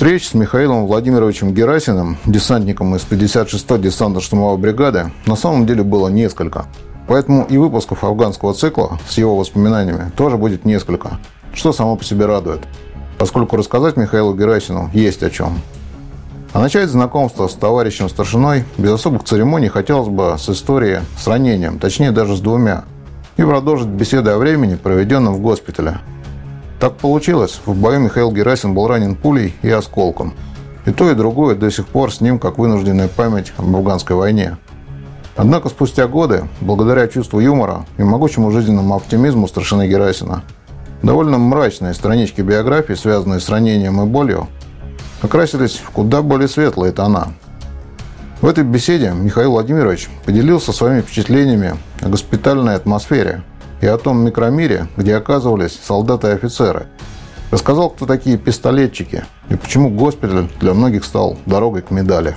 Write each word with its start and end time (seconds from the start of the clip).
Встреч 0.00 0.28
с 0.28 0.32
Михаилом 0.32 0.86
Владимировичем 0.86 1.52
Герасиным, 1.52 2.16
десантником 2.24 2.96
из 2.96 3.02
56-й 3.02 3.82
десантно-штурмовой 3.82 4.56
бригады, 4.56 5.12
на 5.26 5.36
самом 5.36 5.66
деле 5.66 5.82
было 5.82 6.08
несколько. 6.08 6.64
Поэтому 7.06 7.44
и 7.44 7.58
выпусков 7.58 8.02
афганского 8.02 8.54
цикла 8.54 8.98
с 9.06 9.18
его 9.18 9.36
воспоминаниями 9.36 10.10
тоже 10.16 10.38
будет 10.38 10.64
несколько, 10.64 11.18
что 11.52 11.74
само 11.74 11.96
по 11.96 12.04
себе 12.04 12.24
радует, 12.24 12.60
поскольку 13.18 13.56
рассказать 13.56 13.98
Михаилу 13.98 14.32
Герасину 14.32 14.88
есть 14.94 15.22
о 15.22 15.28
чем. 15.28 15.60
А 16.54 16.60
начать 16.60 16.88
знакомство 16.88 17.46
с 17.46 17.52
товарищем 17.52 18.08
старшиной 18.08 18.64
без 18.78 18.92
особых 18.92 19.24
церемоний 19.24 19.68
хотелось 19.68 20.08
бы 20.08 20.34
с 20.38 20.48
истории 20.48 21.00
с 21.18 21.26
ранением, 21.26 21.78
точнее 21.78 22.10
даже 22.10 22.38
с 22.38 22.40
двумя, 22.40 22.84
и 23.36 23.42
продолжить 23.42 23.88
беседы 23.88 24.30
о 24.30 24.38
времени, 24.38 24.76
проведенном 24.76 25.34
в 25.34 25.40
госпитале. 25.40 25.98
Так 26.80 26.96
получилось, 26.96 27.60
в 27.66 27.74
бою 27.74 28.00
Михаил 28.00 28.32
Герасин 28.32 28.72
был 28.72 28.88
ранен 28.88 29.14
пулей 29.14 29.54
и 29.60 29.68
осколком. 29.68 30.32
И 30.86 30.92
то, 30.92 31.10
и 31.10 31.14
другое 31.14 31.54
до 31.54 31.70
сих 31.70 31.86
пор 31.86 32.10
с 32.10 32.22
ним 32.22 32.38
как 32.38 32.56
вынужденная 32.56 33.08
память 33.08 33.52
об 33.58 33.76
афганской 33.76 34.16
войне. 34.16 34.56
Однако 35.36 35.68
спустя 35.68 36.08
годы, 36.08 36.44
благодаря 36.62 37.06
чувству 37.06 37.38
юмора 37.38 37.84
и 37.98 38.02
могучему 38.02 38.50
жизненному 38.50 38.96
оптимизму 38.96 39.46
старшины 39.46 39.88
Герасина, 39.88 40.42
довольно 41.02 41.36
мрачные 41.36 41.92
странички 41.92 42.40
биографии, 42.40 42.94
связанные 42.94 43.40
с 43.40 43.50
ранением 43.50 44.00
и 44.00 44.06
болью, 44.06 44.48
окрасились 45.20 45.76
в 45.76 45.90
куда 45.90 46.22
более 46.22 46.48
светлые 46.48 46.92
тона. 46.92 47.34
В 48.40 48.46
этой 48.46 48.64
беседе 48.64 49.12
Михаил 49.12 49.50
Владимирович 49.50 50.08
поделился 50.24 50.72
своими 50.72 51.02
впечатлениями 51.02 51.74
о 52.00 52.08
госпитальной 52.08 52.74
атмосфере 52.74 53.42
и 53.80 53.86
о 53.86 53.98
том 53.98 54.24
микромире, 54.24 54.88
где 54.96 55.16
оказывались 55.16 55.78
солдаты 55.82 56.28
и 56.28 56.32
офицеры. 56.32 56.86
Рассказал, 57.50 57.90
кто 57.90 58.06
такие 58.06 58.38
пистолетчики 58.38 59.24
и 59.48 59.56
почему 59.56 59.90
госпиталь 59.90 60.48
для 60.60 60.74
многих 60.74 61.04
стал 61.04 61.36
дорогой 61.46 61.82
к 61.82 61.90
медали. 61.90 62.36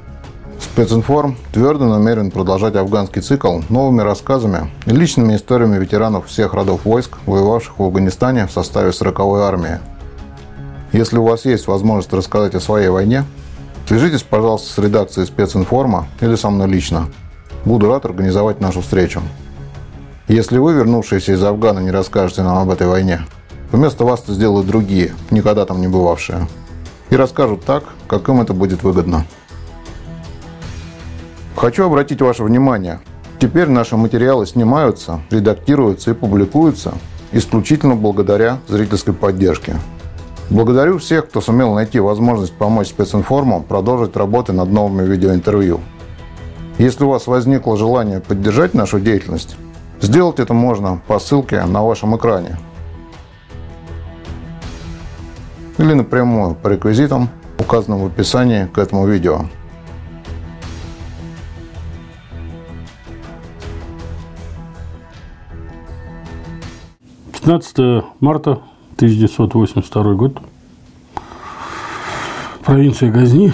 Специнформ 0.59 1.35
твердо 1.51 1.85
намерен 1.85 2.31
продолжать 2.31 2.75
афганский 2.75 3.21
цикл 3.21 3.59
новыми 3.69 4.01
рассказами 4.01 4.71
и 4.85 4.91
личными 4.91 5.35
историями 5.35 5.77
ветеранов 5.77 6.27
всех 6.27 6.53
родов 6.53 6.85
войск, 6.85 7.17
воевавших 7.25 7.77
в 7.77 7.83
Афганистане 7.83 8.47
в 8.47 8.51
составе 8.51 8.89
40-й 8.89 9.41
армии. 9.41 9.79
Если 10.93 11.17
у 11.17 11.23
вас 11.23 11.45
есть 11.45 11.67
возможность 11.67 12.13
рассказать 12.13 12.55
о 12.55 12.59
своей 12.59 12.89
войне, 12.89 13.25
свяжитесь, 13.87 14.23
пожалуйста, 14.23 14.73
с 14.73 14.77
редакцией 14.77 15.27
специнформа 15.27 16.07
или 16.21 16.35
со 16.35 16.49
мной 16.49 16.67
лично. 16.67 17.09
Буду 17.65 17.89
рад 17.89 18.05
организовать 18.05 18.61
нашу 18.61 18.81
встречу. 18.81 19.21
Если 20.29 20.57
вы, 20.57 20.73
вернувшиеся 20.73 21.33
из 21.33 21.43
Афгана, 21.43 21.79
не 21.79 21.91
расскажете 21.91 22.43
нам 22.43 22.57
об 22.57 22.69
этой 22.69 22.87
войне, 22.87 23.25
вместо 23.73 24.05
вас 24.05 24.21
это 24.23 24.31
сделают 24.31 24.65
другие, 24.65 25.13
никогда 25.31 25.65
там 25.65 25.81
не 25.81 25.89
бывавшие. 25.89 26.47
И 27.09 27.17
расскажут 27.17 27.65
так, 27.65 27.83
как 28.07 28.29
им 28.29 28.39
это 28.39 28.53
будет 28.53 28.83
выгодно. 28.83 29.25
Хочу 31.57 31.85
обратить 31.85 32.21
ваше 32.21 32.43
внимание. 32.43 33.01
Теперь 33.39 33.67
наши 33.67 33.97
материалы 33.97 34.45
снимаются, 34.45 35.19
редактируются 35.29 36.11
и 36.11 36.13
публикуются 36.13 36.93
исключительно 37.33 37.95
благодаря 37.95 38.59
зрительской 38.69 39.13
поддержке. 39.13 39.75
Благодарю 40.49 40.99
всех, 40.99 41.27
кто 41.27 41.41
сумел 41.41 41.73
найти 41.73 41.99
возможность 41.99 42.53
помочь 42.53 42.87
специнформам 42.87 43.63
продолжить 43.63 44.15
работы 44.15 44.53
над 44.53 44.69
новыми 44.69 45.05
видеоинтервью. 45.05 45.81
Если 46.77 47.03
у 47.03 47.09
вас 47.09 47.27
возникло 47.27 47.75
желание 47.75 48.21
поддержать 48.21 48.73
нашу 48.73 48.99
деятельность, 48.99 49.57
сделать 50.03 50.39
это 50.39 50.53
можно 50.53 51.01
по 51.07 51.17
ссылке 51.17 51.63
на 51.63 51.81
вашем 51.81 52.15
экране. 52.17 52.57
Или 55.77 55.93
напрямую 55.93 56.55
по 56.55 56.67
реквизитам, 56.67 57.29
указанным 57.57 58.03
в 58.03 58.07
описании 58.07 58.65
к 58.65 58.77
этому 58.77 59.07
видео. 59.07 59.45
Пятнадцатое 67.31 68.03
марта 68.19 68.61
1982 68.97 70.13
год. 70.15 70.37
Провинция 72.63 73.09
Газни, 73.11 73.53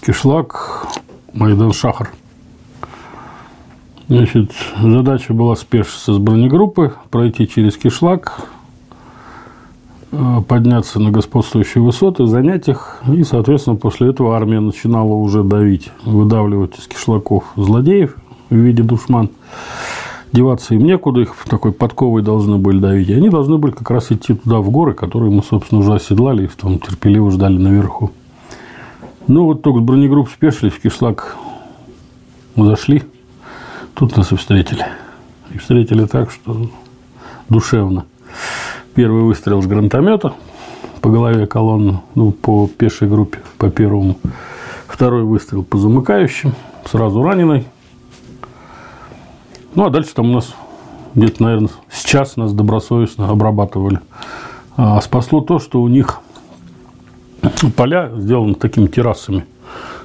Кишлак, 0.00 0.86
Майдан-Шахар. 1.32 2.10
Значит, 4.08 4.52
задача 4.82 5.32
была 5.32 5.56
спешиться 5.56 6.12
с 6.12 6.18
бронегруппы, 6.18 6.92
пройти 7.10 7.48
через 7.48 7.76
Кишлак, 7.78 8.38
э, 10.12 10.42
подняться 10.46 11.00
на 11.00 11.10
господствующие 11.10 11.82
высоты, 11.82 12.26
занять 12.26 12.68
их, 12.68 12.98
и, 13.10 13.24
соответственно, 13.24 13.76
после 13.76 14.10
этого 14.10 14.36
армия 14.36 14.60
начинала 14.60 15.14
уже 15.14 15.42
давить, 15.42 15.90
выдавливать 16.04 16.78
из 16.78 16.86
кишлаков 16.86 17.44
злодеев 17.56 18.16
в 18.50 18.54
виде 18.54 18.82
душман 18.82 19.30
деваться 20.32 20.74
им 20.74 20.84
некуда, 20.84 21.20
их 21.20 21.34
такой 21.48 21.72
подковой 21.72 22.22
должны 22.22 22.58
были 22.58 22.80
давить. 22.80 23.08
И 23.08 23.14
они 23.14 23.30
должны 23.30 23.56
были 23.56 23.72
как 23.72 23.88
раз 23.90 24.10
идти 24.12 24.34
туда, 24.34 24.58
в 24.58 24.68
горы, 24.68 24.92
которые 24.92 25.30
мы, 25.30 25.42
собственно, 25.42 25.80
уже 25.80 25.94
оседлали 25.94 26.44
и 26.44 26.48
там 26.48 26.78
терпеливо 26.78 27.30
ждали 27.30 27.56
наверху. 27.56 28.10
Ну, 29.28 29.46
вот 29.46 29.62
только 29.62 29.80
с 29.80 29.82
бронегрупп 29.82 30.28
спешились, 30.28 30.72
в 30.72 30.80
кишлак 30.80 31.36
зашли, 32.56 33.04
тут 33.94 34.16
нас 34.16 34.32
и 34.32 34.36
встретили. 34.36 34.84
И 35.52 35.58
встретили 35.58 36.06
так, 36.06 36.30
что 36.30 36.70
душевно. 37.48 38.06
Первый 38.94 39.22
выстрел 39.22 39.62
с 39.62 39.66
гранатомета 39.66 40.34
по 41.00 41.10
голове 41.10 41.46
колонны, 41.46 42.00
ну, 42.14 42.32
по 42.32 42.66
пешей 42.66 43.08
группе, 43.08 43.40
по 43.58 43.70
первому. 43.70 44.16
Второй 44.86 45.24
выстрел 45.24 45.62
по 45.62 45.78
замыкающим, 45.78 46.54
сразу 46.84 47.22
раненый. 47.22 47.66
Ну, 49.74 49.84
а 49.84 49.90
дальше 49.90 50.14
там 50.14 50.30
у 50.30 50.34
нас 50.34 50.54
где-то, 51.14 51.42
наверное, 51.42 51.70
сейчас 51.90 52.36
нас 52.36 52.52
добросовестно 52.52 53.28
обрабатывали. 53.28 54.00
А 54.76 55.00
спасло 55.00 55.40
то, 55.40 55.58
что 55.58 55.82
у 55.82 55.88
них 55.88 56.20
поля 57.76 58.10
сделаны 58.16 58.54
такими 58.54 58.86
террасами, 58.86 59.44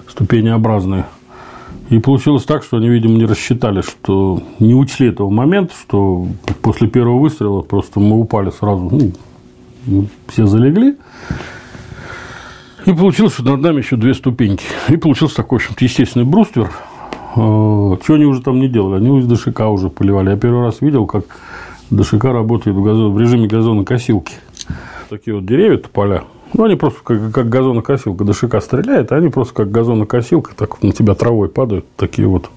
ступенеобразные. 0.08 1.06
И 1.90 2.00
получилось 2.00 2.44
так, 2.44 2.64
что 2.64 2.78
они, 2.78 2.90
видимо, 2.90 3.18
не 3.18 3.26
рассчитали, 3.26 3.82
что 3.82 4.42
не 4.60 4.76
учли 4.76 5.10
этого 5.10 5.30
момента, 5.30 5.74
что 5.80 6.28
после 6.62 6.88
первого 6.88 7.20
выстрела 7.20 7.62
просто 7.62 8.00
мы 8.00 8.20
упали 8.20 8.52
сразу, 8.52 9.14
ну, 9.86 10.06
все 10.28 10.46
залегли. 10.46 10.98
И 12.86 12.94
получилось, 12.94 13.34
что 13.34 13.44
над 13.44 13.62
нами 13.62 13.80
еще 13.80 13.96
две 13.96 14.14
ступеньки. 14.14 14.66
И 14.88 14.98
получился 14.98 15.36
такой, 15.36 15.60
в 15.60 15.62
общем-то, 15.64 15.84
естественный 15.84 16.26
бруствер– 16.26 16.72
Э, 17.36 17.98
что 18.04 18.14
они 18.16 18.26
уже 18.26 18.42
там 18.42 18.60
не 18.60 18.68
делали? 18.68 18.98
Они 18.98 19.20
из 19.20 19.28
ДШК 19.28 19.62
уже 19.62 19.90
поливали. 19.90 20.32
Я 20.32 20.38
первый 20.38 20.64
раз 20.64 20.82
видел, 20.82 21.06
как 21.06 21.26
ДШК 21.92 22.26
работает 22.26 22.76
в, 22.76 22.84
газон, 22.84 23.14
в 23.14 23.20
режиме 23.20 23.48
газонокосилки. 23.48 24.34
Такие 25.10 25.36
вот 25.36 25.46
деревья, 25.46 25.78
тополя, 25.78 26.24
ну, 26.54 26.64
они 26.64 26.76
просто 26.76 27.00
как, 27.04 27.32
как 27.32 27.50
газонокосилка. 27.50 28.24
ДШК 28.24 28.62
стреляет, 28.62 29.12
а 29.12 29.18
они 29.18 29.30
просто 29.30 29.54
как 29.54 29.72
газонокосилка, 29.72 30.56
так 30.56 30.82
на 30.82 30.92
тебя 30.92 31.16
травой 31.16 31.50
падают, 31.50 31.86
такие 31.96 32.28
вот. 32.28 32.50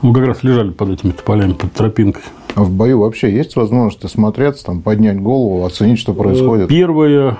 Мы 0.00 0.12
как 0.14 0.26
раз 0.26 0.42
лежали 0.42 0.70
под 0.70 0.90
этими 0.90 1.12
тополями, 1.12 1.52
под 1.52 1.72
тропинкой. 1.72 2.22
А 2.54 2.64
в 2.64 2.70
бою 2.70 3.00
вообще 3.00 3.32
есть 3.32 3.56
возможность 3.56 4.04
осмотреться, 4.04 4.64
там, 4.64 4.82
поднять 4.82 5.20
голову, 5.20 5.64
оценить, 5.64 5.98
что 5.98 6.12
происходит? 6.12 6.68
Первые 6.68 7.38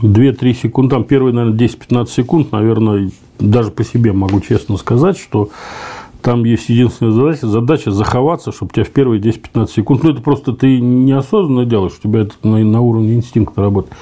2-3 0.00 0.54
секунды, 0.54 0.94
там 0.94 1.04
первые, 1.04 1.34
наверное, 1.34 1.58
10-15 1.58 2.06
секунд, 2.08 2.52
наверное, 2.52 3.10
даже 3.38 3.70
по 3.70 3.84
себе 3.84 4.12
могу 4.12 4.40
честно 4.40 4.76
сказать, 4.78 5.18
что 5.18 5.50
там 6.22 6.44
есть 6.44 6.68
единственная 6.68 7.12
задача, 7.12 7.46
задача 7.46 7.90
заховаться, 7.90 8.52
чтобы 8.52 8.72
тебя 8.72 8.84
в 8.84 8.90
первые 8.90 9.20
10-15 9.20 9.70
секунд, 9.70 10.02
ну, 10.02 10.10
это 10.10 10.22
просто 10.22 10.52
ты 10.52 10.80
неосознанно 10.80 11.64
делаешь, 11.66 11.92
у 11.98 12.02
тебя 12.02 12.22
это 12.22 12.34
на, 12.42 12.58
на 12.58 12.80
уровне 12.80 13.14
инстинкта 13.14 13.60
работает. 13.60 13.94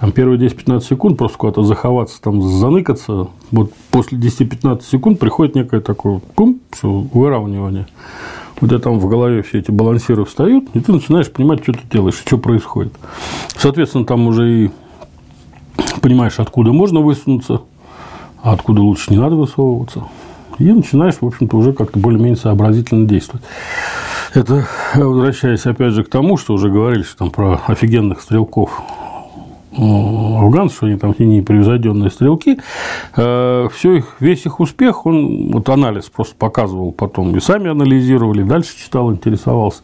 Там 0.00 0.12
первые 0.12 0.38
10-15 0.38 0.80
секунд 0.82 1.18
просто 1.18 1.38
куда-то 1.38 1.64
заховаться, 1.64 2.20
там 2.22 2.40
заныкаться. 2.40 3.28
Вот 3.50 3.72
после 3.90 4.16
10-15 4.18 4.82
секунд 4.82 5.18
приходит 5.18 5.56
некое 5.56 5.80
такое 5.80 6.20
пум, 6.36 6.60
все, 6.70 6.88
выравнивание. 6.88 7.88
У 8.60 8.66
тебя 8.66 8.78
там 8.78 8.98
в 9.00 9.08
голове 9.08 9.42
все 9.42 9.58
эти 9.58 9.70
балансиры 9.70 10.24
встают, 10.24 10.64
и 10.74 10.80
ты 10.80 10.92
начинаешь 10.92 11.30
понимать, 11.30 11.62
что 11.62 11.72
ты 11.72 11.80
делаешь, 11.90 12.16
что 12.16 12.38
происходит. 12.38 12.92
Соответственно, 13.56 14.04
там 14.04 14.26
уже 14.28 14.66
и 14.66 14.70
понимаешь, 16.00 16.38
откуда 16.38 16.72
можно 16.72 17.00
высунуться, 17.00 17.62
а 18.42 18.52
откуда 18.52 18.82
лучше 18.82 19.12
не 19.12 19.18
надо 19.18 19.34
высовываться. 19.34 20.04
И 20.58 20.70
начинаешь, 20.72 21.16
в 21.20 21.26
общем-то, 21.26 21.56
уже 21.56 21.72
как-то 21.72 21.98
более-менее 21.98 22.36
сообразительно 22.36 23.06
действовать. 23.06 23.44
Это, 24.34 24.66
возвращаясь 24.94 25.66
опять 25.66 25.92
же 25.92 26.04
к 26.04 26.10
тому, 26.10 26.36
что 26.36 26.54
уже 26.54 26.68
говорили, 26.68 27.02
что 27.02 27.18
там 27.18 27.30
про 27.30 27.60
офигенных 27.66 28.20
стрелков 28.20 28.82
афганцев, 29.78 30.76
что 30.76 30.86
они 30.86 30.96
там 30.96 31.14
непревзойденные 31.18 32.10
стрелки, 32.10 32.58
э, 33.16 33.68
все 33.72 33.94
их, 33.94 34.16
весь 34.20 34.44
их 34.46 34.60
успех, 34.60 35.06
он, 35.06 35.52
вот 35.52 35.68
анализ 35.68 36.06
просто 36.06 36.34
показывал 36.36 36.92
потом, 36.92 37.36
и 37.36 37.40
сами 37.40 37.70
анализировали, 37.70 38.42
дальше 38.42 38.76
читал, 38.76 39.12
интересовался, 39.12 39.82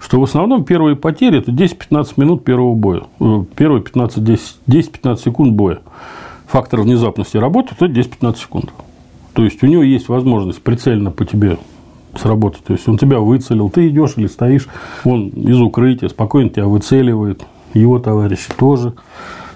что 0.00 0.20
в 0.20 0.24
основном 0.24 0.64
первые 0.64 0.96
потери– 0.96 1.38
это 1.40 1.50
10-15 1.50 2.12
минут 2.16 2.44
первого 2.44 2.74
боя. 2.74 3.02
Э, 3.20 3.44
первые 3.56 3.82
10-15 3.82 5.16
секунд 5.16 5.52
боя. 5.54 5.80
Фактор 6.46 6.82
внезапности 6.82 7.36
работы– 7.36 7.74
это 7.78 7.86
10-15 7.86 8.36
секунд. 8.36 8.70
То 9.32 9.42
есть, 9.42 9.62
у 9.62 9.66
него 9.66 9.82
есть 9.82 10.08
возможность 10.08 10.62
прицельно 10.62 11.10
по 11.10 11.24
тебе 11.24 11.58
сработать. 12.16 12.62
То 12.64 12.74
есть, 12.74 12.86
он 12.86 12.98
тебя 12.98 13.18
выцелил, 13.18 13.70
ты 13.70 13.88
идешь 13.88 14.12
или 14.16 14.26
стоишь, 14.28 14.68
он 15.04 15.28
из 15.30 15.60
укрытия 15.60 16.08
спокойно 16.08 16.50
тебя 16.50 16.66
выцеливает, 16.66 17.44
его 17.74 17.98
товарищи 17.98 18.50
тоже. 18.56 18.94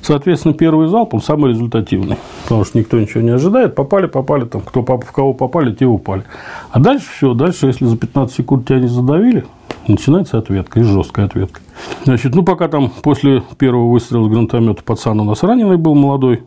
Соответственно, 0.00 0.54
первый 0.54 0.88
залп, 0.88 1.14
он 1.14 1.22
самый 1.22 1.50
результативный, 1.50 2.16
потому 2.44 2.64
что 2.64 2.78
никто 2.78 2.98
ничего 2.98 3.20
не 3.20 3.30
ожидает. 3.30 3.74
Попали, 3.74 4.06
попали, 4.06 4.44
там, 4.44 4.60
кто, 4.60 4.82
в 4.82 5.12
кого 5.12 5.34
попали, 5.34 5.74
те 5.74 5.86
упали. 5.86 6.22
А 6.70 6.80
дальше 6.80 7.06
все, 7.10 7.34
дальше, 7.34 7.66
если 7.66 7.84
за 7.84 7.96
15 7.96 8.34
секунд 8.34 8.66
тебя 8.66 8.78
не 8.78 8.86
задавили, 8.86 9.44
начинается 9.86 10.38
ответка, 10.38 10.80
и 10.80 10.82
жесткая 10.82 11.26
ответка. 11.26 11.60
Значит, 12.04 12.34
ну, 12.34 12.42
пока 12.42 12.68
там 12.68 12.90
после 13.02 13.42
первого 13.58 13.90
выстрела 13.90 14.24
с 14.24 14.28
гранатомета 14.28 14.82
пацан 14.82 15.20
у 15.20 15.24
нас 15.24 15.42
раненый 15.42 15.76
был 15.76 15.94
молодой, 15.94 16.44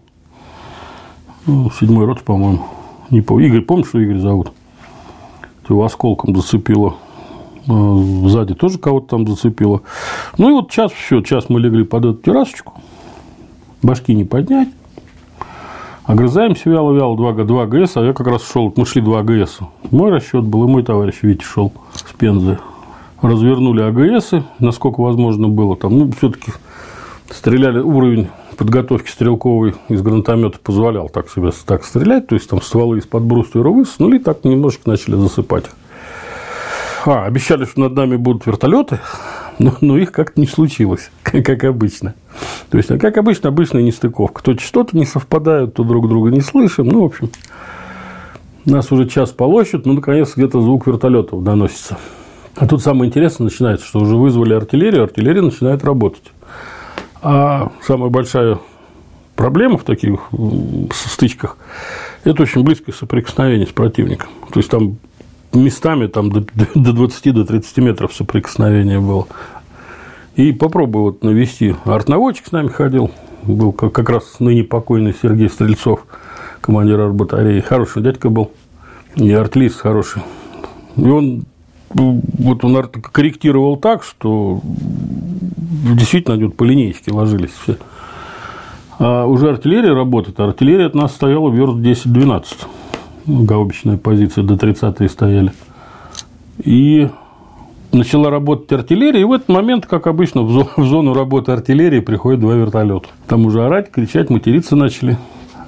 ну, 1.46 1.70
седьмой 1.72 2.06
рот, 2.06 2.22
по-моему, 2.22 2.66
не 3.10 3.22
помню. 3.22 3.48
Игорь, 3.48 3.62
помнишь, 3.62 3.88
что 3.88 4.00
Игорь 4.00 4.20
зовут? 4.20 4.54
Его 5.68 5.86
осколком 5.86 6.36
зацепило. 6.36 6.96
А, 7.68 8.28
сзади 8.28 8.54
тоже 8.54 8.78
кого-то 8.78 9.08
там 9.08 9.28
зацепило. 9.28 9.82
Ну 10.38 10.50
и 10.50 10.54
вот 10.54 10.72
час 10.72 10.92
все, 10.92 11.22
час 11.22 11.50
мы 11.50 11.60
легли 11.60 11.84
под 11.84 12.06
эту 12.06 12.14
террасочку. 12.16 12.74
Башки 13.82 14.14
не 14.14 14.24
поднять. 14.24 14.70
Огрызаемся 16.04 16.70
вяло-вяло, 16.70 17.16
2, 17.16 17.46
2 17.46 17.66
ГС, 17.68 17.98
а 17.98 18.02
я 18.02 18.14
как 18.14 18.28
раз 18.28 18.44
шел, 18.50 18.74
мы 18.76 18.86
шли 18.86 19.02
2 19.02 19.24
ГС. 19.24 19.60
Мой 19.92 20.12
расчет 20.12 20.44
был, 20.44 20.66
и 20.66 20.68
мой 20.68 20.84
товарищ 20.84 21.20
Витя 21.22 21.44
шел 21.44 21.72
с 21.94 22.12
Пензы. 22.14 22.58
Развернули 23.22 23.82
АГС, 23.84 24.32
насколько 24.58 25.00
возможно 25.00 25.48
было. 25.48 25.78
Там, 25.78 25.98
ну, 25.98 26.12
все-таки 26.12 26.52
стреляли, 27.30 27.80
уровень 27.80 28.30
подготовки 28.58 29.10
стрелковой 29.10 29.76
из 29.90 30.02
гранатомета 30.02 30.60
позволял 30.60 31.08
так 31.08 31.30
себя 31.30 31.52
так 31.66 31.84
стрелять, 31.84 32.28
то 32.28 32.36
есть 32.36 32.50
там 32.50 32.62
стволы 32.62 32.98
из-под 32.98 33.24
бруствера 33.24 33.70
высунули, 33.70 34.18
так 34.18 34.44
немножко 34.44 34.90
начали 34.90 35.16
засыпать. 35.16 35.66
А, 37.06 37.26
обещали, 37.26 37.66
что 37.66 37.82
над 37.82 37.94
нами 37.94 38.16
будут 38.16 38.46
вертолеты, 38.46 39.00
но, 39.60 39.76
но 39.82 39.98
их 39.98 40.12
как-то 40.12 40.40
не 40.40 40.48
случилось, 40.48 41.10
как, 41.24 41.46
как 41.46 41.64
обычно. 41.64 42.14
То 42.70 42.78
есть, 42.78 42.90
как 43.00 43.18
обычно, 43.18 43.50
обычная 43.50 43.82
нестыковка. 43.82 44.44
То 44.44 44.58
что-то 44.58 44.96
не 44.96 45.06
совпадают, 45.06 45.74
то 45.74 45.84
друг 45.84 46.08
друга 46.08 46.30
не 46.30 46.42
слышим. 46.42 46.88
Ну, 46.88 47.02
в 47.02 47.06
общем, 47.06 47.30
нас 48.66 48.92
уже 48.92 49.08
час 49.08 49.32
полощут, 49.32 49.86
ну, 49.86 49.94
наконец, 49.94 50.34
где-то 50.36 50.62
звук 50.62 50.88
вертолетов 50.88 51.44
доносится. 51.44 51.98
А 52.56 52.68
тут 52.68 52.84
самое 52.84 53.10
интересное 53.10 53.46
начинается, 53.46 53.86
что 53.86 54.00
уже 54.00 54.16
вызвали 54.16 54.54
артиллерию, 54.54 55.04
артиллерия 55.04 55.42
начинает 55.42 55.84
работать. 55.84 56.32
А 57.22 57.72
самая 57.82 58.10
большая 58.10 58.60
проблема 59.36 59.78
в 59.78 59.84
таких 59.84 60.20
стычках– 60.94 61.58
это 62.24 62.44
очень 62.44 62.64
близкое 62.64 62.92
соприкосновение 62.92 63.68
с 63.68 63.72
противником. 63.72 64.30
То 64.52 64.60
есть, 64.60 64.70
там 64.70 64.98
местами 65.54 66.08
там, 66.08 66.32
до, 66.32 66.42
до 66.76 66.94
20 66.94 67.34
до 67.34 67.46
30 67.46 67.78
метров 67.78 68.14
соприкосновения 68.14 69.00
было. 69.00 69.28
И 70.36 70.52
попробую 70.54 71.04
вот 71.04 71.24
навести. 71.24 71.76
Артнаводчик 71.86 72.48
с 72.48 72.52
нами 72.52 72.70
ходил, 72.70 73.12
был 73.44 73.74
как, 73.74 74.10
раз 74.10 74.40
ныне 74.40 74.64
покойный 74.64 75.14
Сергей 75.20 75.50
Стрельцов, 75.50 76.06
командир 76.62 77.00
артбатареи. 77.00 77.60
Хороший 77.60 78.02
дядька 78.02 78.30
был, 78.30 78.52
и 79.16 79.32
артиллист 79.32 79.80
хороший. 79.80 80.22
И 80.96 81.08
он 81.08 81.44
вот 81.94 82.64
он 82.64 82.82
корректировал 82.84 83.78
так, 83.78 84.04
что 84.04 84.62
действительно 84.64 86.38
идет 86.38 86.56
по 86.56 86.64
линейке 86.64 87.12
ложились 87.12 87.52
все. 87.52 87.78
А 89.00 89.26
уже 89.26 89.50
артиллерия 89.50 89.94
работает. 89.94 90.40
Артиллерия 90.40 90.86
от 90.86 90.96
нас 90.96 91.14
стояла 91.14 91.50
верст 91.50 91.78
10-12. 91.78 92.46
Гаубичная 93.26 93.98
позиция 93.98 94.44
до 94.44 94.58
30 94.58 95.12
стояли. 95.12 95.52
И 96.64 97.10
начала 97.92 98.30
работать 98.30 98.72
артиллерия, 98.72 99.22
и 99.22 99.26
в 99.26 99.32
этот 99.32 99.50
момент, 99.50 99.86
как 99.86 100.08
обычно, 100.08 100.42
в 100.44 100.84
зону 100.84 101.14
работы 101.14 101.52
артиллерии 101.52 102.00
приходят 102.00 102.40
два 102.40 102.56
вертолета. 102.56 103.08
Там 103.28 103.46
уже 103.46 103.64
орать, 103.66 103.92
кричать, 103.92 104.30
материться 104.30 104.76
начали. 104.76 105.18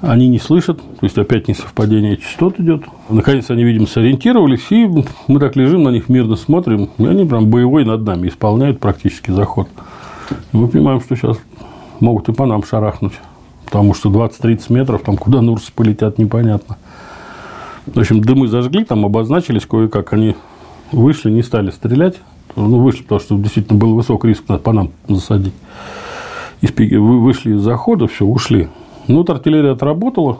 Они 0.00 0.28
не 0.28 0.38
слышат, 0.38 0.78
то 0.78 1.06
есть 1.06 1.16
опять 1.16 1.48
несовпадение 1.48 2.18
частот 2.18 2.60
идет. 2.60 2.84
Наконец 3.08 3.50
они, 3.50 3.64
видимо, 3.64 3.86
сориентировались, 3.86 4.70
и 4.70 4.86
мы 5.28 5.40
так 5.40 5.56
лежим 5.56 5.82
на 5.82 5.88
них 5.88 6.08
мирно 6.10 6.36
смотрим, 6.36 6.90
и 6.98 7.06
они 7.06 7.24
прям 7.24 7.46
боевой 7.46 7.84
над 7.84 8.02
нами 8.02 8.28
исполняют 8.28 8.80
практически 8.80 9.30
заход. 9.30 9.68
И 10.52 10.56
мы 10.56 10.68
понимаем, 10.68 11.00
что 11.00 11.16
сейчас 11.16 11.38
могут 12.00 12.28
и 12.28 12.32
по 12.32 12.44
нам 12.44 12.64
шарахнуть, 12.64 13.14
потому 13.64 13.94
что 13.94 14.10
20-30 14.10 14.72
метров, 14.72 15.02
там 15.02 15.16
куда 15.16 15.40
Нурсы 15.40 15.72
полетят, 15.74 16.18
непонятно. 16.18 16.76
В 17.86 17.98
общем, 17.98 18.20
дымы 18.20 18.48
зажгли, 18.48 18.84
там 18.84 19.04
обозначились 19.04 19.66
кое-как, 19.66 20.12
они 20.12 20.36
вышли, 20.90 21.30
не 21.30 21.42
стали 21.42 21.70
стрелять, 21.70 22.16
ну, 22.56 22.80
вышли, 22.80 23.02
потому 23.02 23.20
что 23.20 23.36
действительно 23.36 23.78
был 23.78 23.94
высокий 23.94 24.28
риск 24.28 24.44
по 24.44 24.72
нам 24.72 24.90
засадить. 25.08 25.54
Из, 26.60 26.70
вышли 26.98 27.56
из 27.56 27.60
захода, 27.60 28.06
все, 28.06 28.24
ушли. 28.24 28.68
Ну, 29.06 29.18
вот 29.18 29.28
артиллерия 29.28 29.72
отработала, 29.72 30.38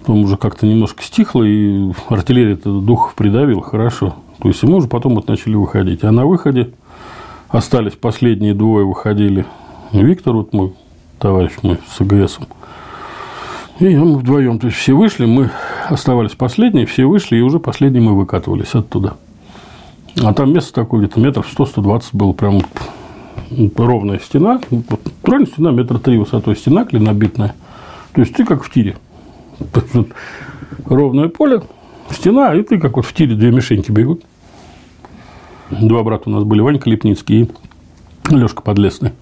потом 0.00 0.24
уже 0.24 0.36
как-то 0.36 0.66
немножко 0.66 1.02
стихло, 1.02 1.42
и 1.42 1.90
артиллерия 2.08 2.56
духов 2.56 3.14
придавила 3.14 3.62
хорошо. 3.62 4.16
То 4.42 4.48
есть, 4.48 4.62
и 4.62 4.66
мы 4.66 4.76
уже 4.76 4.88
потом 4.88 5.14
вот 5.14 5.28
начали 5.28 5.54
выходить. 5.54 6.04
А 6.04 6.12
на 6.12 6.26
выходе 6.26 6.70
остались 7.48 7.92
последние 7.92 8.54
двое, 8.54 8.84
выходили 8.84 9.46
Виктор, 9.92 10.34
вот 10.34 10.52
мой 10.52 10.74
товарищ 11.18 11.52
мой 11.62 11.78
с 11.88 12.00
АГСом, 12.00 12.46
и 13.78 13.96
мы 13.96 14.18
вдвоем. 14.18 14.58
То 14.58 14.66
есть, 14.68 14.78
все 14.78 14.94
вышли, 14.94 15.26
мы 15.26 15.50
оставались 15.88 16.32
последние, 16.32 16.86
все 16.86 17.06
вышли, 17.06 17.36
и 17.36 17.40
уже 17.40 17.58
последние 17.58 18.02
мы 18.02 18.16
выкатывались 18.16 18.74
оттуда. 18.74 19.16
А 20.22 20.34
там 20.34 20.52
место 20.52 20.72
такое, 20.72 21.00
где-то 21.00 21.20
метров 21.20 21.46
100-120 21.56 22.02
было, 22.12 22.32
прям 22.32 22.60
ровная 23.76 24.18
стена. 24.18 24.60
Правильно, 25.22 25.46
стена 25.46 25.70
метра 25.70 25.98
три 25.98 26.18
высотой, 26.18 26.56
стена 26.56 26.84
клинобитная– 26.84 27.54
то 28.18 28.22
есть 28.22 28.34
ты 28.34 28.44
как 28.44 28.64
в 28.64 28.70
тире. 28.72 28.96
Ровное 30.86 31.28
поле, 31.28 31.62
стена, 32.10 32.52
и 32.52 32.64
ты 32.64 32.78
как 32.78 32.96
вот 32.96 33.06
в 33.06 33.12
тире 33.12 33.36
две 33.36 33.52
мишеньки 33.52 33.92
бегут. 33.92 34.24
Два 35.70 36.02
брата 36.02 36.28
у 36.28 36.32
нас 36.32 36.42
были, 36.42 36.60
Ванька 36.60 36.90
Липницкий 36.90 37.42
и 37.42 38.34
Лешка 38.34 38.62
Подлесный 38.62 39.12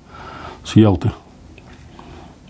с 0.65 0.77
Ялты. 0.77 1.13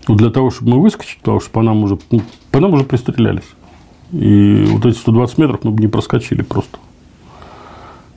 Вот 0.07 0.17
для 0.17 0.29
того, 0.29 0.49
чтобы 0.51 0.71
мы 0.71 0.81
выскочить, 0.81 1.19
потому 1.19 1.39
что 1.39 1.49
по 1.49 1.61
нам 1.61 1.83
уже, 1.83 1.97
ну, 2.11 2.21
по 2.51 2.59
нам 2.59 2.73
уже 2.73 2.83
пристрелялись. 2.83 3.47
И 4.11 4.65
вот 4.69 4.85
эти 4.85 4.97
120 4.97 5.37
метров 5.37 5.63
мы 5.63 5.71
бы 5.71 5.81
не 5.81 5.87
проскочили 5.87 6.41
просто. 6.41 6.79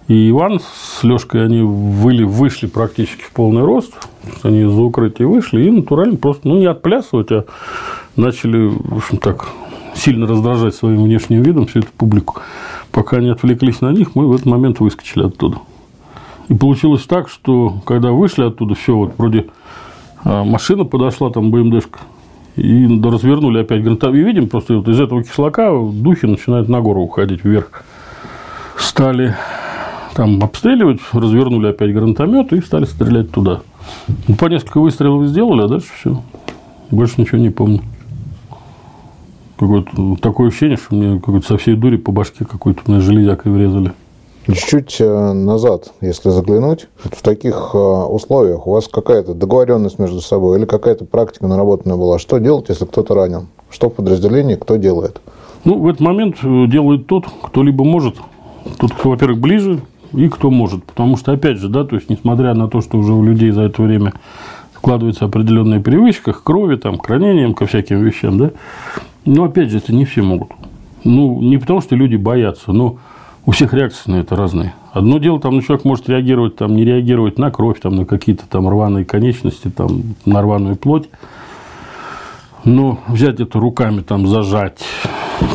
И 0.06 0.30
Иван 0.30 0.61
с 0.61 1.04
Лешкой, 1.04 1.44
они 1.44 1.62
выли, 1.62 2.25
вышли 2.25 2.66
практически 2.66 3.23
в 3.23 3.30
полный 3.30 3.62
рост. 3.62 3.94
Они 4.42 4.62
из-за 4.62 4.82
укрытия 4.82 5.26
вышли 5.26 5.62
и 5.62 5.70
натурально 5.70 6.16
просто, 6.16 6.49
ну, 6.49 6.59
не 6.59 6.66
отплясывать, 6.66 7.30
а 7.30 7.44
начали, 8.16 8.68
в 8.68 8.97
общем, 8.97 9.18
так 9.18 9.49
сильно 9.94 10.26
раздражать 10.26 10.75
своим 10.75 11.04
внешним 11.04 11.42
видом 11.42 11.66
всю 11.66 11.80
эту 11.80 11.88
публику. 11.97 12.40
Пока 12.90 13.18
они 13.18 13.28
отвлеклись 13.28 13.80
на 13.80 13.92
них, 13.92 14.14
мы 14.14 14.26
в 14.26 14.32
этот 14.32 14.47
момент 14.47 14.80
выскочили 14.80 15.25
оттуда. 15.25 15.59
И 16.49 16.54
получилось 16.54 17.02
так, 17.04 17.28
что 17.28 17.80
когда 17.85 18.11
вышли 18.11 18.42
оттуда, 18.42 18.75
все, 18.75 18.97
вот 18.97 19.14
вроде 19.16 19.47
машина 20.24 20.84
подошла, 20.84 21.30
там 21.30 21.50
БМДшка, 21.50 22.00
и 22.56 22.86
развернули 23.02 23.60
опять 23.60 23.82
гранатомет. 23.82 24.16
И 24.16 24.24
видим, 24.24 24.48
просто 24.48 24.74
вот 24.74 24.88
из 24.88 25.00
этого 25.00 25.22
кишлака 25.22 25.70
духи 25.72 26.26
начинают 26.26 26.68
на 26.68 26.80
гору 26.80 27.02
уходить 27.02 27.44
вверх. 27.44 27.84
Стали 28.76 29.34
там 30.14 30.42
обстреливать, 30.42 31.00
развернули 31.12 31.68
опять 31.68 31.92
гранатомет 31.92 32.52
и 32.52 32.60
стали 32.60 32.84
стрелять 32.84 33.30
туда. 33.30 33.60
Ну, 34.28 34.34
по 34.34 34.46
несколько 34.46 34.80
выстрелов 34.80 35.26
сделали, 35.26 35.62
а 35.62 35.68
дальше 35.68 35.88
все. 35.98 36.22
Больше 36.90 37.20
ничего 37.20 37.38
не 37.38 37.50
помню. 37.50 37.80
Какое-то 39.58 40.16
такое 40.20 40.48
ощущение, 40.48 40.76
что 40.76 40.94
мне 40.94 41.20
со 41.42 41.56
всей 41.58 41.76
дури 41.76 41.96
по 41.96 42.12
башке 42.12 42.44
какой-то 42.44 42.90
на 42.90 43.00
железякой 43.00 43.52
врезали. 43.52 43.92
Чуть-чуть 44.47 44.97
э, 45.00 45.32
назад, 45.32 45.92
если 46.00 46.30
заглянуть, 46.30 46.88
в 46.97 47.23
таких 47.23 47.70
э, 47.75 47.78
условиях 47.78 48.66
у 48.66 48.73
вас 48.73 48.88
какая-то 48.88 49.35
договоренность 49.35 49.99
между 49.99 50.20
собой 50.20 50.59
или 50.59 50.64
какая-то 50.64 51.04
практика 51.04 51.47
наработанная 51.47 51.97
была? 51.97 52.18
Что 52.18 52.38
делать, 52.38 52.66
если 52.68 52.87
кто-то 52.87 53.14
ранен? 53.14 53.49
Что 53.70 53.90
в 53.90 53.94
подразделении 53.94 54.56
кто 54.56 54.76
делает? 54.76 55.20
Ну, 55.64 55.78
в 55.78 55.88
этот 55.88 56.00
момент 56.00 56.37
э, 56.42 56.66
делает 56.66 57.06
тот, 57.06 57.26
кто 57.42 57.62
либо 57.62 57.85
может, 57.85 58.16
тот, 58.78 58.92
кто, 58.94 59.11
во-первых, 59.11 59.38
ближе, 59.38 59.80
и 60.12 60.28
кто 60.28 60.50
может. 60.50 60.85
Потому 60.85 61.16
что, 61.16 61.32
опять 61.32 61.59
же, 61.59 61.68
да, 61.68 61.85
то 61.85 61.97
есть, 61.97 62.09
несмотря 62.09 62.54
на 62.54 62.68
то, 62.68 62.80
что 62.80 62.99
уже 62.99 63.12
у 63.12 63.23
людей 63.23 63.50
за 63.50 63.62
это 63.62 63.82
время 63.82 64.14
складывается 64.75 65.26
определенная 65.26 65.80
привычка 65.80 66.32
к 66.32 66.42
крови, 66.42 66.76
там, 66.76 66.99
к 66.99 67.09
ранениям, 67.09 67.54
ко 67.54 67.66
всяким 67.66 68.02
вещам, 68.02 68.38
да, 68.38 68.50
но, 69.25 69.44
опять 69.44 69.70
же, 69.70 69.78
это 69.78 69.94
не 69.94 70.04
все 70.04 70.23
могут. 70.23 70.50
Ну, 71.04 71.40
не 71.40 71.59
потому, 71.59 71.80
что 71.80 71.94
люди 71.94 72.16
боятся, 72.16 72.73
но 72.73 72.99
у 73.47 73.52
всех 73.52 73.75
реакции 73.75 74.11
на 74.11 74.16
это 74.16 74.37
разные. 74.37 74.75
Одно 74.92 75.18
дело, 75.18 75.40
там, 75.40 75.54
ну, 75.54 75.62
человек 75.62 75.85
может 75.85 76.09
реагировать, 76.09 76.56
там, 76.56 76.75
не 76.75 76.85
реагировать 76.85 77.38
на 77.38 77.50
кровь, 77.50 77.80
там, 77.80 77.97
на 77.97 78.04
какие-то 78.04 78.47
там 78.49 78.68
рваные 78.68 79.04
конечности, 79.04 79.68
там, 79.68 80.14
на 80.26 80.42
рваную 80.42 80.76
плоть. 80.76 81.09
Но 82.64 82.99
взять 83.09 83.40
это 83.40 83.59
руками, 83.59 84.00
там, 84.00 84.26
зажать, 84.26 84.85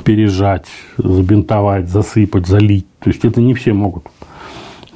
пережать, 0.03 0.67
забинтовать, 0.97 1.87
засыпать, 1.89 2.47
залить. 2.47 2.87
То 2.99 3.09
есть, 3.09 3.23
это 3.25 3.41
не 3.41 3.53
все 3.53 3.73
могут. 3.73 4.07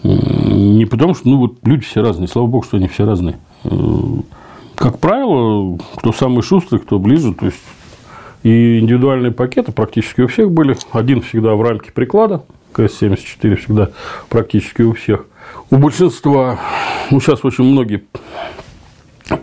Не 0.03 0.85
потому, 0.85 1.13
что, 1.13 1.29
ну, 1.29 1.37
вот 1.37 1.57
люди 1.63 1.83
все 1.83 2.01
разные. 2.01 2.27
Слава 2.27 2.47
богу, 2.47 2.63
что 2.63 2.77
они 2.77 2.87
все 2.87 3.05
разные. 3.05 3.37
Как 4.75 4.99
правило, 4.99 5.77
кто 5.95 6.13
самый 6.13 6.41
шустрый, 6.41 6.79
кто 6.79 6.97
ближе, 6.99 7.33
то 7.33 7.45
есть 7.45 7.59
и 8.43 8.79
индивидуальные 8.79 9.33
пакеты 9.33 9.73
практически 9.73 10.21
у 10.21 10.27
всех 10.27 10.51
были. 10.51 10.77
Один 10.93 11.21
всегда 11.21 11.55
в 11.55 11.61
рамке 11.61 11.91
приклада, 11.91 12.43
КС-74 12.73 13.55
всегда 13.55 13.89
практически 14.29 14.81
у 14.81 14.93
всех. 14.93 15.25
У 15.69 15.77
большинства, 15.77 16.59
ну, 17.11 17.19
сейчас 17.19 17.43
очень 17.43 17.63
многие 17.63 18.03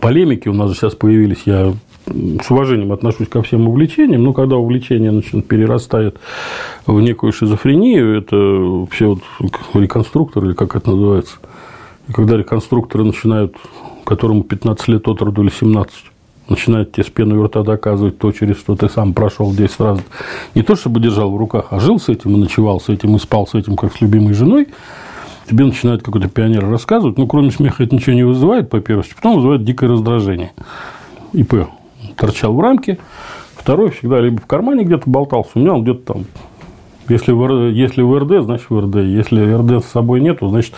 полемики 0.01 0.49
у 0.49 0.53
нас 0.53 0.73
сейчас 0.73 0.95
появились, 0.95 1.43
я 1.45 1.73
с 2.07 2.51
уважением 2.51 2.93
отношусь 2.93 3.27
ко 3.27 3.41
всем 3.41 3.67
увлечениям, 3.67 4.23
но 4.23 4.33
когда 4.33 4.55
увлечение 4.55 5.11
значит, 5.11 5.47
перерастает 5.47 6.17
в 6.85 6.99
некую 7.01 7.33
шизофрению, 7.33 8.17
это 8.17 8.87
все 8.91 9.17
вот 9.39 9.53
реконструктор, 9.73 10.45
или 10.45 10.53
как 10.53 10.75
это 10.75 10.91
называется, 10.91 11.37
и 12.07 12.13
когда 12.13 12.37
реконструкторы 12.37 13.03
начинают, 13.03 13.55
которому 14.05 14.43
15 14.43 14.87
лет 14.87 15.07
от 15.07 15.21
роду 15.21 15.43
или 15.43 15.49
17, 15.49 15.93
начинает 16.49 16.91
тебе 16.91 17.03
с 17.03 17.09
пеной 17.09 17.43
рта 17.45 17.63
доказывать 17.63 18.17
то, 18.17 18.31
через 18.31 18.57
что 18.57 18.75
ты 18.75 18.89
сам 18.89 19.13
прошел 19.13 19.53
10 19.53 19.79
раз. 19.79 19.99
Не 20.55 20.63
то, 20.63 20.75
чтобы 20.75 20.99
держал 20.99 21.31
в 21.31 21.37
руках, 21.37 21.67
а 21.71 21.79
жил 21.79 21.99
с 21.99 22.09
этим 22.09 22.35
и 22.35 22.39
ночевал 22.39 22.79
с 22.79 22.89
этим 22.89 23.15
и 23.15 23.19
спал 23.19 23.47
с 23.47 23.53
этим, 23.53 23.75
как 23.75 23.93
с 23.93 24.01
любимой 24.01 24.33
женой. 24.33 24.67
Тебе 25.49 25.65
начинает 25.65 26.03
какой-то 26.03 26.27
пионер 26.27 26.69
рассказывать, 26.69 27.17
ну, 27.17 27.25
кроме 27.25 27.51
смеха 27.51 27.83
это 27.83 27.95
ничего 27.95 28.15
не 28.15 28.23
вызывает, 28.23 28.69
по 28.69 28.81
первости, 28.81 29.13
потом 29.15 29.35
вызывает 29.35 29.63
дикое 29.63 29.89
раздражение. 29.89 30.51
ИП 31.31 31.67
торчал 32.17 32.53
в 32.53 32.59
рамке, 32.59 32.99
второй 33.55 33.91
всегда 33.91 34.19
либо 34.19 34.41
в 34.41 34.45
кармане 34.45 34.83
где-то 34.83 35.09
болтался, 35.09 35.51
у 35.55 35.59
меня 35.59 35.73
он 35.73 35.83
где-то 35.83 36.13
там 36.13 36.25
если 37.09 37.31
в, 37.31 37.69
если 37.71 38.01
в 38.01 38.17
РД, 38.17 38.43
значит 38.43 38.69
в 38.69 38.79
РД. 38.79 38.95
Если 38.97 39.41
РД 39.41 39.83
с 39.83 39.89
собой 39.89 40.19
нету, 40.19 40.49
значит 40.49 40.73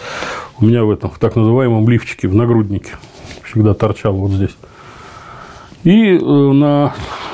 у 0.60 0.66
меня 0.66 0.84
в 0.84 0.92
этом, 0.92 1.10
в 1.10 1.18
так 1.18 1.36
называемом 1.36 1.88
лифчике, 1.90 2.28
в 2.28 2.36
нагруднике 2.36 2.92
всегда 3.44 3.74
торчал 3.74 4.14
вот 4.14 4.32
здесь. 4.32 4.56
И 5.84 6.18
э, 6.18 6.22
на 6.22 6.94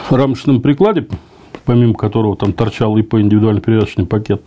рамочном 0.10 0.62
прикладе, 0.62 1.08
помимо 1.66 1.94
которого 1.94 2.36
там 2.36 2.54
торчал 2.54 2.96
ИП 2.98 3.16
индивидуальный 3.16 3.62
перевязочный 3.62 4.06
пакет, 4.06 4.44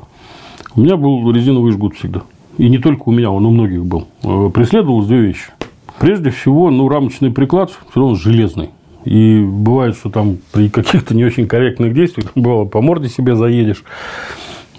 у 0.76 0.80
меня 0.80 0.96
был 0.96 1.30
резиновый 1.32 1.72
жгут 1.72 1.96
всегда. 1.96 2.22
И 2.58 2.68
не 2.68 2.78
только 2.78 3.02
у 3.06 3.12
меня, 3.12 3.30
он 3.30 3.44
у 3.46 3.50
многих 3.50 3.84
был. 3.84 4.06
Э, 4.22 4.50
преследовалось 4.54 5.06
две 5.06 5.20
вещи. 5.20 5.50
Прежде 5.98 6.30
всего, 6.30 6.70
ну, 6.70 6.88
рамочный 6.88 7.30
приклад 7.30 7.70
все 7.70 8.00
равно 8.00 8.14
железный. 8.14 8.70
И 9.04 9.40
бывает, 9.40 9.96
что 9.96 10.10
там 10.10 10.38
при 10.52 10.68
каких-то 10.68 11.14
не 11.14 11.24
очень 11.24 11.48
корректных 11.48 11.92
действиях, 11.92 12.30
бывало, 12.36 12.66
по 12.66 12.80
морде 12.80 13.08
себе 13.08 13.34
заедешь, 13.34 13.82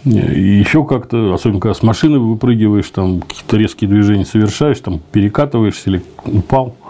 и 0.06 0.10
еще 0.10 0.86
как-то, 0.86 1.34
особенно 1.34 1.60
когда 1.60 1.74
с 1.74 1.84
машины 1.84 2.20
выпрыгиваешь, 2.20 2.90
там 2.90 3.20
какие-то 3.20 3.58
резкие 3.58 3.90
движения 3.90 4.24
совершаешь, 4.24 4.80
там 4.80 5.02
перекатываешься 5.12 5.90
или 5.90 6.02
упал– 6.26 6.76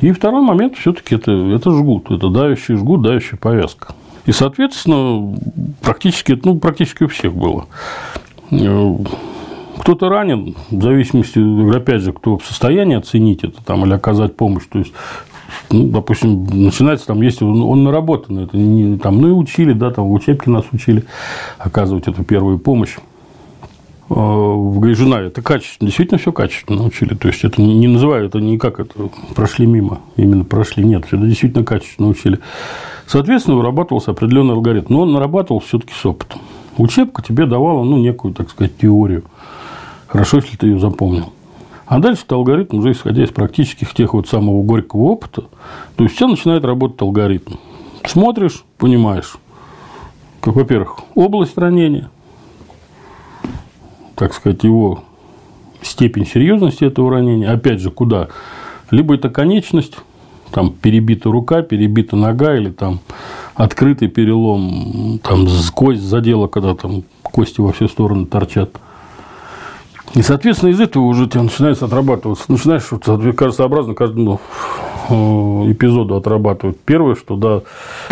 и 0.00 0.12
второй 0.12 0.42
момент 0.42 0.76
все-таки 0.76 1.14
это, 1.14 1.32
это 1.32 1.70
жгут, 1.70 2.10
это 2.10 2.28
давящий 2.28 2.76
жгут, 2.76 3.02
давящая 3.02 3.38
повязка. 3.38 3.94
И, 4.26 4.32
соответственно, 4.32 5.36
практически, 5.80 6.38
ну, 6.44 6.58
практически 6.58 7.04
у 7.04 7.08
всех 7.08 7.34
было. 7.34 7.66
Э, 8.50 8.96
кто-то 9.78 10.08
ранен, 10.08 10.54
в 10.70 10.82
зависимости, 10.82 11.38
опять 11.74 12.02
же, 12.02 12.12
кто 12.12 12.38
в 12.38 12.44
состоянии 12.44 12.96
оценить 12.96 13.44
это 13.44 13.64
там, 13.64 13.84
или 13.84 13.94
оказать 13.94 14.36
помощь. 14.36 14.64
То 14.68 14.80
есть, 14.80 14.92
ну, 15.70 15.84
допустим, 15.88 16.44
начинается 16.44 17.06
там, 17.06 17.22
если 17.22 17.44
он, 17.44 17.62
он 17.62 17.84
наработанный, 17.84 18.44
это 18.44 18.56
не 18.56 18.98
там, 18.98 19.20
ну 19.20 19.28
и 19.28 19.30
учили, 19.30 19.72
да, 19.72 19.90
там 19.90 20.08
в 20.08 20.12
учебке 20.12 20.50
нас 20.50 20.64
учили 20.72 21.04
оказывать 21.58 22.08
эту 22.08 22.24
первую 22.24 22.58
помощь. 22.58 22.96
Э, 24.08 24.14
в 24.14 24.78
Гайжина 24.78 25.16
это 25.16 25.42
качественно, 25.42 25.88
действительно 25.88 26.18
все 26.18 26.32
качественно 26.32 26.78
научили. 26.78 27.14
То 27.14 27.28
есть 27.28 27.44
это 27.44 27.60
не 27.60 27.88
называют, 27.88 28.34
это 28.34 28.44
не 28.44 28.58
как 28.58 28.80
это 28.80 29.10
прошли 29.34 29.66
мимо, 29.66 30.00
именно 30.16 30.44
прошли. 30.44 30.84
Нет, 30.84 31.06
это 31.06 31.18
действительно 31.18 31.64
качественно 31.64 32.06
научили. 32.06 32.38
Соответственно, 33.06 33.56
вырабатывался 33.56 34.12
определенный 34.12 34.54
алгоритм. 34.54 34.92
Но 34.92 35.00
он 35.02 35.12
нарабатывал 35.12 35.60
все-таки 35.60 35.92
с 35.92 36.06
опытом. 36.06 36.40
Учебка 36.76 37.22
тебе 37.22 37.46
давала, 37.46 37.82
ну, 37.84 37.96
некую, 37.96 38.34
так 38.34 38.50
сказать, 38.50 38.76
теорию. 38.76 39.24
Хорошо, 40.08 40.38
если 40.38 40.56
ты 40.56 40.66
ее 40.66 40.78
запомнил. 40.78 41.32
А 41.86 42.00
дальше 42.00 42.24
это 42.26 42.34
алгоритм, 42.34 42.78
уже 42.78 42.92
исходя 42.92 43.22
из 43.22 43.30
практических 43.30 43.94
тех 43.94 44.12
вот 44.12 44.28
самого 44.28 44.62
горького 44.62 45.02
опыта, 45.02 45.44
то 45.94 46.04
есть 46.04 46.16
тебя 46.16 46.26
начинает 46.26 46.64
работать 46.64 47.00
алгоритм. 47.00 47.54
Смотришь, 48.04 48.64
понимаешь, 48.76 49.36
как, 50.40 50.56
во-первых, 50.56 50.98
область 51.14 51.56
ранения, 51.56 52.10
так 54.16 54.34
сказать, 54.34 54.64
его 54.64 55.04
степень 55.82 56.26
серьезности 56.26 56.84
этого 56.84 57.10
ранения, 57.12 57.52
опять 57.52 57.80
же, 57.80 57.90
куда? 57.90 58.28
Либо 58.90 59.14
это 59.14 59.28
конечность, 59.30 59.94
там 60.50 60.72
перебита 60.72 61.30
рука, 61.30 61.62
перебита 61.62 62.16
нога, 62.16 62.56
или 62.56 62.70
там 62.70 63.00
открытый 63.54 64.08
перелом, 64.08 65.20
там 65.22 65.46
кость 65.74 66.02
задела, 66.02 66.46
когда 66.48 66.74
там 66.74 67.04
кости 67.22 67.60
во 67.60 67.72
все 67.72 67.88
стороны 67.88 68.26
торчат. 68.26 68.70
И, 70.14 70.22
соответственно, 70.22 70.70
из 70.70 70.80
этого 70.80 71.04
уже 71.04 71.28
тебя 71.28 71.42
начинается 71.42 71.84
отрабатываться. 71.84 72.44
Начинаешь, 72.48 72.90
вот, 72.90 73.04
сообразно 73.54 73.94
каждому 73.94 74.40
Э, 74.40 74.95
эпизоду 75.08 76.16
отрабатывают. 76.16 76.78
Первое, 76.80 77.14
что 77.14 77.36
да, 77.36 77.62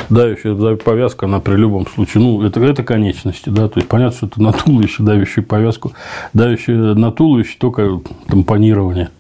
давящая 0.09 0.77
повязка, 0.77 1.27
она 1.27 1.41
при 1.41 1.57
любом 1.57 1.87
случае, 1.87 2.23
ну, 2.23 2.43
это, 2.43 2.61
это 2.61 2.83
конечности, 2.83 3.49
да, 3.49 3.69
то 3.69 3.79
есть 3.79 3.89
понятно, 3.89 4.17
что 4.17 4.27
это 4.27 4.43
на 4.43 4.53
туловище 4.53 5.03
давящую 5.03 5.45
повязку, 5.45 5.93
давящая 6.33 6.95
на 6.95 7.13
туловище 7.13 7.57
только 7.59 8.01
тампонирование, 8.29 9.11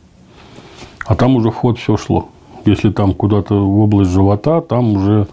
а 1.06 1.14
там 1.14 1.36
уже 1.36 1.50
вход 1.50 1.78
все 1.78 1.96
шло. 1.96 2.28
Если 2.64 2.90
там 2.90 3.12
куда-то 3.12 3.54
в 3.54 3.78
область 3.80 4.10
живота, 4.10 4.60
там 4.60 4.94
уже 4.94 5.26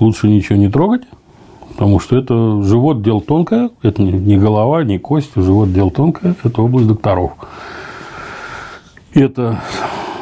лучше 0.00 0.28
ничего 0.28 0.58
не 0.58 0.68
трогать, 0.68 1.02
потому 1.70 1.98
что 2.00 2.16
это 2.16 2.62
живот 2.62 3.02
дел 3.02 3.20
тонкое, 3.20 3.70
это 3.82 4.02
не 4.02 4.36
голова, 4.36 4.84
не 4.84 4.98
кость, 4.98 5.30
живот 5.36 5.72
дел 5.72 5.90
тонкое, 5.90 6.34
это 6.42 6.62
область 6.62 6.88
докторов. 6.88 7.32
Это 9.14 9.60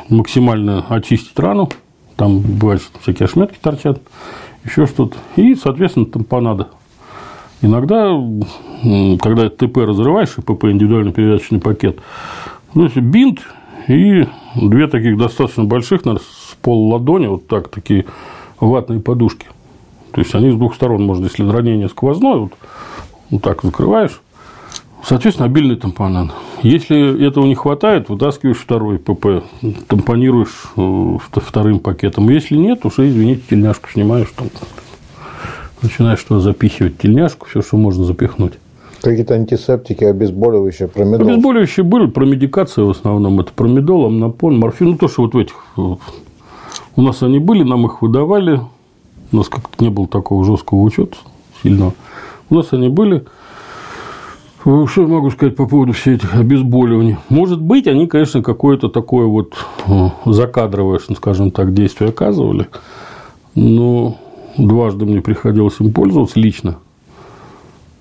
максимально 0.09 0.85
очистить 0.89 1.39
рану. 1.39 1.71
Там 2.17 2.41
бывает, 2.41 2.83
что 2.83 2.99
всякие 3.01 3.27
ошметки 3.27 3.59
торчат, 3.61 4.01
еще 4.65 4.87
что-то. 4.87 5.17
И, 5.37 5.55
соответственно, 5.55 6.07
тампонада. 6.07 6.69
Иногда, 7.63 8.11
когда 9.21 9.49
ТП 9.49 9.79
разрываешь, 9.79 10.35
ПП 10.35 10.65
индивидуальный 10.65 11.13
перевязочный 11.13 11.61
пакет, 11.61 11.99
ну, 12.75 12.89
бинт 12.95 13.41
и 13.89 14.27
две 14.55 14.89
таких 14.89 15.17
достаточно 15.17 15.65
больших, 15.65 16.05
наверное, 16.05 16.25
с 16.25 16.55
пол 16.61 16.91
ладони, 16.93 17.27
вот 17.27 17.47
так, 17.47 17.69
такие 17.69 18.07
ватные 18.61 19.01
подушки. 19.01 19.47
То 20.13 20.21
есть 20.21 20.35
они 20.35 20.51
с 20.51 20.55
двух 20.55 20.75
сторон 20.75 21.05
можно, 21.05 21.25
если 21.25 21.49
ранение 21.49 21.89
сквозное, 21.89 22.37
вот, 22.37 22.53
вот 23.31 23.43
так 23.43 23.63
закрываешь, 23.63 24.21
Соответственно, 25.07 25.47
обильный 25.47 25.77
тампонад. 25.77 26.31
Если 26.63 27.25
этого 27.25 27.47
не 27.47 27.55
хватает, 27.55 28.09
вытаскиваешь 28.09 28.57
второй 28.57 28.99
ПП, 28.99 29.45
тампонируешь 29.87 30.65
э, 30.77 31.19
вторым 31.33 31.79
пакетом. 31.79 32.29
Если 32.29 32.57
нет, 32.57 32.85
уже, 32.85 33.09
извините, 33.09 33.43
тельняшку 33.51 33.89
снимаешь, 33.89 34.27
там, 34.35 34.49
начинаешь 35.81 36.19
что 36.19 36.41
запихивать 36.41 36.99
тельняшку, 36.99 37.47
все, 37.47 37.63
что 37.63 37.77
можно 37.77 38.05
запихнуть. 38.05 38.55
Какие-то 39.01 39.35
антисептики, 39.35 40.03
обезболивающие, 40.03 40.89
промедол? 40.89 41.29
Обезболивающие 41.29 41.85
были, 41.85 42.07
промедикация 42.07 42.85
в 42.85 42.91
основном. 42.91 43.39
Это 43.39 43.53
промедол, 43.53 44.07
амнопон, 44.07 44.59
морфин. 44.59 44.91
Ну, 44.91 44.97
то, 44.97 45.07
что 45.07 45.23
вот 45.23 45.35
в 45.35 45.39
этих... 45.39 45.55
У 45.77 47.03
нас 47.03 47.23
они 47.23 47.39
были, 47.39 47.63
нам 47.63 47.87
их 47.87 48.03
выдавали. 48.03 48.61
У 49.31 49.37
нас 49.37 49.49
как-то 49.49 49.85
не 49.85 49.91
было 49.91 50.09
такого 50.09 50.45
жесткого 50.45 50.81
учета 50.81 51.17
сильного. 51.63 51.95
У 52.51 52.57
нас 52.57 52.73
они 52.73 52.89
были. 52.89 53.25
Что 54.67 55.03
я 55.03 55.07
могу 55.07 55.31
сказать 55.31 55.55
по 55.55 55.65
поводу 55.69 55.93
всех 55.93 56.17
этих 56.17 56.35
обезболиваний? 56.35 57.19
Может 57.29 57.61
быть, 57.61 57.87
они, 57.87 58.09
конечно, 58.09 58.43
какое-то 58.43 58.89
такое 58.89 59.25
вот 59.27 59.55
э, 59.87 60.09
закадровое, 60.25 60.99
скажем 61.15 61.53
так, 61.53 61.73
действие 61.73 62.11
оказывали, 62.11 62.67
но 63.55 64.19
дважды 64.59 65.05
мне 65.05 65.21
приходилось 65.21 65.77
им 65.79 65.93
пользоваться 65.93 66.41
лично. 66.41 66.79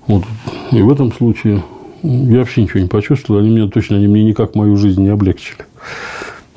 Вот. 0.07 0.23
И 0.71 0.81
в 0.81 0.91
этом 0.91 1.13
случае 1.13 1.63
я 2.01 2.39
вообще 2.39 2.63
ничего 2.63 2.79
не 2.79 2.87
почувствовал, 2.87 3.41
они 3.41 3.51
мне 3.51 3.69
точно, 3.69 3.97
они 3.97 4.07
мне 4.07 4.23
никак 4.23 4.55
мою 4.55 4.75
жизнь 4.75 5.03
не 5.03 5.09
облегчили. 5.09 5.67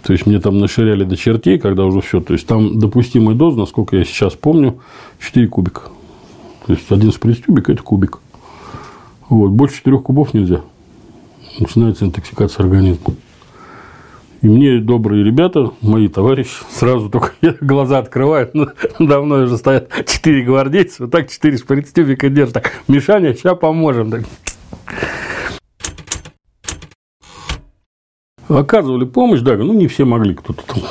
То 0.03 0.15
есть 0.15 0.25
мне 0.25 0.41
там 0.41 0.59
наширяли 0.59 1.05
до 1.05 1.19
чертей, 1.19 1.59
когда 1.59 1.85
уже 1.85 2.01
все. 2.01 2.23
То 2.23 2.33
есть 2.33 2.47
там 2.47 2.79
допустимая 2.79 3.37
доза, 3.37 3.59
насколько 3.59 3.95
я 3.95 4.07
сейчас 4.07 4.33
помню, 4.33 4.79
4 5.21 5.47
кубика. 5.49 5.83
То 6.65 6.73
есть 6.73 6.91
один 6.91 7.13
спринтюбик– 7.13 7.69
это 7.69 7.83
кубик. 7.83 8.21
Вот. 9.29 9.51
Больше 9.51 9.77
четырех 9.77 10.03
кубов 10.05 10.35
нельзя. 10.35 10.63
Начинается 11.59 12.05
интоксикация 12.05 12.65
организма. 12.65 13.15
И 14.41 14.47
мне 14.47 14.79
добрые 14.79 15.25
ребята, 15.25 15.73
мои 15.81 16.07
товарищи, 16.07 16.55
сразу 16.71 17.11
только 17.11 17.33
глаза 17.61 17.99
открывают, 17.99 18.55
ну, 18.55 18.69
давно 19.01 19.43
уже 19.43 19.59
стоят 19.59 19.91
четыре 20.07 20.45
гвардейца, 20.45 21.03
вот 21.03 21.11
так 21.11 21.29
четыре 21.29 21.57
шприц-тюбика 21.57 22.29
держат, 22.29 22.55
так, 22.55 22.73
Мишаня, 22.87 23.35
сейчас 23.35 23.59
поможем. 23.59 24.13
Так. 24.13 24.25
Оказывали 28.47 29.07
помощь, 29.07 29.41
да, 29.41 29.57
ну, 29.57 29.73
не 29.73 29.89
все 29.89 30.05
могли 30.05 30.35
кто-то 30.35 30.63
там. 30.67 30.83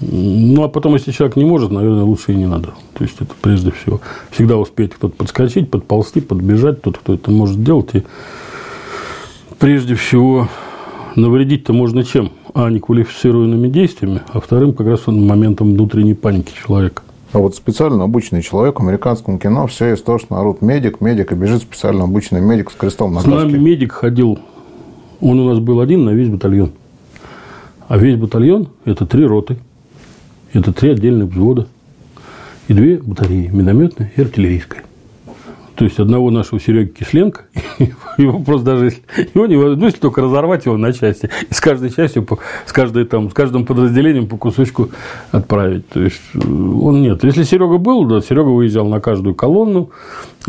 Ну, 0.00 0.62
а 0.62 0.68
потом, 0.68 0.94
если 0.94 1.10
человек 1.10 1.36
не 1.36 1.44
может, 1.44 1.70
наверное, 1.70 2.04
лучше 2.04 2.32
и 2.32 2.36
не 2.36 2.46
надо. 2.46 2.68
То 2.94 3.04
есть, 3.04 3.16
это 3.20 3.34
прежде 3.40 3.72
всего. 3.72 4.00
Всегда 4.30 4.56
успеть 4.56 4.94
кто-то 4.94 5.14
подскочить, 5.14 5.70
подползти, 5.70 6.20
подбежать, 6.20 6.82
тот, 6.82 6.98
кто 6.98 7.14
это 7.14 7.30
может 7.30 7.62
делать. 7.64 7.94
И 7.94 8.04
прежде 9.58 9.96
всего 9.96 10.48
навредить-то 11.16 11.72
можно 11.72 12.04
чем? 12.04 12.30
А, 12.54 12.70
неквалифицированными 12.70 13.68
действиями, 13.68 14.22
а 14.32 14.40
вторым 14.40 14.72
как 14.72 14.86
раз 14.86 15.06
моментом 15.06 15.72
внутренней 15.72 16.14
паники 16.14 16.52
человека. 16.64 17.02
А 17.32 17.38
вот 17.38 17.54
специально 17.54 18.04
обученный 18.04 18.42
человек 18.42 18.80
в 18.80 18.82
американском 18.82 19.38
кино 19.38 19.66
все 19.66 19.94
истошно 19.94 20.40
орут 20.40 20.62
медик, 20.62 21.00
медик, 21.00 21.32
и 21.32 21.34
бежит 21.34 21.62
специально 21.62 22.04
обученный 22.04 22.40
медик 22.40 22.70
с 22.70 22.74
крестом 22.74 23.12
на 23.12 23.20
С 23.20 23.26
нами 23.26 23.58
медик 23.58 23.92
ходил, 23.92 24.38
он 25.20 25.38
у 25.40 25.48
нас 25.48 25.58
был 25.58 25.80
один 25.80 26.04
на 26.04 26.10
весь 26.10 26.28
батальон. 26.28 26.72
А 27.86 27.98
весь 27.98 28.16
батальон– 28.16 28.68
это 28.84 29.04
три 29.06 29.24
роты, 29.26 29.58
это 30.52 30.72
три 30.72 30.90
отдельных 30.90 31.30
взвода 31.30 31.66
и 32.68 32.74
две 32.74 32.98
батареи– 32.98 33.48
минометная 33.52 34.12
и 34.14 34.20
артиллерийская. 34.20 34.82
То 35.78 35.84
есть 35.84 36.00
одного 36.00 36.32
нашего 36.32 36.58
Сереги 36.60 36.88
Кисленко, 36.88 37.42
его 38.18 38.40
просто 38.40 38.64
даже 38.64 38.94
его 39.32 39.46
не 39.46 39.54
ну, 39.54 39.84
если 39.86 40.00
только 40.00 40.22
разорвать 40.22 40.66
его 40.66 40.76
на 40.76 40.92
части, 40.92 41.30
и 41.48 41.54
с 41.54 41.60
каждой 41.60 41.90
частью, 41.90 42.26
с, 42.66 42.72
каждой, 42.72 43.04
там, 43.04 43.30
с 43.30 43.32
каждым 43.32 43.64
подразделением 43.64 44.26
по 44.26 44.36
кусочку 44.36 44.88
отправить. 45.30 45.88
То 45.88 46.02
есть 46.02 46.20
э, 46.34 46.38
он 46.38 47.00
нет. 47.00 47.22
Если 47.22 47.44
Серега 47.44 47.78
был, 47.78 48.06
да, 48.06 48.20
Серега 48.20 48.48
выезжал 48.48 48.88
на 48.88 49.00
каждую 49.00 49.36
колонну, 49.36 49.90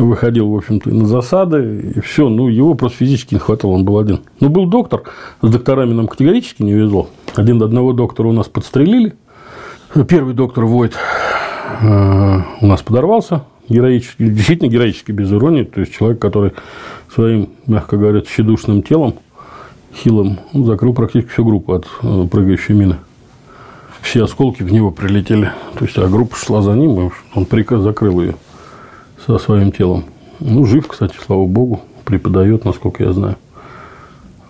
выходил, 0.00 0.48
в 0.48 0.56
общем-то, 0.56 0.90
на 0.90 1.06
засады, 1.06 1.92
и 1.94 2.00
все. 2.00 2.28
Ну, 2.28 2.48
его 2.48 2.74
просто 2.74 2.98
физически 2.98 3.34
не 3.34 3.40
хватало, 3.40 3.70
он 3.70 3.84
был 3.84 3.98
один. 3.98 4.22
Но 4.40 4.48
был 4.48 4.66
доктор, 4.66 5.04
с 5.42 5.48
докторами 5.48 5.92
нам 5.92 6.08
категорически 6.08 6.64
не 6.64 6.72
везло. 6.72 7.08
Один 7.36 7.62
одного 7.62 7.92
доктора 7.92 8.26
у 8.26 8.32
нас 8.32 8.48
подстрелили. 8.48 9.14
Первый 10.08 10.34
доктор 10.34 10.66
Войт 10.66 10.94
э, 11.82 12.40
у 12.60 12.66
нас 12.66 12.80
подорвался, 12.80 13.42
героически, 13.68 14.28
действительно 14.28 14.68
героически, 14.68 15.10
без 15.10 15.32
иронии. 15.32 15.64
То 15.64 15.80
есть 15.80 15.92
человек, 15.92 16.20
который 16.20 16.52
своим, 17.12 17.48
мягко 17.66 17.96
говоря, 17.96 18.20
тщедушным 18.20 18.82
телом, 18.82 19.14
хилым, 19.92 20.38
ну, 20.52 20.64
закрыл 20.64 20.94
практически 20.94 21.32
всю 21.32 21.44
группу 21.44 21.72
от 21.72 21.88
э, 22.02 22.26
прыгающей 22.30 22.72
мины. 22.72 22.98
Все 24.00 24.22
осколки 24.22 24.62
в 24.62 24.72
него 24.72 24.92
прилетели. 24.92 25.50
То 25.76 25.84
есть, 25.84 25.98
а 25.98 26.06
группа 26.06 26.36
шла 26.36 26.62
за 26.62 26.74
ним, 26.74 27.08
и 27.08 27.10
он 27.34 27.44
приказ 27.44 27.82
закрыл 27.82 28.20
ее 28.20 28.36
со 29.26 29.38
своим 29.38 29.72
телом. 29.72 30.04
Ну, 30.38 30.66
жив, 30.66 30.86
кстати, 30.86 31.16
слава 31.26 31.46
богу, 31.46 31.80
преподает, 32.04 32.64
насколько 32.64 33.02
я 33.02 33.12
знаю. 33.12 33.36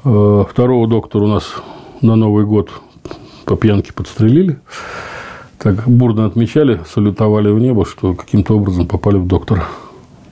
Э, 0.05 0.45
второго 0.51 0.87
доктора 0.87 1.25
у 1.25 1.29
нас 1.29 1.55
на 2.03 2.15
Новый 2.15 2.45
год 2.45 2.71
по 3.47 3.57
пьянке 3.57 3.95
подстрелили 3.95 4.59
так 5.61 5.87
бурно 5.87 6.25
отмечали, 6.25 6.81
салютовали 6.89 7.51
в 7.51 7.59
небо, 7.59 7.85
что 7.85 8.15
каким-то 8.15 8.57
образом 8.57 8.87
попали 8.87 9.19
в 9.19 9.27
доктора. 9.27 9.65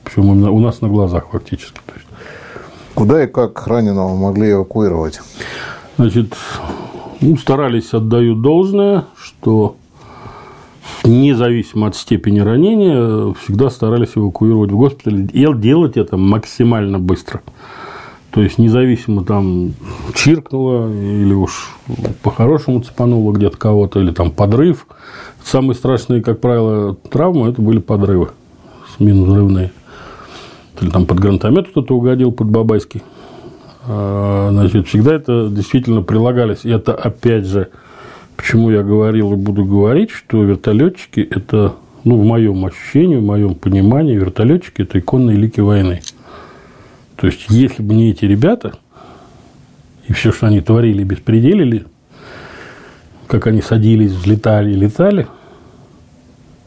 Причем 0.02 0.22
именно 0.22 0.50
у 0.50 0.58
нас 0.58 0.80
на 0.80 0.88
глазах 0.88 1.26
фактически. 1.30 1.80
То 1.84 1.92
есть. 1.94 2.06
Куда 2.94 3.24
и 3.24 3.26
как 3.26 3.66
раненого 3.66 4.16
могли 4.16 4.52
эвакуировать? 4.52 5.20
Значит, 5.98 6.34
ну, 7.20 7.36
старались, 7.36 7.92
отдают 7.92 8.40
должное, 8.40 9.04
что 9.16 9.76
независимо 11.04 11.88
от 11.88 11.96
степени 11.96 12.40
ранения, 12.40 13.34
всегда 13.34 13.68
старались 13.68 14.12
эвакуировать 14.16 14.70
в 14.70 14.76
госпиталь 14.76 15.28
и 15.32 15.46
делать 15.54 15.98
это 15.98 16.16
максимально 16.16 16.98
быстро. 16.98 17.42
То 18.30 18.42
есть, 18.42 18.58
независимо 18.58 19.24
там 19.24 19.72
чиркнуло 20.14 20.92
или 20.92 21.32
уж 21.32 21.74
по-хорошему 22.22 22.80
цепануло 22.82 23.32
где-то 23.32 23.56
кого-то, 23.56 24.00
или 24.00 24.10
там 24.10 24.30
подрыв. 24.30 24.86
Самые 25.42 25.74
страшные, 25.74 26.22
как 26.22 26.40
правило, 26.40 26.94
травмы– 26.94 27.48
это 27.50 27.62
были 27.62 27.78
подрывы 27.78 28.28
с 28.94 29.00
взрывные. 29.00 29.72
Или 30.80 30.90
там 30.90 31.06
под 31.06 31.20
гранатомет 31.20 31.68
кто-то 31.68 31.96
угодил, 31.96 32.30
под 32.32 32.48
Бабайский. 32.48 33.02
А, 33.86 34.50
значит, 34.52 34.86
всегда 34.88 35.14
это 35.14 35.48
действительно 35.50 36.02
прилагались. 36.02 36.64
И 36.64 36.70
это, 36.70 36.94
опять 36.94 37.46
же, 37.46 37.68
почему 38.36 38.70
я 38.70 38.82
говорил 38.82 39.32
и 39.32 39.36
буду 39.36 39.64
говорить, 39.64 40.10
что 40.10 40.42
вертолетчики– 40.42 41.20
это, 41.30 41.74
ну, 42.04 42.20
в 42.20 42.24
моем 42.24 42.64
ощущении, 42.66 43.16
в 43.16 43.24
моем 43.24 43.54
понимании, 43.54 44.14
вертолетчики– 44.14 44.82
это 44.82 44.98
иконные 44.98 45.38
лики 45.38 45.60
войны. 45.60 46.02
То 47.18 47.26
есть, 47.26 47.46
если 47.48 47.82
бы 47.82 47.94
не 47.94 48.10
эти 48.10 48.24
ребята, 48.24 48.74
и 50.06 50.12
все, 50.12 50.30
что 50.30 50.46
они 50.46 50.60
творили, 50.60 51.02
беспределили, 51.02 51.84
как 53.26 53.48
они 53.48 53.60
садились, 53.60 54.12
взлетали 54.12 54.70
и 54.70 54.76
летали, 54.76 55.26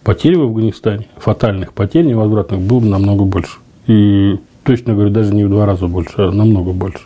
потерь 0.03 0.37
в 0.37 0.41
Афганистане, 0.41 1.07
фатальных 1.17 1.71
потерь 1.71 2.05
невозвратных, 2.05 2.59
было 2.59 2.81
бы 2.81 2.87
намного 2.87 3.23
больше. 3.23 3.59
И 3.87 4.39
точно 4.63 4.93
говорю, 4.93 5.09
даже 5.09 5.33
не 5.33 5.45
в 5.45 5.49
два 5.49 5.65
раза 5.65 5.87
больше, 5.87 6.15
а 6.17 6.31
намного 6.31 6.73
больше. 6.73 7.05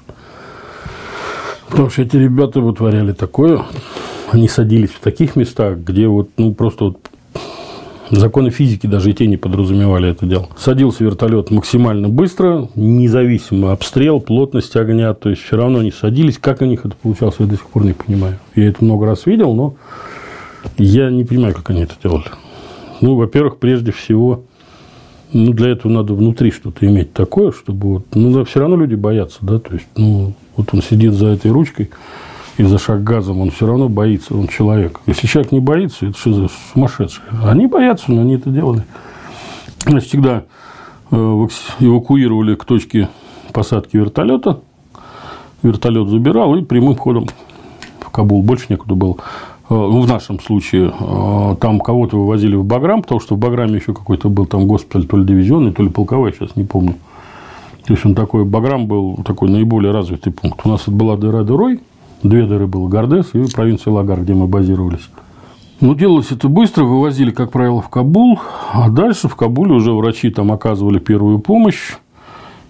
Потому 1.70 1.92
что 1.92 2.02
эти 2.02 2.18
ребята 2.18 2.62
вытворяли 2.62 3.14
такое, 3.14 3.64
они 4.32 4.48
садились 4.48 4.90
в 4.90 5.00
таких 5.00 5.36
местах, 5.36 5.78
где 5.78 6.08
вот, 6.08 6.30
ну, 6.38 6.52
просто 6.56 6.86
вот 6.86 6.98
Законы 8.12 8.52
физики 8.52 8.86
даже 8.86 9.10
и 9.10 9.14
те 9.14 9.26
не 9.26 9.38
подразумевали 9.38 10.10
это 10.10 10.26
дело. 10.26 10.48
Садился 10.58 11.04
вертолет 11.04 11.50
максимально 11.50 12.08
быстро, 12.08 12.70
независимо 12.76 13.72
обстрел, 13.72 14.20
плотность 14.20 14.76
огня, 14.76 15.14
то 15.14 15.30
есть 15.30 15.42
все 15.42 15.58
равно 15.58 15.80
они 15.80 15.92
садились. 15.92 16.38
Как 16.38 16.62
у 16.62 16.66
них 16.66 16.86
это 16.86 16.96
получалось, 16.96 17.36
я 17.40 17.48
до 17.48 17.56
сих 17.56 17.66
пор 17.66 17.84
не 17.84 17.94
понимаю. 17.94 18.38
Я 18.56 18.68
это 18.68 18.84
много 18.84 19.08
раз 19.08 19.26
видел, 19.26 19.56
но 19.56 19.76
я 20.78 21.10
не 21.10 21.24
понимаю, 21.24 21.56
как 21.56 21.70
они 21.72 21.82
это 21.82 21.96
делали. 22.04 22.26
Ну, 23.02 23.16
во-первых, 23.16 23.58
прежде 23.58 23.92
всего, 23.92 24.44
ну, 25.34 25.54
для 25.54 25.70
этого 25.70 25.92
надо 25.92 26.14
внутри 26.14 26.52
что-то 26.52 26.86
иметь 26.86 27.12
такое, 27.14 27.52
чтобы 27.52 27.88
вот, 27.88 28.06
ну, 28.14 28.32
да, 28.32 28.46
все 28.46 28.60
равно 28.60 28.78
люди 28.78 28.96
боятся, 28.96 29.40
да, 29.42 29.60
то 29.60 29.74
есть, 29.74 29.88
ну, 29.96 30.34
вот 30.56 30.70
он 30.74 30.82
сидит 30.82 31.14
за 31.14 31.28
этой 31.28 31.52
ручкой, 31.52 31.90
и 32.58 32.64
за 32.64 32.78
шаг 32.78 33.04
газом, 33.04 33.42
он 33.42 33.52
все 33.52 33.68
равно 33.68 33.90
боится, 33.90 34.34
он 34.36 34.48
человек. 34.48 35.02
Если 35.08 35.28
человек 35.28 35.52
не 35.52 35.60
боится, 35.60 36.08
это 36.08 36.18
что 36.18 36.34
за 36.34 36.48
сумасшедшие? 36.74 37.26
Они 37.44 37.68
боятся, 37.68 38.12
но 38.12 38.22
они 38.22 38.36
это 38.36 38.50
делали. 38.50 38.84
Значит, 39.86 40.10
всегда 40.10 40.44
э, 41.12 41.48
эвакуировали 41.80 42.56
к 42.56 42.64
точке 42.64 43.10
посадки 43.52 43.98
вертолета. 43.98 44.62
Вертолет 45.64 46.08
забирал 46.10 46.56
и 46.56 46.64
прямым 46.64 46.96
ходом 46.96 47.28
в 48.00 48.10
Кабул. 48.10 48.42
Больше 48.42 48.68
некуда 48.70 48.96
было. 48.96 49.16
Э, 49.70 49.74
ну, 49.74 50.00
в 50.00 50.08
нашем 50.08 50.40
случае 50.40 50.94
э, 50.98 51.56
там 51.60 51.82
кого-то 51.82 52.18
вывозили 52.18 52.56
в 52.56 52.64
Баграм, 52.64 53.02
потому 53.02 53.20
что 53.20 53.36
в 53.36 53.38
Баграме 53.38 53.76
еще 53.76 53.94
какой-то 53.94 54.30
был 54.30 54.46
там 54.46 54.66
госпиталь, 54.66 55.06
то 55.06 55.18
ли 55.18 55.26
дивизионный, 55.26 55.74
то 55.74 55.84
ли 55.84 55.90
полковой, 55.90 56.32
сейчас 56.32 56.56
не 56.56 56.64
помню. 56.64 56.96
То 57.86 57.94
есть 57.94 58.06
он 58.06 58.16
такой, 58.16 58.46
Баграм 58.46 58.88
был 58.88 59.18
такой 59.26 59.50
наиболее 59.50 59.92
развитый 59.92 60.32
пункт. 60.32 60.62
У 60.64 60.70
нас 60.70 60.84
это 60.84 60.92
была 60.92 61.18
дыра 61.18 61.44
дырой, 61.44 61.82
Две 62.26 62.48
дыры 62.48 62.66
было 62.66 62.88
Гордес 62.88 63.28
и 63.34 63.54
провинция 63.54 63.94
Лагар, 63.94 64.22
где 64.22 64.34
мы 64.34 64.48
базировались. 64.48 65.08
Ну, 65.80 65.94
делалось 65.94 66.32
это 66.32 66.48
быстро, 66.50 66.84
вывозили, 66.84 67.30
как 67.30 67.52
правило, 67.52 67.84
в 67.84 67.90
Кабул, 67.90 68.40
а 68.74 68.90
дальше 68.90 69.28
в 69.28 69.36
Кабуле 69.36 69.74
уже 69.74 69.92
врачи 69.92 70.32
там 70.32 70.52
оказывали 70.52 70.98
первую 70.98 71.38
помощь 71.38 71.98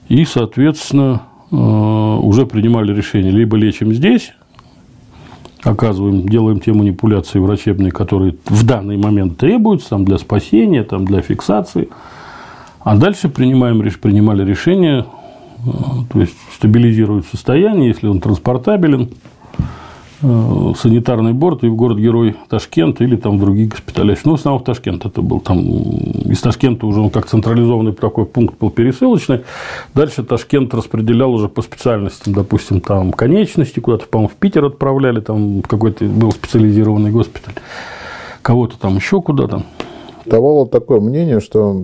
и, 0.09 0.25
соответственно, 0.25 1.21
э, 1.51 1.55
уже 1.55 2.45
принимали 2.45 2.93
решение, 2.93 3.31
либо 3.31 3.55
лечим 3.55 3.93
здесь, 3.93 4.33
оказываем, 5.63 6.27
делаем 6.27 6.59
те 6.59 6.73
манипуляции 6.73 7.39
врачебные, 7.39 7.93
которые 7.93 8.35
в 8.47 8.65
данный 8.65 8.97
момент 8.97 9.37
требуются 9.37 9.91
там, 9.91 10.03
для 10.03 10.17
спасения, 10.17 10.83
там, 10.83 11.05
для 11.05 11.21
фиксации, 11.21 11.87
а 12.81 12.97
дальше 12.97 13.29
принимаем, 13.29 13.81
принимали 14.01 14.43
решение, 14.43 15.05
э, 15.65 15.69
то 16.11 16.19
есть 16.19 16.35
стабилизируют 16.53 17.25
состояние, 17.27 17.87
если 17.87 18.07
он 18.07 18.19
транспортабелен– 18.19 19.11
санитарный 20.21 21.33
борт 21.33 21.63
и 21.63 21.67
в 21.67 21.75
город-герой 21.75 22.35
Ташкент 22.49 23.01
или 23.01 23.15
там 23.15 23.37
в 23.37 23.41
другие 23.41 23.67
госпиталя. 23.67 24.17
Ну, 24.23 24.31
в 24.31 24.35
основном 24.35 24.63
Ташкент 24.63 25.05
это 25.05 25.21
был. 25.21 25.39
Там 25.39 25.59
из 25.59 26.39
Ташкента 26.41 26.87
уже 26.87 27.01
он 27.01 27.09
как 27.09 27.27
централизованный 27.27 27.93
такой 27.93 28.25
пункт 28.25 28.57
был 28.57 28.69
пересылочный. 28.69 29.41
Дальше 29.93 30.23
Ташкент 30.23 30.73
распределял 30.73 31.33
уже 31.33 31.49
по 31.49 31.61
специальностям, 31.61 32.33
допустим, 32.33 32.81
там 32.81 33.11
конечности 33.11 33.79
куда-то, 33.79 34.07
по-моему, 34.07 34.29
в 34.29 34.35
Питер 34.35 34.65
отправляли, 34.65 35.19
там 35.19 35.61
какой-то 35.61 36.05
был 36.05 36.31
специализированный 36.31 37.11
госпиталь. 37.11 37.55
Кого-то 38.41 38.79
там 38.79 38.95
еще 38.95 39.21
куда-то. 39.21 39.63
давало 40.25 40.67
такое 40.67 40.99
мнение, 40.99 41.39
что 41.39 41.81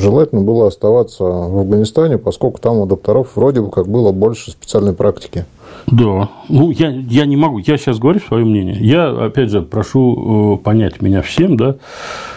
желательно 0.00 0.42
было 0.42 0.68
оставаться 0.68 1.24
в 1.24 1.58
Афганистане, 1.58 2.18
поскольку 2.18 2.60
там 2.60 2.78
у 2.78 2.86
докторов 2.86 3.36
вроде 3.36 3.60
бы 3.60 3.70
как 3.70 3.88
было 3.88 4.12
больше 4.12 4.50
специальной 4.50 4.94
практики. 4.94 5.44
Да. 5.86 6.28
Ну, 6.48 6.70
я, 6.70 6.88
я 6.90 7.26
не 7.26 7.36
могу. 7.36 7.58
Я 7.58 7.76
сейчас 7.76 7.98
говорю 7.98 8.20
свое 8.20 8.44
мнение. 8.44 8.76
Я, 8.80 9.08
опять 9.08 9.50
же, 9.50 9.62
прошу 9.62 10.56
э, 10.56 10.64
понять 10.64 11.02
меня 11.02 11.22
всем, 11.22 11.56
да. 11.56 11.76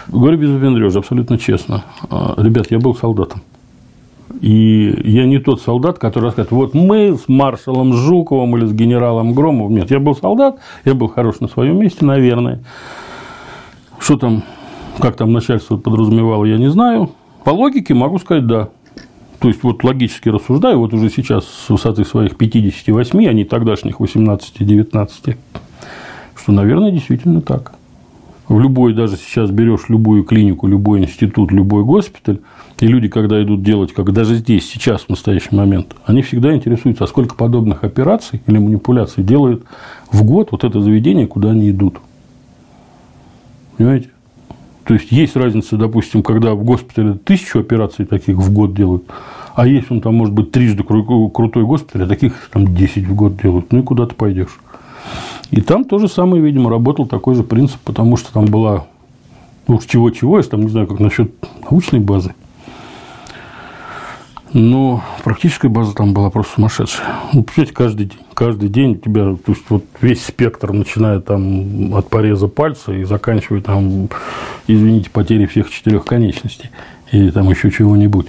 Говорю 0.08 0.38
без 0.38 0.50
выпендрежа, 0.50 0.98
абсолютно 0.98 1.38
честно. 1.38 1.84
А, 2.10 2.34
ребят, 2.36 2.66
я 2.70 2.78
был 2.78 2.94
солдатом. 2.94 3.40
И 4.40 5.02
я 5.04 5.26
не 5.26 5.38
тот 5.38 5.62
солдат, 5.62 5.98
который 5.98 6.24
рассказывает, 6.24 6.52
вот 6.52 6.74
мы 6.74 7.16
с 7.16 7.28
маршалом 7.28 7.94
Жуковым 7.94 8.56
или 8.56 8.66
с 8.66 8.72
генералом 8.72 9.32
Громовым. 9.32 9.74
Нет, 9.74 9.90
я 9.90 9.98
был 9.98 10.14
солдат, 10.14 10.58
я 10.84 10.94
был 10.94 11.08
хорош 11.08 11.40
на 11.40 11.48
своем 11.48 11.78
месте, 11.80 12.04
наверное. 12.04 12.62
Что 13.98 14.16
там, 14.16 14.42
как 14.98 15.16
там 15.16 15.32
начальство 15.32 15.76
подразумевало, 15.76 16.44
я 16.44 16.58
не 16.58 16.70
знаю. 16.70 17.10
По 17.44 17.50
логике 17.50 17.94
могу 17.94 18.18
сказать 18.18 18.46
«да». 18.46 18.68
То 19.40 19.48
есть, 19.48 19.62
вот 19.62 19.84
логически 19.84 20.28
рассуждаю, 20.28 20.78
вот 20.78 20.92
уже 20.92 21.10
сейчас 21.10 21.46
с 21.46 21.68
высоты 21.68 22.04
своих 22.04 22.36
58, 22.36 23.26
а 23.28 23.32
не 23.32 23.44
тогдашних 23.44 24.00
18-19, 24.00 25.36
что, 26.34 26.52
наверное, 26.52 26.90
действительно 26.90 27.40
так. 27.40 27.74
В 28.48 28.58
любой, 28.58 28.94
даже 28.94 29.16
сейчас 29.16 29.50
берешь 29.50 29.88
любую 29.88 30.24
клинику, 30.24 30.66
любой 30.66 31.00
институт, 31.00 31.52
любой 31.52 31.84
госпиталь, 31.84 32.40
и 32.80 32.86
люди, 32.86 33.08
когда 33.08 33.42
идут 33.42 33.62
делать, 33.62 33.92
как 33.92 34.12
даже 34.12 34.36
здесь, 34.36 34.68
сейчас, 34.68 35.02
в 35.02 35.08
настоящий 35.10 35.54
момент, 35.54 35.94
они 36.06 36.22
всегда 36.22 36.54
интересуются, 36.54 37.04
а 37.04 37.06
сколько 37.06 37.34
подобных 37.34 37.84
операций 37.84 38.40
или 38.46 38.58
манипуляций 38.58 39.22
делают 39.22 39.64
в 40.10 40.24
год 40.24 40.48
вот 40.50 40.64
это 40.64 40.80
заведение, 40.80 41.26
куда 41.26 41.50
они 41.50 41.70
идут. 41.70 41.98
Понимаете? 43.76 44.08
То 44.88 44.94
есть, 44.94 45.12
есть 45.12 45.36
разница, 45.36 45.76
допустим, 45.76 46.22
когда 46.22 46.54
в 46.54 46.64
госпитале 46.64 47.12
тысячу 47.12 47.60
операций 47.60 48.06
таких 48.06 48.38
в 48.38 48.50
год 48.50 48.72
делают, 48.72 49.04
а 49.54 49.66
есть 49.66 49.90
он 49.90 50.00
там, 50.00 50.14
может 50.14 50.32
быть, 50.32 50.50
трижды 50.50 50.82
крутой 50.82 51.64
госпиталь, 51.64 52.04
а 52.04 52.06
таких 52.06 52.48
там 52.50 52.74
10 52.74 53.06
в 53.06 53.14
год 53.14 53.36
делают. 53.36 53.70
Ну 53.70 53.80
и 53.80 53.82
куда 53.82 54.06
ты 54.06 54.14
пойдешь? 54.14 54.58
И 55.50 55.60
там 55.60 55.84
то 55.84 55.98
же 55.98 56.08
самое, 56.08 56.42
видимо, 56.42 56.70
работал 56.70 57.04
такой 57.04 57.34
же 57.34 57.42
принцип, 57.42 57.78
потому 57.84 58.16
что 58.16 58.32
там 58.32 58.46
была, 58.46 58.86
ну, 59.66 59.78
чего-чего, 59.78 60.38
я 60.38 60.42
там 60.44 60.62
не 60.62 60.68
знаю, 60.68 60.86
как 60.86 61.00
насчет 61.00 61.34
научной 61.70 62.00
базы. 62.00 62.32
Но 64.54 65.04
практическая 65.24 65.68
база 65.68 65.94
там 65.94 66.14
была 66.14 66.30
просто 66.30 66.54
сумасшедшая. 66.54 67.06
Ну, 67.32 67.42
представляете, 67.42 67.74
каждый 67.74 68.06
день, 68.06 68.18
каждый 68.34 68.68
день 68.68 68.92
у 68.92 68.96
тебя, 68.96 69.22
то 69.34 69.52
есть, 69.52 69.64
вот 69.68 69.84
весь 70.00 70.24
спектр, 70.24 70.72
начиная 70.72 71.20
там 71.20 71.94
от 71.94 72.08
пореза 72.08 72.48
пальца 72.48 72.92
и 72.92 73.04
заканчивая 73.04 73.60
там, 73.60 74.08
извините, 74.66 75.10
потери 75.10 75.46
всех 75.46 75.70
четырех 75.70 76.04
конечностей 76.04 76.70
или 77.12 77.30
там 77.30 77.48
еще 77.50 77.70
чего-нибудь. 77.70 78.28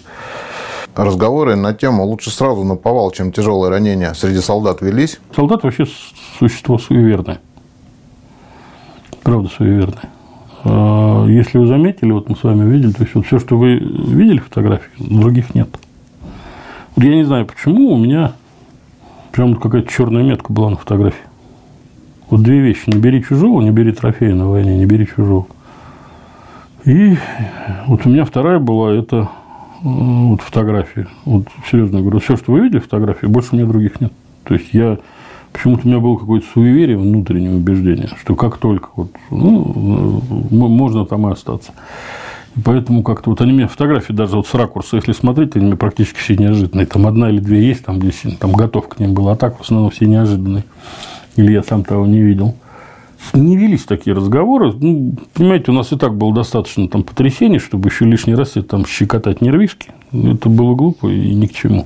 Разговоры 0.96 1.56
на 1.56 1.74
тему 1.74 2.04
лучше 2.04 2.30
сразу 2.30 2.64
на 2.66 2.76
повал, 2.76 3.12
чем 3.12 3.32
тяжелые 3.32 3.70
ранения 3.72 4.14
среди 4.14 4.40
солдат 4.40 4.82
велись? 4.82 5.20
Солдат 5.34 5.64
вообще 5.64 5.86
существо 6.38 6.78
суеверное. 6.78 7.40
Правда 9.24 9.50
суеверное. 9.50 10.10
А, 10.66 11.26
если 11.28 11.58
вы 11.58 11.68
заметили, 11.68 12.12
вот 12.12 12.28
мы 12.28 12.36
с 12.36 12.44
вами 12.44 12.70
видели, 12.70 12.92
то 12.92 13.04
есть 13.04 13.16
вот 13.16 13.26
все, 13.26 13.40
что 13.40 13.58
вы 13.58 13.76
видели 13.76 14.40
фотографии, 14.40 14.90
других 14.98 15.56
нет. 15.56 15.70
Вот 16.96 17.06
я 17.06 17.16
не 17.16 17.24
знаю, 17.24 17.46
почему 17.46 17.94
у 17.94 17.98
меня 17.98 18.34
прям 19.32 19.56
какая-то 19.56 19.92
черная 19.92 20.24
метка 20.24 20.52
была 20.52 20.70
на 20.70 20.76
фотографии. 20.76 21.26
Вот 22.30 22.44
две 22.44 22.60
вещи. 22.60 22.84
Не 22.88 23.00
бери 23.00 23.24
чужого, 23.24 23.62
не 23.62 23.72
бери 23.72 23.92
трофея 23.92 24.36
на 24.36 24.48
войне, 24.50 24.78
не 24.78 24.86
бери 24.86 25.08
чужого. 25.08 25.48
И 26.86 27.18
вот 27.88 28.06
у 28.06 28.10
меня 28.10 28.26
вторая 28.26 28.60
была, 28.60 28.92
это 28.92 29.30
вот 29.82 30.42
фотографии. 30.42 31.08
Вот 31.26 31.48
серьезно 31.70 32.02
говорю, 32.02 32.20
все, 32.20 32.38
что 32.38 32.52
вы 32.52 32.62
видели 32.62 32.80
фотографии, 32.80 33.26
больше 33.28 33.50
у 33.54 33.56
меня 33.56 33.68
других 33.68 34.02
нет. 34.02 34.14
То 34.44 34.54
есть 34.56 34.74
я 34.74 34.98
почему-то 35.52 35.82
у 35.86 35.88
меня 35.90 36.00
было 36.00 36.18
какое-то 36.18 36.46
суеверие, 36.54 36.98
внутреннее 36.98 37.56
убеждение, 37.56 38.10
что 38.20 38.36
как 38.36 38.58
только 38.58 38.90
вот, 38.96 39.12
ну, 39.30 40.22
можно 40.52 41.06
там 41.06 41.28
и 41.28 41.32
остаться. 41.32 41.72
И 42.56 42.62
поэтому 42.62 43.04
как-то 43.04 43.30
вот 43.30 43.42
они 43.42 43.54
мне 43.54 43.68
фотографии 43.68 44.14
даже 44.14 44.36
вот 44.36 44.48
с 44.48 44.54
ракурса, 44.54 44.96
если 44.96 45.12
смотреть, 45.12 45.56
они 45.56 45.68
мне 45.68 45.76
практически 45.76 46.18
все 46.18 46.36
неожиданные. 46.36 46.86
Там 46.86 47.08
одна 47.08 47.30
или 47.30 47.40
две 47.40 47.68
есть, 47.68 47.86
там 47.86 47.98
здесь 47.98 48.24
там 48.40 48.54
готов 48.54 48.88
к 48.88 49.00
ним 49.00 49.14
был, 49.14 49.30
а 49.30 49.36
так 49.36 49.58
в 49.58 49.62
основном 49.62 49.92
все 49.92 50.06
неожиданные. 50.06 50.64
Или 51.36 51.54
я 51.54 51.64
сам 51.64 51.84
того 51.84 52.06
не 52.06 52.22
видел. 52.22 52.56
Не 53.34 53.58
велись 53.58 53.84
такие 53.84 54.16
разговоры. 54.16 54.74
Ну, 54.74 55.16
понимаете, 55.34 55.72
у 55.72 55.74
нас 55.74 55.92
и 55.92 55.98
так 55.98 56.16
было 56.16 56.34
достаточно 56.34 56.88
там 56.88 57.04
потрясений, 57.04 57.60
чтобы 57.60 57.90
еще 57.90 58.06
лишний 58.06 58.34
раз 58.34 58.52
это 58.52 58.64
там 58.64 58.86
щекотать 58.86 59.42
нервишки. 59.42 59.92
Это 60.12 60.50
было 60.50 60.74
глупо 60.74 61.08
и 61.08 61.36
ни 61.36 61.46
к 61.46 61.54
чему. 61.54 61.86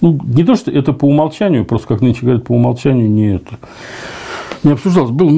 Ну, 0.00 0.18
не 0.24 0.44
то, 0.44 0.54
что 0.54 0.70
это 0.70 0.92
по 0.92 1.06
умолчанию, 1.06 1.64
просто 1.64 1.88
как 1.88 2.00
нынче 2.00 2.22
говорят, 2.22 2.44
по 2.44 2.52
умолчанию 2.52 3.10
не 3.10 3.36
это. 3.36 3.58
Не 4.62 4.72
обсуждалось. 4.72 5.10
Был, 5.10 5.30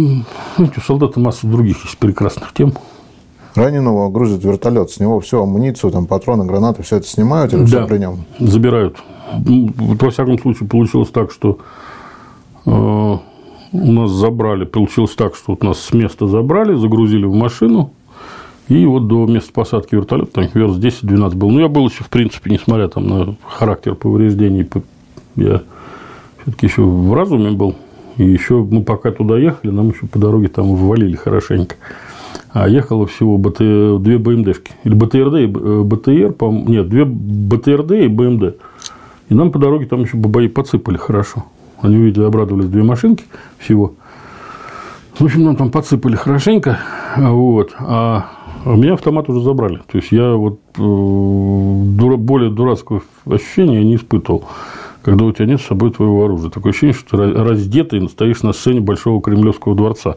знаете, 0.57 0.75
у 0.77 0.81
солдата 0.81 1.19
масса 1.19 1.47
других 1.47 1.85
есть 1.85 1.99
прекрасных 1.99 2.53
тем. 2.53 2.73
Раненого 3.57 4.11
грузит 4.11 4.45
вертолет, 4.45 4.91
с 4.91 5.01
него 5.01 5.21
всю 5.21 5.43
амуницию, 5.43 5.91
там, 5.91 6.07
патроны, 6.07 6.45
гранаты, 6.45 6.83
все 6.83 6.97
это 6.97 7.07
снимают 7.07 7.53
или 7.53 7.61
да, 7.61 7.67
все 7.67 7.87
при 7.87 7.99
нем? 7.99 8.25
забирают. 8.39 8.97
Ну, 9.45 9.71
во 9.77 10.11
всяком 10.11 10.39
случае, 10.39 10.69
получилось 10.69 11.09
так, 11.11 11.33
что 11.33 11.59
э, 12.65 12.71
у 12.71 13.93
нас 13.93 14.11
забрали, 14.11 14.65
получилось 14.65 15.15
так, 15.15 15.35
что 15.35 15.53
вот 15.53 15.63
нас 15.63 15.81
с 15.81 15.93
места 15.93 16.27
забрали, 16.27 16.75
загрузили 16.75 17.25
в 17.25 17.35
машину, 17.35 17.93
и 18.69 18.85
вот 18.85 19.07
до 19.07 19.27
места 19.27 19.53
посадки 19.53 19.95
вертолета, 19.95 20.33
там 20.33 20.49
верст 20.53 20.79
10-12 20.79 21.35
был. 21.37 21.51
Ну, 21.51 21.61
я 21.61 21.69
был 21.69 21.89
еще, 21.89 22.05
в 22.05 22.09
принципе, 22.09 22.51
несмотря 22.51 22.89
там 22.89 23.07
на 23.07 23.37
характер 23.47 23.95
повреждений, 23.95 24.69
я 25.37 25.63
все-таки 26.43 26.67
еще 26.67 26.83
в 26.83 27.15
разуме 27.15 27.53
был. 27.53 27.77
И 28.17 28.25
еще 28.25 28.63
мы 28.63 28.83
пока 28.83 29.13
туда 29.13 29.39
ехали, 29.39 29.71
нам 29.71 29.91
еще 29.91 30.07
по 30.07 30.19
дороге 30.19 30.49
там 30.49 30.75
ввалили 30.75 31.17
хорошенько 31.17 31.77
а 32.59 32.69
ехало 32.69 33.07
всего 33.07 33.37
БТ, 33.37 33.59
две 34.03 34.17
БМДшки. 34.17 34.73
Или 34.85 34.95
БТРД 34.95 35.35
и 35.35 35.45
э, 35.45 35.83
БТР, 35.83 36.33
по 36.33 36.51
нет, 36.51 36.89
две 36.89 37.05
БТРД 37.05 37.93
и 37.93 38.09
БМД. 38.09 38.57
И 39.29 39.35
нам 39.35 39.53
по 39.53 39.59
дороге 39.59 39.85
там 39.85 40.01
еще 40.05 40.17
бабаи 40.17 40.47
подсыпали 40.47 40.97
хорошо. 40.97 41.45
Они 41.83 41.99
увидели, 41.99 42.25
обрадовались, 42.25 42.71
две 42.71 42.83
машинки 42.83 43.25
всего. 43.59 43.93
В 45.19 45.25
общем, 45.25 45.45
нам 45.45 45.57
там 45.57 45.71
подсыпали 45.71 46.17
хорошенько. 46.17 46.79
Вот. 47.19 47.75
А 47.79 48.31
у 48.65 48.77
меня 48.77 48.95
автомат 48.95 49.29
уже 49.29 49.43
забрали. 49.43 49.83
То 49.93 49.99
есть, 49.99 50.11
я 50.11 50.33
вот 50.33 50.59
э, 50.79 50.81
более 50.81 52.51
дурацкого 52.51 53.03
ощущения 53.27 53.85
не 53.85 53.97
испытывал 53.97 54.45
когда 55.07 55.25
у 55.25 55.31
тебя 55.31 55.47
нет 55.47 55.61
с 55.61 55.67
собой 55.67 55.93
твоего 55.93 56.25
оружия. 56.25 56.51
Такое 56.51 56.73
ощущение, 56.73 56.93
что 56.93 57.17
ты 57.17 57.33
раздетый 57.33 58.09
стоишь 58.09 58.43
на 58.43 58.53
сцене 58.53 58.81
Большого 58.81 59.23
Кремлевского 59.23 59.77
дворца. 59.77 60.15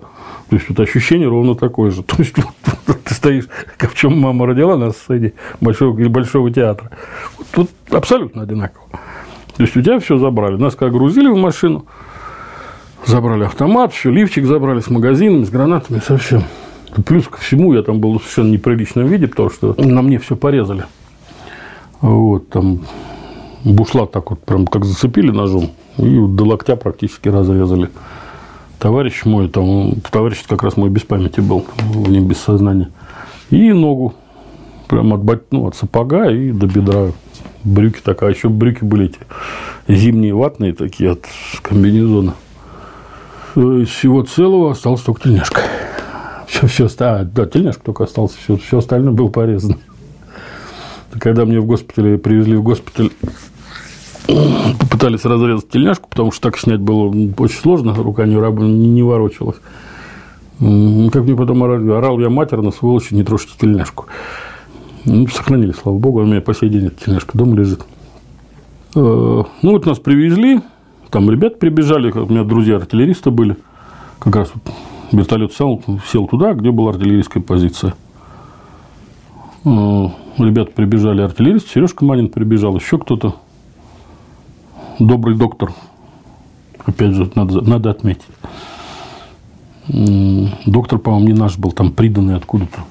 То 0.50 0.56
есть, 0.56 0.68
вот 0.68 0.80
ощущение 0.80 1.28
ровно 1.28 1.54
такое 1.54 1.92
же. 1.92 2.02
То 2.04 2.16
есть, 2.18 2.34
вот, 2.36 3.00
ты 3.04 3.14
стоишь, 3.14 3.44
как 3.78 3.92
в 3.92 3.96
чем 3.96 4.20
мама 4.20 4.48
родила 4.48 4.78
на 4.78 4.90
сцене 4.90 5.34
Большого 5.62 5.94
Большого 6.10 6.50
театра. 6.50 6.90
Вот, 7.38 7.48
тут 7.52 7.70
абсолютно 7.92 8.42
одинаково. 8.42 8.84
То 9.58 9.64
есть, 9.64 9.78
у 9.78 9.82
тебя 9.84 10.00
все 10.00 10.18
забрали. 10.18 10.56
Нас 10.56 10.74
как 10.74 10.92
грузили 10.92 11.28
в 11.28 11.38
машину, 11.38 11.86
забрали 13.06 13.44
автомат, 13.44 13.94
все, 13.94 14.10
лифчик 14.10 14.48
забрали 14.48 14.80
с 14.80 14.90
магазинами, 14.90 15.44
с 15.44 15.52
гранатами, 15.52 16.02
совсем. 16.04 16.42
Плюс 17.06 17.28
ко 17.28 17.38
всему, 17.38 17.76
я 17.76 17.84
там 17.84 18.00
был 18.00 18.18
в 18.18 18.24
совершенно 18.24 18.54
неприличном 18.54 19.06
виде, 19.06 19.28
потому 19.28 19.52
что 19.52 19.76
на 19.78 20.02
мне 20.02 20.18
все 20.18 20.36
порезали. 20.36 20.86
Вот, 22.02 22.50
там 22.50 22.82
бушлат 23.64 24.12
так 24.12 24.30
вот 24.30 24.40
прям 24.44 24.68
как 24.68 24.86
зацепили 24.86 25.32
ножом 25.32 25.72
и 25.98 26.20
до 26.28 26.46
локтя 26.46 26.76
практически 26.76 27.30
разрезали. 27.30 27.90
Товарищ 28.80 29.26
мой, 29.26 29.50
там, 29.50 29.96
товарищ 30.10 30.44
как 30.48 30.64
раз 30.64 30.78
мой 30.78 30.90
без 30.90 31.02
памяти 31.02 31.42
был, 31.42 31.66
в 31.78 32.10
нем 32.10 32.28
без 32.28 32.38
сознания. 32.38 32.90
И 33.50 33.74
ногу 33.74 34.14
прям 34.88 35.14
от, 35.14 35.52
ну, 35.52 35.68
от 35.68 35.76
сапога 35.76 36.30
и 36.30 36.52
до 36.52 36.68
бедра. 36.68 37.12
Брюки 37.66 38.00
такая, 38.02 38.34
еще 38.34 38.48
брюки 38.48 38.86
были 38.86 39.08
эти 39.08 39.20
зимние 39.90 40.34
ватные 40.34 40.74
такие 40.74 41.12
от 41.12 41.26
комбинезона. 41.62 42.36
Из 43.56 43.90
всего 43.90 44.24
целого 44.24 44.72
осталось 44.72 45.02
только 45.02 45.24
тельняшка. 45.24 45.62
Все, 46.48 46.68
все 46.68 46.86
остальное, 46.86 47.26
да, 47.26 47.46
тельняшка 47.46 47.84
только 47.84 48.06
остался, 48.06 48.38
все, 48.42 48.56
все 48.56 48.78
остальное 48.78 49.12
было 49.12 49.28
порезано. 49.28 49.78
Когда 51.20 51.46
мне 51.46 51.60
в 51.60 51.66
госпитале 51.66 52.18
привезли 52.18 52.56
в 52.56 52.64
госпиталь 52.64 53.12
попытались 54.80 55.26
разрезать 55.26 55.70
тельняшку, 55.70 56.10
потому 56.10 56.32
что 56.32 56.50
так 56.50 56.58
снять 56.58 56.80
было 56.80 57.08
очень 57.38 57.60
сложно, 57.60 57.94
рука 57.96 58.26
не, 58.26 58.36
не 58.36 59.04
ворочалась. 59.04 59.58
Как 60.60 61.24
мне 61.24 61.36
потом 61.36 61.64
орал, 61.64 61.92
орал 61.98 62.20
я 62.20 62.30
матерно, 62.30 62.72
сволочи, 62.72 63.14
не 63.14 63.24
трожьте 63.24 63.54
тельняшку. 63.60 64.06
Ну, 65.06 65.28
сохранили, 65.28 65.72
слава 65.72 65.98
богу, 65.98 66.22
у 66.22 66.26
меня 66.26 66.42
по 66.42 66.54
сей 66.54 66.70
день 66.70 66.88
эта 66.88 67.06
тельняшка 67.06 67.38
дома 67.38 67.56
лежит. 67.56 67.82
Э, 68.96 69.44
ну, 69.62 69.72
вот 69.72 69.86
нас 69.86 70.00
привезли, 70.00 70.60
там 71.10 71.30
ребят 71.32 71.60
прибежали, 71.60 72.12
у 72.12 72.26
меня 72.28 72.44
друзья-артиллеристы 72.44 73.32
были. 73.32 73.56
Как 74.20 74.36
раз 74.36 74.52
вот 74.54 74.74
вертолет 75.14 75.54
сел, 75.54 75.82
сел 76.12 76.28
туда, 76.28 76.54
где 76.54 76.72
была 76.72 76.92
артиллерийская 76.92 77.42
позиция. 77.42 77.96
Ребята 79.64 80.72
прибежали, 80.76 81.22
артиллерист, 81.22 81.70
Сережка 81.70 82.04
Манин 82.04 82.30
прибежал, 82.30 82.76
еще 82.76 82.98
кто-то. 82.98 83.36
Добрый 85.00 85.38
доктор. 85.38 85.72
Опять 86.86 87.14
же, 87.14 87.32
надо, 87.36 87.62
надо 87.62 87.90
отметить. 87.90 88.28
Доктор, 90.66 91.00
по-моему, 91.00 91.28
не 91.28 91.34
наш 91.34 91.58
был, 91.58 91.72
там 91.72 91.92
приданный 91.92 92.36
откуда-то. 92.36 92.82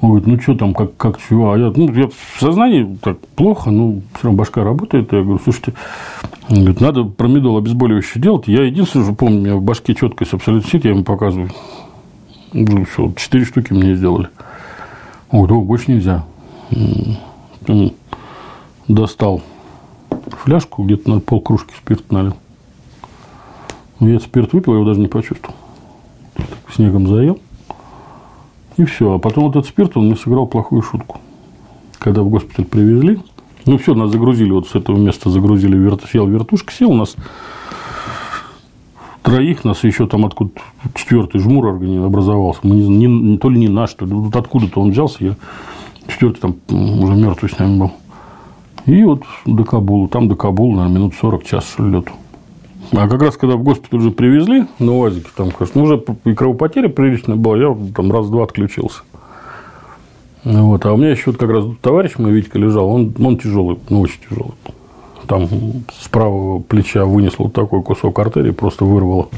Он 0.00 0.08
говорит, 0.10 0.26
ну 0.26 0.40
что 0.40 0.54
там, 0.54 0.74
как, 0.74 0.96
как 0.96 1.18
чего? 1.20 1.52
А 1.52 1.58
я, 1.58 1.72
ну, 1.76 1.92
я 1.92 2.08
в 2.08 2.40
сознании 2.40 2.98
так 3.02 3.18
плохо, 3.36 3.70
ну, 3.70 4.02
все 4.14 4.24
равно 4.24 4.38
башка 4.38 4.64
работает. 4.64 5.12
Я 5.12 5.22
говорю, 5.22 5.40
слушайте, 5.42 5.74
он 6.48 6.60
говорит, 6.60 6.80
надо 6.80 7.04
промедол 7.04 7.58
обезболивающий 7.58 8.20
делать. 8.20 8.48
Я 8.48 8.64
единственное, 8.64 9.04
что 9.04 9.14
помню, 9.14 9.38
у 9.38 9.42
меня 9.42 9.56
в 9.56 9.62
башке 9.62 9.94
четкость 9.94 10.32
абсолютно 10.32 10.68
сидит, 10.68 10.86
я 10.86 10.92
ему 10.92 11.04
показываю. 11.04 11.50
Говорю, 12.52 12.86
все, 12.86 13.12
четыре 13.16 13.44
штуки 13.44 13.72
мне 13.72 13.94
сделали. 13.94 14.28
Он 15.30 15.40
говорит, 15.40 15.56
о, 15.56 15.60
больше 15.64 15.92
нельзя. 15.92 16.24
Достал 18.88 19.42
фляжку, 20.42 20.84
где-то 20.84 21.10
на 21.10 21.20
пол 21.20 21.40
кружки 21.40 21.74
спирт 21.76 22.10
налил. 22.12 22.34
Я 24.00 24.20
спирт 24.20 24.52
выпил, 24.52 24.72
я 24.72 24.78
его 24.78 24.88
даже 24.88 25.00
не 25.00 25.08
почувствовал. 25.08 25.54
Снегом 26.74 27.06
заел. 27.06 27.38
И 28.76 28.84
все. 28.84 29.14
А 29.14 29.18
потом 29.18 29.44
вот 29.44 29.56
этот 29.56 29.68
спирт, 29.68 29.96
он 29.96 30.06
мне 30.06 30.16
сыграл 30.16 30.46
плохую 30.46 30.82
шутку. 30.82 31.20
Когда 31.98 32.22
в 32.22 32.28
госпиталь 32.28 32.64
привезли, 32.64 33.20
ну, 33.66 33.78
все, 33.78 33.94
нас 33.94 34.10
загрузили, 34.10 34.50
вот 34.50 34.68
с 34.68 34.74
этого 34.74 34.96
места 34.96 35.30
загрузили, 35.30 35.76
верт, 35.76 36.02
сел 36.10 36.26
вертушка, 36.26 36.72
сел 36.72 36.90
у 36.90 36.96
нас 36.96 37.16
троих, 39.22 39.64
нас 39.64 39.82
еще 39.84 40.06
там 40.06 40.26
откуда 40.26 40.50
четвертый 40.94 41.40
жмур 41.40 41.66
образовался. 41.68 42.60
Мы 42.62 42.76
не, 42.76 43.06
не, 43.06 43.38
то 43.38 43.48
ли 43.48 43.58
не 43.58 43.68
наш, 43.68 43.94
то 43.94 44.04
ли 44.04 44.12
откуда-то 44.34 44.80
он 44.80 44.90
взялся, 44.90 45.24
я 45.24 45.36
четвертый 46.08 46.40
там 46.40 46.56
уже 46.68 47.14
мертвый 47.14 47.50
с 47.50 47.58
нами 47.58 47.78
был. 47.78 47.92
И 48.86 49.02
вот 49.02 49.22
до 49.46 49.64
Кабула, 49.64 50.08
там 50.08 50.28
до 50.28 50.36
Кабула, 50.36 50.76
наверное, 50.76 50.96
минут 50.98 51.14
40 51.14 51.44
час 51.44 51.74
лету. 51.78 52.12
А 52.92 53.08
как 53.08 53.22
раз, 53.22 53.36
когда 53.36 53.56
в 53.56 53.62
госпиталь 53.62 54.00
уже 54.00 54.10
привезли 54.10 54.66
на 54.78 54.92
УАЗике, 54.92 55.28
там, 55.34 55.50
конечно, 55.50 55.80
ну, 55.80 55.86
уже 55.86 56.04
и 56.24 56.34
кровопотеря 56.34 56.88
приличная 56.88 57.36
была, 57.36 57.56
я 57.56 57.76
там 57.94 58.12
раз-два 58.12 58.44
отключился. 58.44 59.02
Вот. 60.44 60.84
А 60.84 60.92
у 60.92 60.96
меня 60.96 61.10
еще 61.10 61.30
вот 61.30 61.38
как 61.38 61.50
раз 61.50 61.64
товарищ 61.80 62.12
мой, 62.18 62.32
Витька, 62.32 62.58
лежал, 62.58 62.88
он, 62.88 63.14
он 63.18 63.38
тяжелый, 63.38 63.78
ну, 63.88 64.00
очень 64.00 64.20
тяжелый. 64.28 64.54
Там 65.26 65.48
с 65.98 66.08
правого 66.08 66.60
плеча 66.60 67.06
вынесло 67.06 67.44
вот 67.44 67.54
такой 67.54 67.82
кусок 67.82 68.18
артерии, 68.18 68.50
просто 68.50 68.84
вырвало. 68.84 69.30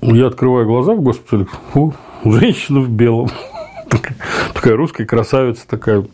Я 0.00 0.26
открываю 0.26 0.66
глаза 0.66 0.94
в 0.94 1.00
госпитале, 1.00 1.46
фу, 1.72 1.94
женщина 2.24 2.80
в 2.80 2.90
белом. 2.90 3.28
Такая 4.54 4.76
русская 4.76 5.06
красавица, 5.06 5.66
такая 5.68 6.04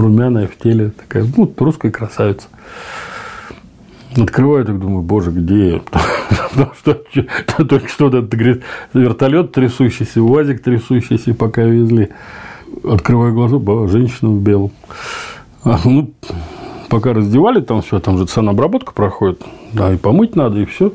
румяная 0.00 0.46
в 0.46 0.56
теле, 0.56 0.90
такая, 0.90 1.26
ну, 1.36 1.52
русская 1.58 1.90
красавица. 1.90 2.48
Открываю, 4.16 4.64
так 4.64 4.78
думаю, 4.78 5.02
боже, 5.02 5.30
где 5.30 5.74
я? 5.74 5.80
Потому 6.50 6.72
что 6.74 6.94
только 7.64 7.88
что 7.88 8.08
этот 8.08 8.28
говорит, 8.30 8.62
вертолет 8.94 9.52
трясущийся, 9.52 10.22
УАЗик 10.22 10.62
трясущийся, 10.62 11.34
пока 11.34 11.62
везли. 11.62 12.10
Открываю 12.84 13.34
глаза, 13.34 13.58
женщина 13.88 14.30
в 14.30 14.40
белом. 14.40 14.72
А, 15.64 15.78
ну, 15.84 16.12
пока 16.88 17.12
раздевали, 17.12 17.60
там 17.60 17.82
все, 17.82 18.00
там 18.00 18.18
же 18.18 18.26
санобработка 18.26 18.92
проходит, 18.92 19.42
да, 19.72 19.92
и 19.92 19.96
помыть 19.96 20.36
надо, 20.36 20.60
и 20.60 20.64
все. 20.64 20.92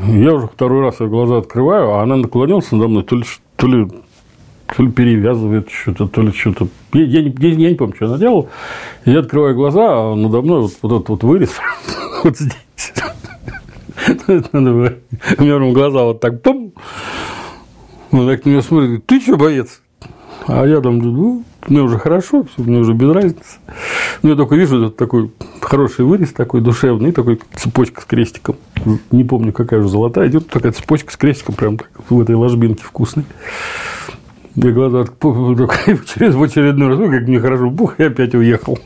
Я 0.00 0.34
уже 0.34 0.46
второй 0.46 0.82
раз 0.82 1.00
ее 1.00 1.08
глаза 1.08 1.38
открываю, 1.38 1.94
а 1.94 2.02
она 2.02 2.16
наклонилась 2.16 2.70
надо 2.70 2.88
мной, 2.88 3.02
то 3.02 3.16
ли, 3.16 3.24
то 3.56 3.66
ли, 3.66 3.88
то 4.66 4.82
ли 4.82 4.90
перевязывает 4.90 5.70
что-то, 5.70 6.08
то 6.08 6.22
ли 6.22 6.32
что-то. 6.32 6.68
Я, 6.92 7.04
я, 7.04 7.20
я, 7.20 7.48
я 7.48 7.70
не 7.70 7.76
помню, 7.76 7.94
что 7.96 8.06
она 8.06 8.18
делала. 8.18 8.48
Я 9.04 9.20
открываю 9.20 9.54
глаза, 9.54 9.86
а 9.88 10.14
надо 10.14 10.42
мной 10.42 10.62
вот, 10.62 10.72
вот 10.82 10.92
этот 10.92 11.08
вот 11.08 11.22
вырез 11.22 11.52
вот 12.24 12.36
здесь. 12.36 12.92
У 14.28 15.42
меня 15.42 15.72
глаза 15.72 16.04
вот 16.04 16.20
так, 16.20 16.42
пум. 16.42 16.72
Он 18.12 18.26
так 18.26 18.44
на 18.44 18.50
меня 18.50 18.62
смотрит, 18.62 19.06
ты 19.06 19.20
что, 19.20 19.36
боец? 19.36 19.82
А 20.46 20.64
я 20.64 20.80
там, 20.80 20.98
ну, 20.98 21.44
мне 21.66 21.82
уже 21.82 21.98
хорошо, 21.98 22.44
все, 22.44 22.62
мне 22.62 22.78
уже 22.78 22.92
без 22.92 23.10
разницы. 23.10 23.58
Ну, 24.22 24.30
я 24.30 24.36
только 24.36 24.54
вижу 24.54 24.78
этот 24.78 24.96
такой 24.96 25.32
хороший 25.60 26.04
вырез, 26.04 26.32
такой 26.32 26.60
душевный, 26.60 27.10
такой 27.10 27.40
цепочка 27.54 28.00
с 28.00 28.04
крестиком. 28.04 28.56
Не 29.10 29.24
помню, 29.24 29.52
какая 29.52 29.82
же 29.82 29.88
золотая, 29.88 30.28
идет 30.28 30.48
такая 30.48 30.72
цепочка 30.72 31.12
с 31.12 31.16
крестиком, 31.16 31.56
прям 31.56 31.78
так, 31.78 31.90
в 32.08 32.20
этой 32.20 32.36
ложбинке 32.36 32.84
вкусной. 32.84 33.24
Я 34.56 34.72
глаза 34.72 35.04
через 35.20 36.34
в 36.34 36.42
очередной 36.42 36.88
раз, 36.88 36.98
как 36.98 37.28
мне 37.28 37.38
хорошо, 37.40 37.68
бух, 37.68 38.00
и 38.00 38.04
опять 38.04 38.34
уехал. 38.34 38.78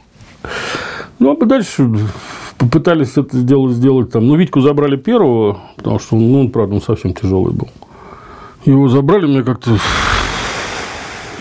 Ну, 1.21 1.37
а 1.41 1.47
дальше 1.47 1.89
попытались 2.59 3.17
это 3.17 3.37
сделать, 3.37 3.75
сделать 3.75 4.11
там. 4.11 4.27
Ну, 4.27 4.35
Витьку 4.35 4.61
забрали 4.61 4.97
первого, 4.97 5.61
потому 5.77 6.01
что 6.01 6.17
ну, 6.17 6.41
он, 6.41 6.51
правда, 6.51 6.75
он 6.75 6.83
совсем 6.83 7.15
тяжелый 7.15 7.55
был. 7.55 7.69
Его 8.65 8.89
забрали, 8.89 9.27
мне 9.27 9.45
как-то... 9.45 9.79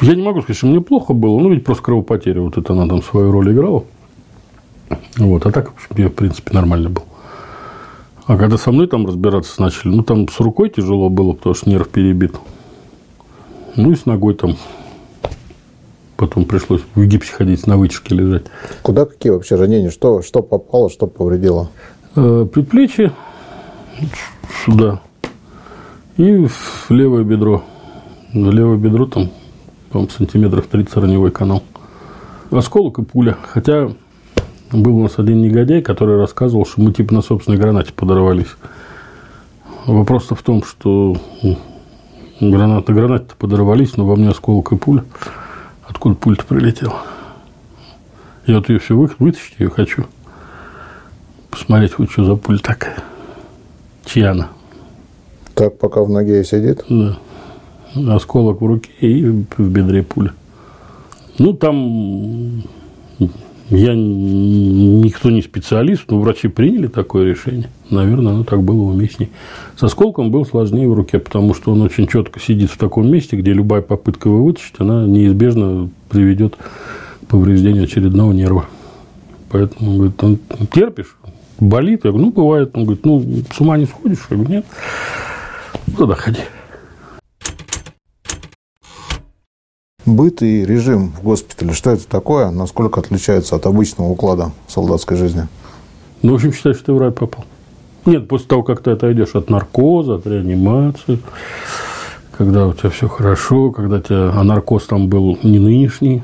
Я 0.02 0.16
не 0.16 0.22
могу 0.22 0.42
сказать, 0.42 0.58
что 0.58 0.68
мне 0.68 0.80
плохо 0.80 1.14
было, 1.14 1.40
ну, 1.40 1.50
ведь 1.50 1.66
просто 1.66 1.84
кровопотеря, 1.84 2.42
вот 2.42 2.58
это 2.58 2.74
она 2.74 2.88
там 2.88 3.02
свою 3.02 3.32
роль 3.32 3.52
играла. 3.52 3.84
Вот, 5.18 5.46
а 5.46 5.52
так, 5.52 5.74
я, 5.98 6.08
в 6.08 6.14
принципе, 6.14 6.54
нормально 6.54 6.90
был. 6.90 7.04
А 8.28 8.38
когда 8.38 8.58
со 8.58 8.72
мной 8.72 8.88
там 8.88 9.08
разбираться 9.08 9.60
начали, 9.60 9.90
ну, 9.90 10.04
там 10.04 10.30
с 10.30 10.40
рукой 10.40 10.70
тяжело 10.70 11.10
было, 11.10 11.34
потому 11.34 11.56
что 11.56 11.70
нерв 11.70 11.90
перебит. 11.90 12.36
Ну, 13.80 13.94
и 13.94 13.96
с 13.96 14.06
ногой 14.06 14.36
там 14.36 14.58
потом 16.18 16.44
пришлось 16.44 16.82
в 16.96 17.06
гипсе 17.06 17.32
ходить, 17.32 17.66
на 17.66 17.78
вытяжке 17.78 18.14
лежать. 18.14 18.44
Куда 18.82 19.06
какие 19.06 19.32
вообще 19.32 19.56
ранения? 19.56 19.90
Что, 19.90 20.22
что 20.22 20.42
попало, 20.42 20.90
что 20.90 21.08
повредило? 21.08 21.70
Э, 22.18 22.46
предплечье 22.54 23.14
сюда 24.66 25.02
и 26.18 26.46
в 26.46 26.92
левое 26.92 27.24
бедро. 27.24 27.64
На 28.34 28.50
левое 28.50 28.76
бедро 28.76 29.06
там, 29.06 29.30
по 29.92 30.06
сантиметров 30.10 30.68
30 30.70 30.98
раневой 30.98 31.32
канал. 31.32 31.64
Осколок 32.52 33.00
и 33.00 33.04
пуля. 33.04 33.38
Хотя 33.48 33.90
был 34.74 34.98
у 34.98 35.04
нас 35.04 35.20
один 35.20 35.42
негодяй, 35.42 35.82
который 35.82 36.18
рассказывал, 36.18 36.66
что 36.66 36.82
мы 36.82 36.92
типа 36.92 37.14
на 37.14 37.22
собственной 37.22 37.58
гранате 37.58 37.94
подорвались. 37.94 38.58
Вопрос-то 39.86 40.36
в 40.36 40.44
том, 40.44 40.64
что 40.64 41.16
гранат 42.40 42.88
на 42.88 42.94
гранате 42.94 43.36
подорвались, 43.38 43.98
но 43.98 44.06
во 44.06 44.16
мне 44.16 44.30
осколок 44.30 44.72
и 44.72 44.78
пуля. 44.78 45.04
Откуда 45.88 46.16
пульт 46.16 46.46
прилетел? 46.46 46.94
Я 48.46 48.56
вот 48.56 48.70
ее 48.70 48.80
все 48.80 48.96
вы, 48.96 49.10
вытащить 49.20 49.56
ее 49.60 49.70
хочу. 49.70 50.06
Посмотреть, 51.50 51.98
вот 51.98 52.12
что 52.12 52.24
за 52.24 52.36
пуль 52.36 52.60
такая. 52.60 52.98
Чья 54.06 54.32
она? 54.32 54.50
Так, 55.56 55.78
пока 55.78 56.02
в 56.04 56.10
ноге 56.10 56.44
сидит? 56.44 56.84
Да. 56.90 57.18
Осколок 58.16 58.62
в 58.62 58.66
руке 58.66 58.92
и 59.00 59.26
в 59.26 59.70
бедре 59.70 60.04
пуля. 60.04 60.34
Ну, 61.38 61.54
там 61.54 62.64
я 63.70 63.94
никто 63.94 65.30
не 65.30 65.42
специалист, 65.42 66.10
но 66.10 66.20
врачи 66.20 66.48
приняли 66.48 66.88
такое 66.88 67.26
решение. 67.26 67.70
Наверное, 67.90 68.34
оно 68.34 68.44
так 68.44 68.62
было 68.62 68.84
уместнее. 68.84 69.30
Со 69.78 69.88
сколком 69.88 70.32
был 70.32 70.46
сложнее 70.46 70.88
в 70.88 70.94
руке, 70.94 71.20
потому 71.20 71.54
что 71.54 71.72
он 71.72 71.82
очень 71.82 72.08
четко 72.08 72.40
сидит 72.40 72.70
в 72.70 72.78
таком 72.78 73.10
месте, 73.12 73.36
где 73.36 73.52
любая 73.52 73.82
попытка 73.82 74.30
его 74.30 74.44
вытащить, 74.44 74.76
она 74.78 75.06
неизбежно 75.06 75.90
приведет 76.10 76.56
к 76.56 77.28
повреждению 77.28 77.86
очередного 77.86 78.32
нерва. 78.32 78.66
Поэтому, 79.50 79.96
говорит, 79.96 80.24
он 80.24 80.40
терпишь, 80.72 81.18
болит. 81.60 82.06
Я 82.06 82.12
говорю, 82.12 82.28
ну, 82.28 82.32
бывает. 82.32 82.72
Он 82.74 82.84
говорит, 82.86 83.06
ну, 83.06 83.26
с 83.52 83.60
ума 83.60 83.78
не 83.78 83.86
сходишь? 83.86 84.26
Я 84.30 84.38
говорю, 84.38 84.52
нет. 84.52 84.66
Ну, 85.88 85.94
тогда 85.98 86.16
ходи. 86.16 86.42
Быт 90.06 90.42
и 90.42 90.66
режим 90.66 91.12
в 91.12 91.24
госпитале, 91.24 91.74
что 91.74 91.92
это 91.92 92.08
такое? 92.08 92.50
Насколько 92.50 93.00
отличается 93.00 93.56
от 93.56 93.66
обычного 93.66 94.10
уклада 94.10 94.52
солдатской 94.68 95.18
жизни? 95.18 95.48
Ну, 96.22 96.32
в 96.32 96.36
общем, 96.36 96.52
считай, 96.52 96.74
что 96.74 96.86
ты 96.86 96.94
в 96.94 96.98
рай 96.98 97.12
попал. 97.12 97.46
Нет, 98.06 98.28
после 98.28 98.48
того, 98.48 98.64
как 98.64 98.82
ты 98.82 98.92
отойдешь 98.92 99.36
от 99.36 99.50
наркоза, 99.50 100.16
от 100.16 100.28
реанимации, 100.28 101.20
когда 102.38 102.68
у 102.68 102.74
тебя 102.74 102.90
все 102.90 103.08
хорошо, 103.08 103.72
когда 103.72 104.00
тебя, 104.00 104.32
а 104.34 104.44
наркоз 104.44 104.86
там 104.86 105.08
был 105.08 105.38
не 105.44 105.60
нынешний, 105.60 106.24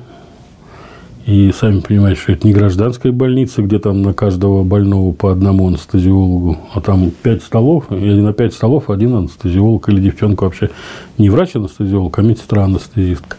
и 1.26 1.52
сами 1.52 1.80
понимаете, 1.80 2.22
что 2.22 2.32
это 2.34 2.46
не 2.48 2.54
гражданская 2.54 3.12
больница, 3.12 3.64
где 3.64 3.80
там 3.80 4.04
на 4.04 4.14
каждого 4.14 4.64
больного 4.64 5.12
по 5.12 5.32
одному 5.32 5.68
анестезиологу, 5.68 6.60
а 6.72 6.82
там 6.82 7.10
пять 7.10 7.42
столов, 7.42 7.92
и 7.92 7.96
на 7.96 8.32
пять 8.32 8.54
столов 8.54 8.92
один 8.92 9.16
анестезиолог 9.16 9.90
или 9.90 10.02
девчонка 10.02 10.44
вообще 10.44 10.70
не 11.18 11.32
врач-анестезиолог, 11.32 12.18
а 12.20 12.22
медсестра-анестезистка. 12.22 13.38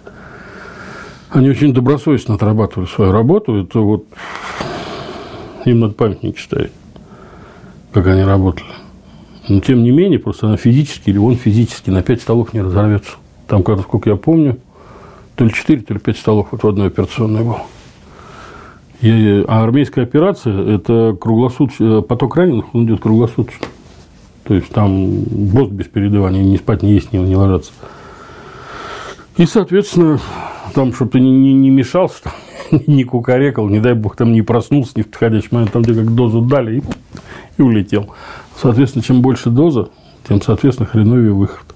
Они 1.31 1.49
очень 1.49 1.73
добросовестно 1.73 2.35
отрабатывали 2.35 2.89
свою 2.89 3.13
работу. 3.13 3.63
Это 3.63 3.79
вот 3.79 4.05
им 5.65 5.81
надо 5.81 5.95
памятники 5.95 6.41
ставить, 6.41 6.73
как 7.97 8.09
они 8.09 8.25
работали. 8.25 8.69
Но 9.49 9.61
тем 9.61 9.83
не 9.83 9.91
менее, 9.91 10.19
просто 10.19 10.49
она 10.49 10.59
физически, 10.59 11.09
или 11.09 11.17
он 11.17 11.37
физически 11.37 11.89
на 11.89 12.03
пять 12.03 12.21
столов 12.21 12.53
не 12.53 12.61
разорвется. 12.61 13.13
Там, 13.47 13.63
сколько 13.63 14.11
я 14.11 14.17
помню, 14.17 14.59
то 15.35 15.45
ли 15.45 15.51
4, 15.51 15.81
то 15.81 15.95
ли 15.95 16.01
5 16.01 16.19
столов 16.19 16.49
вот 16.51 16.63
в 16.63 16.69
одной 16.69 16.89
операционной 16.89 17.43
было. 17.43 17.63
Я, 19.01 19.45
а 19.49 19.65
армейская 19.65 20.05
операция– 20.05 20.75
это 20.77 21.17
круглосуточный, 21.19 22.03
поток 22.03 22.37
раненых, 22.37 22.75
он 22.75 22.85
идет 22.85 23.01
круглосуточно. 23.01 23.67
То 24.45 24.53
есть, 24.53 24.69
там 24.69 25.23
босс 25.23 25.71
без 25.71 25.87
передавания, 25.87 26.45
не 26.45 26.59
спать, 26.59 26.83
не 26.83 26.93
есть, 26.93 27.15
не, 27.15 27.19
не 27.19 27.35
ложаться. 27.35 27.73
И, 29.39 29.47
соответственно, 29.47 30.21
там, 30.75 30.93
чтобы 30.93 31.13
ты 31.13 31.21
не, 31.21 31.31
не, 31.31 31.55
не 31.55 31.71
мешался, 31.71 32.25
там, 32.25 32.33
не 32.87 33.05
кукарекал, 33.05 33.71
не 33.71 33.81
дай 33.81 33.95
бог, 33.95 34.17
там 34.17 34.33
не 34.33 34.43
проснулся 34.43 34.93
не 34.97 35.03
в 35.03 35.07
подходящий 35.07 35.49
момент, 35.51 35.73
там 35.73 35.83
тебе 35.83 36.05
как 36.05 36.15
дозу 36.15 36.43
дали 36.43 36.79
и, 36.79 36.83
и 37.57 37.63
улетел. 37.63 38.11
Соответственно, 38.61 39.03
чем 39.03 39.23
больше 39.23 39.51
доза, 39.51 39.89
тем, 40.29 40.41
соответственно, 40.43 40.89
хреновее 40.89 41.33
выход 41.33 41.67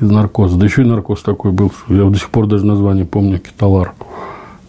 из 0.00 0.10
наркоза. 0.10 0.56
Да 0.58 0.64
еще 0.64 0.82
и 0.82 0.86
наркоз 0.86 1.22
такой 1.22 1.52
был, 1.52 1.70
что 1.70 1.94
я 1.94 2.04
до 2.08 2.18
сих 2.18 2.30
пор 2.30 2.46
даже 2.46 2.66
название 2.66 3.04
помню, 3.04 3.38
кеталар. 3.38 3.94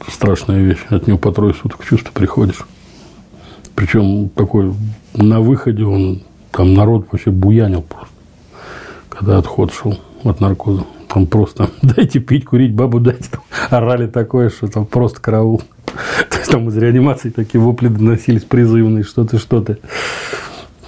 Страшная 0.08 0.62
вещь. 0.62 0.84
От 0.89 1.08
него 1.08 1.17
по 1.17 1.32
трое 1.32 1.54
суток 1.54 1.86
чувство 1.86 2.12
приходишь. 2.12 2.65
Причем 3.75 4.30
такой 4.30 4.73
на 5.13 5.41
выходе 5.41 5.84
он 5.84 6.21
там 6.51 6.73
народ 6.73 7.08
вообще 7.12 7.32
буянил 7.32 7.82
просто, 7.82 8.10
когда 9.10 9.38
отход 9.38 9.73
шел 9.73 9.99
от 10.23 10.39
наркоза. 10.39 10.86
Там 11.08 11.27
просто 11.27 11.69
дайте 11.82 12.19
пить, 12.19 12.45
курить, 12.45 12.73
бабу 12.73 12.99
дайте. 12.99 13.30
Там 13.32 13.41
орали 13.69 14.08
такое, 14.08 14.49
что 14.49 14.67
там 14.67 14.86
просто 14.86 15.21
караул. 15.21 15.62
То 16.30 16.38
есть 16.38 16.51
там 16.51 16.67
из 16.69 16.77
реанимации 16.77 17.30
такие 17.30 17.62
вопли 17.62 17.88
доносились 17.88 18.43
призывные, 18.43 19.04
что-то, 19.04 19.38
что-то. 19.38 19.77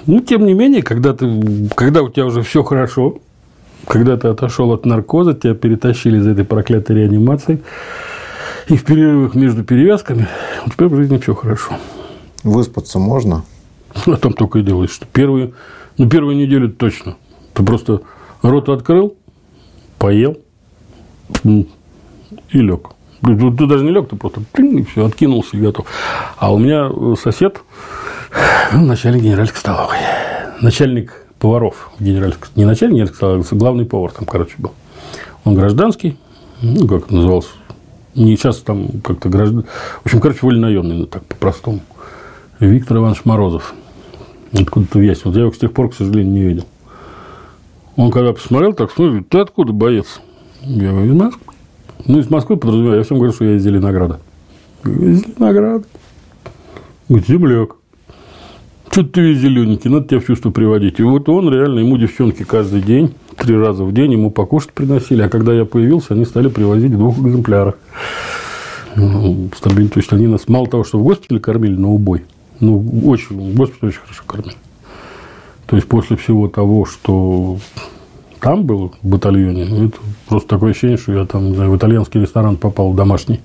Ну, 0.06 0.20
тем 0.20 0.46
не 0.46 0.54
менее, 0.54 0.82
когда, 0.84 1.14
ты, 1.14 1.70
когда 1.76 2.02
у 2.04 2.10
тебя 2.10 2.26
уже 2.26 2.42
все 2.42 2.64
хорошо, 2.64 3.20
когда 3.88 4.18
ты 4.18 4.28
отошел 4.28 4.72
от 4.72 4.86
наркоза, 4.86 5.34
тебя 5.34 5.54
перетащили 5.54 6.18
из 6.18 6.28
этой 6.28 6.44
проклятой 6.46 6.98
реанимации, 6.98 7.62
и 8.68 8.78
в 8.78 8.84
перерывах 8.84 9.36
между 9.36 9.64
перевязками 9.64 10.28
у 10.66 10.70
тебя 10.70 10.88
в 10.88 10.96
жизни 10.96 11.18
все 11.18 11.34
хорошо. 11.34 11.78
Выспаться 12.44 13.00
можно? 13.00 13.44
А 14.06 14.18
там 14.18 14.34
только 14.34 14.60
и 14.60 14.64
делаешь, 14.64 14.92
что 14.92 15.06
первые, 15.06 15.54
ну, 15.98 16.10
первую 16.10 16.36
неделю 16.36 16.70
точно. 16.70 17.16
Ты 17.54 17.64
просто 17.64 18.02
рот 18.42 18.70
открыл, 18.70 19.16
поел 20.00 20.38
и 21.44 21.68
лег. 22.52 22.90
Ты, 23.22 23.38
ты 23.38 23.68
даже 23.68 23.84
не 23.86 23.92
лег, 23.92 24.10
ты 24.10 24.16
просто 24.16 24.42
и 24.58 24.84
все, 24.84 25.06
откинулся 25.06 25.56
и 25.56 25.62
готов. 25.62 25.86
А 26.38 26.54
у 26.54 26.58
меня 26.58 26.90
сосед, 27.16 27.62
ну, 28.74 28.86
начальник 28.86 29.24
генеральской 29.24 29.60
столовой, 29.60 29.98
начальник 30.62 31.26
поваров 31.40 31.92
генеральской, 32.00 32.50
не 32.56 32.66
начальник 32.66 32.96
генеральской 32.96 33.18
столовой, 33.18 33.46
а 33.50 33.56
главный 33.56 33.86
повар 33.86 34.12
там, 34.12 34.26
короче, 34.26 34.56
был. 34.58 34.72
Он 35.44 35.56
гражданский, 35.56 36.18
ну, 36.62 36.88
как 36.88 37.12
назывался, 37.12 37.50
не 38.16 38.36
сейчас 38.36 38.58
там 38.58 39.02
как-то 39.04 39.30
граждан... 39.30 39.66
В 40.02 40.06
общем, 40.06 40.20
короче, 40.20 40.40
вольнонаемный, 40.44 40.96
ну, 40.96 41.06
так 41.06 41.26
по-простому. 41.26 41.82
Виктор 42.60 42.98
Иванович 42.98 43.26
Морозов. 43.26 43.74
Откуда-то 44.54 45.02
есть. 45.02 45.26
Вот 45.26 45.36
я 45.36 45.42
его 45.42 45.52
с 45.52 45.58
тех 45.58 45.74
пор, 45.74 45.90
к 45.90 45.96
сожалению, 45.96 46.34
не 46.34 46.42
видел. 46.42 46.66
Он 47.96 48.12
когда 48.12 48.34
посмотрел, 48.34 48.74
так 48.74 48.92
смотрит, 48.92 49.30
ты 49.30 49.40
откуда, 49.40 49.74
боец? 49.74 50.22
Я 50.62 50.92
говорю, 50.92 51.14
из 51.14 51.16
Москвы. 51.16 51.54
Ну, 52.06 52.20
из 52.20 52.30
Москвы, 52.30 52.58
подразумеваю, 52.58 52.98
я 52.98 53.04
всем 53.04 53.18
говорю, 53.18 53.34
что 53.34 53.46
я 53.46 53.56
из 53.56 53.64
Зеленограда. 53.64 54.20
из 54.84 55.22
Зеленограда. 55.22 55.86
Говорит, 57.10 57.28
земляк. 57.28 57.76
Что 58.94 59.04
ты 59.04 59.22
весь 59.22 59.40
зелененький, 59.40 59.90
надо 59.90 60.08
тебя 60.08 60.20
в 60.20 60.26
чувство 60.28 60.52
приводить. 60.52 61.00
И 61.00 61.02
вот 61.02 61.28
он 61.28 61.52
реально, 61.52 61.80
ему 61.80 61.98
девчонки 61.98 62.44
каждый 62.44 62.80
день, 62.80 63.16
три 63.38 63.58
раза 63.58 63.84
в 63.84 63.92
день 63.92 64.12
ему 64.12 64.30
покушать 64.30 64.72
приносили. 64.72 65.24
А 65.24 65.30
когда 65.30 65.52
я 65.52 65.66
появился, 65.66 66.14
они 66.14 66.26
стали 66.26 66.48
привозить 66.48 66.92
в 66.92 66.98
двух 67.00 67.18
экземплярах. 67.18 67.74
Ну. 68.96 69.50
То 69.60 69.72
есть, 69.96 70.14
они 70.14 70.28
нас 70.28 70.48
мало 70.48 70.68
того, 70.68 70.84
что 70.84 71.00
в 71.00 71.04
госпитале 71.04 71.40
кормили 71.40 71.76
на 71.76 71.90
убой, 71.90 72.22
ну, 72.60 72.86
очень, 73.06 73.36
в 73.36 73.56
госпитале 73.56 73.90
очень 73.90 74.02
хорошо 74.02 74.22
кормили. 74.28 74.58
То 75.66 75.76
есть, 75.76 75.88
после 75.88 76.16
всего 76.16 76.48
того, 76.48 76.86
что 76.86 77.58
там 78.40 78.62
было 78.62 78.92
в 79.02 79.08
батальоне, 79.08 79.88
это 79.88 79.98
просто 80.28 80.50
такое 80.50 80.70
ощущение, 80.70 80.98
что 80.98 81.14
я 81.14 81.26
там, 81.26 81.54
в 81.54 81.76
итальянский 81.76 82.22
ресторан 82.22 82.58
попал 82.58 82.94
домашний. 82.94 83.40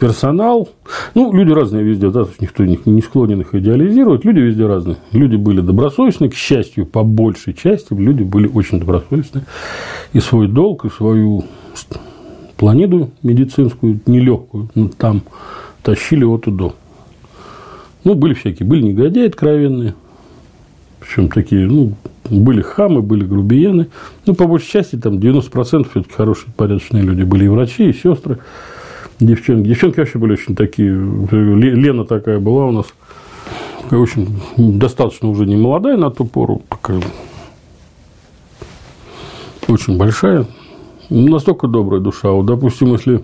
Персонал, 0.00 0.70
ну, 1.14 1.30
люди 1.30 1.52
разные 1.52 1.84
везде, 1.84 2.08
да, 2.08 2.24
никто 2.40 2.64
не 2.64 3.02
склонен 3.02 3.42
их 3.42 3.54
идеализировать, 3.54 4.24
люди 4.24 4.38
везде 4.38 4.66
разные. 4.66 4.96
Люди 5.12 5.36
были 5.36 5.60
добросовестны, 5.60 6.30
к 6.30 6.34
счастью, 6.34 6.86
по 6.86 7.04
большей 7.04 7.52
части, 7.52 7.92
люди 7.92 8.22
были 8.22 8.48
очень 8.48 8.80
добросовестны. 8.80 9.42
И 10.14 10.20
свой 10.20 10.48
долг, 10.48 10.86
и 10.86 10.88
свою 10.88 11.44
планету 12.56 13.10
медицинскую, 13.22 14.00
нелегкую, 14.06 14.70
ну, 14.74 14.88
там 14.88 15.20
тащили 15.82 16.24
от 16.24 16.46
и 16.46 16.50
до. 16.50 16.74
Ну, 18.04 18.14
были 18.14 18.32
всякие, 18.32 18.66
были 18.66 18.82
негодяи 18.82 19.26
откровенные, 19.26 19.94
причем 21.00 21.28
такие, 21.28 21.66
ну, 21.66 21.92
были 22.30 22.62
хамы, 22.62 23.02
были 23.02 23.24
грубияны. 23.24 23.88
Ну, 24.24 24.34
по 24.34 24.46
большей 24.46 24.70
части, 24.70 24.96
там 24.96 25.14
90% 25.18 25.90
все-таки 25.90 26.14
хорошие, 26.14 26.52
порядочные 26.56 27.02
люди. 27.02 27.22
Были 27.22 27.44
и 27.44 27.48
врачи, 27.48 27.90
и 27.90 27.92
сестры, 27.92 28.38
девчонки. 29.20 29.68
Девчонки 29.68 30.00
вообще 30.00 30.18
были 30.18 30.32
очень 30.32 30.56
такие. 30.56 30.90
Лена 31.30 32.04
такая 32.04 32.38
была 32.38 32.66
у 32.66 32.72
нас. 32.72 32.86
Очень 33.90 34.40
достаточно 34.56 35.28
уже 35.28 35.46
не 35.46 35.56
молодая 35.56 35.96
на 35.96 36.10
ту 36.10 36.24
пору. 36.24 36.62
Такая 36.68 37.00
очень 39.68 39.96
большая. 39.96 40.46
Настолько 41.08 41.66
добрая 41.66 42.00
душа. 42.00 42.30
Вот, 42.30 42.46
допустим, 42.46 42.92
если 42.92 43.22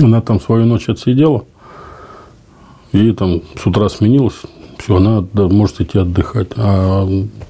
она 0.00 0.20
там 0.20 0.40
свою 0.40 0.64
ночь 0.64 0.88
отсидела, 0.88 1.44
и 2.92 3.12
там 3.12 3.42
с 3.60 3.66
утра 3.66 3.88
сменилась, 3.88 4.42
все, 4.78 4.96
она 4.96 5.24
может 5.34 5.80
идти 5.80 5.98
отдыхать. 5.98 6.48
А 6.56 7.04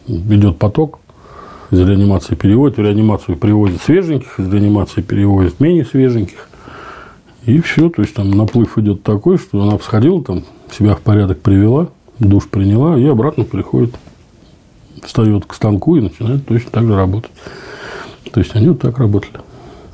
идет 0.06 0.58
поток, 0.58 1.00
из 1.70 1.80
реанимации 1.80 2.34
переводит, 2.34 2.78
в 2.78 2.80
реанимацию 2.80 3.36
привозят 3.36 3.82
свеженьких, 3.82 4.40
из 4.40 4.50
реанимации 4.50 5.02
перевозят 5.02 5.60
менее 5.60 5.84
свеженьких. 5.84 6.47
И 7.48 7.60
все, 7.60 7.88
то 7.88 8.02
есть 8.02 8.14
там 8.14 8.30
наплыв 8.30 8.76
идет 8.76 9.02
такой, 9.02 9.38
что 9.38 9.62
она 9.62 9.78
сходила, 9.78 10.22
там 10.22 10.44
себя 10.70 10.94
в 10.94 11.00
порядок 11.00 11.40
привела, 11.40 11.88
душ 12.18 12.46
приняла 12.46 12.98
и 12.98 13.06
обратно 13.06 13.44
приходит, 13.44 13.94
встает 15.02 15.46
к 15.46 15.54
станку 15.54 15.96
и 15.96 16.02
начинает 16.02 16.46
точно 16.46 16.70
так 16.70 16.84
же 16.84 16.94
работать. 16.94 17.30
То 18.30 18.40
есть 18.40 18.54
они 18.54 18.68
вот 18.68 18.80
так 18.80 18.98
работали. 18.98 19.40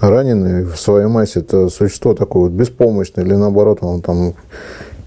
Раненый 0.01 0.64
в 0.64 0.75
своей 0.75 1.07
массе 1.07 1.40
это 1.40 1.69
существо 1.69 2.14
такое 2.14 2.51
вот 2.51 2.53
беспомощное 2.53 3.25
или 3.25 3.35
наоборот 3.35 3.79
он 3.83 4.03
там 4.03 4.35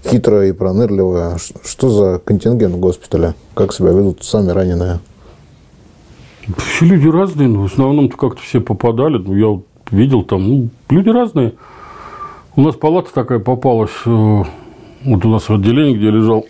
хитрая 0.06 0.48
и 0.48 0.52
пронырливая. 0.52 1.36
Что 1.66 1.90
за 1.90 2.18
контингент 2.18 2.74
в 2.76 2.80
госпитале? 2.80 3.34
Как 3.52 3.74
себя 3.74 3.90
ведут 3.90 4.24
сами 4.24 4.52
раненые? 4.52 5.00
Все 6.56 6.86
люди 6.86 7.08
разные, 7.08 7.48
но 7.48 7.60
в 7.60 7.66
основном-то 7.66 8.16
как-то 8.16 8.40
все 8.40 8.62
попадали. 8.62 9.18
Ну, 9.18 9.36
я 9.36 9.48
вот 9.48 9.66
видел 9.90 10.22
там, 10.22 10.48
ну, 10.48 10.70
люди 10.88 11.10
разные. 11.10 11.52
У 12.58 12.60
нас 12.60 12.74
палата 12.74 13.14
такая 13.14 13.38
попалась, 13.38 13.92
э, 14.04 14.08
вот 15.04 15.24
у 15.24 15.28
нас 15.28 15.48
в 15.48 15.54
отделении, 15.54 15.96
где 15.96 16.10
лежал 16.10 16.44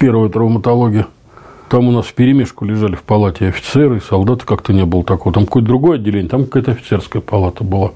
первая 0.00 0.30
травматология. 0.30 1.08
Там 1.68 1.88
у 1.88 1.92
нас 1.92 2.06
в 2.06 2.14
перемешку 2.14 2.64
лежали 2.64 2.94
в 2.94 3.02
палате 3.02 3.48
офицеры, 3.48 4.00
солдаты 4.00 4.46
как-то 4.46 4.72
не 4.72 4.86
было 4.86 5.04
такого. 5.04 5.34
Там 5.34 5.44
какое-то 5.44 5.68
другое 5.68 5.96
отделение, 5.98 6.30
там 6.30 6.46
какая-то 6.46 6.70
офицерская 6.70 7.20
палата 7.20 7.64
была. 7.64 7.90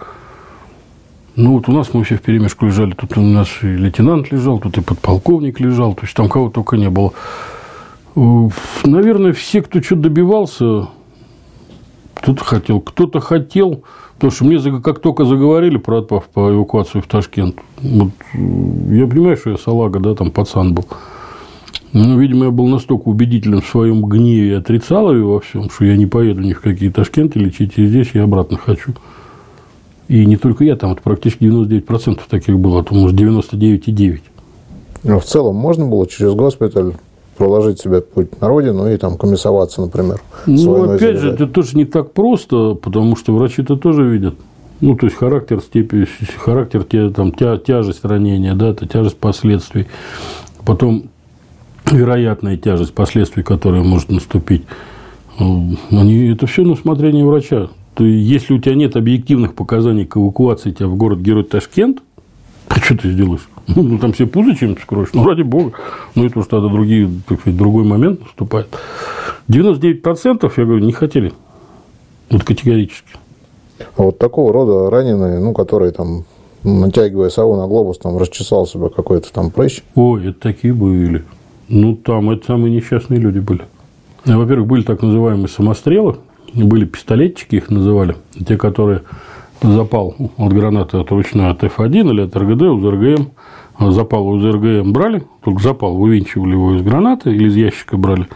Ну, 1.35 1.55
вот 1.55 1.71
у 1.71 1.73
нас 1.73 1.95
мы 1.95 2.05
все 2.05 2.17
в 2.17 2.21
перемешку 2.21 2.67
лежали. 2.67 2.93
Тут 2.93 3.17
у 3.17 3.23
нас 3.23 3.49
и 3.63 3.69
лейтенант 3.69 4.31
лежал, 4.31 4.59
тут 4.59 4.77
и 4.77 4.83
подполковник 4.83 5.59
лежал. 5.59 5.95
То 5.95 6.03
есть, 6.03 6.15
там 6.15 6.29
кого 6.29 6.51
только 6.51 6.77
не 6.77 6.91
было. 6.91 7.15
Э, 8.17 8.49
наверное, 8.85 9.33
все, 9.33 9.63
кто 9.63 9.81
что 9.81 9.97
добивался, 9.97 10.89
кто-то 12.13 12.45
хотел, 12.45 12.83
кто-то 12.83 13.21
хотел. 13.21 13.83
Потому 14.17 14.31
что 14.31 14.45
мне 14.47 14.81
как 14.81 15.01
только 15.01 15.27
заговорили 15.27 15.77
про 15.77 15.99
отправку 15.99 16.31
по 16.33 16.51
эвакуацию 16.51 17.03
в 17.03 17.07
Ташкент, 17.07 17.57
вот, 17.83 18.09
я 18.33 19.07
понимаю, 19.07 19.37
что 19.37 19.51
я 19.51 19.59
салага, 19.59 20.01
да, 20.01 20.15
там 20.15 20.31
пацан 20.31 20.73
был. 20.73 20.87
Но, 21.93 22.19
видимо, 22.19 22.47
я 22.47 22.51
был 22.51 22.67
настолько 22.67 23.09
убедителен 23.09 23.61
в 23.61 23.67
своем 23.67 24.03
гневе 24.05 24.49
и 24.49 24.53
отрицал 24.53 25.15
его 25.15 25.35
во 25.35 25.41
всем, 25.41 25.69
что 25.69 25.85
я 25.85 25.97
не 25.97 26.07
поеду 26.07 26.41
ни 26.41 26.55
в 26.55 26.61
какие 26.61 26.91
Ташкенты 26.91 27.39
лечить, 27.39 27.75
и 27.77 27.87
здесь 27.87 28.11
я 28.15 28.25
обратно 28.25 28.57
хочу. 28.57 28.95
И 30.09 30.25
не 30.25 30.37
только 30.37 30.65
я, 30.65 30.77
там 30.77 30.93
это 30.93 31.03
практически 31.03 31.45
99% 31.45 32.21
таких 32.29 32.59
было, 32.59 32.81
а 32.81 32.85
то, 32.85 32.95
может, 32.95 33.19
99,9%. 33.19 34.21
Но 35.03 35.21
в 35.21 35.25
целом 35.25 35.57
можно 35.57 35.87
было 35.87 36.07
через 36.07 36.33
госпиталь 36.33 36.95
проложить 37.37 37.81
себе 37.81 38.01
путь 38.01 38.41
на 38.41 38.49
родину 38.49 38.89
и 38.89 38.97
там 38.97 39.17
комиссоваться, 39.17 39.81
например. 39.81 40.21
Ну, 40.47 40.95
опять 40.95 41.19
же, 41.19 41.33
это 41.33 41.47
тоже 41.47 41.77
не 41.77 41.85
так 41.85 42.13
просто, 42.13 42.75
потому 42.75 43.17
что 43.17 43.35
врачи 43.35 43.63
это 43.63 43.77
тоже 43.77 44.09
видят. 44.09 44.35
Ну, 44.81 44.95
то 44.97 45.07
есть 45.07 45.17
характер 45.17 45.61
степени, 45.61 46.07
характер 46.39 46.85
там, 47.15 47.33
тя, 47.33 47.57
тяжесть 47.57 48.05
ранения, 48.05 48.55
да, 48.55 48.69
это 48.69 48.87
тяжесть 48.87 49.17
последствий. 49.17 49.87
Потом 50.65 51.05
вероятная 51.91 52.57
тяжесть 52.57 52.93
последствий, 52.93 53.43
которая 53.43 53.83
может 53.83 54.11
наступить. 54.11 54.65
Они, 55.39 56.29
это 56.29 56.47
все 56.47 56.63
на 56.63 56.73
усмотрение 56.73 57.25
врача. 57.25 57.69
если 57.99 58.55
у 58.55 58.59
тебя 58.59 58.75
нет 58.75 58.97
объективных 58.97 59.55
показаний 59.55 60.05
к 60.05 60.17
эвакуации 60.17 60.73
тебя 60.73 60.89
в 60.89 60.97
город-герой 60.97 61.45
Ташкент, 61.45 62.03
а 62.69 62.79
что 62.79 62.97
ты 62.97 63.13
сделаешь? 63.13 63.49
Ну, 63.69 63.99
там 63.99 64.13
все 64.13 64.27
пузы 64.27 64.55
чем-то 64.55 64.81
скроешь. 64.81 65.09
Ну, 65.13 65.27
ради 65.27 65.43
бога. 65.43 65.73
Ну, 66.15 66.25
это 66.25 66.39
уж 66.39 66.47
тогда 66.47 66.69
другие, 66.69 67.11
так 67.29 67.41
сказать, 67.41 67.59
другой 67.59 67.85
момент 67.85 68.23
наступает. 68.23 68.69
99% 69.49 70.53
я 70.57 70.65
говорю, 70.65 70.85
не 70.85 70.93
хотели. 70.93 71.33
Вот 72.31 72.45
категорически. 72.45 73.11
А 73.97 74.03
вот 74.03 74.19
такого 74.19 74.53
рода 74.53 74.91
раненые, 74.91 75.39
ну, 75.41 75.53
которые 75.53 75.93
там 75.93 76.25
натягивая 76.63 77.31
сову 77.31 77.57
на 77.57 77.67
глобус, 77.67 77.99
там 77.99 78.19
расчесал 78.19 78.67
себя 78.67 78.89
какой-то 78.89 79.33
там 79.33 79.51
прыщ. 79.51 79.83
Ой, 79.95 80.31
это 80.31 80.41
такие 80.41 80.73
были. 80.73 81.25
Ну, 81.69 81.97
там 81.97 82.31
это 82.31 82.47
самые 82.47 82.75
несчастные 82.75 83.21
люди 83.21 83.39
были. 83.39 83.63
Во-первых, 84.25 84.67
были 84.67 84.83
так 84.83 85.03
называемые 85.03 85.49
самострелы, 85.49 86.17
были 86.53 86.85
пистолетчики, 86.85 87.57
их 87.57 87.71
называли, 87.71 88.17
те, 88.47 88.57
которые 88.57 89.03
запал 89.63 90.15
от 90.37 90.53
гранаты 90.53 90.99
от 90.99 91.11
ручной 91.11 91.51
от 91.51 91.63
F1 91.63 92.11
или 92.11 92.23
от 92.23 92.37
РГД, 92.37 92.63
у 92.63 92.91
РГМ, 92.91 93.31
запал 93.93 94.27
у 94.29 94.39
РГМ 94.39 94.93
брали, 94.93 95.25
только 95.43 95.63
запал 95.63 95.97
вывинчивали 95.97 96.53
его 96.53 96.75
из 96.75 96.83
гранаты 96.83 97.31
или 97.35 97.49
из 97.49 97.57
ящика 97.57 97.97
брали, 97.97 98.29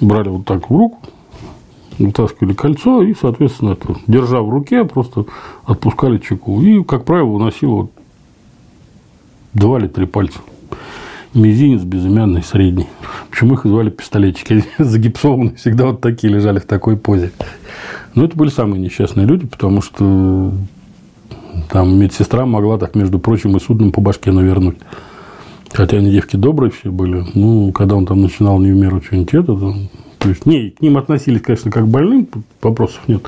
брали 0.00 0.28
вот 0.28 0.44
так 0.44 0.70
в 0.70 0.76
руку, 0.76 0.98
вытаскивали 1.98 2.54
кольцо 2.54 3.02
и, 3.02 3.14
соответственно, 3.14 3.70
это, 3.70 3.96
держа 4.06 4.40
в 4.40 4.48
руке, 4.48 4.84
просто 4.84 5.26
отпускали 5.64 6.18
чеку. 6.18 6.60
И, 6.60 6.82
как 6.82 7.04
правило, 7.04 7.28
уносило 7.28 7.88
два 9.52 9.78
или 9.78 9.86
три 9.86 10.06
пальца. 10.06 10.40
Мизинец, 11.32 11.82
безымянный, 11.82 12.42
средний. 12.42 12.86
Почему 13.34 13.54
их 13.54 13.64
звали 13.64 13.90
пистолетчики? 13.90 14.64
Загипсованные, 14.78 15.56
всегда 15.56 15.86
вот 15.86 16.00
такие 16.00 16.32
лежали 16.32 16.60
в 16.60 16.66
такой 16.66 16.96
позе. 16.96 17.32
Но 18.14 18.26
это 18.26 18.36
были 18.36 18.48
самые 18.48 18.80
несчастные 18.80 19.26
люди, 19.26 19.44
потому 19.44 19.82
что 19.82 20.52
там 21.68 21.98
медсестра 21.98 22.46
могла 22.46 22.78
так, 22.78 22.94
между 22.94 23.18
прочим, 23.18 23.56
и 23.56 23.60
судном 23.60 23.90
по 23.90 24.00
башке 24.00 24.30
навернуть. 24.30 24.76
Хотя 25.72 25.96
они 25.96 26.12
девки 26.12 26.36
добрые 26.36 26.70
все 26.70 26.92
были. 26.92 27.24
Ну, 27.34 27.72
когда 27.72 27.96
он 27.96 28.06
там 28.06 28.22
начинал 28.22 28.60
не 28.60 28.70
в 28.70 28.76
меру 28.76 29.02
что-нибудь 29.02 29.34
это, 29.34 29.46
то 29.56 29.74
то 30.24 30.30
есть, 30.30 30.46
не, 30.46 30.70
к 30.70 30.80
ним 30.80 30.96
относились, 30.96 31.42
конечно, 31.42 31.70
как 31.70 31.84
к 31.84 31.86
больным, 31.86 32.26
вопросов 32.62 33.02
нет. 33.08 33.26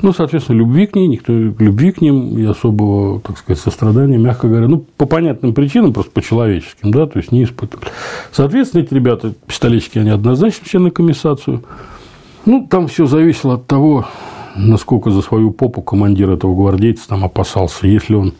Но, 0.00 0.12
соответственно, 0.12 0.58
любви 0.58 0.86
к 0.86 0.94
ней, 0.94 1.08
никто 1.08 1.32
любви 1.32 1.90
к 1.90 2.00
ним 2.00 2.38
и 2.38 2.44
особого, 2.44 3.20
так 3.20 3.36
сказать, 3.36 3.60
сострадания, 3.60 4.16
мягко 4.16 4.46
говоря, 4.46 4.68
ну, 4.68 4.84
по 4.96 5.06
понятным 5.06 5.54
причинам, 5.54 5.92
просто 5.92 6.12
по-человеческим, 6.12 6.92
да, 6.92 7.08
то 7.08 7.18
есть, 7.18 7.32
не 7.32 7.42
испытывали. 7.42 7.88
Соответственно, 8.30 8.82
эти 8.82 8.94
ребята, 8.94 9.34
пистолетчики, 9.44 9.98
они 9.98 10.10
однозначно 10.10 10.64
все 10.64 10.78
на 10.78 10.92
комиссацию. 10.92 11.64
Ну, 12.46 12.64
там 12.70 12.86
все 12.86 13.06
зависело 13.06 13.54
от 13.54 13.66
того, 13.66 14.06
насколько 14.54 15.10
за 15.10 15.22
свою 15.22 15.50
попу 15.50 15.82
командир 15.82 16.30
этого 16.30 16.54
гвардейца 16.54 17.08
там 17.08 17.24
опасался. 17.24 17.88
Если 17.88 18.14
он 18.14 18.34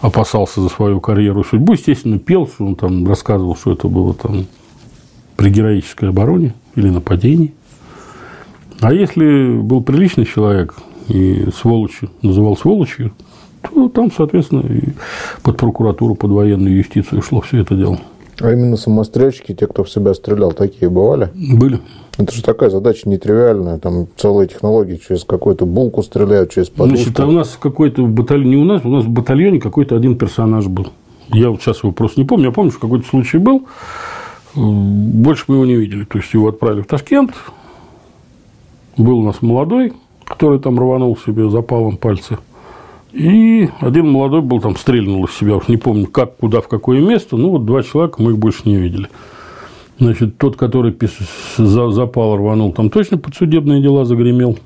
опасался 0.00 0.60
за 0.60 0.68
свою 0.68 1.00
карьеру 1.00 1.40
и 1.40 1.44
судьбу, 1.44 1.72
естественно, 1.72 2.20
пел, 2.20 2.46
что 2.46 2.66
он 2.66 2.76
там 2.76 3.04
рассказывал, 3.04 3.56
что 3.56 3.72
это 3.72 3.88
было 3.88 4.14
там 4.14 4.46
при 5.36 5.50
героической 5.50 6.10
обороне 6.10 6.54
или 6.76 6.88
нападении. 6.88 7.54
А 8.80 8.92
если 8.92 9.58
был 9.58 9.82
приличный 9.82 10.26
человек 10.26 10.74
и 11.08 11.48
сволочи 11.54 12.08
называл 12.22 12.56
сволочью, 12.56 13.12
то 13.62 13.88
там, 13.88 14.12
соответственно, 14.12 14.60
и 14.60 14.90
под 15.42 15.56
прокуратуру, 15.56 16.14
под 16.14 16.30
военную 16.30 16.76
юстицию 16.76 17.22
шло 17.22 17.40
все 17.40 17.62
это 17.62 17.74
дело. 17.74 17.98
А 18.38 18.52
именно 18.52 18.76
самострельщики, 18.76 19.54
те, 19.54 19.66
кто 19.66 19.82
в 19.82 19.90
себя 19.90 20.12
стрелял, 20.12 20.52
такие 20.52 20.90
бывали? 20.90 21.30
Были. 21.34 21.80
Это 22.18 22.34
же 22.34 22.42
такая 22.42 22.68
задача 22.68 23.08
нетривиальная, 23.08 23.78
там 23.78 24.08
целые 24.16 24.48
технологии, 24.48 25.00
через 25.06 25.24
какую-то 25.24 25.64
булку 25.64 26.02
стреляют, 26.02 26.52
через 26.52 26.68
подушку. 26.68 27.04
Значит, 27.04 27.20
а 27.20 27.26
у 27.26 27.30
нас 27.30 27.58
какой-то 27.58 28.06
батальон, 28.06 28.50
не 28.50 28.56
у 28.56 28.64
нас, 28.64 28.84
у 28.84 28.88
нас 28.88 29.04
в 29.04 29.08
батальоне 29.08 29.58
какой-то 29.58 29.96
один 29.96 30.16
персонаж 30.16 30.66
был. 30.66 30.88
Я 31.32 31.50
вот 31.50 31.62
сейчас 31.62 31.82
его 31.82 31.92
просто 31.92 32.20
не 32.20 32.26
помню, 32.26 32.46
я 32.46 32.52
помню, 32.52 32.70
что 32.70 32.80
какой-то 32.80 33.06
случай 33.08 33.38
был, 33.38 33.66
больше 34.56 35.44
мы 35.48 35.56
его 35.56 35.66
не 35.66 35.76
видели. 35.76 36.04
То 36.04 36.18
есть 36.18 36.32
его 36.32 36.48
отправили 36.48 36.82
в 36.82 36.86
Ташкент. 36.86 37.34
Был 38.96 39.18
у 39.18 39.24
нас 39.24 39.42
молодой, 39.42 39.92
который 40.24 40.58
там 40.58 40.78
рванул 40.78 41.16
себе 41.16 41.50
запалом 41.50 41.96
пальцы. 41.98 42.38
И 43.12 43.70
один 43.80 44.10
молодой 44.10 44.42
был 44.42 44.60
там 44.60 44.76
стрельнул 44.76 45.24
из 45.24 45.32
себя, 45.32 45.56
уж 45.56 45.68
не 45.68 45.76
помню, 45.76 46.06
как, 46.06 46.36
куда, 46.36 46.60
в 46.60 46.68
какое 46.68 47.00
место. 47.00 47.36
Ну, 47.36 47.50
вот 47.50 47.64
два 47.64 47.82
человека 47.82 48.20
мы 48.22 48.32
их 48.32 48.38
больше 48.38 48.62
не 48.64 48.76
видели. 48.76 49.08
Значит, 49.98 50.36
тот, 50.36 50.56
который 50.56 50.94
за 51.56 51.90
запал 51.90 52.36
рванул, 52.36 52.72
там 52.72 52.90
точно 52.90 53.16
подсудебные 53.16 53.80
дела 53.80 54.04
загремел. 54.04 54.58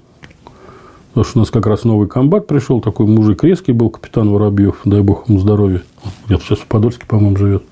Потому 1.10 1.24
что 1.24 1.38
у 1.38 1.40
нас 1.40 1.50
как 1.50 1.66
раз 1.66 1.84
новый 1.84 2.08
комбат 2.08 2.46
пришел, 2.46 2.80
такой 2.80 3.06
мужик 3.06 3.44
резкий 3.44 3.72
был, 3.72 3.90
капитан 3.90 4.30
Воробьев, 4.30 4.80
дай 4.84 5.00
бог 5.00 5.28
ему 5.28 5.38
здоровья. 5.38 5.82
Где-то 6.26 6.44
сейчас 6.44 6.58
в 6.58 6.66
Подольске, 6.66 7.06
по-моему, 7.06 7.36
живет. 7.36 7.64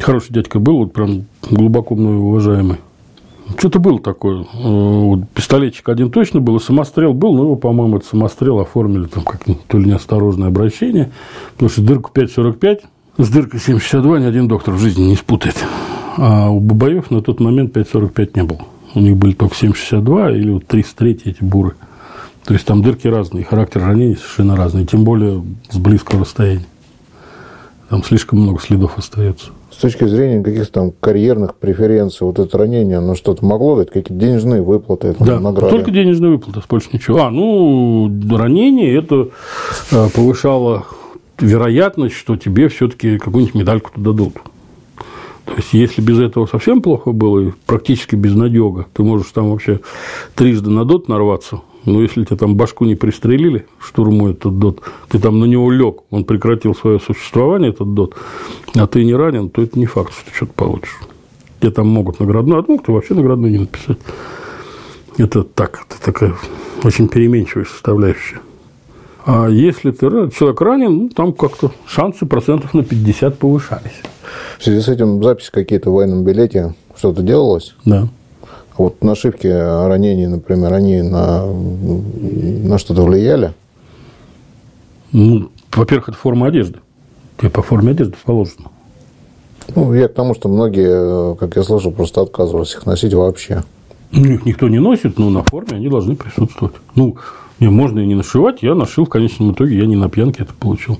Хороший 0.00 0.32
дядька 0.32 0.58
был, 0.58 0.78
вот 0.78 0.92
прям 0.92 1.24
глубоко 1.50 1.94
мной 1.94 2.16
уважаемый. 2.16 2.78
Что-то 3.58 3.78
было 3.78 4.00
такое. 4.00 4.42
Э, 4.42 4.46
вот 4.54 5.28
пистолетчик 5.34 5.88
один 5.88 6.10
точно 6.10 6.40
был, 6.40 6.56
и 6.56 6.60
самострел 6.60 7.12
был, 7.12 7.34
но 7.34 7.42
его, 7.44 7.56
по-моему, 7.56 7.98
это 7.98 8.06
самострел 8.06 8.58
оформили 8.60 9.06
там 9.06 9.22
как 9.24 9.42
то 9.44 9.78
ли 9.78 9.86
неосторожное 9.86 10.48
обращение, 10.48 11.10
потому 11.54 11.70
что 11.70 11.82
дырку 11.82 12.10
5,45 12.14 12.80
с 13.18 13.28
дыркой 13.28 13.60
7,62 13.60 14.20
ни 14.20 14.24
один 14.24 14.48
доктор 14.48 14.74
в 14.74 14.78
жизни 14.78 15.04
не 15.04 15.16
спутает. 15.16 15.56
А 16.16 16.48
у 16.48 16.60
Бабаев 16.60 17.10
на 17.10 17.22
тот 17.22 17.40
момент 17.40 17.76
5,45 17.76 18.30
не 18.34 18.42
было. 18.44 18.60
У 18.94 19.00
них 19.00 19.16
были 19.16 19.32
только 19.32 19.54
7,62 19.54 20.36
или 20.36 20.50
вот 20.50 20.66
303 20.66 21.20
эти 21.24 21.44
буры. 21.44 21.74
То 22.44 22.54
есть 22.54 22.66
там 22.66 22.82
дырки 22.82 23.06
разные, 23.06 23.44
характер 23.44 23.82
ранений 23.82 24.16
совершенно 24.16 24.56
разный, 24.56 24.84
тем 24.86 25.04
более 25.04 25.42
с 25.70 25.76
близкого 25.76 26.22
расстояния. 26.22 26.66
Там 27.88 28.02
слишком 28.02 28.40
много 28.40 28.60
следов 28.60 28.98
остается 28.98 29.50
с 29.74 29.80
точки 29.80 30.04
зрения 30.06 30.42
каких-то 30.42 30.72
там 30.72 30.92
карьерных 31.00 31.56
преференций, 31.56 32.26
вот 32.26 32.38
это 32.38 32.56
ранение, 32.56 32.98
оно 32.98 33.14
что-то 33.14 33.44
могло 33.44 33.76
дать, 33.76 33.88
какие-то 33.88 34.14
денежные 34.14 34.62
выплаты, 34.62 35.14
там, 35.14 35.26
да, 35.26 35.40
награды? 35.40 35.74
только 35.74 35.90
денежные 35.90 36.32
выплаты, 36.32 36.60
больше 36.68 36.88
ничего. 36.92 37.18
А, 37.22 37.30
ну, 37.30 38.10
ранение 38.36 38.96
это 38.96 39.28
э, 39.90 40.08
повышало 40.14 40.84
вероятность, 41.40 42.14
что 42.14 42.36
тебе 42.36 42.68
все-таки 42.68 43.18
какую-нибудь 43.18 43.54
медальку 43.54 43.90
туда 43.92 44.12
дадут. 44.12 44.34
То 45.44 45.54
есть, 45.56 45.72
если 45.72 46.00
без 46.00 46.20
этого 46.20 46.46
совсем 46.46 46.80
плохо 46.80 47.12
было, 47.12 47.40
и 47.40 47.52
практически 47.66 48.14
безнадега, 48.14 48.86
ты 48.94 49.02
можешь 49.02 49.30
там 49.32 49.50
вообще 49.50 49.80
трижды 50.34 50.70
на 50.70 50.84
дот 50.84 51.08
нарваться, 51.08 51.60
но 51.84 52.02
если 52.02 52.24
тебе 52.24 52.36
там 52.36 52.56
башку 52.56 52.84
не 52.84 52.94
пристрелили, 52.94 53.66
штурму 53.78 54.30
этот 54.30 54.58
дот, 54.58 54.80
ты 55.08 55.18
там 55.18 55.40
на 55.40 55.44
него 55.44 55.70
лег, 55.70 56.02
он 56.10 56.24
прекратил 56.24 56.74
свое 56.74 57.00
существование, 57.00 57.70
этот 57.70 57.94
дот, 57.94 58.16
а 58.74 58.86
ты 58.86 59.04
не 59.04 59.14
ранен, 59.14 59.50
то 59.50 59.62
это 59.62 59.78
не 59.78 59.86
факт, 59.86 60.12
что 60.12 60.30
ты 60.30 60.36
что-то 60.36 60.52
получишь. 60.54 60.98
Тебе 61.60 61.70
там 61.70 61.88
могут 61.88 62.20
наградную, 62.20 62.60
а 62.60 62.64
могут 62.66 62.88
вообще 62.88 63.14
наградную 63.14 63.52
не 63.52 63.58
написать. 63.58 63.98
Это 65.16 65.44
так, 65.44 65.86
это 65.88 66.02
такая 66.02 66.34
очень 66.82 67.08
переменчивая 67.08 67.64
составляющая. 67.64 68.40
А 69.26 69.48
если 69.48 69.90
ты 69.90 70.06
человек 70.36 70.60
ранен, 70.60 70.96
ну, 70.96 71.08
там 71.08 71.32
как-то 71.32 71.72
шансы 71.86 72.26
процентов 72.26 72.74
на 72.74 72.84
50 72.84 73.38
повышались. 73.38 74.02
В 74.58 74.64
связи 74.64 74.80
с 74.80 74.88
этим 74.88 75.22
записи 75.22 75.50
какие-то 75.50 75.90
в 75.90 75.94
военном 75.94 76.24
билете, 76.24 76.74
что-то 76.96 77.22
делалось? 77.22 77.74
Да. 77.84 78.08
Вот 78.76 79.02
нашивки 79.04 79.46
ранений, 79.46 80.26
например, 80.26 80.72
они 80.72 81.02
на, 81.02 81.46
на 81.46 82.78
что-то 82.78 83.02
влияли? 83.02 83.52
Ну, 85.12 85.50
во-первых, 85.72 86.08
это 86.08 86.18
форма 86.18 86.48
одежды. 86.48 86.80
Тебе 87.38 87.50
по 87.50 87.62
форме 87.62 87.92
одежды 87.92 88.16
положено. 88.24 88.70
Ну, 89.74 89.94
я 89.94 90.08
к 90.08 90.14
тому, 90.14 90.34
что 90.34 90.48
многие, 90.48 91.36
как 91.36 91.56
я 91.56 91.62
слышал, 91.62 91.92
просто 91.92 92.20
отказывались 92.20 92.74
их 92.74 92.84
носить 92.84 93.14
вообще. 93.14 93.62
Ну, 94.10 94.24
их 94.26 94.44
никто 94.44 94.68
не 94.68 94.78
носит, 94.78 95.18
но 95.18 95.30
на 95.30 95.42
форме 95.44 95.76
они 95.76 95.88
должны 95.88 96.16
присутствовать. 96.16 96.74
Ну, 96.94 97.16
не, 97.60 97.68
можно 97.68 98.00
и 98.00 98.06
не 98.06 98.14
нашивать. 98.14 98.62
Я 98.62 98.74
нашил 98.74 99.06
в 99.06 99.08
конечном 99.08 99.52
итоге, 99.52 99.78
я 99.78 99.86
не 99.86 99.96
на 99.96 100.08
пьянке 100.08 100.42
это 100.42 100.52
получил. 100.52 100.98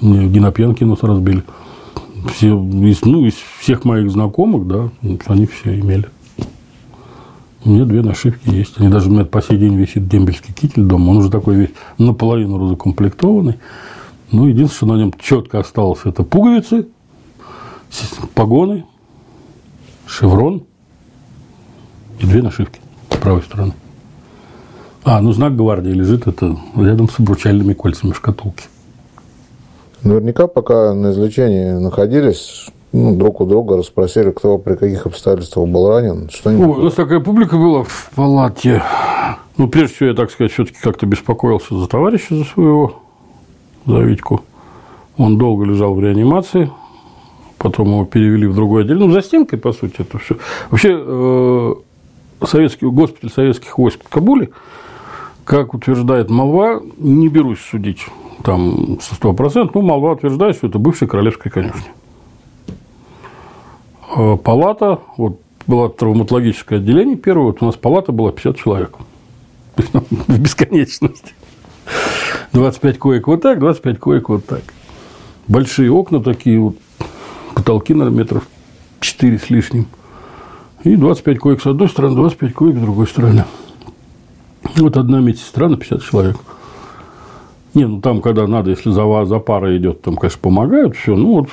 Мне 0.00 0.26
не 0.26 0.40
на 0.40 0.50
пьянке 0.52 0.84
нос 0.84 0.98
разбили. 1.02 1.42
Все, 2.34 2.48
из, 2.48 3.04
ну, 3.04 3.24
из 3.24 3.34
всех 3.60 3.84
моих 3.84 4.10
знакомых, 4.10 4.66
да, 4.66 4.90
они 5.26 5.46
все 5.46 5.78
имели. 5.78 6.08
У 7.64 7.70
меня 7.70 7.84
две 7.84 8.02
нашивки 8.02 8.50
есть. 8.50 8.80
Они 8.80 8.88
даже 8.88 9.08
у 9.08 9.12
меня 9.12 9.24
по 9.24 9.40
сей 9.40 9.56
день 9.56 9.76
висит 9.76 10.08
дембельский 10.08 10.52
китель 10.52 10.82
дома. 10.82 11.10
Он 11.10 11.18
уже 11.18 11.30
такой 11.30 11.54
весь 11.54 11.70
наполовину 11.98 12.58
разукомплектованный. 12.58 13.58
Ну, 14.32 14.48
единственное, 14.48 14.96
на 14.96 15.00
нем 15.00 15.12
четко 15.20 15.60
осталось, 15.60 16.00
это 16.04 16.22
пуговицы, 16.22 16.88
погоны, 18.34 18.84
шеврон 20.06 20.64
и 22.18 22.26
две 22.26 22.42
нашивки 22.42 22.80
с 23.10 23.16
правой 23.16 23.42
стороны. 23.42 23.74
А, 25.04 25.20
ну 25.20 25.32
знак 25.32 25.54
гвардии 25.54 25.90
лежит, 25.90 26.26
это 26.26 26.56
рядом 26.76 27.08
с 27.08 27.18
обручальными 27.18 27.74
кольцами 27.74 28.12
шкатулки. 28.12 28.64
Наверняка, 30.02 30.46
пока 30.46 30.94
на 30.94 31.12
излечении 31.12 31.72
находились, 31.72 32.70
ну, 32.92 33.16
друг 33.16 33.40
у 33.40 33.46
друга 33.46 33.76
расспросили, 33.78 34.30
кто 34.30 34.58
при 34.58 34.74
каких 34.74 35.06
обстоятельствах 35.06 35.66
был 35.66 35.88
ранен. 35.88 36.28
Что 36.30 36.50
Ой, 36.50 36.56
у 36.56 36.82
нас 36.82 36.94
такая 36.94 37.20
публика 37.20 37.56
была 37.56 37.84
в 37.84 38.10
палате. 38.14 38.82
Ну, 39.56 39.68
прежде 39.68 39.94
всего, 39.94 40.08
я, 40.10 40.14
так 40.14 40.30
сказать, 40.30 40.52
все-таки 40.52 40.78
как-то 40.80 41.06
беспокоился 41.06 41.76
за 41.76 41.86
товарища, 41.86 42.36
за 42.36 42.44
своего, 42.44 43.00
за 43.86 43.98
Витьку. 43.98 44.42
Он 45.16 45.38
долго 45.38 45.64
лежал 45.64 45.94
в 45.94 46.00
реанимации, 46.00 46.70
потом 47.58 47.88
его 47.88 48.04
перевели 48.04 48.46
в 48.46 48.54
другое 48.54 48.84
отделение. 48.84 49.08
Ну, 49.08 49.12
за 49.12 49.22
стенкой, 49.22 49.58
по 49.58 49.72
сути, 49.72 49.96
это 49.98 50.18
все. 50.18 50.36
Вообще, 50.70 50.98
э, 50.98 51.74
советский, 52.46 52.86
госпиталь 52.86 53.30
советских 53.30 53.78
войск 53.78 54.04
в 54.04 54.08
Кабуле, 54.08 54.50
как 55.44 55.74
утверждает 55.74 56.30
молва, 56.30 56.82
не 56.98 57.28
берусь 57.28 57.60
судить 57.60 58.06
там 58.42 58.98
со 59.00 59.14
100%, 59.14 59.70
ну, 59.74 59.82
молва 59.82 60.12
утверждает, 60.12 60.56
что 60.56 60.66
это 60.66 60.78
бывшая 60.78 61.06
королевская 61.06 61.50
конюшня. 61.52 61.90
Э, 64.14 64.36
палата, 64.36 64.98
вот 65.16 65.40
была 65.66 65.88
травматологическое 65.88 66.78
отделение 66.78 67.16
первое, 67.16 67.46
вот 67.46 67.62
у 67.62 67.66
нас 67.66 67.76
палата 67.76 68.12
была 68.12 68.32
50 68.32 68.56
человек. 68.56 68.96
В 69.76 70.38
бесконечности. 70.38 71.34
25 72.52 72.98
коек 72.98 73.26
вот 73.26 73.42
так, 73.42 73.58
25 73.58 73.98
коек 73.98 74.28
вот 74.28 74.44
так. 74.44 74.62
Большие 75.48 75.90
окна 75.90 76.20
такие, 76.20 76.60
вот, 76.60 76.76
потолки, 77.54 77.94
наверное, 77.94 78.18
метров 78.18 78.46
4 79.00 79.38
с 79.38 79.50
лишним. 79.50 79.86
И 80.84 80.96
25 80.96 81.38
коек 81.38 81.62
с 81.62 81.66
одной 81.66 81.88
стороны, 81.88 82.14
25 82.16 82.52
коек 82.52 82.76
с 82.76 82.80
другой 82.80 83.06
стороны. 83.06 83.44
Вот 84.76 84.96
одна 84.96 85.20
медсестра 85.20 85.68
на 85.68 85.76
50 85.76 86.02
человек. 86.02 86.36
Не, 87.74 87.86
ну 87.86 88.00
там, 88.00 88.20
когда 88.20 88.46
надо, 88.46 88.70
если 88.70 88.90
за, 88.90 89.24
за 89.24 89.38
парой 89.38 89.78
идет, 89.78 90.02
там, 90.02 90.16
конечно, 90.16 90.38
помогают, 90.40 90.94
все. 90.96 91.16
Ну, 91.16 91.40
вот, 91.40 91.48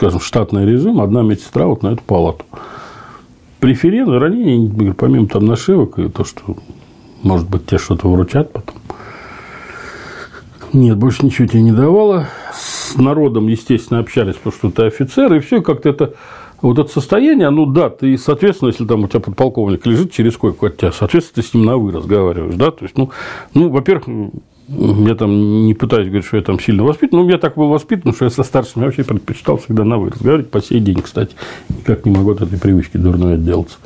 скажем, 0.00 0.18
штатный 0.18 0.64
режим, 0.64 0.98
одна 0.98 1.20
медсестра 1.20 1.66
вот 1.66 1.82
на 1.82 1.88
эту 1.88 2.02
палату. 2.02 2.42
Преференции, 3.58 4.16
ранения, 4.16 4.94
помимо 4.94 5.26
там 5.26 5.44
нашивок 5.44 5.98
и 5.98 6.08
то, 6.08 6.24
что, 6.24 6.56
может 7.22 7.50
быть, 7.50 7.66
тебе 7.66 7.76
что-то 7.76 8.08
выручат 8.08 8.50
потом. 8.50 8.76
Нет, 10.72 10.96
больше 10.96 11.26
ничего 11.26 11.46
тебе 11.46 11.60
не 11.60 11.72
давало. 11.72 12.28
С 12.54 12.96
народом, 12.96 13.48
естественно, 13.48 14.00
общались, 14.00 14.36
потому 14.36 14.54
что 14.54 14.70
ты 14.70 14.86
офицер, 14.86 15.34
и 15.34 15.40
все 15.40 15.60
как-то 15.60 15.90
это 15.90 16.14
вот 16.62 16.78
это 16.78 16.90
состояние, 16.90 17.50
ну 17.50 17.66
да, 17.66 17.90
ты, 17.90 18.16
соответственно, 18.16 18.68
если 18.70 18.86
там 18.86 19.04
у 19.04 19.08
тебя 19.08 19.20
подполковник 19.20 19.84
лежит 19.84 20.12
через 20.12 20.38
койку 20.38 20.66
от 20.66 20.78
тебя, 20.78 20.92
соответственно, 20.92 21.42
ты 21.42 21.48
с 21.48 21.52
ним 21.52 21.66
на 21.66 21.76
вы 21.76 21.92
разговариваешь, 21.92 22.54
да, 22.54 22.70
то 22.70 22.84
есть, 22.84 22.96
ну, 22.96 23.10
ну 23.52 23.68
во-первых, 23.68 24.06
я 24.70 25.14
там 25.16 25.66
не 25.66 25.74
пытаюсь 25.74 26.06
говорить, 26.06 26.26
что 26.26 26.36
я 26.36 26.42
там 26.42 26.60
сильно 26.60 26.84
воспитан, 26.84 27.20
но 27.20 27.30
я 27.30 27.38
так 27.38 27.56
был 27.56 27.68
воспитан, 27.68 28.14
что 28.14 28.26
я 28.26 28.30
со 28.30 28.44
старшими 28.44 28.84
вообще 28.84 29.02
предпочитал 29.02 29.56
всегда 29.56 29.84
на 29.84 29.98
вы 29.98 30.10
разговаривать 30.10 30.50
по 30.50 30.62
сей 30.62 30.80
день, 30.80 31.02
кстати, 31.02 31.34
никак 31.68 32.04
не 32.06 32.12
могу 32.12 32.30
от 32.30 32.42
этой 32.42 32.58
привычки 32.58 32.96
дурной 32.96 33.34
отделаться. 33.34 33.78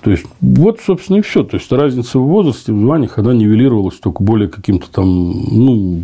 То 0.00 0.10
есть, 0.10 0.24
вот, 0.40 0.80
собственно, 0.80 1.18
и 1.18 1.20
все. 1.20 1.42
То 1.42 1.56
есть, 1.56 1.70
разница 1.70 2.18
в 2.18 2.26
возрасте, 2.26 2.72
в 2.72 2.80
званиях, 2.80 3.18
она 3.18 3.34
нивелировалась 3.34 3.96
только 3.96 4.22
более 4.22 4.48
каким-то 4.48 4.90
там, 4.90 5.06
ну, 5.30 6.02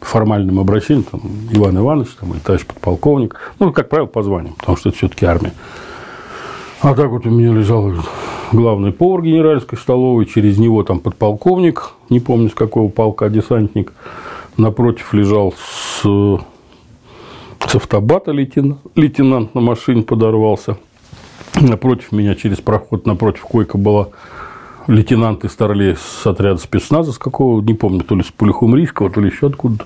формальным 0.00 0.58
обращением, 0.58 1.04
там, 1.04 1.20
Иван 1.52 1.78
Иванович, 1.78 2.08
там, 2.18 2.32
или 2.32 2.40
товарищ 2.40 2.66
подполковник, 2.66 3.54
ну, 3.58 3.72
как 3.72 3.88
правило, 3.88 4.06
по 4.06 4.22
званиям, 4.22 4.54
потому 4.58 4.76
что 4.76 4.88
это 4.88 4.98
все-таки 4.98 5.26
армия. 5.26 5.52
А 6.82 6.94
так 6.94 7.10
вот 7.10 7.26
у 7.26 7.30
меня 7.30 7.52
лежал 7.52 7.92
главный 8.52 8.90
повар 8.90 9.20
генеральской 9.20 9.76
столовой, 9.76 10.24
через 10.24 10.56
него 10.56 10.82
там 10.82 10.98
подполковник, 10.98 11.90
не 12.08 12.20
помню 12.20 12.48
с 12.48 12.54
какого 12.54 12.88
полка, 12.88 13.28
десантник, 13.28 13.92
напротив 14.56 15.12
лежал 15.12 15.52
с, 15.52 16.02
с 16.02 17.74
автобата 17.74 18.32
лейтенант, 18.32 18.78
лейтенант 18.96 19.54
на 19.54 19.60
машине 19.60 20.02
подорвался, 20.02 20.78
напротив 21.60 22.12
меня 22.12 22.34
через 22.34 22.62
проход, 22.62 23.04
напротив 23.04 23.42
койка 23.42 23.76
была 23.76 24.08
лейтенант 24.86 25.44
из 25.44 25.52
Старлей 25.52 25.96
с 25.96 26.26
отряда 26.26 26.58
спецназа, 26.58 27.12
с 27.12 27.18
какого, 27.18 27.60
не 27.60 27.74
помню, 27.74 28.00
то 28.04 28.14
ли 28.14 28.22
с 28.22 28.30
Пулихумрийского, 28.30 29.10
то 29.10 29.20
ли 29.20 29.28
еще 29.28 29.48
откуда-то. 29.48 29.84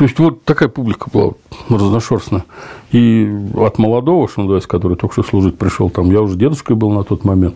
То 0.00 0.04
есть, 0.04 0.18
вот 0.18 0.44
такая 0.44 0.70
публика 0.70 1.10
была 1.12 1.32
разношерстная. 1.68 2.46
И 2.90 3.30
от 3.54 3.76
молодого, 3.76 4.28
что 4.28 4.40
называется, 4.40 4.66
который 4.66 4.96
только 4.96 5.12
что 5.12 5.22
служить 5.22 5.58
пришел, 5.58 5.90
там, 5.90 6.10
я 6.10 6.22
уже 6.22 6.38
дедушкой 6.38 6.74
был 6.74 6.90
на 6.90 7.04
тот 7.04 7.22
момент. 7.22 7.54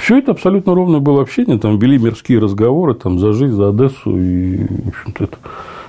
Все 0.00 0.18
это 0.18 0.32
абсолютно 0.32 0.74
ровное 0.74 0.98
было 0.98 1.22
общение, 1.22 1.56
там 1.56 1.78
вели 1.78 1.98
мирские 1.98 2.40
разговоры 2.40 2.94
там, 2.94 3.20
за 3.20 3.32
жизнь, 3.32 3.54
за 3.54 3.68
Одессу, 3.68 4.18
и, 4.18 4.56
в 4.56 4.88
общем-то, 4.88 5.22
это... 5.22 5.36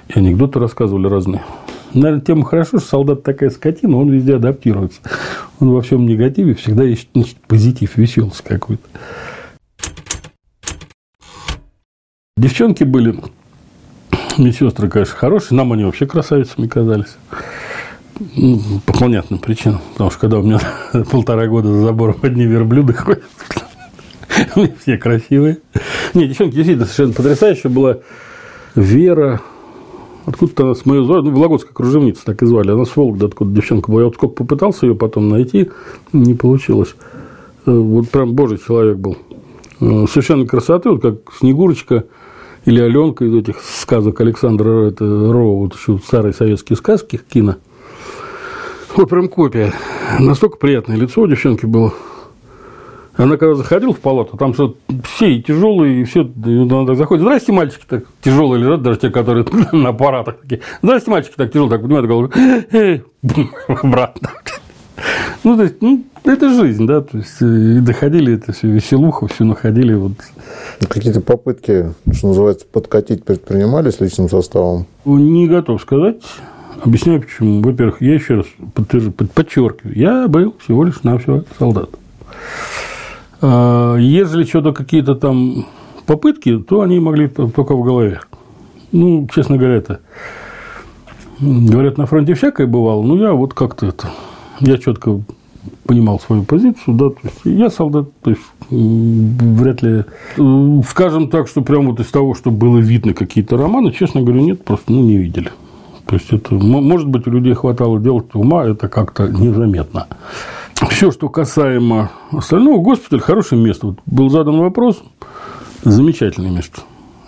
и 0.10 0.20
анекдоты 0.20 0.60
рассказывали 0.60 1.08
разные. 1.08 1.44
Наверное, 1.92 2.22
тема 2.22 2.46
хорошо, 2.46 2.78
что 2.78 2.88
солдат 2.90 3.24
такая 3.24 3.50
скотина, 3.50 3.98
он 3.98 4.12
везде 4.12 4.36
адаптируется. 4.36 5.02
Он 5.60 5.72
во 5.72 5.82
всем 5.82 6.06
негативе 6.06 6.54
всегда 6.54 6.84
ищет 6.84 7.10
значит, 7.16 7.38
позитив, 7.48 7.98
веселость 7.98 8.44
какой-то. 8.44 8.88
Девчонки 12.38 12.84
были, 12.84 13.20
медсестры, 14.42 14.90
конечно, 14.90 15.16
хорошие, 15.16 15.58
нам 15.58 15.74
они 15.74 15.84
вообще 15.84 16.06
красавицами 16.06 16.68
казались. 16.68 17.18
Ну, 18.36 18.60
по 18.86 18.94
понятным 18.94 19.40
причинам. 19.40 19.80
Потому 19.94 20.10
что 20.10 20.20
когда 20.20 20.40
у 20.40 20.44
меня 20.44 20.60
полтора 21.12 21.48
года 21.48 21.68
за 21.72 21.82
забором 21.86 22.18
одни 22.22 22.46
верблюды 22.46 22.94
ходят, 22.94 23.24
все 24.82 24.98
красивые. 24.98 25.60
Не, 26.14 26.28
девчонки 26.28 26.56
действительно 26.56 26.86
совершенно 26.86 27.14
потрясающая 27.14 27.70
была 27.70 27.98
Вера, 28.76 29.42
Откуда-то 30.26 30.64
она 30.64 30.76
с 30.76 30.86
моей 30.86 31.06
звали, 31.06 31.22
ну, 31.22 31.32
Вологодская 31.32 31.74
кружевница 31.74 32.26
так 32.26 32.44
и 32.44 32.46
звали. 32.46 32.72
Она 32.72 32.84
с 32.84 32.94
Вологды, 32.98 33.28
откуда 33.28 33.50
девчонка 33.50 33.90
была. 33.90 34.02
Я 34.02 34.06
вот 34.08 34.16
сколько 34.16 34.36
попытался 34.36 34.86
ее 34.86 34.94
потом 34.94 35.30
найти, 35.30 35.70
не 36.12 36.34
получилось. 36.34 36.96
Э, 37.66 37.72
вот 37.72 38.10
прям 38.10 38.34
божий 38.34 38.58
человек 38.58 38.98
был. 38.98 39.18
Э, 39.80 40.06
совершенно 40.10 40.46
красоты, 40.46 40.90
вот 40.90 41.02
как 41.02 41.16
Снегурочка– 41.40 42.04
или 42.68 42.82
Аленка 42.82 43.24
из 43.24 43.34
этих 43.34 43.62
сказок 43.62 44.20
Александра 44.20 44.90
это, 44.90 45.06
Ро, 45.06 45.58
вот 45.58 45.74
еще 45.74 46.00
старые 46.06 46.34
советские 46.34 46.76
сказки, 46.76 47.20
кино. 47.30 47.56
Вот 48.94 49.10
прям 49.10 49.30
копия. 49.30 49.72
Настолько 50.20 50.58
приятное 50.58 50.98
лицо 50.98 51.22
у 51.22 51.28
девчонки 51.28 51.66
было. 51.66 51.94
Она 53.16 53.38
когда 53.38 53.56
заходила 53.56 53.94
в 53.94 54.00
палату, 54.00 54.36
там 54.36 54.54
что 54.54 54.76
все 55.06 55.28
и 55.28 55.42
тяжелые, 55.42 56.02
и 56.02 56.04
все, 56.04 56.30
она 56.46 56.86
так 56.86 56.98
заходит. 56.98 57.24
Здрасте, 57.24 57.54
мальчики, 57.54 57.86
так 57.88 58.04
тяжелые 58.22 58.62
лежат, 58.62 58.82
даже 58.82 59.00
те, 59.00 59.10
которые 59.12 59.46
на 59.72 59.90
аппаратах 59.90 60.42
такие. 60.42 60.62
Здрасте, 60.82 61.10
мальчики, 61.10 61.36
так 61.38 61.52
тяжелые, 61.52 61.72
так 61.72 61.82
поднимают 61.82 62.08
голову. 62.08 62.32
Обратно. 63.82 64.30
Ну, 65.44 65.56
то 65.56 65.64
есть, 65.64 65.82
ну, 65.82 66.04
это 66.24 66.50
жизнь, 66.54 66.86
да, 66.88 67.02
то 67.02 67.18
есть, 67.18 67.42
и 67.42 67.80
доходили 67.80 68.34
это 68.34 68.52
все, 68.52 68.68
веселуха, 68.68 69.28
все 69.28 69.44
находили 69.44 69.94
вот. 69.94 70.14
Какие-то 70.90 71.22
попытки, 71.22 71.94
что 72.12 72.28
называется, 72.30 72.66
подкатить 72.66 73.24
предпринимались 73.24 74.00
личным 74.00 74.30
составом? 74.30 74.88
Не 75.06 75.48
готов 75.48 75.82
сказать. 75.82 76.18
Объясняю 76.84 77.22
почему. 77.22 77.62
Во-первых, 77.62 78.02
я 78.02 78.14
еще 78.14 78.36
раз 78.36 78.46
подтвержу, 78.74 79.12
подчеркиваю, 79.12 79.98
я 79.98 80.28
был 80.28 80.56
всего 80.60 80.84
лишь 80.84 81.02
на 81.04 81.18
все 81.18 81.44
солдат. 81.58 81.90
А, 83.42 83.96
ежели 83.96 84.44
что-то 84.44 84.74
какие-то 84.74 85.16
там 85.16 85.68
попытки, 86.06 86.58
то 86.58 86.82
они 86.82 87.00
могли 87.00 87.28
только 87.28 87.76
в 87.76 87.84
голове. 87.84 88.22
Ну, 88.92 89.28
честно 89.34 89.58
говоря, 89.58 89.76
это 89.76 90.00
говорят, 91.40 91.98
на 91.98 92.06
фронте 92.06 92.34
всякое 92.34 92.68
бывало, 92.68 93.04
но 93.04 93.18
я 93.18 93.34
вот 93.34 93.54
как-то 93.54 93.88
это 93.88 94.10
я 94.60 94.78
четко 94.78 95.22
понимал 95.86 96.20
свою 96.20 96.44
позицию, 96.44 96.96
да, 96.96 97.10
то 97.10 97.20
есть 97.24 97.40
я 97.44 97.70
солдат, 97.70 98.10
то 98.22 98.32
есть 98.32 98.42
вряд 98.70 99.82
ли, 99.82 100.04
скажем 100.88 101.30
так, 101.30 101.48
что 101.48 101.62
прямо 101.62 101.92
вот 101.92 102.00
из 102.00 102.08
того, 102.08 102.36
что 102.36 102.52
было 102.52 102.78
видно 102.78 103.14
какие-то 103.14 103.58
романы, 103.58 103.92
честно 103.92 104.22
говоря, 104.22 104.42
нет, 104.42 104.64
просто 104.64 104.92
ну, 104.92 105.02
не 105.02 105.18
видели. 105.18 105.52
То 106.06 106.16
есть 106.16 106.32
это, 106.32 106.56
может 106.56 107.08
быть, 107.08 107.28
у 107.28 107.32
людей 107.32 107.54
хватало 107.54 108.00
делать 108.00 108.34
ума, 108.34 108.66
это 108.66 108.88
как-то 108.88 109.28
незаметно. 109.28 110.08
Все, 110.90 111.12
что 111.12 111.28
касаемо 111.28 112.12
остального, 112.32 112.78
госпиталь 112.82 113.20
хорошее 113.20 113.62
место. 113.62 113.88
Вот 113.88 114.00
был 114.06 114.30
задан 114.30 114.60
вопрос, 114.60 115.04
замечательное 115.84 116.52
место. 116.52 116.82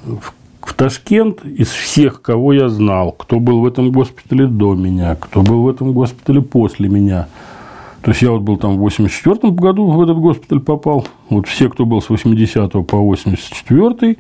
В 0.06 0.34
Ташкент 0.74 1.46
из 1.46 1.70
всех, 1.70 2.22
кого 2.22 2.54
я 2.54 2.70
знал, 2.70 3.12
кто 3.12 3.40
был 3.40 3.62
в 3.62 3.68
этом 3.68 3.92
госпитале 3.92 4.48
до 4.48 4.76
меня, 4.76 5.16
кто 5.16 5.42
был 5.42 5.64
в 5.64 5.70
этом 5.70 5.94
госпитале 5.94 6.42
после 6.42 6.90
меня– 6.90 7.28
то 8.02 8.12
есть 8.12 8.22
я 8.22 8.32
вот 8.32 8.42
был 8.42 8.58
там 8.58 8.78
в 8.78 8.80
84 8.80 9.54
году 9.54 9.88
в 9.88 10.02
этот 10.02 10.18
госпиталь 10.18 10.62
попал. 10.62 11.06
Вот 11.30 11.48
все, 11.48 11.70
кто 11.70 11.86
был 11.86 12.02
с 12.02 12.10
80 12.10 12.72
по 12.88 12.98
84 12.98 14.18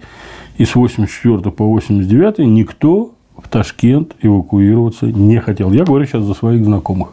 и 0.58 0.66
с 0.66 0.76
84 0.76 1.52
по 1.52 1.66
89 1.66 2.39
никто 2.39 3.12
в 3.38 3.47
Ташкент 3.47 4.16
эвакуироваться 4.22 5.06
не 5.06 5.39
хотел. 5.39 5.72
Я 5.72 5.86
говорю 5.86 6.06
сейчас 6.06 6.24
за 6.24 6.34
своих 6.34 6.66
знакомых. 6.66 7.10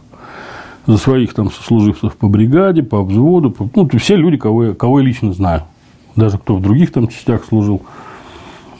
За 0.87 0.99
своих 0.99 1.35
там 1.35 1.51
сослуживцев 1.51 2.17
по 2.17 2.29
бригаде, 2.29 2.83
по 2.83 3.03
взводу. 3.03 3.51
По, 3.53 3.69
ну, 3.75 3.89
все 3.99 4.17
люди, 4.17 4.37
кого 4.37 4.67
я, 4.67 4.75
кого 4.75 4.99
я 4.99 5.07
лично 5.07 5.33
знаю. 5.33 5.63
Даже 6.17 6.39
кто 6.39 6.57
в 6.57 6.63
других 6.63 6.93
там 6.93 7.07
частях 7.07 7.45
служил. 7.45 7.83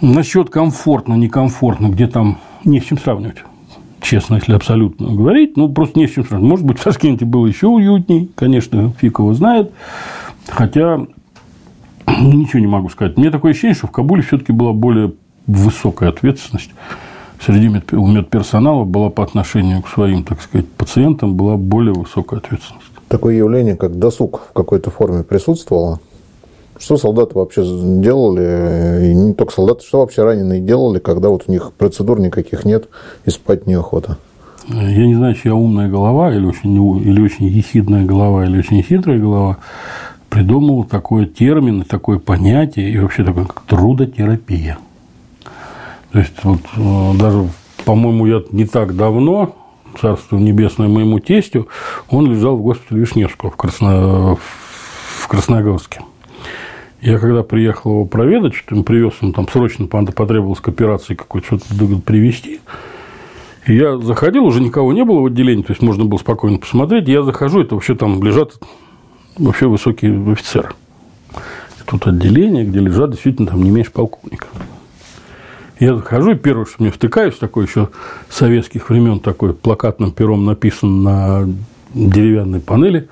Насчет 0.01 0.51
комфортно, 0.51 1.15
некомфортно, 1.15 1.89
где 1.89 2.07
там 2.07 2.39
не 2.65 2.81
с 2.81 2.85
чем 2.85 2.99
сравнивать 2.99 3.39
честно, 4.07 4.37
если 4.37 4.55
абсолютно 4.55 5.09
говорить, 5.09 5.57
ну, 5.57 5.69
просто 5.69 5.99
не 5.99 6.07
с 6.07 6.13
чем 6.13 6.25
сравнивать. 6.25 6.51
Может 6.51 6.67
быть, 6.67 6.79
в 6.79 6.85
Ташкенте 6.85 7.25
было 7.25 7.45
еще 7.45 7.67
уютней, 7.67 8.31
конечно, 8.37 8.93
фиг 9.01 9.19
его 9.19 9.35
знает. 9.35 9.73
Хотя 10.49 11.01
ничего 12.07 12.61
не 12.61 12.69
могу 12.69 12.89
сказать. 12.89 13.17
Мне 13.17 13.31
такое 13.31 13.51
ощущение, 13.51 13.75
что 13.75 13.89
в 13.89 13.91
Кабуле 13.91 14.23
все-таки 14.23 14.53
была 14.53 14.73
более 14.73 15.15
высокая 15.49 16.09
ответственность 16.11 16.71
среди 17.45 17.69
медперсонала 17.69 18.85
была 18.85 19.11
по 19.11 19.23
отношению 19.23 19.83
к 19.83 19.89
своим, 19.89 20.25
так 20.25 20.41
сказать, 20.41 20.67
пациентам 20.69 21.35
была 21.35 21.57
более 21.57 21.95
высокая 21.95 22.41
ответственность. 22.41 22.87
Такое 23.09 23.37
явление, 23.37 23.77
как 23.77 23.99
досуг 23.99 24.49
в 24.51 24.53
какой-то 24.53 24.91
форме 24.91 25.23
присутствовало? 25.23 26.01
Что 26.79 26.97
солдаты 26.97 27.35
вообще 27.35 27.63
делали, 27.65 29.11
и 29.11 29.15
не 29.15 29.33
только 29.35 29.53
солдаты, 29.53 29.85
что 29.87 30.01
вообще 30.01 30.25
раненые 30.25 30.61
делали, 30.61 30.99
когда 30.99 31.31
вот 31.31 31.45
у 31.47 31.53
них 31.53 31.73
процедур 31.73 32.21
никаких 32.21 32.65
нет 32.65 32.89
и 33.25 33.31
спать 33.31 33.67
неохота? 33.67 34.19
Я 34.69 35.07
не 35.07 35.15
знаю, 35.15 35.35
чья 35.35 35.55
умная 35.55 35.89
голова, 35.89 36.35
или 36.35 36.45
очень, 36.45 36.75
или 37.01 37.21
очень 37.21 37.47
ехидная 37.47 38.05
голова, 38.05 38.45
или 38.45 38.59
очень 38.59 38.83
хитрая 38.83 39.19
голова 39.19 39.59
придумал 40.29 40.85
такой 40.85 41.27
термин, 41.27 41.85
такое 41.85 42.19
понятие, 42.19 42.91
и 42.91 42.99
вообще 42.99 43.25
такое, 43.25 43.45
как 43.45 43.63
трудотерапия. 43.63 44.79
То 46.13 46.19
есть, 46.19 46.35
вот, 46.43 46.61
э, 46.77 47.13
даже, 47.19 47.49
по-моему, 47.85 48.27
я 48.27 48.43
не 48.51 48.67
так 48.67 48.97
давно, 48.97 49.55
царство 50.01 50.37
небесное 50.37 50.89
моему 50.89 51.21
тестю, 51.21 51.69
он 52.11 52.31
лежал 52.31 52.57
в 52.57 52.63
госпитале 52.63 53.01
Вишневского 53.01 53.51
в, 53.51 53.57
Красно... 53.57 54.37
в 54.37 55.29
Красногорске. 55.29 56.01
Я 57.07 57.21
когда 57.21 57.45
приехал 57.45 57.93
его 57.93 58.05
проведать, 58.05 58.57
что 58.57 58.75
ему 58.75 58.83
привез, 58.83 59.13
он 59.21 59.33
там 59.33 59.49
срочно 59.49 59.87
потребовалось 59.87 60.59
к 60.59 60.67
операции 60.67 61.15
какой-то 61.15 61.47
что-то 61.47 62.01
привезти. 62.05 62.59
И 63.65 63.77
я 63.77 63.97
заходил, 63.99 64.45
уже 64.45 64.61
никого 64.61 64.93
не 64.93 65.05
было 65.05 65.21
в 65.21 65.27
отделении, 65.27 65.63
то 65.63 65.71
есть 65.71 65.83
можно 65.83 66.05
было 66.05 66.19
спокойно 66.19 66.59
посмотреть. 66.59 67.07
Я 67.07 67.23
захожу, 67.23 67.61
это 67.61 67.77
вообще 67.77 67.95
там 67.95 68.21
лежат 68.25 68.55
вообще 69.39 69.69
высокие 69.69 70.21
офицеры. 70.33 70.71
тут 71.85 72.09
отделение, 72.09 72.65
где 72.65 72.81
лежат 72.81 73.13
действительно 73.13 73.51
там 73.51 73.63
не 73.63 73.71
меньше 73.71 73.93
полковника. 73.93 74.49
Я 75.79 75.95
захожу, 75.95 76.33
и 76.33 76.35
первое, 76.35 76.65
что 76.65 76.83
мне 76.83 76.91
втыкаюсь, 76.91 77.37
такой 77.37 77.67
еще 77.67 77.89
советских 78.29 78.91
времен, 78.91 79.21
такой 79.21 79.55
плакатным 79.55 80.11
пером 80.11 80.45
написан 80.45 81.05
на 81.05 81.49
деревянной 81.95 82.59
панели, 82.59 83.09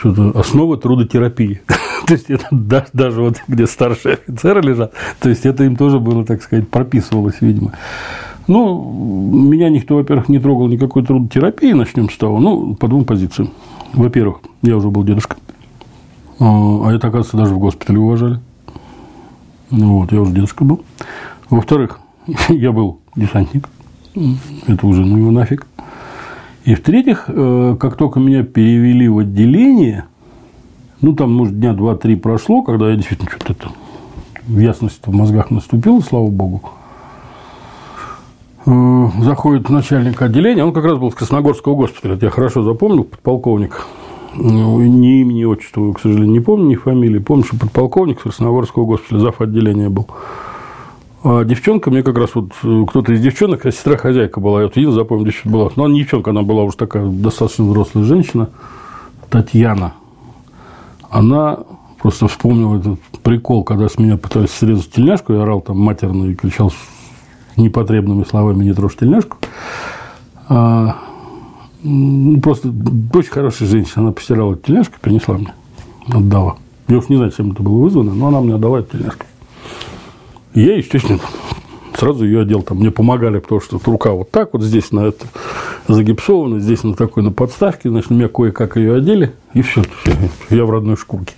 что-то 0.00 0.38
основа 0.38 0.76
трудотерапии. 0.76 1.60
то 2.06 2.14
есть, 2.14 2.30
это 2.30 2.46
даже 2.50 3.20
вот 3.20 3.36
где 3.46 3.66
старшие 3.66 4.14
офицеры 4.14 4.62
лежат, 4.62 4.92
то 5.20 5.28
есть, 5.28 5.46
это 5.46 5.64
им 5.64 5.76
тоже 5.76 6.00
было, 6.00 6.24
так 6.24 6.42
сказать, 6.42 6.68
прописывалось, 6.68 7.36
видимо. 7.40 7.72
Ну, 8.46 9.30
меня 9.48 9.68
никто, 9.68 9.96
во-первых, 9.96 10.28
не 10.28 10.40
трогал 10.40 10.66
никакой 10.66 11.04
трудотерапии, 11.04 11.72
начнем 11.72 12.10
с 12.10 12.16
того, 12.16 12.40
ну, 12.40 12.74
по 12.74 12.88
двум 12.88 13.04
позициям. 13.04 13.50
Во-первых, 13.92 14.40
я 14.62 14.76
уже 14.76 14.88
был 14.88 15.04
дедушка, 15.04 15.36
а, 16.40 16.90
это, 16.90 17.08
оказывается, 17.08 17.36
даже 17.36 17.54
в 17.54 17.58
госпитале 17.58 17.98
уважали. 17.98 18.40
Ну, 19.70 19.98
вот, 19.98 20.10
я 20.10 20.20
уже 20.20 20.32
дедушка 20.32 20.64
был. 20.64 20.80
Во-вторых, 21.50 22.00
я 22.48 22.72
был 22.72 23.00
десантник. 23.14 23.68
Это 24.66 24.86
уже 24.86 25.04
ну 25.04 25.18
его 25.18 25.30
нафиг. 25.30 25.66
И 26.64 26.74
в-третьих, 26.74 27.24
э, 27.28 27.76
как 27.80 27.96
только 27.96 28.20
меня 28.20 28.42
перевели 28.42 29.08
в 29.08 29.18
отделение, 29.18 30.04
ну, 31.00 31.14
там, 31.14 31.32
может, 31.32 31.58
дня 31.58 31.72
два-три 31.72 32.16
прошло, 32.16 32.62
когда 32.62 32.90
я 32.90 32.96
действительно 32.96 33.30
что-то 33.30 33.70
в 34.46 34.58
ясность 34.58 35.00
в 35.06 35.14
мозгах 35.14 35.50
наступила, 35.50 36.00
слава 36.00 36.28
богу, 36.28 36.62
э, 38.66 39.08
заходит 39.22 39.70
начальник 39.70 40.20
отделения, 40.20 40.64
он 40.64 40.72
как 40.72 40.84
раз 40.84 40.98
был 40.98 41.10
с 41.10 41.14
Красногорского 41.14 41.74
госпиталя, 41.74 42.18
я 42.20 42.30
хорошо 42.30 42.62
запомнил, 42.62 43.04
подполковник 43.04 43.86
ну, 44.34 44.80
ни 44.80 45.20
имени, 45.20 45.38
ни 45.40 45.44
отчества, 45.44 45.92
к 45.92 46.00
сожалению, 46.00 46.32
не 46.32 46.40
помню, 46.40 46.66
ни 46.66 46.74
фамилии. 46.76 47.18
Помню, 47.18 47.44
что 47.44 47.56
подполковник 47.56 48.22
Красногорского 48.22 48.84
госпиталя, 48.84 49.18
зав. 49.20 49.40
отделения 49.40 49.88
был. 49.88 50.06
А 51.22 51.44
девчонка, 51.44 51.90
мне 51.90 52.02
как 52.02 52.16
раз 52.16 52.34
вот 52.34 52.52
э, 52.62 52.84
кто-то 52.88 53.12
из 53.12 53.20
девчонок, 53.20 53.66
а 53.66 53.72
сестра 53.72 53.96
хозяйка 53.96 54.40
была, 54.40 54.60
я 54.60 54.66
вот 54.66 54.76
единственное 54.76 55.04
запомнил, 55.04 55.26
девчонка 55.26 55.48
была. 55.50 55.70
Но 55.76 55.84
она 55.84 55.94
не 55.94 56.00
девчонка, 56.00 56.30
она 56.30 56.42
была 56.42 56.62
уже 56.62 56.76
такая 56.76 57.06
достаточно 57.06 57.64
взрослая 57.64 58.04
женщина, 58.04 58.48
Татьяна. 59.28 59.94
Она 61.10 61.58
просто 62.00 62.26
вспомнила 62.28 62.78
этот 62.78 63.00
прикол, 63.22 63.64
когда 63.64 63.88
с 63.88 63.98
меня 63.98 64.16
пытались 64.16 64.50
срезать 64.50 64.90
тельняшку, 64.92 65.34
я 65.34 65.42
орал 65.42 65.60
там 65.60 65.78
матерно 65.78 66.24
и 66.24 66.34
кричал 66.34 66.72
непотребными 67.56 68.24
словами 68.24 68.64
«не 68.64 68.72
трожь 68.72 68.96
тельняшку». 68.96 69.36
А 70.48 70.96
ну, 71.82 72.40
просто 72.40 72.72
очень 73.14 73.30
хорошая 73.30 73.68
женщина. 73.68 74.04
Она 74.04 74.12
постирала 74.12 74.56
тельняшку, 74.56 74.96
принесла 75.00 75.36
мне, 75.36 75.54
отдала. 76.08 76.56
Я 76.88 76.98
уж 76.98 77.08
не 77.08 77.16
знаю, 77.16 77.30
чем 77.30 77.52
это 77.52 77.62
было 77.62 77.82
вызвано, 77.82 78.14
но 78.14 78.28
она 78.28 78.40
мне 78.40 78.54
отдала 78.54 78.82
тельняшку. 78.82 79.26
Я, 80.54 80.76
естественно, 80.76 81.20
сразу 81.96 82.24
ее 82.24 82.42
одел. 82.42 82.62
Там 82.62 82.78
мне 82.78 82.90
помогали, 82.90 83.38
потому 83.38 83.60
что 83.60 83.80
рука 83.84 84.12
вот 84.12 84.30
так 84.30 84.52
вот 84.52 84.62
здесь 84.62 84.90
на 84.90 85.00
это 85.00 85.26
загипсована, 85.86 86.60
здесь 86.60 86.82
на 86.82 86.94
такой 86.94 87.22
на 87.22 87.32
подставке, 87.32 87.90
значит, 87.90 88.10
меня 88.10 88.28
кое-как 88.28 88.76
ее 88.76 88.96
одели, 88.96 89.32
и 89.54 89.62
все, 89.62 89.82
я 90.50 90.64
в 90.64 90.70
родной 90.70 90.96
шкурке. 90.96 91.34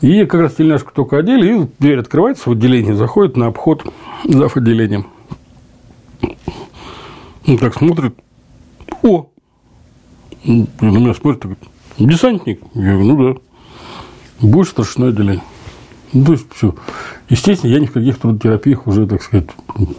И 0.00 0.24
как 0.26 0.40
раз 0.40 0.54
тельняшку 0.54 0.92
только 0.92 1.18
одели, 1.18 1.62
и 1.62 1.66
дверь 1.78 2.00
открывается 2.00 2.48
в 2.48 2.52
отделение, 2.52 2.94
заходит 2.94 3.36
на 3.36 3.46
обход 3.46 3.84
зав. 4.24 4.56
отделением. 4.56 5.06
Он 7.46 7.58
так 7.58 7.74
смотрит, 7.74 8.14
о! 9.02 9.28
На 10.44 10.66
меня 10.80 11.14
смотрит, 11.14 11.42
говорит, 11.42 11.62
десантник. 11.98 12.60
Я 12.74 12.92
говорю, 12.92 13.04
ну 13.04 13.34
да. 13.34 13.40
Будешь 14.40 14.68
старшиной 14.68 15.10
отделения. 15.10 15.42
Ну, 16.16 16.24
то 16.24 16.32
есть, 16.32 16.46
все. 16.54 16.74
Естественно, 17.28 17.70
я 17.70 17.78
ни 17.78 17.86
в 17.86 17.92
каких 17.92 18.18
трудотерапиях 18.18 18.86
уже, 18.86 19.06
так 19.06 19.22
сказать, 19.22 19.48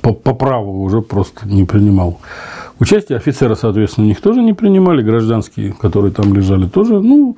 по, 0.01 0.13
по 0.13 0.33
праву 0.33 0.81
уже 0.81 1.01
просто 1.01 1.47
не 1.47 1.63
принимал. 1.63 2.19
Участие 2.79 3.17
офицера, 3.17 3.53
соответственно, 3.55 4.05
у 4.05 4.09
них 4.09 4.19
тоже 4.19 4.41
не 4.41 4.53
принимали, 4.53 5.03
гражданские, 5.03 5.73
которые 5.73 6.11
там 6.11 6.33
лежали, 6.33 6.67
тоже, 6.67 6.99
ну, 6.99 7.37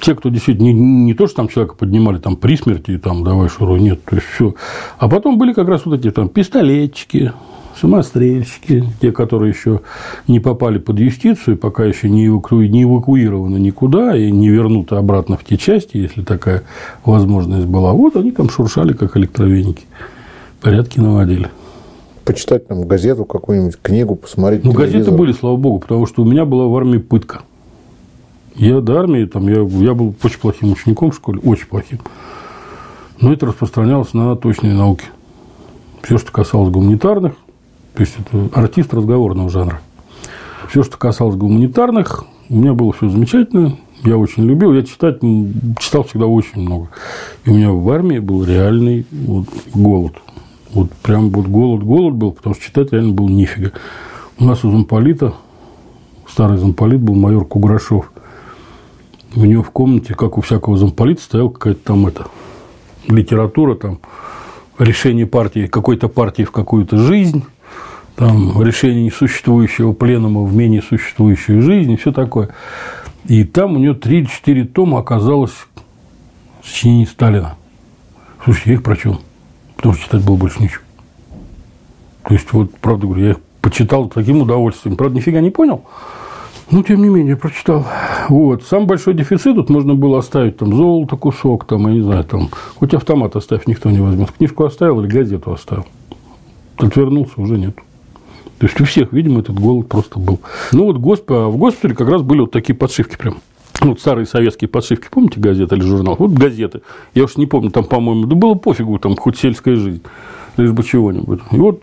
те, 0.00 0.14
кто 0.14 0.28
действительно 0.28 0.66
не, 0.66 0.72
не 0.72 1.14
то, 1.14 1.26
что 1.26 1.36
там 1.36 1.48
человека 1.48 1.74
поднимали 1.74 2.18
там 2.18 2.36
при 2.36 2.56
смерти, 2.56 2.98
там 2.98 3.24
давай 3.24 3.48
шуру, 3.48 3.76
нет, 3.76 4.04
то 4.04 4.16
есть 4.16 4.28
все. 4.28 4.54
А 4.98 5.08
потом 5.08 5.38
были 5.38 5.52
как 5.52 5.68
раз 5.68 5.84
вот 5.86 5.98
эти 5.98 6.10
там 6.10 6.28
пистолетчики, 6.28 7.32
самострельщики, 7.82 8.84
те, 9.00 9.10
которые 9.10 9.50
еще 9.50 9.80
не 10.28 10.38
попали 10.38 10.78
под 10.78 11.00
юстицию, 11.00 11.56
пока 11.56 11.84
еще 11.84 12.08
не, 12.08 12.28
эваку... 12.28 12.60
не 12.60 12.84
эвакуированы 12.84 13.58
никуда 13.58 14.16
и 14.16 14.30
не 14.30 14.48
вернуты 14.48 14.94
обратно 14.94 15.36
в 15.36 15.44
те 15.44 15.56
части, 15.56 15.96
если 15.96 16.22
такая 16.22 16.62
возможность 17.04 17.66
была. 17.66 17.92
Вот 17.92 18.14
они 18.16 18.30
там 18.30 18.48
шуршали, 18.48 18.92
как 18.92 19.16
электровеники, 19.16 19.84
порядки 20.60 21.00
наводили. 21.00 21.48
Почитать 22.24 22.68
там 22.68 22.86
газету, 22.86 23.24
какую-нибудь 23.24 23.76
книгу, 23.82 24.14
посмотреть. 24.14 24.62
Ну, 24.62 24.70
газеты 24.70 25.10
были, 25.10 25.32
слава 25.32 25.56
богу, 25.56 25.80
потому 25.80 26.06
что 26.06 26.22
у 26.22 26.24
меня 26.24 26.44
была 26.44 26.68
в 26.68 26.76
армии 26.76 26.98
пытка. 26.98 27.42
Я 28.54 28.80
до 28.80 29.00
армии, 29.00 29.24
там, 29.24 29.48
я, 29.48 29.62
я 29.62 29.94
был 29.94 30.14
очень 30.22 30.38
плохим 30.38 30.70
учеником 30.70 31.10
в 31.10 31.16
школе, 31.16 31.40
очень 31.44 31.66
плохим. 31.66 31.98
Но 33.20 33.32
это 33.32 33.46
распространялось 33.46 34.14
на 34.14 34.36
точные 34.36 34.72
науки. 34.72 35.06
Все, 36.02 36.18
что 36.18 36.30
касалось 36.30 36.70
гуманитарных, 36.70 37.32
то 37.94 38.00
есть 38.00 38.14
это 38.18 38.48
артист 38.58 38.94
разговорного 38.94 39.50
жанра. 39.50 39.80
Все, 40.68 40.82
что 40.82 40.96
касалось 40.96 41.36
гуманитарных, 41.36 42.24
у 42.48 42.56
меня 42.56 42.72
было 42.72 42.92
все 42.92 43.08
замечательно. 43.08 43.76
Я 44.04 44.16
очень 44.16 44.44
любил. 44.44 44.72
Я 44.72 44.82
читать 44.82 45.20
читал 45.78 46.04
всегда 46.04 46.26
очень 46.26 46.62
много. 46.62 46.88
И 47.44 47.50
у 47.50 47.54
меня 47.54 47.70
в 47.70 47.88
армии 47.90 48.18
был 48.18 48.44
реальный 48.44 49.06
вот, 49.10 49.46
голод. 49.74 50.14
Вот 50.72 50.90
прям 51.02 51.30
вот 51.30 51.46
голод, 51.46 51.82
голод 51.82 52.14
был, 52.14 52.32
потому 52.32 52.54
что 52.54 52.64
читать 52.64 52.92
реально 52.92 53.12
было 53.12 53.28
нифига. 53.28 53.72
У 54.38 54.44
нас 54.44 54.64
у 54.64 54.70
замполита, 54.70 55.34
старый 56.28 56.56
замполит 56.56 57.00
был 57.00 57.14
майор 57.14 57.44
Куграшов. 57.44 58.10
У 59.36 59.44
него 59.44 59.62
в 59.62 59.70
комнате, 59.70 60.14
как 60.14 60.38
у 60.38 60.40
всякого 60.40 60.76
замполита, 60.76 61.22
стояла 61.22 61.50
какая-то 61.50 61.80
там 61.84 62.06
это, 62.06 62.26
литература, 63.08 63.74
там, 63.74 64.00
решение 64.78 65.26
партии, 65.26 65.66
какой-то 65.66 66.08
партии 66.08 66.42
в 66.42 66.50
какую-то 66.50 66.96
жизнь, 66.96 67.44
там, 68.16 68.62
решение 68.62 69.04
несуществующего 69.04 69.92
пленума 69.92 70.42
в 70.42 70.54
менее 70.54 70.82
существующую 70.82 71.62
жизнь 71.62 71.92
и 71.92 71.96
все 71.96 72.12
такое. 72.12 72.50
И 73.26 73.44
там 73.44 73.76
у 73.76 73.78
нее 73.78 73.92
3-4 73.92 74.64
тома 74.66 74.98
оказалось 74.98 75.54
сочинений 76.62 77.06
Сталина. 77.06 77.54
Слушайте, 78.44 78.70
я 78.70 78.76
их 78.76 78.82
прочел, 78.82 79.20
потому 79.76 79.94
что 79.94 80.04
читать 80.04 80.24
было 80.24 80.36
больше 80.36 80.62
ничего. 80.62 80.82
То 82.24 82.34
есть, 82.34 82.52
вот, 82.52 82.76
правда 82.78 83.06
говорю, 83.06 83.24
я 83.24 83.30
их 83.32 83.38
почитал 83.60 84.08
таким 84.08 84.42
удовольствием. 84.42 84.96
Правда, 84.96 85.16
нифига 85.16 85.40
не 85.40 85.50
понял, 85.50 85.84
но, 86.70 86.82
тем 86.82 87.02
не 87.02 87.08
менее, 87.08 87.36
прочитал. 87.36 87.86
Вот. 88.28 88.64
Самый 88.64 88.86
большой 88.86 89.14
дефицит 89.14 89.54
тут 89.54 89.70
можно 89.70 89.94
было 89.94 90.18
оставить 90.18 90.56
там 90.56 90.74
золото, 90.74 91.16
кусок, 91.16 91.66
там, 91.66 91.86
я 91.88 91.94
не 91.94 92.00
знаю, 92.00 92.24
там, 92.24 92.50
хоть 92.76 92.94
автомат 92.94 93.36
оставь, 93.36 93.66
никто 93.66 93.90
не 93.90 94.00
возьмет. 94.00 94.32
Книжку 94.32 94.64
оставил 94.64 95.00
или 95.00 95.08
газету 95.08 95.52
оставил. 95.52 95.86
Отвернулся, 96.76 97.34
уже 97.36 97.58
нет. 97.58 97.76
То 98.62 98.68
есть 98.68 98.80
у 98.80 98.84
всех, 98.84 99.12
видимо, 99.12 99.40
этот 99.40 99.58
голод 99.58 99.88
просто 99.88 100.20
был. 100.20 100.38
Ну 100.70 100.84
вот 100.84 100.96
госп... 100.98 101.28
в 101.28 101.56
госпитале 101.56 101.96
как 101.96 102.08
раз 102.08 102.22
были 102.22 102.42
вот 102.42 102.52
такие 102.52 102.76
подшивки 102.76 103.16
прям. 103.16 103.38
вот 103.80 103.98
старые 103.98 104.24
советские 104.24 104.68
подшивки, 104.68 105.08
помните 105.10 105.40
газеты 105.40 105.74
или 105.74 105.82
журнал? 105.82 106.14
Вот 106.16 106.30
газеты. 106.30 106.82
Я 107.12 107.24
уж 107.24 107.36
не 107.36 107.46
помню, 107.46 107.72
там, 107.72 107.82
по-моему, 107.82 108.26
да 108.26 108.36
было 108.36 108.54
пофигу, 108.54 109.00
там 109.00 109.16
хоть 109.16 109.36
сельская 109.36 109.74
жизнь, 109.74 110.02
лишь 110.58 110.70
бы 110.70 110.84
чего-нибудь. 110.84 111.40
И 111.50 111.56
вот 111.56 111.82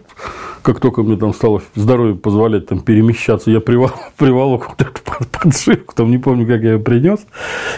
как 0.62 0.80
только 0.80 1.04
мне 1.04 1.18
там 1.18 1.34
стало 1.34 1.62
здоровье 1.76 2.16
позволять 2.16 2.68
там 2.68 2.80
перемещаться, 2.80 3.52
я 3.52 3.60
привол, 3.60 3.92
приволок 4.18 4.70
вот 4.70 4.82
эту 4.82 5.02
подшивку, 5.34 5.94
там 5.94 6.10
не 6.10 6.18
помню, 6.18 6.48
как 6.48 6.62
я 6.62 6.76
ее 6.76 6.80
принес. 6.80 7.20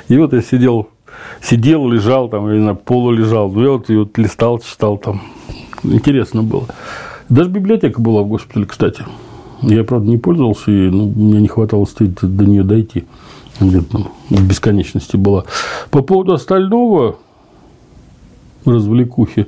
И 0.09 0.17
вот 0.19 0.31
я 0.33 0.43
сидел, 0.43 0.89
сидел, 1.41 1.89
лежал, 1.89 2.29
там, 2.29 2.47
я 2.49 2.53
не 2.53 2.61
знаю, 2.61 2.75
полу 2.75 3.09
лежал. 3.09 3.51
Ну, 3.51 3.63
я 3.63 3.71
вот, 3.71 3.89
и 3.89 3.95
вот 3.95 4.15
листал, 4.19 4.59
читал 4.59 4.99
там. 4.99 5.23
Интересно 5.83 6.43
было. 6.43 6.67
Даже 7.31 7.49
библиотека 7.49 8.01
была 8.01 8.23
в 8.23 8.27
госпитале, 8.27 8.65
кстати. 8.65 9.05
Я, 9.61 9.85
правда, 9.85 10.09
не 10.09 10.17
пользовался, 10.17 10.69
и 10.69 10.89
ну, 10.89 11.07
мне 11.07 11.39
не 11.39 11.47
хватало 11.47 11.85
стоить 11.85 12.13
до 12.21 12.45
нее 12.45 12.63
дойти. 12.63 13.05
Где-то 13.61 13.85
там 13.85 14.07
в 14.29 14.45
бесконечности 14.45 15.15
была. 15.15 15.45
По 15.91 16.01
поводу 16.01 16.33
остального 16.33 17.15
развлекухи. 18.65 19.47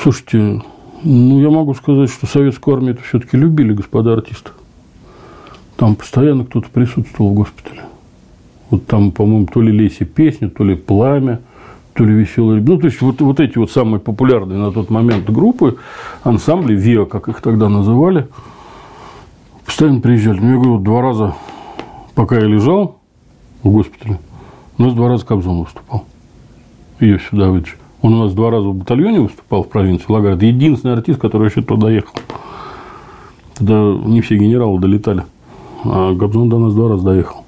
Слушайте, 0.00 0.62
ну, 1.02 1.40
я 1.42 1.50
могу 1.50 1.74
сказать, 1.74 2.08
что 2.08 2.26
советскую 2.26 2.78
армию 2.78 2.94
это 2.94 3.02
все-таки 3.02 3.36
любили, 3.36 3.74
господа 3.74 4.14
артисты. 4.14 4.50
Там 5.76 5.96
постоянно 5.96 6.46
кто-то 6.46 6.70
присутствовал 6.70 7.32
в 7.32 7.34
госпитале. 7.34 7.82
Вот 8.70 8.86
там, 8.86 9.12
по-моему, 9.12 9.46
то 9.52 9.60
ли 9.60 9.70
Леси 9.70 10.06
песня, 10.06 10.48
то 10.48 10.64
ли 10.64 10.76
пламя, 10.76 11.42
то 11.94 12.04
ли 12.04 12.14
веселые. 12.14 12.62
Ну, 12.62 12.78
то 12.78 12.86
есть, 12.86 13.00
вот, 13.00 13.20
вот 13.20 13.40
эти 13.40 13.58
вот 13.58 13.70
самые 13.70 14.00
популярные 14.00 14.58
на 14.58 14.72
тот 14.72 14.90
момент 14.90 15.28
группы, 15.28 15.78
ансамбли, 16.22 16.74
ВИА, 16.74 17.04
как 17.04 17.28
их 17.28 17.40
тогда 17.40 17.68
называли, 17.68 18.28
постоянно 19.64 20.00
приезжали. 20.00 20.40
Ну, 20.40 20.50
я 20.50 20.56
говорю, 20.56 20.78
два 20.78 21.02
раза, 21.02 21.34
пока 22.14 22.38
я 22.38 22.46
лежал 22.46 22.98
в 23.62 23.70
госпитале, 23.70 24.18
у 24.78 24.82
нас 24.82 24.94
два 24.94 25.08
раза 25.08 25.26
Кобзон 25.26 25.60
выступал. 25.60 26.04
Ее 27.00 27.18
сюда 27.18 27.50
вытащили. 27.50 27.78
Он 28.02 28.14
у 28.14 28.24
нас 28.24 28.32
два 28.32 28.50
раза 28.50 28.68
в 28.68 28.74
батальоне 28.74 29.20
выступал 29.20 29.62
в 29.62 29.68
провинции 29.68 30.06
Лагарь. 30.08 30.34
Это 30.34 30.46
единственный 30.46 30.94
артист, 30.94 31.20
который 31.20 31.48
еще 31.48 31.60
туда 31.62 31.90
ехал. 31.90 32.14
Тогда 33.54 33.74
не 34.06 34.22
все 34.22 34.36
генералы 34.38 34.80
долетали. 34.80 35.24
А 35.84 36.14
Гобзон 36.14 36.48
до 36.48 36.58
нас 36.58 36.74
два 36.74 36.88
раза 36.88 37.04
доехал. 37.04 37.44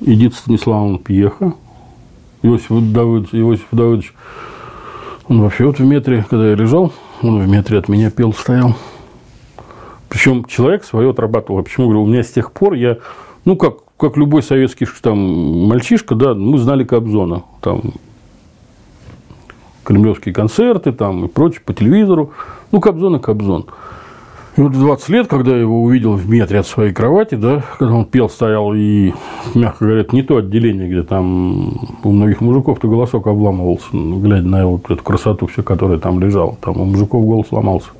Эдит 0.00 0.34
Станиславовна 0.34 0.98
Пьеха. 0.98 1.54
Иосиф 2.42 2.68
Давыдович, 2.70 3.34
Иосиф 3.34 3.66
Давыдович, 3.72 4.14
он 5.28 5.42
вообще 5.42 5.66
вот 5.66 5.78
в 5.78 5.84
метре, 5.84 6.24
когда 6.28 6.48
я 6.48 6.54
лежал, 6.54 6.92
он 7.22 7.42
в 7.42 7.48
метре 7.48 7.78
от 7.78 7.88
меня 7.88 8.10
пел, 8.10 8.32
стоял. 8.32 8.74
Причем 10.08 10.44
человек 10.46 10.84
свое 10.84 11.10
отрабатывал. 11.10 11.62
Почему 11.62 11.86
говорю, 11.86 12.04
у 12.04 12.06
меня 12.06 12.22
с 12.22 12.30
тех 12.30 12.52
пор 12.52 12.74
я, 12.74 12.98
ну, 13.44 13.56
как, 13.56 13.78
как 13.98 14.16
любой 14.16 14.42
советский 14.42 14.86
там, 15.02 15.66
мальчишка, 15.66 16.14
да, 16.14 16.34
мы 16.34 16.58
знали 16.58 16.84
Кобзона. 16.84 17.42
Там 17.60 17.92
кремлевские 19.84 20.34
концерты 20.34 20.92
там 20.92 21.24
и 21.24 21.28
прочее 21.28 21.62
по 21.64 21.74
телевизору. 21.74 22.32
Ну, 22.72 22.80
Кобзон 22.80 23.16
и 23.16 23.18
Кобзон. 23.18 23.66
И 24.58 24.60
вот 24.60 24.72
в 24.72 24.80
20 24.80 25.08
лет, 25.10 25.28
когда 25.28 25.52
я 25.52 25.60
его 25.60 25.84
увидел 25.84 26.14
в 26.14 26.28
метре 26.28 26.58
от 26.58 26.66
своей 26.66 26.92
кровати, 26.92 27.36
да, 27.36 27.62
когда 27.78 27.94
он 27.94 28.04
пел, 28.04 28.28
стоял 28.28 28.74
и, 28.74 29.12
мягко 29.54 29.84
говоря, 29.84 30.04
не 30.10 30.24
то 30.24 30.38
отделение, 30.38 30.88
где 30.88 31.04
там 31.04 31.74
у 32.02 32.10
многих 32.10 32.40
мужиков-то 32.40 32.88
голосок 32.88 33.28
обламывался, 33.28 33.86
глядя 33.92 34.48
на 34.48 34.66
вот 34.66 34.90
эту 34.90 35.00
красоту 35.00 35.46
все, 35.46 35.62
которая 35.62 35.98
там 35.98 36.18
лежала. 36.18 36.56
Там 36.60 36.80
у 36.80 36.84
мужиков 36.86 37.24
голос 37.24 37.52
ломался. 37.52 37.90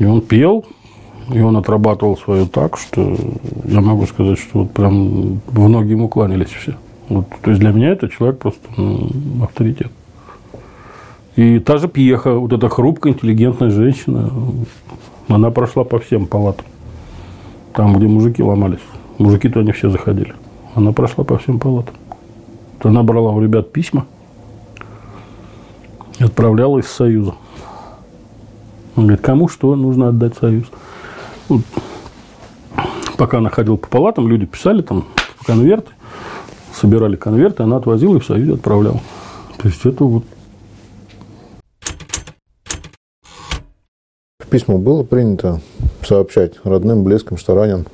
И 0.00 0.04
он 0.04 0.20
пел, 0.20 0.64
и 1.32 1.40
он 1.40 1.56
отрабатывал 1.56 2.16
свое 2.16 2.46
так, 2.46 2.76
что 2.76 3.16
я 3.66 3.80
могу 3.80 4.06
сказать, 4.06 4.40
что 4.40 4.62
вот 4.62 4.72
прям 4.72 5.40
в 5.46 5.68
ноги 5.68 5.92
ему 5.92 6.08
кланялись 6.08 6.48
все. 6.48 6.74
Вот, 7.08 7.26
то 7.40 7.50
есть 7.50 7.60
для 7.60 7.70
меня 7.70 7.90
это 7.90 8.08
человек 8.08 8.40
просто 8.40 8.66
ну, 8.76 9.08
авторитет. 9.44 9.92
И 11.36 11.60
та 11.60 11.78
же 11.78 11.86
Пьеха, 11.86 12.34
вот 12.34 12.52
эта 12.52 12.68
хрупкая, 12.68 13.12
интеллигентная 13.12 13.70
женщина, 13.70 14.28
она 15.36 15.50
прошла 15.50 15.84
по 15.84 15.98
всем 15.98 16.26
палатам. 16.26 16.66
Там, 17.72 17.96
где 17.96 18.06
мужики 18.06 18.42
ломались. 18.42 18.80
Мужики-то 19.18 19.60
они 19.60 19.72
все 19.72 19.90
заходили. 19.90 20.34
Она 20.74 20.92
прошла 20.92 21.24
по 21.24 21.38
всем 21.38 21.58
палатам. 21.58 21.94
Она 22.82 23.02
брала 23.02 23.32
у 23.32 23.40
ребят 23.40 23.72
письма 23.72 24.06
и 26.18 26.24
отправляла 26.24 26.78
из 26.78 26.86
Союза. 26.86 27.34
Он 28.96 29.04
говорит, 29.04 29.24
кому 29.24 29.48
что 29.48 29.74
нужно 29.76 30.08
отдать 30.08 30.34
Союз. 30.36 30.64
Пока 33.16 33.38
она 33.38 33.50
ходила 33.50 33.76
по 33.76 33.86
палатам, 33.86 34.28
люди 34.28 34.46
писали 34.46 34.82
там 34.82 35.04
конверты, 35.44 35.90
собирали 36.74 37.16
конверты, 37.16 37.62
она 37.62 37.76
отвозила 37.76 38.16
и 38.16 38.20
в 38.20 38.24
Союзе 38.24 38.54
отправляла. 38.54 39.00
То 39.58 39.68
есть 39.68 39.84
это 39.84 40.04
вот 40.04 40.24
письма 44.50 44.78
было 44.78 45.02
принято 45.02 45.60
сообщать 46.02 46.54
родным, 46.64 47.04
близким, 47.04 47.36
что 47.36 47.54
ранен? 47.54 47.86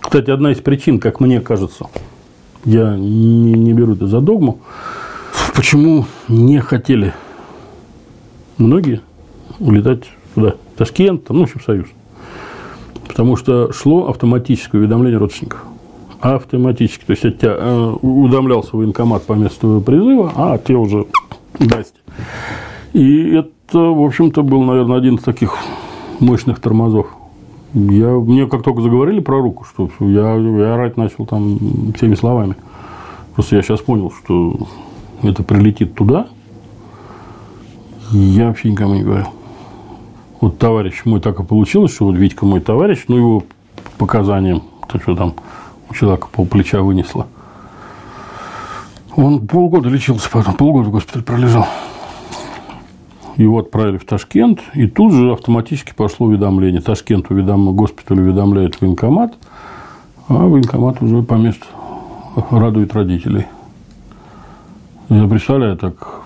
Кстати, 0.00 0.30
одна 0.30 0.52
из 0.52 0.58
причин, 0.58 1.00
как 1.00 1.20
мне 1.20 1.40
кажется, 1.40 1.86
я 2.64 2.96
не, 2.96 3.52
не 3.52 3.72
беру 3.72 3.94
это 3.94 4.06
за 4.06 4.20
догму, 4.20 4.60
почему 5.54 6.06
не 6.28 6.60
хотели 6.60 7.12
многие 8.58 9.00
улетать 9.58 10.04
туда, 10.34 10.54
в 10.74 10.78
Ташкент, 10.78 11.28
ну, 11.30 11.40
в 11.40 11.42
общем, 11.42 11.60
Союз. 11.60 11.86
Потому 13.08 13.36
что 13.36 13.72
шло 13.72 14.08
автоматическое 14.08 14.80
уведомление 14.80 15.18
родственников. 15.18 15.62
Автоматически. 16.20 17.04
То 17.04 17.12
есть, 17.12 17.24
от 17.24 17.38
тебя 17.38 17.56
э, 17.58 17.94
уведомлялся 18.00 18.76
военкомат 18.76 19.24
по 19.24 19.34
месту 19.34 19.82
призыва, 19.84 20.32
а 20.34 20.58
те 20.58 20.74
уже 20.74 21.06
даст. 21.58 21.94
И 22.94 23.30
это 23.30 23.78
в 23.78 24.04
общем-то, 24.04 24.44
был, 24.44 24.62
наверное, 24.62 24.96
один 24.96 25.16
из 25.16 25.24
таких 25.24 25.56
мощных 26.20 26.60
тормозов. 26.60 27.08
Я, 27.74 28.10
мне 28.10 28.46
как 28.46 28.62
только 28.62 28.82
заговорили 28.82 29.18
про 29.18 29.40
руку, 29.40 29.64
что 29.64 29.90
я, 29.98 30.36
я 30.36 30.74
орать 30.74 30.96
начал 30.96 31.26
там 31.26 31.58
всеми 31.96 32.14
словами. 32.14 32.54
Просто 33.34 33.56
я 33.56 33.62
сейчас 33.62 33.80
понял, 33.80 34.12
что 34.12 34.68
это 35.22 35.42
прилетит 35.42 35.96
туда. 35.96 36.28
Я 38.12 38.46
вообще 38.46 38.70
никому 38.70 38.94
не 38.94 39.02
говорил. 39.02 39.26
Вот 40.40 40.58
товарищ 40.58 41.02
мой 41.04 41.20
так 41.20 41.40
и 41.40 41.42
получилось, 41.42 41.92
что 41.92 42.04
вот 42.04 42.14
Витька 42.14 42.46
мой 42.46 42.60
товарищ, 42.60 43.06
ну, 43.08 43.16
его 43.16 43.44
показаниям, 43.98 44.62
то, 44.88 45.00
что 45.00 45.16
там 45.16 45.34
у 45.90 45.94
человека 45.94 46.28
полплеча 46.30 46.80
вынесло. 46.80 47.26
Он 49.16 49.44
полгода 49.44 49.88
лечился, 49.88 50.30
потом 50.30 50.54
полгода 50.54 50.90
в 50.90 50.92
госпитале 50.92 51.24
пролежал 51.24 51.66
его 53.36 53.58
отправили 53.58 53.98
в 53.98 54.04
Ташкент, 54.04 54.60
и 54.74 54.86
тут 54.86 55.12
же 55.12 55.32
автоматически 55.32 55.92
пошло 55.94 56.26
уведомление. 56.26 56.80
Ташкент 56.80 57.30
уведом... 57.30 57.74
госпиталь 57.74 58.20
уведомляет 58.20 58.80
военкомат, 58.80 59.34
а 60.28 60.46
военкомат 60.46 61.02
уже 61.02 61.22
по 61.22 61.34
месту 61.34 61.66
радует 62.50 62.94
родителей. 62.94 63.46
Я 65.08 65.26
представляю, 65.28 65.76
так 65.76 66.22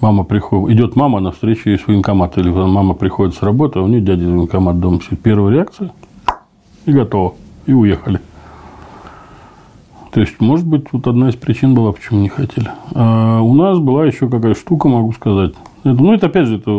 мама 0.00 0.24
приходит, 0.24 0.76
идет 0.76 0.96
мама 0.96 1.20
на 1.20 1.32
встречу 1.32 1.70
из 1.70 1.86
военкомата, 1.86 2.40
или 2.40 2.50
мама 2.50 2.94
приходит 2.94 3.34
с 3.34 3.42
работы, 3.42 3.78
а 3.78 3.82
у 3.82 3.88
нее 3.88 4.00
дядя 4.00 4.22
из 4.22 4.30
военкомата 4.30 4.78
дома 4.78 5.00
сидит. 5.00 5.20
Первая 5.20 5.54
реакция, 5.54 5.92
и 6.84 6.92
готово, 6.92 7.34
и 7.66 7.72
уехали. 7.72 8.20
То 10.12 10.20
есть, 10.20 10.40
может 10.40 10.64
быть, 10.64 10.86
вот 10.92 11.08
одна 11.08 11.30
из 11.30 11.34
причин 11.34 11.74
была, 11.74 11.90
почему 11.90 12.20
не 12.20 12.28
хотели. 12.28 12.70
А 12.94 13.40
у 13.40 13.52
нас 13.54 13.80
была 13.80 14.04
еще 14.04 14.28
какая 14.28 14.54
штука, 14.54 14.88
могу 14.88 15.12
сказать. 15.12 15.54
Ну, 15.84 16.14
это 16.14 16.26
опять 16.26 16.48
же, 16.48 16.56
это, 16.56 16.70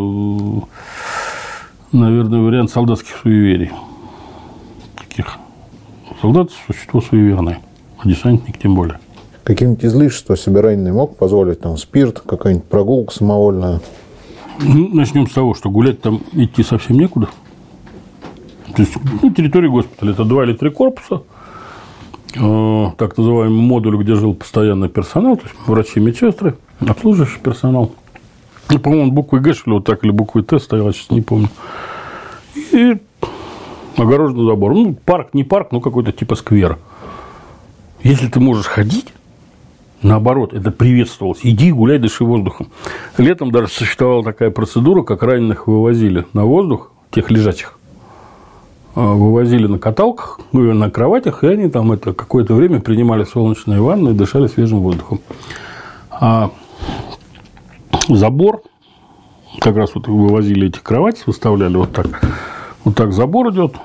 наверное, 1.91 2.39
вариант 2.39 2.71
солдатских 2.71 3.15
суеверий. 3.21 3.69
Таких. 4.95 5.37
Солдат– 6.21 6.49
существо 6.67 7.01
суеверное, 7.01 7.59
а 7.99 8.07
десантник 8.07 8.57
тем 8.57 8.73
более. 8.73 8.99
Какие-нибудь 9.43 9.85
излишества 9.85 10.35
себе 10.35 10.61
раненый 10.61 10.91
мог 10.91 11.17
позволить? 11.17 11.59
Там 11.59 11.77
спирт, 11.77 12.19
какая-нибудь 12.19 12.65
прогулка 12.65 13.13
самовольная? 13.13 13.79
Ну, 14.59 14.87
начнем 14.87 15.29
с 15.29 15.33
того, 15.33 15.53
что 15.53 15.69
гулять 15.69 16.01
там 16.01 16.21
идти 16.31 16.63
совсем 16.63 16.97
некуда. 16.97 17.29
То 18.75 18.81
есть, 18.81 18.93
ну, 19.21 19.29
территория 19.29 19.69
госпиталя– 19.69 20.11
это 20.13 20.25
два 20.25 20.45
или 20.45 20.53
три 20.53 20.71
корпуса, 20.71 21.21
э, 22.35 22.85
так 22.97 23.17
называемый 23.17 23.61
модуль, 23.61 24.01
где 24.01 24.15
жил 24.15 24.33
постоянный 24.33 24.89
персонал, 24.89 25.37
то 25.37 25.43
есть 25.43 25.55
врачи, 25.67 25.99
медсестры, 25.99 26.57
обслуживающий 26.79 27.39
персонал– 27.39 27.91
ну, 28.69 28.79
по-моему, 28.79 29.11
буквой 29.11 29.41
Г, 29.41 29.53
что 29.53 29.69
ли, 29.69 29.75
вот 29.75 29.85
так, 29.85 30.03
или 30.03 30.11
буквой 30.11 30.43
Т 30.43 30.59
стояла, 30.59 30.93
сейчас 30.93 31.11
не 31.11 31.21
помню. 31.21 31.49
И 32.71 32.97
огороженный 33.97 34.45
забор. 34.45 34.73
Ну, 34.73 34.93
парк, 34.93 35.29
не 35.33 35.43
парк, 35.43 35.71
но 35.71 35.81
какой-то 35.81 36.11
типа 36.11 36.35
сквер. 36.35 36.77
Если 38.03 38.27
ты 38.27 38.39
можешь 38.39 38.65
ходить, 38.67 39.07
наоборот, 40.01 40.53
это 40.53 40.71
приветствовалось. 40.71 41.39
Иди 41.43 41.71
гуляй, 41.71 41.97
дыши 41.97 42.23
воздухом. 42.23 42.67
Летом 43.17 43.51
даже 43.51 43.67
существовала 43.67 44.23
такая 44.23 44.51
процедура, 44.51 45.03
как 45.03 45.23
раненых 45.23 45.67
вывозили 45.67 46.25
на 46.33 46.45
воздух, 46.45 46.91
тех 47.11 47.31
лежачих. 47.31 47.77
вывозили 48.95 49.67
на 49.67 49.77
каталках, 49.77 50.39
ну, 50.51 50.73
на 50.73 50.89
кроватях, 50.89 51.43
и 51.43 51.47
они 51.47 51.69
там 51.69 51.91
это 51.91 52.13
какое-то 52.13 52.53
время 52.53 52.79
принимали 52.79 53.25
солнечные 53.25 53.81
ванны 53.81 54.09
и 54.11 54.13
дышали 54.13 54.47
свежим 54.47 54.79
воздухом. 54.79 55.19
А 56.09 56.51
забор, 58.09 58.61
как 59.59 59.75
раз 59.75 59.91
вот 59.95 60.07
вывозили 60.07 60.67
эти 60.67 60.79
кровати, 60.79 61.23
выставляли 61.25 61.77
вот 61.77 61.91
так, 61.91 62.21
вот 62.83 62.95
так 62.95 63.13
забор 63.13 63.51
идет, 63.51 63.75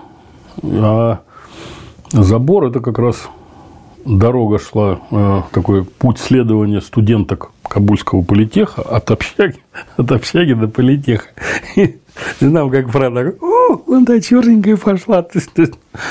а 0.62 1.21
забор 2.12 2.66
это 2.66 2.81
как 2.81 2.99
раз 2.99 3.29
дорога 4.05 4.59
шла, 4.59 5.01
э, 5.11 5.43
такой 5.53 5.85
путь 5.85 6.18
следования 6.18 6.81
студенток 6.81 7.51
Кабульского 7.62 8.23
политеха 8.23 8.83
от 8.83 9.11
общаги, 9.11 9.57
от 9.97 10.11
общаги 10.11 10.55
до 10.55 10.68
политеха. 10.68 11.29
И 11.77 11.99
нам, 12.41 12.71
как 12.71 12.91
правда, 12.91 13.35
о, 13.41 13.77
вон 13.87 14.05
та 14.05 14.21
черненькая 14.21 14.77
пошла. 14.77 15.25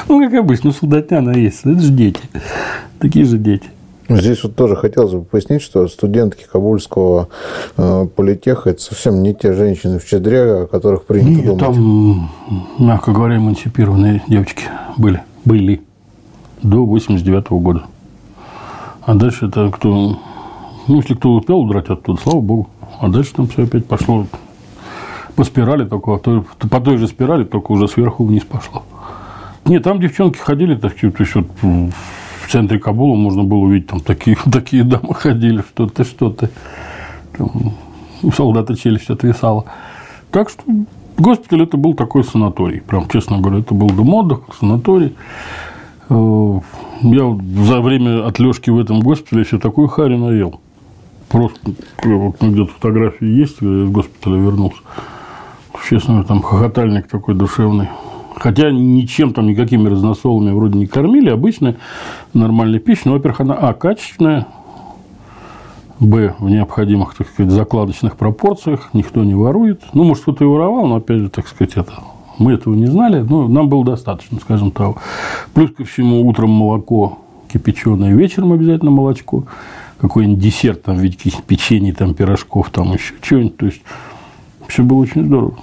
Ну, 0.07 0.23
как 0.23 0.33
обычно, 0.33 0.71
солдатня 0.71 1.19
она 1.19 1.33
есть. 1.33 1.65
Это 1.65 1.79
же 1.79 1.91
дети. 1.91 2.21
Такие 2.99 3.25
же 3.25 3.37
дети. 3.37 3.69
Здесь 4.09 4.43
вот 4.43 4.55
тоже 4.55 4.75
хотелось 4.75 5.13
бы 5.13 5.23
пояснить, 5.23 5.61
что 5.61 5.87
студентки 5.87 6.45
Кабульского 6.51 7.27
э, 7.77 8.07
политеха– 8.15 8.69
это 8.71 8.81
совсем 8.81 9.21
не 9.21 9.35
те 9.35 9.53
женщины 9.53 9.99
в 9.99 10.07
чадре, 10.07 10.63
о 10.63 10.67
которых 10.67 11.05
принято 11.05 11.29
Нет, 11.29 11.45
думать. 11.45 11.59
там, 11.59 12.31
мягко 12.79 13.11
говоря, 13.11 13.37
эмансипированные 13.37 14.23
девочки 14.27 14.65
были. 14.97 15.21
Были 15.45 15.81
до 16.63 16.85
89 16.85 17.45
-го 17.45 17.59
года. 17.59 17.83
А 19.03 19.13
дальше 19.13 19.47
это 19.47 19.69
кто... 19.69 20.17
Ну, 20.87 20.95
если 20.95 21.13
кто 21.13 21.35
успел 21.35 21.59
удрать 21.59 21.89
оттуда, 21.89 22.19
слава 22.21 22.41
богу. 22.41 22.69
А 22.99 23.07
дальше 23.07 23.33
там 23.35 23.47
все 23.47 23.63
опять 23.63 23.85
пошло 23.85 24.25
по 25.39 25.45
спирали 25.45 25.85
только, 25.85 26.17
по 26.17 26.81
той 26.81 26.97
же 26.97 27.07
спирали, 27.07 27.45
только 27.45 27.71
уже 27.71 27.87
сверху 27.87 28.25
вниз 28.25 28.43
пошло. 28.43 28.83
Нет, 29.63 29.83
там 29.83 30.01
девчонки 30.01 30.37
ходили, 30.37 30.75
так, 30.75 30.93
то 30.93 31.07
есть 31.17 31.33
вот 31.33 31.45
в 32.49 32.51
центре 32.51 32.79
Кабула 32.79 33.15
можно 33.15 33.43
было 33.43 33.59
увидеть, 33.59 33.87
там 33.87 33.99
такие, 33.99 34.35
такие 34.51 34.83
дамы 34.83 35.13
ходили, 35.13 35.61
что 35.61 35.85
ты, 35.87 36.03
что 36.03 36.31
ты. 36.31 36.49
Там, 37.37 37.73
у 38.23 38.31
солдата 38.31 38.75
челюсть 38.75 39.11
отвисала. 39.11 39.65
Так 40.31 40.49
что 40.49 40.63
госпиталь 41.17 41.61
это 41.61 41.77
был 41.77 41.93
такой 41.93 42.23
санаторий. 42.23 42.81
Прям, 42.81 43.07
честно 43.07 43.37
говоря, 43.37 43.59
это 43.59 43.75
был 43.75 43.87
дом 43.91 44.13
отдыха, 44.15 44.51
санаторий. 44.59 45.15
Э, 46.09 46.59
я 47.01 47.37
за 47.67 47.81
время 47.81 48.25
отлежки 48.25 48.71
в 48.71 48.79
этом 48.79 49.01
госпитале 49.01 49.43
все 49.43 49.59
такой 49.59 49.87
хари 49.87 50.17
наел. 50.17 50.59
Просто 51.29 51.59
вот 52.03 52.41
где-то 52.41 52.71
фотографии 52.71 53.27
есть, 53.27 53.57
я 53.61 53.83
из 53.83 53.89
госпиталя 53.91 54.37
вернулся. 54.37 54.79
Честно, 55.87 56.23
там 56.23 56.41
хохотальник 56.41 57.07
такой 57.07 57.35
душевный. 57.35 57.89
Хотя 58.35 58.71
ничем 58.71 59.33
там, 59.33 59.47
никакими 59.47 59.89
разносолами 59.89 60.51
вроде 60.51 60.77
не 60.77 60.87
кормили, 60.87 61.29
обычная 61.29 61.77
нормальная 62.33 62.79
пища. 62.79 63.03
Но, 63.05 63.13
во-первых, 63.13 63.41
она, 63.41 63.55
а, 63.55 63.73
качественная, 63.73 64.47
б, 65.99 66.35
в 66.39 66.49
необходимых, 66.49 67.15
так 67.15 67.27
сказать, 67.27 67.51
закладочных 67.51 68.15
пропорциях, 68.15 68.89
никто 68.93 69.23
не 69.23 69.35
ворует. 69.35 69.81
Ну, 69.93 70.03
может, 70.03 70.23
кто-то 70.23 70.43
и 70.43 70.47
воровал, 70.47 70.87
но, 70.87 70.95
опять 70.95 71.19
же, 71.19 71.29
так 71.29 71.47
сказать, 71.47 71.73
это 71.75 71.93
мы 72.37 72.53
этого 72.53 72.73
не 72.73 72.85
знали, 72.85 73.19
но 73.21 73.47
нам 73.47 73.67
было 73.67 73.83
достаточно, 73.83 74.39
скажем 74.39 74.71
так. 74.71 74.97
Плюс 75.53 75.71
ко 75.71 75.83
всему, 75.83 76.25
утром 76.25 76.51
молоко 76.51 77.19
кипяченое, 77.51 78.13
вечером 78.13 78.53
обязательно 78.53 78.91
молочко. 78.91 79.43
Какой-нибудь 79.99 80.41
десерт 80.41 80.83
там 80.83 80.95
в 80.95 80.99
виде 80.99 81.17
каких-то 81.17 81.41
печений, 81.41 81.91
там, 81.91 82.13
пирожков, 82.13 82.69
там 82.69 82.93
еще 82.93 83.15
что-нибудь. 83.21 83.57
То 83.57 83.65
есть, 83.65 83.81
все 84.69 84.83
было 84.83 84.99
очень 84.99 85.25
здорово. 85.25 85.55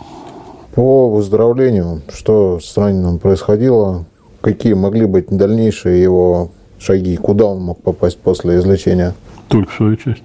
По 0.76 1.08
выздоровлению, 1.08 2.02
что 2.14 2.60
с 2.60 2.76
раненым 2.76 3.18
происходило, 3.18 4.04
какие 4.42 4.74
могли 4.74 5.06
быть 5.06 5.28
дальнейшие 5.28 6.02
его 6.02 6.50
шаги, 6.78 7.16
куда 7.16 7.46
он 7.46 7.62
мог 7.62 7.82
попасть 7.82 8.18
после 8.20 8.58
излечения? 8.58 9.14
Только 9.48 9.70
в 9.70 9.74
свою 9.74 9.96
часть. 9.96 10.22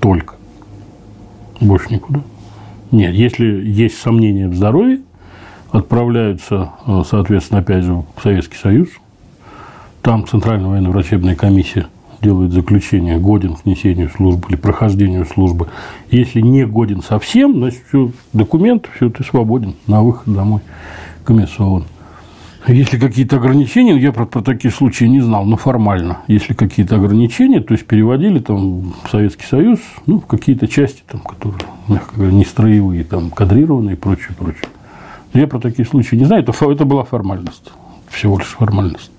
Только. 0.00 0.34
Больше 1.60 1.94
никуда. 1.94 2.20
Нет, 2.90 3.14
если 3.14 3.46
есть 3.46 3.96
сомнения 3.98 4.48
в 4.48 4.56
здоровье, 4.56 5.02
отправляются, 5.70 6.70
э, 6.84 7.02
соответственно, 7.08 7.60
опять 7.60 7.84
же, 7.84 8.04
в 8.16 8.22
Советский 8.24 8.56
Союз. 8.56 8.88
Там 10.02 10.26
Центральная 10.26 10.66
военно-врачебная 10.68 11.36
комиссия 11.36 11.86
делает 12.22 12.52
заключение, 12.52 13.18
годен 13.18 13.54
к 13.54 13.66
несению 13.66 14.08
службы 14.08 14.48
или 14.48 14.56
прохождению 14.56 15.26
службы. 15.26 15.68
Если 16.10 16.40
не 16.40 16.64
годен 16.64 17.02
совсем, 17.02 17.58
значит, 17.58 17.82
все, 17.88 18.10
документ, 18.32 18.88
все, 18.94 19.10
ты 19.10 19.24
свободен 19.24 19.74
на 19.86 20.02
выход 20.02 20.32
домой 20.32 20.60
комиссован. 21.24 21.84
Если 22.68 22.96
какие-то 22.96 23.36
ограничения, 23.36 23.98
я 23.98 24.12
про, 24.12 24.24
про 24.24 24.40
такие 24.40 24.72
случаи 24.72 25.06
не 25.06 25.20
знал, 25.20 25.44
но 25.44 25.56
формально, 25.56 26.18
если 26.28 26.54
какие-то 26.54 26.94
ограничения, 26.94 27.60
то 27.60 27.74
есть 27.74 27.86
переводили 27.86 28.38
там 28.38 28.94
в 29.04 29.10
Советский 29.10 29.46
Союз, 29.46 29.80
ну, 30.06 30.20
в 30.20 30.26
какие-то 30.26 30.68
части, 30.68 31.02
там, 31.10 31.20
которые, 31.22 31.60
мягко 31.88 32.14
говоря, 32.14 32.32
не 32.32 32.44
строевые, 32.44 33.02
там, 33.02 33.30
кадрированные 33.30 33.94
и 33.94 33.98
прочее, 33.98 34.36
прочее. 34.38 34.68
Я 35.34 35.48
про 35.48 35.58
такие 35.58 35.86
случаи 35.86 36.14
не 36.14 36.24
знаю, 36.24 36.44
это, 36.44 36.52
это 36.70 36.84
была 36.84 37.02
формальность, 37.02 37.72
всего 38.10 38.38
лишь 38.38 38.46
формальность. 38.46 39.11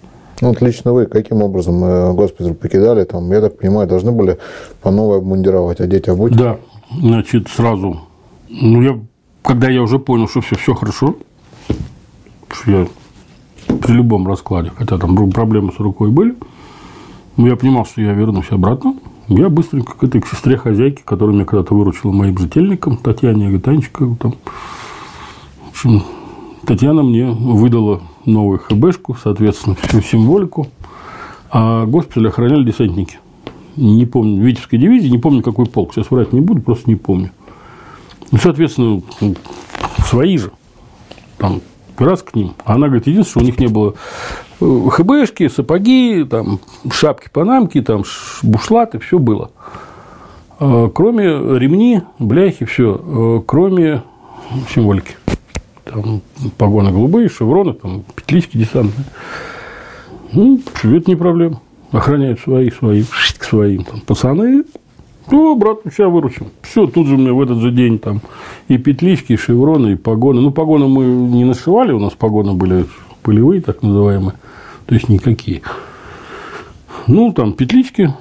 Ну, 0.43 0.49
вот 0.49 0.61
лично 0.61 0.91
вы 0.91 1.05
каким 1.05 1.41
образом 1.41 1.81
э, 1.85 2.11
госпиталь 2.11 2.53
покидали? 2.53 3.05
Там, 3.05 3.31
я 3.31 3.39
так 3.39 3.57
понимаю, 3.57 3.87
должны 3.87 4.11
были 4.11 4.39
по 4.81 4.91
новой 4.91 5.19
обмундировать, 5.19 5.79
одеть, 5.79 6.09
обуть? 6.09 6.35
Да, 6.35 6.57
значит, 6.91 7.47
сразу. 7.47 8.01
Ну, 8.49 8.81
я, 8.81 8.99
когда 9.41 9.69
я 9.69 9.81
уже 9.81 9.99
понял, 9.99 10.27
что 10.27 10.41
все, 10.41 10.57
все 10.57 10.73
хорошо, 10.73 11.15
что 12.51 12.71
я 12.71 12.87
при 13.77 13.93
любом 13.93 14.27
раскладе, 14.27 14.69
хотя 14.75 14.97
там 14.97 15.15
проблемы 15.31 15.71
с 15.71 15.79
рукой 15.79 16.11
были, 16.11 16.35
но 17.37 17.47
я 17.47 17.55
понимал, 17.55 17.85
что 17.85 18.01
я 18.01 18.11
вернусь 18.11 18.51
обратно, 18.51 18.97
я 19.29 19.47
быстренько 19.47 19.97
к 19.97 20.03
этой 20.03 20.19
к 20.19 20.27
сестре 20.27 20.57
хозяйки, 20.57 21.03
которая 21.05 21.37
меня 21.37 21.45
когда-то 21.45 21.73
выручила 21.73 22.11
моим 22.11 22.37
жительником, 22.37 22.97
Татьяне 22.97 23.47
Агатанчиковой, 23.47 24.17
там, 24.17 24.35
общем, 25.69 26.03
Татьяна 26.67 27.01
мне 27.01 27.27
выдала 27.27 28.01
новую 28.25 28.59
ХБшку, 28.59 29.15
соответственно, 29.21 29.75
всю 29.75 30.01
символику, 30.01 30.67
а 31.51 31.85
госпиталь 31.85 32.27
охраняли 32.27 32.63
десантники. 32.63 33.19
Не 33.75 34.05
помню, 34.05 34.43
Витебской 34.43 34.77
дивизии, 34.77 35.09
не 35.09 35.17
помню, 35.17 35.41
какой 35.41 35.65
полк. 35.65 35.93
Сейчас 35.93 36.11
врать 36.11 36.31
не 36.31 36.41
буду, 36.41 36.61
просто 36.61 36.89
не 36.89 36.95
помню. 36.95 37.31
Ну, 38.31 38.37
соответственно, 38.37 39.01
свои 40.05 40.37
же. 40.37 40.51
Там 41.37 41.61
раз 41.97 42.21
к 42.21 42.35
ним. 42.35 42.53
А 42.65 42.75
она 42.75 42.87
говорит, 42.87 43.07
единственное, 43.07 43.31
что 43.31 43.39
у 43.39 43.43
них 43.43 43.59
не 43.59 43.67
было 43.67 43.95
э, 44.61 44.89
ХБшки, 44.89 45.47
сапоги, 45.47 46.25
там, 46.29 46.59
шапки, 46.91 47.29
панамки, 47.31 47.81
там, 47.81 48.03
бушлаты, 48.43 48.99
все 48.99 49.19
было. 49.19 49.51
А, 50.59 50.89
кроме 50.89 51.25
ремни, 51.25 52.01
бляхи, 52.19 52.65
все. 52.65 52.99
А, 53.03 53.43
кроме 53.45 54.03
символики 54.73 55.15
там 55.83 56.21
погоны 56.57 56.91
голубые, 56.91 57.29
шевроны, 57.29 57.73
там 57.73 58.03
петлички 58.15 58.57
десантные. 58.57 59.05
Ну, 60.31 60.59
это 60.83 61.09
не 61.09 61.15
проблема. 61.15 61.61
Охраняют 61.91 62.39
свои, 62.39 62.71
свои, 62.71 63.03
к 63.03 63.43
своим. 63.43 63.83
Там, 63.83 64.01
пацаны, 64.01 64.63
ну, 65.31 65.55
брат, 65.55 65.79
сейчас 65.85 66.11
выручим. 66.11 66.47
Все, 66.61 66.85
тут 66.87 67.07
же 67.07 67.17
мне 67.17 67.31
в 67.31 67.41
этот 67.41 67.59
же 67.59 67.71
день 67.71 67.99
там 67.99 68.21
и 68.67 68.77
петлички, 68.77 69.33
и 69.33 69.37
шевроны, 69.37 69.93
и 69.93 69.95
погоны. 69.95 70.41
Ну, 70.41 70.51
погоны 70.51 70.87
мы 70.87 71.05
не 71.05 71.45
нашивали, 71.45 71.91
у 71.91 71.99
нас 71.99 72.13
погоны 72.13 72.53
были 72.53 72.85
полевые, 73.21 73.61
так 73.61 73.81
называемые, 73.81 74.33
то 74.85 74.95
есть 74.95 75.09
никакие. 75.09 75.61
Ну, 77.07 77.31
там 77.31 77.53
петлички, 77.53 78.13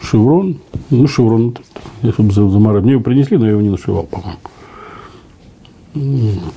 шеврон, 0.00 0.58
ну, 0.90 1.06
шеврон, 1.06 1.56
я, 2.02 2.12
чтобы 2.12 2.32
заморать. 2.32 2.84
Мне 2.84 2.92
его 2.92 3.02
принесли, 3.02 3.38
но 3.38 3.44
я 3.46 3.52
его 3.52 3.62
не 3.62 3.70
нашивал, 3.70 4.04
по-моему. 4.04 4.38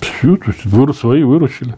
Все, 0.02 0.36
то 0.36 0.52
есть 0.52 0.66
вырос, 0.66 1.00
свои 1.00 1.24
выручили. 1.24 1.76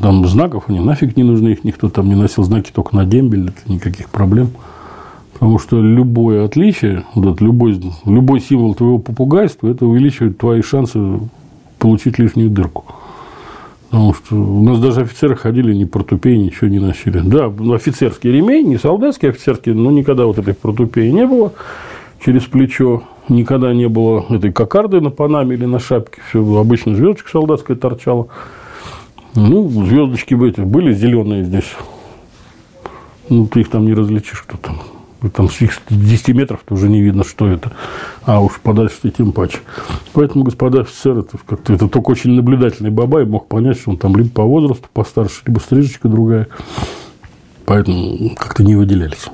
Там 0.00 0.26
знаков 0.26 0.64
они 0.68 0.80
нафиг 0.80 1.16
не 1.16 1.24
нужны, 1.24 1.48
их 1.48 1.64
никто 1.64 1.88
там 1.88 2.08
не 2.08 2.14
носил 2.14 2.44
знаки 2.44 2.70
только 2.72 2.94
на 2.94 3.04
дембель, 3.04 3.48
это 3.48 3.72
никаких 3.72 4.08
проблем. 4.10 4.50
Потому 5.32 5.58
что 5.58 5.80
любое 5.80 6.44
отличие, 6.44 7.04
вот 7.14 7.40
любой, 7.40 7.80
любой 8.04 8.40
символ 8.40 8.74
твоего 8.74 8.98
попугайства, 8.98 9.68
это 9.68 9.86
увеличивает 9.86 10.38
твои 10.38 10.62
шансы 10.62 11.20
получить 11.78 12.18
лишнюю 12.18 12.50
дырку. 12.50 12.84
Потому 13.90 14.14
что 14.14 14.36
у 14.36 14.62
нас 14.64 14.80
даже 14.80 15.00
офицеры 15.00 15.34
ходили 15.36 15.72
не 15.74 15.86
портупеи, 15.86 16.36
ничего 16.36 16.68
не 16.68 16.78
носили. 16.78 17.20
Да, 17.20 17.46
офицерский 17.74 18.30
ремень, 18.30 18.68
не 18.68 18.78
солдатский 18.78 19.30
офицерский, 19.30 19.72
но 19.72 19.90
никогда 19.90 20.26
вот 20.26 20.38
этой 20.38 20.54
портупеи 20.54 21.08
не 21.10 21.26
было 21.26 21.52
через 22.24 22.44
плечо 22.44 23.02
никогда 23.28 23.72
не 23.72 23.88
было 23.88 24.24
этой 24.28 24.52
кокарды 24.52 25.00
на 25.00 25.10
панаме 25.10 25.56
или 25.56 25.64
на 25.64 25.78
шапке. 25.78 26.20
Все 26.28 26.40
обычно 26.58 26.94
звездочка 26.94 27.30
солдатская 27.30 27.76
торчала. 27.76 28.28
Ну, 29.34 29.68
звездочки 29.68 30.34
были, 30.34 30.60
были 30.62 30.92
зеленые 30.92 31.44
здесь. 31.44 31.72
Ну, 33.28 33.46
ты 33.46 33.60
их 33.60 33.70
там 33.70 33.84
не 33.84 33.94
различишь, 33.94 34.42
кто 34.42 34.56
там. 34.56 34.80
Там 35.34 35.50
с 35.50 35.58
10 35.90 36.28
метров 36.28 36.60
уже 36.70 36.88
не 36.88 37.00
видно, 37.00 37.24
что 37.24 37.48
это. 37.48 37.72
А 38.24 38.40
уж 38.40 38.60
подальше 38.60 38.96
ты 39.02 39.10
тем 39.10 39.32
паче. 39.32 39.58
Поэтому, 40.12 40.44
господа 40.44 40.82
офицеры, 40.82 41.20
это, 41.20 41.38
как-то, 41.44 41.72
это 41.72 41.88
только 41.88 42.10
очень 42.10 42.30
наблюдательный 42.30 42.90
бабай 42.90 43.24
мог 43.24 43.48
понять, 43.48 43.78
что 43.78 43.90
он 43.90 43.96
там 43.96 44.16
либо 44.16 44.30
по 44.30 44.44
возрасту 44.44 44.88
постарше, 44.92 45.42
либо 45.46 45.58
стрижечка 45.58 46.08
другая. 46.08 46.48
Поэтому 47.66 48.30
как-то 48.36 48.62
не 48.62 48.76
выделялись. 48.76 49.26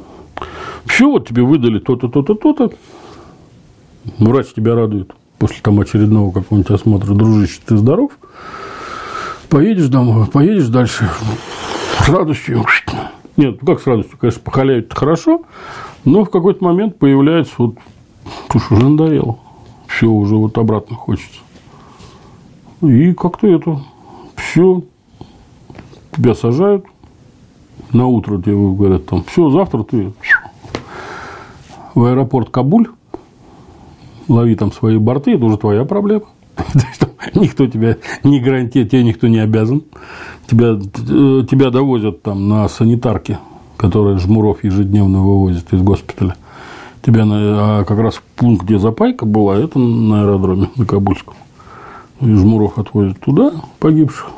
Все, 0.86 1.10
вот 1.10 1.28
тебе 1.28 1.42
выдали 1.42 1.78
то-то, 1.78 2.08
то-то, 2.08 2.34
то-то. 2.34 2.70
Врач 4.18 4.52
тебя 4.54 4.74
радует 4.74 5.12
после 5.38 5.58
там 5.62 5.80
очередного 5.80 6.30
какого-нибудь 6.32 6.70
осмотра. 6.70 7.14
Дружище, 7.14 7.60
ты 7.64 7.76
здоров? 7.76 8.12
Поедешь 9.48 9.88
домой, 9.88 10.26
поедешь 10.26 10.68
дальше 10.68 11.08
с 12.00 12.08
радостью. 12.08 12.64
Нет, 13.36 13.60
ну 13.60 13.66
как 13.66 13.80
с 13.82 13.86
радостью, 13.86 14.18
конечно, 14.18 14.40
похалявить 14.42 14.92
хорошо, 14.94 15.42
но 16.04 16.24
в 16.24 16.30
какой-то 16.30 16.64
момент 16.64 16.98
появляется 16.98 17.54
вот, 17.58 17.76
слушай, 18.50 18.76
уже 18.76 18.88
надоело. 18.88 19.38
Все, 19.86 20.06
уже 20.06 20.36
вот 20.36 20.56
обратно 20.58 20.96
хочется. 20.96 21.40
И 22.82 23.12
как-то 23.14 23.46
это, 23.46 23.80
все, 24.36 24.82
тебя 26.14 26.34
сажают, 26.34 26.84
на 27.92 28.06
утро 28.06 28.40
тебе 28.40 28.54
говорят, 28.54 29.06
там, 29.06 29.24
все, 29.24 29.50
завтра 29.50 29.84
ты 29.84 30.12
в 31.94 32.04
аэропорт 32.04 32.50
Кабуль, 32.50 32.88
лови 34.28 34.54
там 34.56 34.72
свои 34.72 34.98
борты, 34.98 35.34
это 35.34 35.44
уже 35.44 35.58
твоя 35.58 35.84
проблема. 35.84 36.26
Никто 37.34 37.66
тебя 37.66 37.96
не 38.22 38.40
гарантирует, 38.40 38.90
тебе 38.90 39.02
никто 39.02 39.26
не 39.28 39.38
обязан. 39.38 39.82
Тебя, 40.46 40.78
э, 40.78 41.44
тебя 41.50 41.70
довозят 41.70 42.22
там 42.22 42.48
на 42.48 42.68
санитарке, 42.68 43.38
которая 43.76 44.18
Жмуров 44.18 44.62
ежедневно 44.62 45.22
вывозит 45.22 45.72
из 45.72 45.80
госпиталя. 45.80 46.36
Тебя 47.02 47.24
на, 47.24 47.80
а 47.80 47.84
как 47.84 47.98
раз 47.98 48.20
пункт, 48.36 48.64
где 48.64 48.78
запайка 48.78 49.26
была, 49.26 49.56
это 49.56 49.78
на 49.78 50.22
аэродроме, 50.22 50.68
на 50.76 50.86
Кабульском. 50.86 51.34
И 52.20 52.26
Жмуров 52.26 52.78
отвозит 52.78 53.20
туда 53.20 53.52
погибших. 53.78 54.30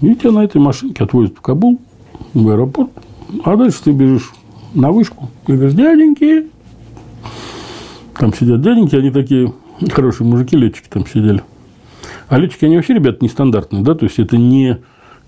И 0.00 0.14
тебя 0.16 0.32
на 0.32 0.44
этой 0.44 0.60
машинке 0.60 1.04
отвозят 1.04 1.38
в 1.38 1.40
Кабул, 1.40 1.80
в 2.34 2.48
аэропорт. 2.48 2.90
А 3.44 3.56
дальше 3.56 3.82
ты 3.84 3.92
бежишь 3.92 4.32
на 4.74 4.90
вышку. 4.90 5.30
И 5.46 5.52
говоришь, 5.52 5.74
дяденьки, 5.74 6.46
там 8.18 8.34
сидят 8.34 8.60
дяденьки, 8.60 8.96
они 8.96 9.10
такие 9.10 9.52
хорошие 9.90 10.26
мужики, 10.26 10.56
летчики 10.56 10.88
там 10.88 11.06
сидели. 11.06 11.42
А 12.28 12.38
летчики, 12.38 12.64
они 12.64 12.76
вообще, 12.76 12.94
ребята, 12.94 13.18
нестандартные, 13.24 13.82
да, 13.82 13.94
то 13.94 14.04
есть 14.04 14.18
это 14.18 14.36
не 14.36 14.78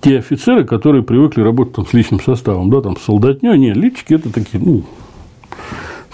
те 0.00 0.18
офицеры, 0.18 0.64
которые 0.64 1.02
привыкли 1.02 1.40
работать 1.40 1.74
там, 1.74 1.86
с 1.86 1.92
личным 1.92 2.20
составом, 2.20 2.70
да, 2.70 2.80
там, 2.80 2.96
с 2.96 3.02
солдатней, 3.02 3.56
не, 3.58 3.72
летчики 3.72 4.14
это 4.14 4.32
такие, 4.32 4.62
ну, 4.62 4.84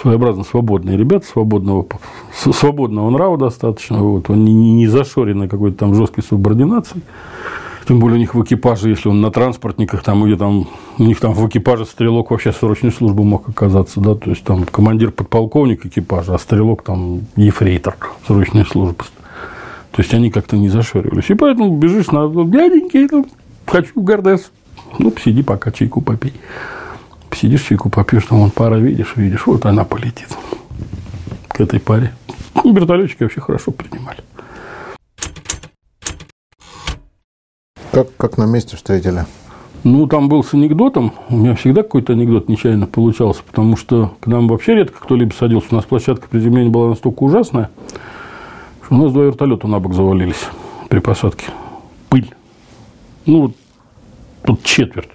своеобразно 0.01 0.45
свободные 0.45 0.97
ребята, 0.97 1.27
свободного, 1.27 1.87
свободного 2.35 3.11
нрава 3.11 3.39
достаточно, 3.39 3.99
вот, 3.99 4.31
они 4.31 4.53
не 4.75 4.87
зашорены 4.87 5.49
какой-то 5.49 5.79
там 5.79 5.95
жесткой 5.95 6.25
субординацией. 6.25 7.03
Тем 7.87 7.99
более 7.99 8.17
у 8.17 8.21
них 8.21 8.35
в 8.35 8.43
экипаже, 8.43 8.91
если 8.91 9.09
он 9.09 9.21
на 9.21 9.31
транспортниках, 9.31 10.03
там, 10.03 10.25
где 10.25 10.37
там, 10.37 10.69
у 10.99 11.03
них 11.03 11.19
там 11.19 11.33
в 11.33 11.49
экипаже 11.49 11.85
стрелок 11.85 12.31
вообще 12.31 12.53
срочной 12.53 12.93
службы 12.93 13.25
мог 13.25 13.49
оказаться, 13.49 14.01
да, 14.01 14.15
то 14.15 14.31
есть 14.31 14.45
там 14.45 14.65
командир 14.65 15.11
подполковник 15.11 15.85
экипажа, 15.85 16.35
а 16.35 16.39
стрелок 16.39 16.83
там 16.83 17.23
ефрейтор 17.37 17.97
срочной 18.27 18.65
службы. 18.65 19.05
То 19.91 20.01
есть 20.01 20.15
они 20.15 20.31
как-то 20.31 20.57
не 20.57 20.69
зашоривались. 20.69 21.29
И 21.29 21.35
поэтому 21.35 21.77
бежишь 21.77 22.11
на 22.11 22.29
дяденьки, 22.29 23.09
ну, 23.11 23.27
хочу 23.67 24.01
в 24.01 24.05
Гордес. 24.05 24.51
Ну, 24.99 25.11
посиди 25.11 25.43
пока, 25.43 25.71
чайку 25.71 26.01
попей. 26.01 26.33
Посидишь, 27.29 27.63
чайку 27.63 27.91
попьешь, 27.91 28.25
там 28.25 28.39
вон 28.39 28.51
пара 28.51 28.77
видишь, 28.77 29.15
видишь, 29.17 29.47
вот 29.47 29.67
она 29.67 29.85
полетит 29.85 30.29
к 31.49 31.61
этой 31.61 31.81
паре. 31.81 32.13
Ну, 32.55 32.73
вертолетчики 32.75 33.23
вообще 33.23 33.41
хорошо 33.41 33.71
принимали. 33.73 34.19
Как, 37.93 38.09
как 38.17 38.39
на 38.39 38.47
месте 38.47 38.75
встретили? 38.77 39.27
Ну, 39.85 40.07
там 40.07 40.31
был 40.31 40.43
с 40.43 40.55
анекдотом. 40.55 41.13
У 41.29 41.37
меня 41.37 41.55
всегда 41.55 41.83
какой-то 41.83 42.15
анекдот 42.15 42.49
нечаянно 42.49 42.87
получался, 42.87 43.43
потому 43.43 43.77
что 43.77 44.15
к 44.21 44.27
нам 44.29 44.49
вообще 44.49 44.75
редко 44.77 44.99
кто-либо 44.99 45.35
садился. 45.35 45.69
У 45.73 45.75
нас 45.75 45.85
площадка 45.85 46.27
приземления 46.27 46.71
была 46.71 46.89
настолько 46.89 47.23
ужасная, 47.23 47.69
что 48.83 48.95
у 48.95 48.99
нас 48.99 49.13
два 49.13 49.25
вертолета 49.25 49.69
на 49.69 49.79
бок 49.79 49.93
завалились 49.93 50.49
при 50.89 51.01
посадке. 51.01 51.47
Пыль. 52.09 52.35
Ну, 53.27 53.43
вот 53.43 53.53
тут 54.47 54.63
четверть. 54.63 55.11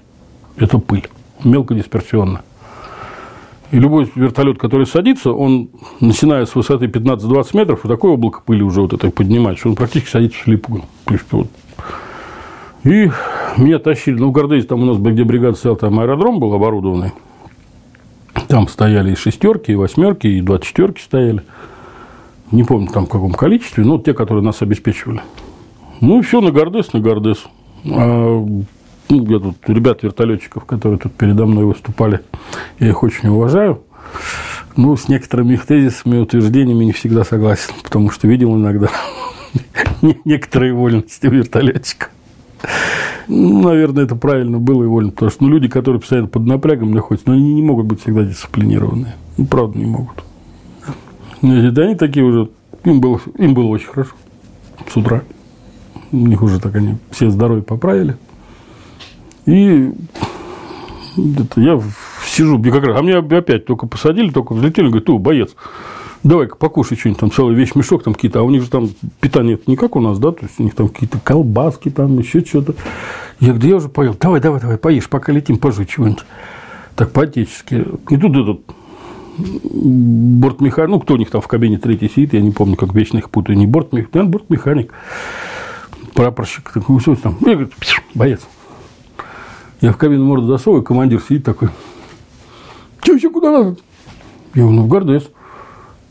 Это 0.58 0.78
пыль. 0.78 1.10
Мелкодисперсионная. 1.44 2.44
И 3.72 3.80
любой 3.80 4.12
вертолет, 4.14 4.60
который 4.60 4.86
садится, 4.86 5.32
он, 5.32 5.70
начиная 6.00 6.46
с 6.46 6.54
высоты 6.54 6.86
15-20 6.86 7.58
метров, 7.58 7.80
вот 7.84 7.90
такое 7.90 8.12
облако 8.12 8.42
пыли 8.46 8.62
уже 8.62 8.82
вот 8.82 8.94
это 8.94 9.10
поднимает, 9.10 9.58
что 9.58 9.70
он 9.70 9.76
практически 9.76 10.12
садится. 10.12 10.40
То 10.46 11.14
есть, 11.14 11.26
вот 11.32 11.48
и 12.88 13.12
меня 13.58 13.80
тащили, 13.80 14.18
ну, 14.18 14.30
в 14.30 14.32
Гордызе, 14.32 14.68
там 14.68 14.84
у 14.84 14.86
нас, 14.86 14.98
где 14.98 15.24
бригада 15.24 15.58
стоял, 15.58 15.76
там 15.76 16.00
аэродром 16.00 16.40
был 16.40 16.54
оборудованный. 16.54 17.12
Там 18.48 18.68
стояли 18.68 19.12
и 19.12 19.16
шестерки, 19.16 19.72
и 19.72 19.76
восьмерки, 19.76 20.28
и 20.28 20.42
двадцать 20.42 20.68
четверки 20.68 21.02
стояли. 21.02 21.44
Не 22.52 22.64
помню, 22.64 22.88
там 22.88 23.06
в 23.06 23.10
каком 23.10 23.34
количестве, 23.34 23.84
но 23.84 24.00
те, 24.00 24.14
которые 24.14 24.44
нас 24.44 24.62
обеспечивали. 24.62 25.22
Ну, 26.00 26.22
все 26.22 26.40
на 26.40 26.52
Гордес, 26.52 26.94
на 26.94 27.02
Гордес. 27.02 27.46
А, 27.86 28.46
ну, 29.10 29.26
я 29.26 29.40
тут 29.40 29.58
ребят 29.68 30.04
вертолетчиков, 30.04 30.64
которые 30.66 31.00
тут 31.00 31.14
передо 31.14 31.46
мной 31.46 31.66
выступали, 31.66 32.22
я 32.80 32.88
их 32.90 33.04
очень 33.04 33.30
уважаю. 33.30 33.82
Ну, 34.78 34.96
с 34.96 35.10
некоторыми 35.10 35.56
их 35.56 35.66
тезисами 35.66 36.20
утверждениями 36.20 36.86
не 36.86 36.92
всегда 36.94 37.24
согласен, 37.26 37.74
потому 37.84 38.12
что 38.12 38.28
видел 38.28 38.56
иногда 38.56 38.90
некоторые 40.24 40.74
вольности 40.74 41.28
у 41.28 41.32
вертолетчиков. 41.32 42.12
Ну, 43.28 43.64
наверное, 43.64 44.06
это 44.06 44.16
правильно 44.16 44.58
было 44.58 44.84
и 44.84 44.88
вольно, 44.88 45.12
потому 45.12 45.32
что 45.32 45.44
ну, 45.44 45.50
люди, 45.50 45.68
которые 45.68 46.00
постоянно 46.00 46.28
под 46.28 46.46
напрягом 46.46 46.92
находятся, 46.92 47.30
но 47.30 47.36
ну, 47.36 47.42
они 47.42 47.54
не 47.56 47.62
могут 47.62 47.86
быть 47.86 48.02
всегда 48.02 48.24
дисциплинированные. 48.24 49.16
Ну, 49.38 49.46
правда, 49.46 49.78
не 49.78 49.86
могут. 49.86 50.24
Да 51.42 51.82
они 51.84 51.96
такие 51.96 52.26
уже, 52.26 52.50
им 52.84 53.02
было, 53.02 53.20
им 53.38 53.54
было 53.54 53.68
очень 53.68 53.88
хорошо 53.88 54.14
с 54.90 54.96
утра. 54.96 55.24
У 56.12 56.18
них 56.18 56.42
уже 56.42 56.60
так 56.60 56.76
они 56.76 56.96
все 57.12 57.30
здоровье 57.30 57.64
поправили. 57.64 58.16
И 59.46 59.92
это 61.18 61.62
я 61.62 61.82
сижу, 62.26 62.62
как 62.62 62.84
раз, 62.84 62.98
а 62.98 63.02
меня 63.02 63.20
опять 63.20 63.66
только 63.66 63.88
посадили, 63.88 64.30
только 64.30 64.54
взлетели, 64.54 64.88
говорят, 64.88 65.06
ты 65.06 65.14
боец, 65.14 65.56
давай-ка 66.24 66.56
покушай 66.56 66.98
что-нибудь, 66.98 67.20
там 67.20 67.32
целый 67.32 67.56
весь 67.56 67.76
мешок 67.76 68.04
там 68.04 68.14
какие-то, 68.14 68.40
а 68.40 68.44
у 68.44 68.50
них 68.50 68.64
же 68.64 68.70
там 68.70 68.90
питание 69.20 69.60
не 69.68 69.76
как 69.76 69.96
у 69.96 70.02
нас, 70.02 70.20
да, 70.20 70.32
то 70.32 70.44
есть 70.44 70.60
у 70.60 70.64
них 70.64 70.76
там 70.76 70.90
какие-то 70.90 71.20
колбаски, 71.20 71.90
там 71.90 72.18
еще 72.20 72.44
что-то. 72.44 72.76
Я 73.40 73.50
говорю, 73.50 73.62
да 73.62 73.68
я 73.68 73.76
уже 73.76 73.90
поел, 73.90 74.16
давай, 74.20 74.42
давай, 74.42 74.62
давай, 74.62 74.78
поешь, 74.78 75.10
пока 75.10 75.32
летим, 75.32 75.58
пожуй 75.58 75.86
чего-нибудь. 75.86 76.24
Так 76.96 77.12
по-отечески. 77.12 77.86
И 78.10 78.18
тут 78.18 78.36
этот 78.36 78.62
бортмеханик, 79.38 80.90
ну, 80.90 81.00
кто 81.00 81.14
у 81.14 81.18
них 81.18 81.30
там 81.30 81.42
в 81.42 81.48
кабине 81.48 81.78
третий 81.78 82.10
сидит, 82.10 82.34
я 82.34 82.42
не 82.42 82.52
помню, 82.52 82.76
как 82.76 82.94
вечно 82.94 83.20
их 83.20 83.30
путаю, 83.30 83.58
не 83.58 83.68
бортмеханик, 83.68 84.12
да, 84.12 84.24
бортмеханик, 84.24 84.94
прапорщик, 86.14 86.72
такой, 86.72 87.00
все 87.00 87.16
там, 87.16 87.38
я 87.42 87.54
говорю, 87.54 87.70
боец. 88.16 88.42
Я 89.80 89.92
в 89.94 89.98
кабину 89.98 90.26
морду 90.26 90.48
засовываю, 90.48 90.84
командир 90.84 91.22
сидит 91.22 91.44
такой, 91.44 91.70
что 93.04 93.14
еще 93.14 93.30
куда 93.30 93.52
надо? 93.52 93.78
Я 94.56 94.64
говорю, 94.64 94.78
ну, 94.78 94.84
в 94.84 94.88
Гордес. 94.88 95.30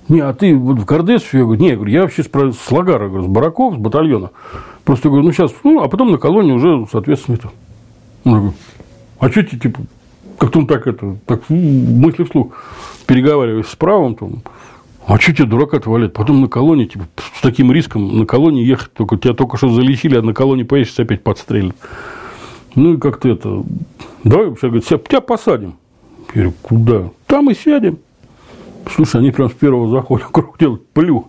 Не, 0.09 0.21
а 0.21 0.33
ты 0.33 0.55
вот 0.57 0.79
в 0.79 0.85
Гордес? 0.85 1.25
Я 1.33 1.41
говорю, 1.41 1.61
не, 1.61 1.69
я, 1.69 1.75
говорю, 1.77 1.93
я 1.93 2.03
вообще 2.03 2.23
с, 2.23 2.29
с 2.29 2.71
Лагара, 2.71 3.09
говорю, 3.09 3.25
с 3.25 3.27
Бараков, 3.27 3.75
с 3.75 3.79
батальона. 3.79 4.31
Просто 4.85 5.09
говорю, 5.09 5.25
ну 5.25 5.33
сейчас, 5.33 5.53
ну, 5.65 5.83
а 5.83 5.89
потом 5.89 6.13
на 6.13 6.19
колонии 6.19 6.53
уже, 6.53 6.87
соответственно, 6.91 7.37
это. 7.37 7.51
Он 8.25 8.33
говорит, 8.33 8.57
а 9.19 9.31
что 9.31 9.43
тебе, 9.43 9.59
типа, 9.59 9.81
как-то 10.39 10.59
он 10.61 10.67
так 10.67 10.87
это, 10.87 11.17
так 11.27 11.49
мысли 11.49 12.25
вслух 12.25 12.53
переговариваясь 13.07 13.67
с 13.67 13.77
правым, 13.77 14.15
там, 14.15 14.43
а 15.07 15.19
что 15.19 15.33
тебе 15.33 15.47
дурака-то 15.47 15.89
валять? 15.91 16.13
Потом 16.13 16.41
на 16.41 16.49
колонии, 16.49 16.87
типа, 16.87 17.07
с 17.35 17.41
таким 17.41 17.73
риском 17.73 18.19
на 18.19 18.27
колонии 18.27 18.65
ехать, 18.65 18.93
только 18.93 19.17
тебя 19.17 19.35
только 19.35 19.57
что 19.57 19.69
залечили, 19.69 20.17
а 20.17 20.23
на 20.23 20.35
колонии 20.35 20.65
поедешь, 20.65 20.99
опять 20.99 21.23
подстрелят. 21.23 21.77
Ну 22.75 22.95
и 22.95 22.99
как-то 22.99 23.29
это, 23.29 23.63
давай, 24.25 24.51
говорит, 24.51 24.85
тебя 24.85 25.21
посадим. 25.21 25.77
Я 26.35 26.43
говорю, 26.43 26.55
куда? 26.61 27.11
Там 27.27 27.51
и 27.51 27.55
сядем. 27.55 27.99
Слушай, 28.95 29.21
они 29.21 29.31
прям 29.31 29.51
с 29.51 29.55
первого 29.55 29.89
захода 29.91 30.25
круг 30.33 30.59
делают 30.59 30.87
плюх. 30.89 31.25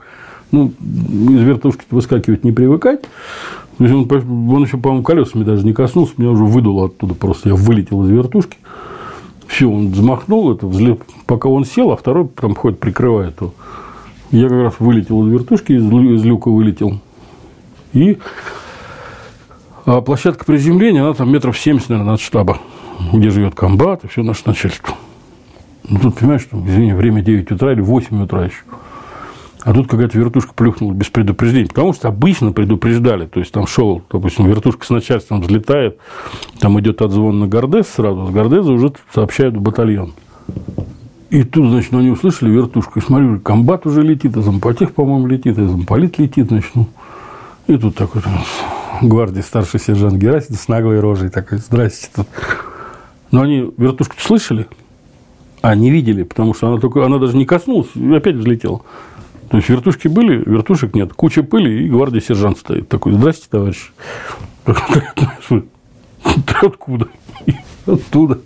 Ну, 0.51 0.68
из 0.68 1.41
вертушки 1.41 1.84
выскакивать 1.89 2.43
не 2.43 2.51
привыкать. 2.51 3.03
Есть 3.80 3.93
он, 3.93 4.10
он 4.10 4.64
еще, 4.64 4.78
по-моему, 4.78 5.03
колесами 5.03 5.43
даже 5.43 5.66
не 5.66 5.74
коснулся, 5.74 6.14
меня 6.18 6.32
уже 6.32 6.45
выдуло 6.45 6.86
оттуда 6.86 7.14
просто. 7.14 7.49
Я 7.49 7.55
вылетел 7.55 8.03
из 8.03 8.10
вертушки. 8.10 8.58
Все, 9.47 9.70
он 9.70 9.91
взмахнул, 9.91 10.51
это 10.51 10.68
взлет, 10.68 11.01
пока 11.26 11.47
он 11.47 11.64
сел, 11.64 11.91
а 11.91 11.97
второй 11.97 12.28
там 12.28 12.55
ходит, 12.55 12.80
прикрывает 12.80 13.39
его. 13.39 13.53
Я 14.32 14.49
как 14.49 14.62
раз 14.62 14.74
вылетел 14.80 15.26
из 15.26 15.32
вертушки, 15.32 15.74
из, 15.74 15.84
из 15.84 16.26
люка 16.26 16.49
вылетел. 16.49 16.99
И 17.93 18.18
а 19.86 20.01
площадка 20.01 20.43
приземления, 20.43 21.01
она 21.01 21.14
там 21.14 21.32
метров 21.32 21.58
70, 21.58 21.89
наверное, 21.89 22.16
от 22.16 22.20
штаба, 22.20 22.58
где 23.14 23.30
живет 23.30 23.55
комбат 23.55 24.03
и 24.03 24.08
все 24.08 24.22
наше 24.22 24.41
начальство. 24.45 24.95
Ну, 25.90 26.00
тут, 26.00 26.16
понимаешь, 26.16 26.42
что, 26.42 26.58
извини, 26.58 26.94
время 26.94 27.22
9 27.22 27.52
утра 27.52 27.72
или 27.72 27.82
8 27.82 28.24
утра 28.24 28.46
еще. 28.46 28.64
А 29.64 29.74
тут 29.74 29.88
какая-то 29.88 30.18
вертушка 30.18 30.54
плюхнула 30.54 30.94
без 30.94 31.08
предупреждения. 31.08 31.68
Потому 31.68 31.94
что 31.94 32.08
обычно 32.08 32.52
предупреждали. 32.52 33.26
То 33.26 33.40
есть, 33.40 33.52
там 33.52 33.68
шел, 33.68 34.02
допустим, 34.12 34.46
вертушка 34.46 34.86
с 34.86 34.90
начальством 34.90 35.42
взлетает, 35.42 35.98
там 36.60 36.80
идет 36.80 37.02
отзвон 37.02 37.40
на 37.40 37.48
Гордес 37.48 37.88
сразу. 37.88 38.28
С 38.28 38.30
Гордеза 38.30 38.72
уже 38.72 38.94
сообщают 39.14 39.56
в 39.56 39.62
батальон. 39.62 40.14
И 41.30 41.44
тут, 41.44 41.70
значит, 41.70 41.94
они 41.94 42.10
услышали 42.10 42.50
вертушку. 42.50 43.00
И 43.00 43.02
смотрю, 43.02 43.40
комбат 43.40 43.86
уже 43.86 44.02
летит, 44.02 44.38
и 44.38 44.42
замполитех, 44.42 44.94
по-моему, 44.94 45.28
летит, 45.28 45.58
и 45.58 45.66
замполит 45.66 46.18
летит, 46.18 46.48
значит, 46.48 46.72
ну. 46.76 46.88
И 47.68 47.78
тут 47.78 47.96
такой 47.96 48.22
гвардии 49.02 49.42
старший 49.42 49.80
сержант 49.80 50.16
Герасим 50.16 50.56
с 50.56 50.70
наглой 50.70 51.02
рожей 51.02 51.30
такой, 51.30 51.58
здрасте. 51.58 52.10
Но 53.32 53.42
они 53.42 53.74
вертушку 53.78 54.16
слышали, 54.20 54.68
а 55.62 55.76
не 55.76 55.89
видели, 55.89 56.24
потому 56.24 56.53
что 56.53 56.68
она, 56.68 56.80
только, 56.80 57.05
она 57.05 57.18
даже 57.18 57.36
не 57.38 57.45
коснулась 57.45 57.89
и 57.95 58.14
опять 58.14 58.36
взлетела. 58.36 58.82
То 59.49 59.58
есть 59.58 59.70
вертушки 59.70 60.08
были, 60.08 60.43
вертушек 60.45 60.93
нет. 60.93 61.14
Куча 61.14 61.43
пыли, 61.43 61.86
и 61.86 61.89
гвардии 61.89 62.20
сержант 62.20 62.58
стоит. 62.58 62.89
Такой, 62.89 63.14
здрасте, 63.14 63.47
товарищ. 63.49 63.91
Откуда? 66.62 67.08
Оттуда. 67.86 68.39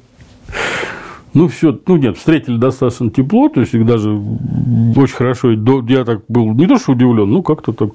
Ну, 1.33 1.47
все, 1.47 1.79
ну, 1.87 1.95
нет, 1.95 2.17
встретили 2.17 2.57
достаточно 2.57 3.09
тепло, 3.09 3.47
то 3.47 3.61
есть 3.61 3.71
даже 3.85 4.11
очень 4.11 5.15
хорошо, 5.15 5.51
я 5.51 6.03
так 6.03 6.23
был 6.27 6.53
не 6.53 6.67
то, 6.67 6.77
что 6.77 6.91
удивлен, 6.91 7.31
ну, 7.31 7.41
как-то 7.41 7.71
так, 7.71 7.93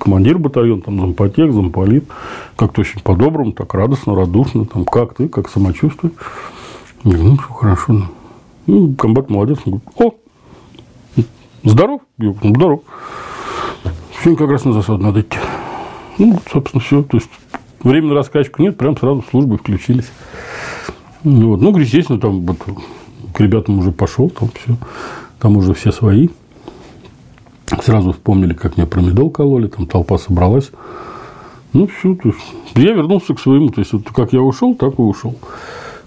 командир 0.00 0.38
батальона, 0.38 0.82
там, 0.82 0.98
зампотек, 0.98 1.52
замполит, 1.52 2.06
как-то 2.56 2.80
очень 2.80 3.00
по-доброму, 3.02 3.52
так 3.52 3.72
радостно, 3.72 4.16
радушно, 4.16 4.64
там, 4.66 4.84
как 4.84 5.14
ты, 5.14 5.28
как 5.28 5.48
самочувствие. 5.48 6.12
Ну, 7.04 7.36
все 7.36 7.52
хорошо. 7.52 7.92
Ну, 7.92 8.06
ну 8.66 8.94
комбат 8.94 9.30
молодец, 9.30 9.58
он 9.64 9.80
говорит, 9.80 9.88
о, 9.98 10.14
здоров? 11.68 12.00
Я 12.18 12.30
говорю, 12.30 12.54
здоров. 12.54 12.80
Сегодня 14.22 14.38
как 14.38 14.50
раз 14.50 14.64
на 14.64 14.72
засаду 14.72 15.02
надо 15.02 15.20
идти. 15.20 15.38
Ну, 16.18 16.38
собственно, 16.50 16.82
все, 16.82 17.02
то 17.02 17.16
есть 17.18 17.30
времени 17.82 18.10
на 18.10 18.14
раскачку 18.14 18.62
нет, 18.62 18.76
прям 18.76 18.96
сразу 18.96 19.24
службы 19.30 19.58
включились. 19.58 20.10
Ну, 21.24 21.50
вот. 21.50 21.60
ну, 21.60 21.76
естественно, 21.76 22.18
там 22.18 22.40
вот, 22.46 22.58
к 23.32 23.40
ребятам 23.40 23.78
уже 23.78 23.92
пошел, 23.92 24.30
там 24.30 24.48
все, 24.48 24.76
там 25.38 25.56
уже 25.56 25.74
все 25.74 25.92
свои. 25.92 26.28
Сразу 27.82 28.12
вспомнили, 28.12 28.54
как 28.54 28.76
мне 28.76 28.86
промедол 28.86 29.30
кололи, 29.30 29.66
там 29.66 29.86
толпа 29.86 30.18
собралась. 30.18 30.70
Ну, 31.72 31.88
все, 31.88 32.14
то 32.14 32.28
есть, 32.28 32.40
я 32.74 32.92
вернулся 32.92 33.34
к 33.34 33.40
своему, 33.40 33.68
то 33.68 33.80
есть, 33.80 33.92
вот, 33.92 34.04
как 34.14 34.32
я 34.32 34.40
ушел, 34.40 34.74
так 34.74 34.98
и 34.98 35.02
ушел. 35.02 35.34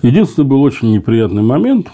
Единственный 0.01 0.45
был 0.45 0.64
очень 0.64 0.91
неприятный 0.93 1.43
момент, 1.43 1.89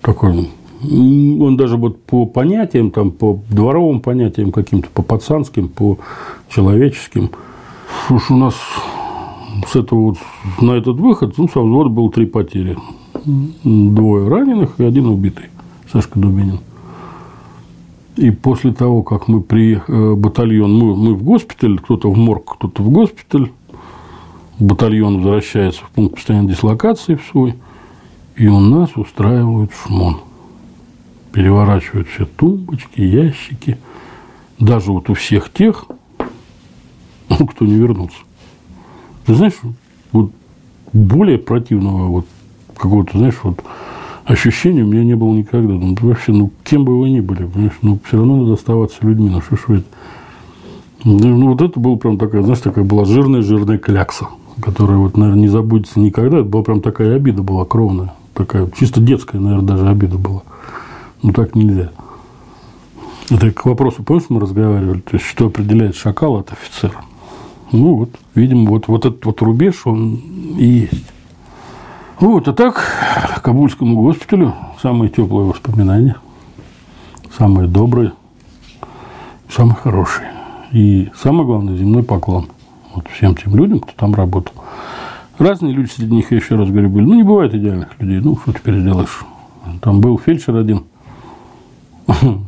такой, 0.00 0.50
он 0.82 1.56
даже 1.56 1.76
вот 1.76 2.02
по 2.02 2.26
понятиям, 2.26 2.90
там, 2.90 3.10
по 3.10 3.40
дворовым 3.50 4.00
понятиям 4.00 4.52
каким-то, 4.52 4.88
по 4.90 5.02
пацанским, 5.02 5.68
по 5.68 5.98
человеческим, 6.48 7.30
уж 8.10 8.30
у 8.30 8.36
нас 8.36 8.54
с 9.66 9.76
этого 9.76 10.00
вот, 10.00 10.18
на 10.60 10.72
этот 10.72 10.96
выход 10.96 11.36
ну, 11.38 11.48
со 11.48 11.60
взвода 11.60 11.88
было 11.88 12.10
три 12.10 12.26
потери. 12.26 12.76
Двое 13.64 14.28
раненых 14.28 14.74
и 14.78 14.84
один 14.84 15.06
убитый. 15.06 15.46
Сашка 15.90 16.18
Дубинин. 16.18 16.58
И 18.16 18.30
после 18.30 18.72
того, 18.72 19.02
как 19.02 19.28
мы 19.28 19.40
приехали, 19.40 20.12
э, 20.12 20.14
батальон, 20.14 20.76
мы, 20.76 20.94
мы 20.94 21.14
в 21.14 21.22
госпиталь, 21.22 21.78
кто-то 21.78 22.10
в 22.10 22.16
морг, 22.16 22.56
кто-то 22.56 22.82
в 22.82 22.90
госпиталь, 22.90 23.50
батальон 24.58 25.22
возвращается 25.22 25.82
в 25.84 25.90
пункт 25.90 26.16
постоянной 26.16 26.50
дислокации 26.50 27.16
в 27.16 27.24
свой, 27.30 27.54
и 28.36 28.46
у 28.46 28.60
нас 28.60 28.96
устраивают 28.96 29.70
шмон. 29.72 30.20
Переворачивают 31.32 32.08
все 32.08 32.26
тумбочки, 32.26 33.00
ящики. 33.00 33.78
Даже 34.58 34.92
вот 34.92 35.10
у 35.10 35.14
всех 35.14 35.52
тех, 35.52 35.86
кто 37.28 37.64
не 37.64 37.74
вернулся. 37.74 38.18
Ты 39.26 39.34
знаешь, 39.34 39.54
вот 40.12 40.30
более 40.92 41.38
противного 41.38 42.06
вот 42.08 42.26
какого-то, 42.76 43.18
знаешь, 43.18 43.38
вот 43.42 43.62
ощущения 44.24 44.82
у 44.82 44.86
меня 44.86 45.04
не 45.04 45.14
было 45.14 45.32
никогда. 45.32 45.74
Ну, 45.74 45.96
вообще, 46.00 46.32
ну, 46.32 46.50
кем 46.62 46.84
бы 46.84 46.98
вы 46.98 47.10
ни 47.10 47.20
были, 47.20 47.46
понимаешь, 47.46 47.78
ну, 47.82 47.98
все 48.06 48.16
равно 48.16 48.36
надо 48.36 48.54
оставаться 48.54 48.98
людьми, 49.02 49.28
ну, 49.30 49.40
что 49.40 49.56
ж 49.56 49.60
вы 49.68 49.76
это. 49.76 49.86
Ну, 51.04 51.50
вот 51.50 51.60
это 51.60 51.78
была 51.78 51.96
прям 51.96 52.16
такая, 52.16 52.42
знаешь, 52.42 52.60
такая 52.60 52.84
была 52.84 53.04
жирная-жирная 53.04 53.78
клякса, 53.78 54.28
которая 54.60 54.96
вот, 54.96 55.16
наверное, 55.16 55.42
не 55.42 55.48
забудется 55.48 56.00
никогда. 56.00 56.38
Это 56.38 56.48
была 56.48 56.62
прям 56.62 56.80
такая 56.80 57.16
обида 57.16 57.42
была 57.42 57.64
кровная. 57.64 58.14
Такая 58.34 58.68
чисто 58.78 59.00
детская, 59.00 59.38
наверное, 59.38 59.66
даже 59.66 59.88
обида 59.88 60.18
была. 60.18 60.42
Ну, 61.22 61.32
так 61.32 61.54
нельзя. 61.54 61.90
Это 63.30 63.50
к 63.52 63.64
вопросу, 63.64 64.02
помнишь, 64.02 64.26
мы 64.28 64.40
разговаривали, 64.40 65.00
то 65.00 65.16
есть, 65.16 65.24
что 65.24 65.46
определяет 65.46 65.96
шакал 65.96 66.36
от 66.36 66.52
офицера? 66.52 67.04
Ну, 67.72 67.94
вот, 67.96 68.10
видимо, 68.34 68.68
вот, 68.70 68.88
вот 68.88 69.06
этот 69.06 69.24
вот 69.24 69.40
рубеж, 69.40 69.86
он 69.86 70.14
и 70.58 70.88
есть. 70.90 71.06
Вот, 72.20 72.46
а 72.48 72.52
так, 72.52 73.40
Кабульскому 73.42 73.96
госпиталю 74.02 74.54
самые 74.82 75.08
теплые 75.08 75.48
воспоминания, 75.48 76.16
самые 77.36 77.66
добрые, 77.66 78.12
самые 79.48 79.76
хорошие. 79.76 80.30
И 80.72 81.10
самое 81.20 81.46
главное, 81.46 81.76
земной 81.76 82.02
поклон 82.02 82.48
вот 82.94 83.08
всем 83.08 83.34
тем 83.34 83.56
людям, 83.56 83.80
кто 83.80 83.92
там 83.96 84.14
работал. 84.14 84.54
Разные 85.38 85.72
люди 85.72 85.90
среди 85.90 86.14
них, 86.14 86.30
я 86.30 86.38
еще 86.38 86.56
раз 86.56 86.68
говорю, 86.68 86.90
были. 86.90 87.04
Ну, 87.04 87.14
не 87.14 87.22
бывает 87.22 87.54
идеальных 87.54 87.88
людей. 87.98 88.20
Ну, 88.20 88.36
что 88.36 88.52
теперь 88.52 88.78
сделаешь? 88.80 89.24
Там 89.80 90.00
был 90.00 90.18
фельдшер 90.18 90.56
один, 90.56 90.84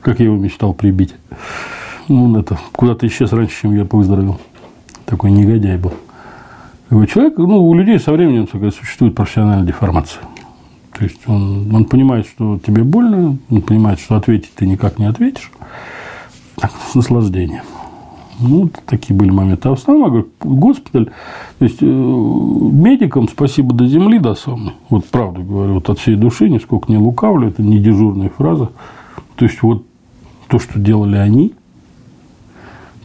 как 0.00 0.18
я 0.18 0.26
его 0.26 0.36
мечтал 0.36 0.74
прибить. 0.74 1.14
Ну, 2.08 2.24
он 2.24 2.36
это 2.36 2.58
куда-то 2.72 3.06
исчез 3.06 3.32
раньше, 3.32 3.62
чем 3.62 3.74
я 3.74 3.84
выздоровел 3.84 4.38
такой 5.04 5.30
негодяй 5.30 5.78
был. 5.78 5.92
Человек, 7.06 7.38
ну, 7.38 7.66
у 7.66 7.74
людей 7.74 7.98
со 7.98 8.12
временем 8.12 8.46
такая, 8.46 8.70
существует 8.70 9.14
профессиональная 9.14 9.66
деформация. 9.66 10.22
То 10.92 11.04
есть 11.04 11.20
он, 11.26 11.74
он 11.74 11.84
понимает, 11.86 12.26
что 12.26 12.60
тебе 12.64 12.84
больно, 12.84 13.36
он 13.50 13.62
понимает, 13.62 13.98
что 13.98 14.16
ответить 14.16 14.52
ты 14.54 14.66
никак 14.66 14.98
не 14.98 15.06
ответишь. 15.06 15.50
Так, 16.56 16.72
с 16.90 16.94
наслаждением. 16.94 17.64
Ну, 18.40 18.70
такие 18.86 19.16
были 19.16 19.30
моменты. 19.30 19.68
А 19.68 19.74
в 19.74 19.78
основном, 19.78 20.04
я 20.04 20.10
говорю, 20.10 20.28
госпиталь, 20.40 21.06
то 21.58 21.64
есть, 21.64 21.78
э, 21.80 21.86
медикам 21.86 23.28
спасибо 23.28 23.74
до 23.74 23.86
земли, 23.86 24.18
до 24.18 24.34
самой. 24.34 24.72
Вот 24.90 25.06
правду 25.06 25.42
говорю, 25.42 25.74
вот 25.74 25.88
от 25.88 25.98
всей 25.98 26.16
души, 26.16 26.48
нисколько 26.48 26.90
не 26.90 26.98
лукавлю, 26.98 27.48
это 27.48 27.62
не 27.62 27.78
дежурная 27.78 28.30
фраза. 28.30 28.70
То 29.36 29.44
есть, 29.44 29.62
вот 29.62 29.84
то, 30.48 30.58
что 30.58 30.78
делали 30.78 31.16
они, 31.16 31.52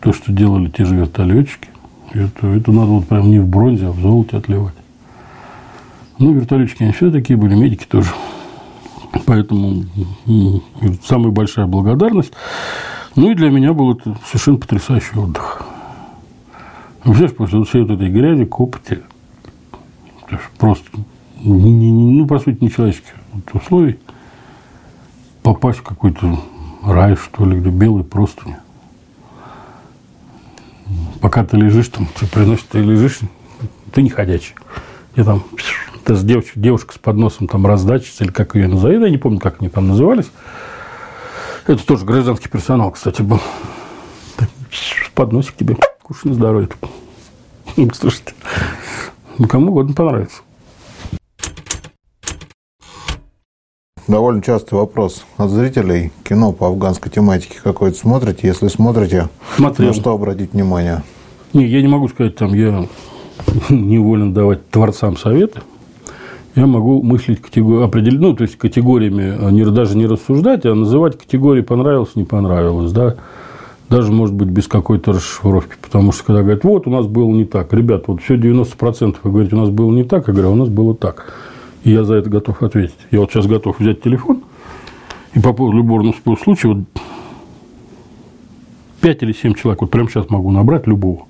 то, 0.02 0.14
что 0.14 0.32
делали 0.32 0.70
те 0.70 0.86
же 0.86 0.96
вертолетчики, 0.96 1.70
это, 2.14 2.48
это 2.48 2.72
надо 2.72 2.88
вот 2.88 3.08
прям 3.08 3.30
не 3.30 3.40
в 3.40 3.48
бронзе, 3.48 3.88
а 3.88 3.92
в 3.92 4.00
золоте 4.00 4.38
отливать. 4.38 4.74
Ну, 6.18 6.34
вертолетчики, 6.34 6.84
они 6.84 6.92
все 6.92 7.12
такие 7.12 7.38
были, 7.38 7.56
медики 7.56 7.86
тоже. 7.86 8.12
Поэтому 9.26 9.84
самая 11.04 11.32
большая 11.32 11.68
благодарность. 11.68 12.34
Ну, 13.16 13.32
и 13.32 13.36
для 13.36 13.50
меня 13.50 13.74
был 13.74 13.94
это 13.94 14.18
совершенно 14.26 14.58
потрясающий 14.58 15.18
отдых. 15.18 15.64
Представляешь, 17.04 17.36
после 17.36 17.64
всей 17.64 17.82
вот 17.82 17.92
этой 17.92 18.10
грязи, 18.10 18.46
копоти, 18.46 19.02
просто, 20.58 20.86
не, 21.42 21.92
ну, 21.92 22.28
по 22.28 22.40
сути, 22.40 22.64
нечеловеческих 22.64 23.16
условий, 23.54 24.00
попасть 25.44 25.80
в 25.80 25.84
какой-то 25.84 26.40
рай, 26.84 27.16
что 27.16 27.46
ли, 27.46 27.60
где 27.60 27.70
белый 27.70 28.04
простыни 28.04 28.58
пока 31.22 31.44
ты 31.44 31.58
лежишь, 31.58 31.90
там, 31.90 32.08
тебе 32.16 32.28
приносят, 32.28 32.68
ты 32.70 32.80
лежишь, 32.80 33.20
ты 33.94 34.02
не 34.02 34.10
ходячий. 34.10 34.56
Я 35.16 35.24
там, 35.24 35.44
это 36.06 36.22
девочка, 36.24 36.60
девушка 36.60 36.94
с 36.94 36.98
подносом 36.98 37.48
там 37.48 37.66
раздачи, 37.66 38.12
или 38.20 38.30
как 38.30 38.56
ее 38.56 38.68
называют, 38.68 39.04
я 39.04 39.10
не 39.10 39.18
помню, 39.18 39.40
как 39.40 39.58
они 39.60 39.70
там 39.70 39.88
назывались. 39.88 40.32
Это 41.70 41.86
тоже 41.86 42.04
гражданский 42.04 42.50
персонал, 42.50 42.90
кстати, 42.90 43.22
был. 43.22 43.40
Подносик 45.14 45.56
тебе, 45.56 45.78
кушай 46.02 46.30
на 46.30 46.34
здоровье. 46.34 46.70
Слушайте, 47.94 48.34
ну, 49.38 49.48
кому 49.48 49.70
угодно 49.70 49.94
понравится. 49.94 50.42
довольно 54.08 54.42
частый 54.42 54.80
вопрос 54.80 55.24
от 55.38 55.52
зрителей. 55.52 56.12
Кино 56.24 56.54
по 56.54 56.66
афганской 56.66 57.12
тематике 57.12 57.60
какое-то 57.64 58.00
смотрите? 58.00 58.48
Если 58.48 58.68
смотрите, 58.68 59.30
Смотрел. 59.56 59.90
на 59.90 59.94
что 59.94 60.14
обратить 60.14 60.54
внимание? 60.54 61.04
Не, 61.54 61.68
я 61.68 61.84
не 61.84 61.88
могу 61.88 62.08
сказать, 62.08 62.36
там, 62.36 62.52
я 62.56 62.88
не 63.70 64.00
волен 64.00 64.34
давать 64.34 64.68
творцам 64.72 65.18
советы. 65.18 65.62
Я 66.60 66.68
могу 66.68 67.02
мыслить 67.02 67.42
категори... 67.42 67.86
определенно, 67.86 68.28
ну, 68.28 68.36
то 68.36 68.42
есть 68.42 68.58
категориями 68.58 69.34
а 69.40 69.50
не, 69.50 69.64
даже 69.64 69.96
не 69.96 70.06
рассуждать, 70.08 70.66
а 70.66 70.76
называть 70.76 71.18
категории 71.18 71.62
понравилось, 71.62 72.18
не 72.18 72.26
понравилось, 72.26 72.92
да, 72.92 73.16
даже, 73.88 74.12
может 74.12 74.36
быть, 74.36 74.50
без 74.50 74.68
какой-то 74.68 75.14
расшифровки. 75.14 75.76
Потому 75.82 76.12
что, 76.12 76.26
когда 76.26 76.42
говорят, 76.42 76.66
вот, 76.66 76.86
у 76.86 76.90
нас 76.90 77.08
было 77.08 77.30
не 77.30 77.46
так. 77.46 77.72
Ребят, 77.72 78.10
вот 78.10 78.22
все 78.22 78.36
90% 78.36 79.16
вы 79.24 79.32
говорите, 79.32 79.56
у 79.56 79.60
нас 79.60 79.70
было 79.70 79.90
не 79.94 80.04
так, 80.04 80.28
я 80.28 80.34
говорю, 80.34 80.50
а 80.50 80.52
у 80.52 80.56
нас 80.56 80.68
было 80.68 80.94
так. 80.94 81.34
И 81.86 81.92
я 81.92 82.04
за 82.04 82.16
это 82.16 82.30
готов 82.30 82.62
ответить. 82.62 83.00
Я 83.10 83.22
вот 83.22 83.32
сейчас 83.32 83.48
готов 83.48 83.80
взять 83.80 84.02
телефон 84.02 84.44
и 85.34 85.40
по 85.40 85.54
поводу 85.54 85.78
любого 85.78 86.14
случая 86.44 86.68
вот 86.68 86.80
5 89.00 89.24
или 89.24 89.32
7 89.32 89.54
человек, 89.54 89.80
вот 89.80 89.92
прямо 89.92 90.10
сейчас 90.10 90.30
могу 90.30 90.52
набрать 90.52 90.88
любого. 90.88 91.22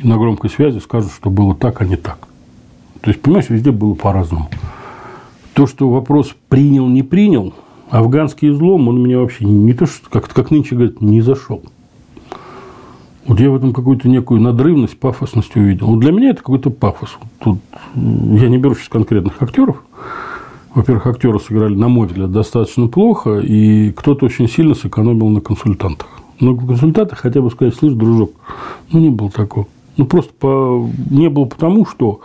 И 0.00 0.06
на 0.06 0.16
громкой 0.16 0.48
связи 0.48 0.78
скажут, 0.78 1.10
что 1.10 1.28
было 1.28 1.56
так, 1.56 1.82
а 1.82 1.84
не 1.84 1.96
так. 1.96 2.28
То 3.02 3.10
есть, 3.10 3.20
понимаешь, 3.20 3.50
везде 3.50 3.72
было 3.72 3.94
по-разному. 3.94 4.48
То, 5.54 5.66
что 5.66 5.90
вопрос 5.90 6.34
принял, 6.48 6.86
не 6.88 7.02
принял, 7.02 7.52
афганский 7.90 8.50
излом, 8.50 8.88
он 8.88 9.02
меня 9.02 9.18
вообще 9.18 9.44
не 9.44 9.74
то, 9.74 9.86
что, 9.86 10.08
как, 10.08 10.28
как 10.28 10.50
нынче 10.50 10.76
говорят, 10.76 11.00
не 11.00 11.20
зашел. 11.20 11.62
Вот 13.26 13.38
я 13.38 13.50
в 13.50 13.56
этом 13.56 13.72
какую-то 13.72 14.08
некую 14.08 14.40
надрывность, 14.40 14.98
пафосность 14.98 15.54
увидел. 15.56 15.88
Вот 15.88 16.00
для 16.00 16.10
меня 16.12 16.30
это 16.30 16.38
какой-то 16.38 16.70
пафос. 16.70 17.18
Тут 17.40 17.58
я 17.94 18.48
не 18.48 18.58
беру 18.58 18.74
сейчас 18.74 18.88
конкретных 18.88 19.40
актеров. 19.40 19.82
Во-первых, 20.74 21.06
актеры 21.06 21.38
сыграли, 21.38 21.74
на 21.74 21.88
мой 21.88 22.06
взгляд, 22.06 22.32
достаточно 22.32 22.88
плохо, 22.88 23.40
и 23.40 23.90
кто-то 23.92 24.26
очень 24.26 24.48
сильно 24.48 24.74
сэкономил 24.74 25.28
на 25.28 25.40
консультантах. 25.40 26.08
Но 26.40 26.56
консультанты 26.56 27.14
хотя 27.14 27.42
бы 27.42 27.50
сказать, 27.50 27.74
слышь, 27.74 27.92
дружок, 27.92 28.32
ну, 28.90 29.00
не 29.00 29.10
было 29.10 29.30
такого. 29.30 29.66
Ну, 29.96 30.06
просто 30.06 30.32
по... 30.38 30.88
не 31.10 31.28
было 31.28 31.44
потому, 31.44 31.86
что... 31.86 32.20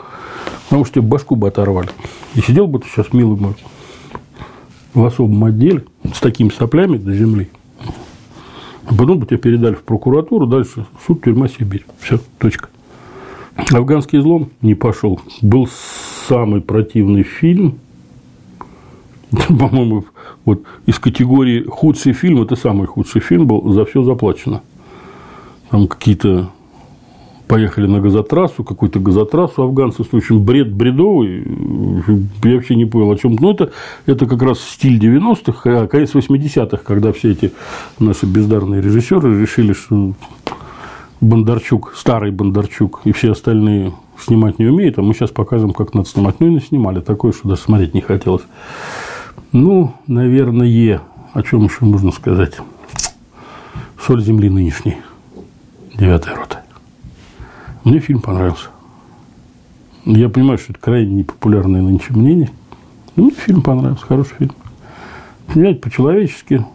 Потому 0.65 0.85
что 0.85 0.95
тебе 0.95 1.07
башку 1.07 1.35
бы 1.35 1.47
оторвали. 1.47 1.89
И 2.35 2.41
сидел 2.41 2.67
бы 2.67 2.79
ты 2.79 2.87
сейчас, 2.87 3.13
милый 3.13 3.39
мой, 3.39 3.55
в 4.93 5.03
особом 5.03 5.43
отделе 5.45 5.85
с 6.13 6.19
такими 6.19 6.49
соплями 6.49 6.97
до 6.97 7.13
земли. 7.13 7.49
А 8.85 8.93
потом 8.93 9.19
бы 9.19 9.25
тебя 9.25 9.37
передали 9.37 9.75
в 9.75 9.83
прокуратуру, 9.83 10.45
дальше 10.45 10.85
суд, 11.05 11.23
тюрьма, 11.23 11.47
Сибирь. 11.47 11.85
Все, 11.99 12.19
точка. 12.37 12.69
Афганский 13.71 14.19
излом 14.19 14.49
не 14.61 14.75
пошел. 14.75 15.19
Был 15.41 15.67
самый 16.27 16.61
противный 16.61 17.23
фильм, 17.23 17.79
по-моему, 19.47 20.05
вот 20.45 20.63
из 20.85 20.99
категории 20.99 21.63
худший 21.63 22.13
фильм, 22.13 22.41
это 22.41 22.55
самый 22.55 22.87
худший 22.87 23.21
фильм 23.21 23.47
был, 23.47 23.73
за 23.73 23.85
все 23.85 24.03
заплачено. 24.03 24.61
Там 25.69 25.87
какие-то 25.87 26.51
поехали 27.47 27.87
на 27.87 27.99
газотрассу, 27.99 28.63
какую-то 28.63 28.99
газотрассу 28.99 29.63
афганцы, 29.63 30.03
в 30.03 30.13
общем, 30.13 30.43
бред 30.43 30.71
бредовый, 30.73 31.43
я 32.43 32.55
вообще 32.55 32.75
не 32.75 32.85
понял, 32.85 33.11
о 33.11 33.17
чем. 33.17 33.35
Ну, 33.39 33.51
это, 33.51 33.71
это 34.05 34.25
как 34.25 34.41
раз 34.41 34.59
стиль 34.59 34.99
90-х, 34.99 35.61
а 35.65 35.87
конец 35.87 36.13
80-х, 36.13 36.77
когда 36.83 37.11
все 37.13 37.31
эти 37.31 37.53
наши 37.99 38.25
бездарные 38.25 38.81
режиссеры 38.81 39.39
решили, 39.39 39.73
что 39.73 40.13
Бондарчук, 41.21 41.93
старый 41.95 42.31
Бондарчук 42.31 43.01
и 43.05 43.11
все 43.11 43.31
остальные 43.31 43.93
снимать 44.19 44.59
не 44.59 44.65
умеют, 44.65 44.97
а 44.99 45.01
мы 45.01 45.13
сейчас 45.13 45.31
покажем, 45.31 45.73
как 45.73 45.93
надо 45.93 46.07
снимать. 46.07 46.39
Ну, 46.39 46.47
и 46.47 46.51
наснимали 46.51 46.99
такое, 46.99 47.31
что 47.31 47.49
даже 47.49 47.61
смотреть 47.61 47.93
не 47.93 48.01
хотелось. 48.01 48.43
Ну, 49.51 49.93
наверное, 50.05 51.01
о 51.33 51.43
чем 51.43 51.63
еще 51.63 51.85
можно 51.85 52.11
сказать? 52.11 52.57
Соль 54.05 54.23
земли 54.23 54.49
нынешней, 54.49 54.97
девятая 55.95 56.35
рота. 56.35 56.66
Мне 57.87 57.99
фильм 57.99 58.19
понравился. 58.19 58.67
Я 60.03 60.27
понимаю, 60.27 60.57
что 60.57 60.73
это 60.73 60.81
крайне 60.81 61.15
непопулярное 61.15 61.81
нынче 61.81 62.11
мнение. 62.11 62.51
Но 63.15 63.23
мне 63.23 63.31
фильм 63.31 63.61
понравился, 63.61 64.05
хороший 64.05 64.35
фильм. 64.35 64.51
Снять 65.53 65.79
по-человечески, 65.79 66.65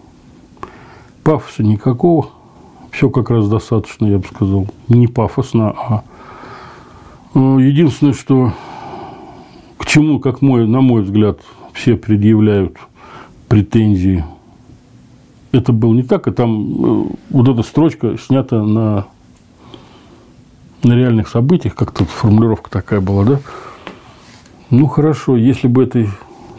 пафоса 1.23 1.63
никакого. 1.63 2.31
Все 2.93 3.11
как 3.11 3.29
раз 3.29 3.47
достаточно, 3.47 4.07
я 4.07 4.21
бы 4.21 4.25
сказал, 4.25 4.69
не 4.89 5.07
пафосно, 5.07 5.75
а 5.77 6.05
э, 7.35 7.39
единственное, 7.61 8.15
что 8.15 8.55
к 9.77 9.85
чему, 9.85 10.19
как 10.19 10.41
мой, 10.41 10.67
на 10.67 10.81
мой 10.81 11.03
взгляд, 11.03 11.41
все 11.75 11.99
предъявляют 11.99 12.79
претензии. 13.49 14.25
Это 15.53 15.75
было 15.75 15.93
не 15.93 16.05
так, 16.05 16.27
и 16.27 16.31
там 16.31 16.63
э, 16.63 17.05
вот 17.29 17.49
эта 17.51 17.63
строчка 17.63 18.17
снята 18.17 18.63
на 18.63 19.09
на 20.83 20.95
реальных 20.95 21.29
событиях, 21.29 21.75
как-то 21.75 22.05
формулировка 22.05 22.71
такая 22.71 23.01
была, 23.01 23.25
да? 23.25 23.41
Ну, 24.71 24.87
хорошо, 24.87 25.37
если 25.37 25.69
бы 25.69 25.83
этой 25.85 26.09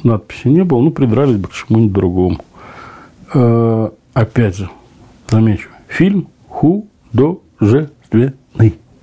надписи 0.03 0.47
не 0.47 0.63
было, 0.63 0.81
ну, 0.81 0.91
придрались 0.91 1.37
бы 1.37 1.47
к 1.47 1.53
чему-нибудь 1.53 1.93
другому. 1.93 2.37
Э, 3.33 3.89
опять 4.13 4.57
же, 4.57 4.69
замечу, 5.29 5.69
фильм 5.87 6.27
художественный, 6.47 8.33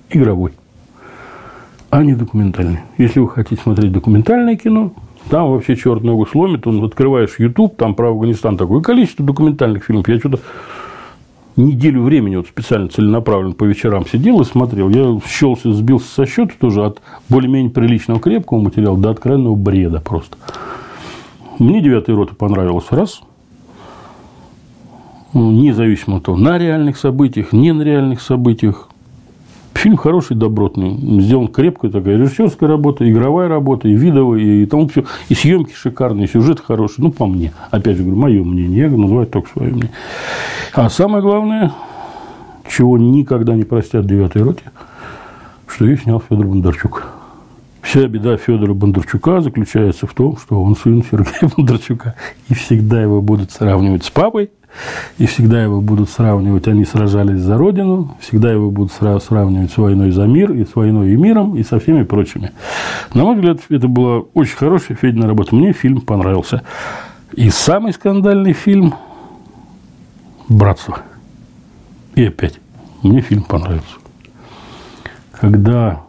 игровой, 0.09 0.53
а 1.89 2.03
не 2.03 2.15
документальный. 2.15 2.79
Если 2.97 3.19
вы 3.19 3.29
хотите 3.29 3.61
смотреть 3.61 3.91
документальное 3.91 4.55
кино, 4.55 4.93
там 5.29 5.51
вообще 5.51 5.75
черт 5.75 6.03
ногу 6.03 6.25
сломит, 6.25 6.65
он 6.67 6.83
открываешь 6.83 7.35
YouTube, 7.37 7.75
там 7.77 7.95
про 7.95 8.09
Афганистан 8.09 8.57
такое 8.57 8.81
количество 8.81 9.25
документальных 9.25 9.85
фильмов. 9.85 10.07
Я 10.07 10.19
что-то 10.19 10.39
неделю 11.61 12.03
времени 12.03 12.35
вот 12.35 12.47
специально 12.47 12.87
целенаправленно 12.87 13.53
по 13.53 13.63
вечерам 13.63 14.05
сидел 14.05 14.41
и 14.41 14.45
смотрел. 14.45 14.89
Я 14.89 15.19
щелся, 15.27 15.73
сбился 15.73 16.07
со 16.07 16.25
счета 16.25 16.53
тоже 16.59 16.85
от 16.85 17.01
более-менее 17.29 17.71
приличного 17.71 18.19
крепкого 18.19 18.61
материала 18.61 18.97
до 18.97 19.11
откровенного 19.11 19.55
бреда 19.55 20.01
просто. 20.01 20.37
Мне 21.59 21.81
девятая 21.81 22.15
рота 22.15 22.35
понравилась 22.35 22.87
раз. 22.91 23.21
Независимо 25.33 26.17
от 26.17 26.23
того, 26.23 26.37
на 26.37 26.57
реальных 26.57 26.97
событиях, 26.97 27.53
не 27.53 27.71
на 27.71 27.83
реальных 27.83 28.21
событиях. 28.21 28.89
Фильм 29.81 29.97
хороший, 29.97 30.35
добротный. 30.37 30.95
Сделан 31.23 31.47
крепкая 31.47 31.89
такая 31.89 32.15
режиссерская 32.15 32.69
работа, 32.69 33.09
игровая 33.09 33.47
работа, 33.47 33.87
и 33.87 33.95
видовая, 33.95 34.39
и 34.39 34.67
тому 34.67 34.87
все. 34.87 35.05
И 35.27 35.33
съемки 35.33 35.73
шикарные, 35.73 36.27
и 36.27 36.29
сюжет 36.29 36.59
хороший. 36.59 37.01
Ну, 37.01 37.11
по 37.11 37.25
мне. 37.25 37.51
Опять 37.71 37.97
же, 37.97 38.03
говорю, 38.03 38.19
мое 38.19 38.43
мнение. 38.43 38.83
Я 38.83 38.89
называю 38.91 39.25
только 39.25 39.49
свое 39.49 39.71
мнение. 39.71 39.89
А 40.75 40.87
самое 40.87 41.23
главное, 41.23 41.71
чего 42.69 42.95
никогда 42.99 43.55
не 43.55 43.63
простят 43.63 44.05
девятой 44.05 44.43
роте, 44.43 44.65
что 45.65 45.85
ее 45.85 45.97
снял 45.97 46.21
Федор 46.29 46.45
Бондарчук. 46.45 47.07
Вся 47.81 48.07
беда 48.07 48.37
Федора 48.37 48.75
Бондарчука 48.75 49.41
заключается 49.41 50.05
в 50.05 50.13
том, 50.13 50.37
что 50.37 50.61
он 50.61 50.75
сын 50.75 51.03
Сергея 51.09 51.51
Бондарчука. 51.57 52.13
И 52.49 52.53
всегда 52.53 53.01
его 53.01 53.23
будут 53.23 53.49
сравнивать 53.49 54.03
с 54.03 54.11
папой, 54.11 54.51
и 55.17 55.25
всегда 55.25 55.61
его 55.61 55.81
будут 55.81 56.09
сравнивать, 56.09 56.67
они 56.67 56.85
сражались 56.85 57.41
за 57.41 57.57
Родину, 57.57 58.15
всегда 58.19 58.51
его 58.51 58.71
будут 58.71 58.91
сравнивать 58.91 59.71
с 59.71 59.77
войной 59.77 60.11
за 60.11 60.25
мир, 60.25 60.51
и 60.53 60.65
с 60.65 60.75
войной 60.75 61.11
и 61.11 61.15
миром, 61.15 61.55
и 61.55 61.63
со 61.63 61.79
всеми 61.79 62.03
прочими. 62.03 62.51
На 63.13 63.23
мой 63.23 63.35
взгляд, 63.35 63.59
это 63.69 63.87
была 63.87 64.23
очень 64.33 64.55
хорошая 64.55 64.97
Федина 64.97 65.27
работа. 65.27 65.55
Мне 65.55 65.73
фильм 65.73 66.01
понравился. 66.01 66.63
И 67.33 67.49
самый 67.49 67.93
скандальный 67.93 68.53
фильм 68.53 68.95
«Братство». 70.49 70.99
И 72.15 72.25
опять, 72.25 72.59
мне 73.03 73.21
фильм 73.21 73.43
понравился. 73.43 73.95
Когда 75.31 76.01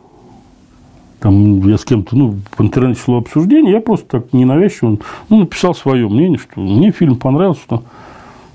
там 1.20 1.66
я 1.68 1.78
с 1.78 1.84
кем-то, 1.84 2.16
ну, 2.16 2.36
в 2.56 2.60
интернете 2.60 3.00
шло 3.00 3.18
обсуждение, 3.18 3.74
я 3.74 3.80
просто 3.80 4.20
так 4.20 4.32
ненавязчиво 4.32 4.98
ну, 5.28 5.38
написал 5.38 5.72
свое 5.72 6.08
мнение, 6.08 6.38
что 6.38 6.60
мне 6.60 6.90
фильм 6.90 7.16
понравился, 7.16 7.62
что 7.62 7.84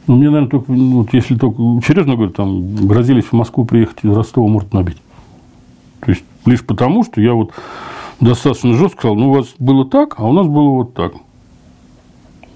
ну, 0.07 0.15
мне, 0.15 0.29
наверное, 0.29 0.49
только, 0.49 0.71
ну, 0.71 0.99
вот 0.99 1.13
если 1.13 1.35
только, 1.35 1.61
серьезно 1.85 2.15
говорю, 2.15 2.31
там, 2.31 2.87
грозились 2.87 3.25
в 3.25 3.33
Москву 3.33 3.65
приехать 3.65 3.99
из 4.03 4.15
Ростова, 4.15 4.47
может 4.47 4.73
набить. 4.73 4.97
То 5.99 6.11
есть, 6.11 6.23
лишь 6.45 6.65
потому, 6.65 7.03
что 7.03 7.21
я 7.21 7.33
вот 7.33 7.51
достаточно 8.19 8.73
жестко 8.73 8.99
сказал, 8.99 9.15
ну, 9.15 9.29
у 9.29 9.33
вас 9.33 9.53
было 9.59 9.85
так, 9.85 10.15
а 10.17 10.25
у 10.27 10.33
нас 10.33 10.47
было 10.47 10.69
вот 10.69 10.93
так. 10.93 11.13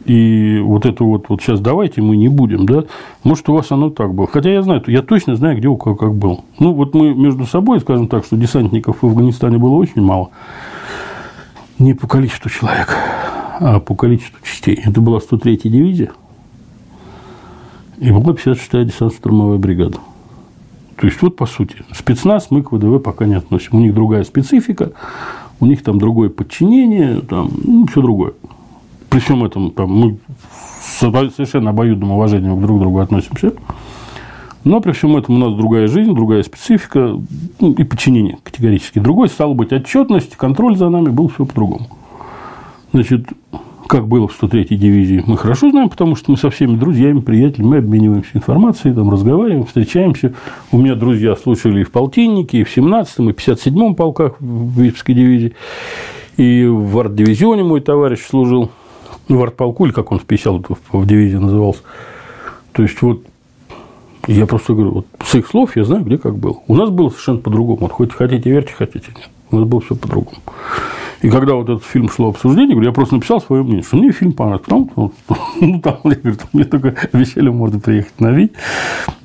И 0.05 0.59
вот 0.63 0.85
это 0.85 1.03
вот, 1.03 1.25
вот 1.29 1.41
сейчас 1.41 1.59
давайте 1.59 2.01
мы 2.01 2.17
не 2.17 2.27
будем, 2.27 2.65
да, 2.65 2.85
может, 3.23 3.47
у 3.49 3.53
вас 3.53 3.71
оно 3.71 3.91
так 3.91 4.13
было. 4.13 4.27
Хотя 4.27 4.49
я 4.49 4.63
знаю, 4.63 4.83
я 4.87 5.03
точно 5.03 5.35
знаю, 5.35 5.57
где 5.57 5.67
у 5.67 5.77
кого 5.77 5.95
как 5.95 6.15
было. 6.15 6.39
Ну, 6.59 6.73
вот 6.73 6.95
мы 6.95 7.13
между 7.13 7.45
собой, 7.45 7.79
скажем 7.81 8.07
так, 8.07 8.25
что 8.25 8.35
десантников 8.35 9.01
в 9.01 9.05
Афганистане 9.05 9.57
было 9.57 9.75
очень 9.75 10.01
мало. 10.01 10.29
Не 11.77 11.93
по 11.93 12.07
количеству 12.07 12.49
человек, 12.49 12.95
а 13.59 13.79
по 13.79 13.93
количеству 13.93 14.39
частей. 14.43 14.79
Это 14.83 15.01
была 15.01 15.19
103-я 15.19 15.69
дивизия, 15.69 16.11
и 18.01 18.11
была 18.11 18.33
56-я 18.33 18.83
десантно-штурмовая 18.83 19.59
бригада. 19.59 19.99
То 20.97 21.05
есть, 21.05 21.21
вот 21.21 21.35
по 21.35 21.45
сути, 21.45 21.77
спецназ 21.93 22.47
мы 22.49 22.63
к 22.63 22.71
ВДВ 22.71 23.01
пока 23.01 23.25
не 23.25 23.35
относим. 23.35 23.77
У 23.77 23.79
них 23.79 23.93
другая 23.93 24.23
специфика, 24.23 24.91
у 25.59 25.67
них 25.67 25.83
там 25.83 25.99
другое 25.99 26.29
подчинение, 26.29 27.21
там, 27.21 27.51
ну, 27.63 27.85
все 27.85 28.01
другое. 28.01 28.33
При 29.09 29.19
всем 29.19 29.43
этом 29.43 29.69
там, 29.69 29.91
мы 29.91 30.17
с 30.81 30.99
совершенно 30.99 31.69
обоюдным 31.69 32.11
уважением 32.11 32.59
друг 32.59 32.79
к 32.79 32.81
другу 32.81 32.99
относимся. 32.99 33.53
Но 34.63 34.81
при 34.81 34.93
всем 34.93 35.15
этом 35.15 35.35
у 35.35 35.37
нас 35.37 35.55
другая 35.55 35.87
жизнь, 35.87 36.13
другая 36.13 36.41
специфика 36.41 37.19
ну, 37.59 37.73
и 37.73 37.83
подчинение 37.83 38.39
категорически 38.43 38.99
другой. 38.99 39.29
Стало 39.29 39.53
быть, 39.53 39.71
отчетность, 39.71 40.35
контроль 40.35 40.75
за 40.75 40.89
нами 40.89 41.09
был 41.09 41.29
все 41.29 41.45
по-другому. 41.45 41.87
Значит, 42.93 43.27
как 43.91 44.07
было 44.07 44.25
в 44.29 44.41
103-й 44.41 44.77
дивизии, 44.77 45.21
мы 45.27 45.35
хорошо 45.35 45.69
знаем, 45.69 45.89
потому 45.89 46.15
что 46.15 46.31
мы 46.31 46.37
со 46.37 46.49
всеми 46.49 46.77
друзьями, 46.77 47.19
приятелями, 47.19 47.71
мы 47.71 47.77
обмениваемся 47.79 48.29
информацией, 48.35 48.93
там, 48.93 49.09
разговариваем, 49.09 49.65
встречаемся. 49.65 50.33
У 50.71 50.77
меня 50.77 50.95
друзья 50.95 51.35
слушали 51.35 51.81
и 51.81 51.83
в 51.83 51.91
полтиннике, 51.91 52.59
и 52.59 52.63
в 52.63 52.69
17-м, 52.69 53.29
и 53.29 53.33
в 53.33 53.35
57-м 53.35 53.95
полках 53.95 54.39
в 54.39 54.81
Витебской 54.81 55.13
дивизии. 55.13 55.55
И 56.37 56.65
в 56.65 56.97
арт-дивизионе 56.99 57.65
мой 57.65 57.81
товарищ 57.81 58.21
служил, 58.21 58.71
в 59.27 59.43
артполку, 59.43 59.85
или 59.85 59.91
как 59.91 60.13
он 60.13 60.19
в 60.19 60.23
50 60.23 60.69
в 60.93 61.05
дивизии 61.05 61.35
назывался. 61.35 61.81
То 62.71 62.83
есть, 62.83 63.01
вот 63.01 63.25
я 64.25 64.45
просто 64.45 64.73
говорю, 64.73 64.91
вот 64.91 65.07
с 65.21 65.35
их 65.35 65.47
слов 65.47 65.75
я 65.75 65.83
знаю, 65.83 66.05
где 66.05 66.17
как 66.17 66.37
был. 66.37 66.63
У 66.69 66.75
нас 66.75 66.89
было 66.89 67.09
совершенно 67.09 67.39
по-другому. 67.39 67.79
Вот 67.81 67.91
хоть 67.91 68.13
хотите 68.13 68.49
верьте, 68.49 68.71
хотите 68.71 69.07
нет. 69.13 69.29
У 69.51 69.57
нас 69.57 69.67
было 69.67 69.81
все 69.81 69.95
по-другому. 69.95 70.37
И 71.21 71.29
когда 71.29 71.53
вот 71.53 71.69
этот 71.69 71.83
фильм 71.83 72.09
шло 72.09 72.29
обсуждение, 72.29 72.73
говорю, 72.73 72.89
я 72.89 72.93
просто 72.93 73.15
написал 73.15 73.41
свое 73.41 73.61
мнение, 73.61 73.83
что 73.83 73.97
мне 73.97 74.11
фильм 74.11 74.33
понравился. 74.33 74.63
Потому, 74.65 75.13
ну, 75.61 75.81
там, 75.81 75.97
я 76.05 76.15
говорю, 76.15 76.37
мне 76.53 76.63
только 76.63 76.95
обещали, 77.11 77.49
может, 77.49 77.83
приехать 77.83 78.19
на 78.19 78.31
вид. 78.31 78.55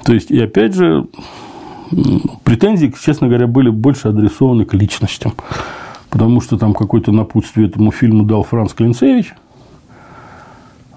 То 0.04 0.12
есть, 0.12 0.30
и 0.30 0.38
опять 0.38 0.74
же, 0.74 1.06
претензии, 2.44 2.92
честно 3.02 3.28
говоря, 3.28 3.46
были 3.46 3.70
больше 3.70 4.08
адресованы 4.08 4.66
к 4.66 4.74
личностям. 4.74 5.32
Потому 6.10 6.40
что 6.40 6.58
там 6.58 6.74
какое-то 6.74 7.12
напутствие 7.12 7.68
этому 7.68 7.90
фильму 7.92 8.24
дал 8.24 8.42
Франц 8.42 8.74
Клинцевич– 8.74 9.34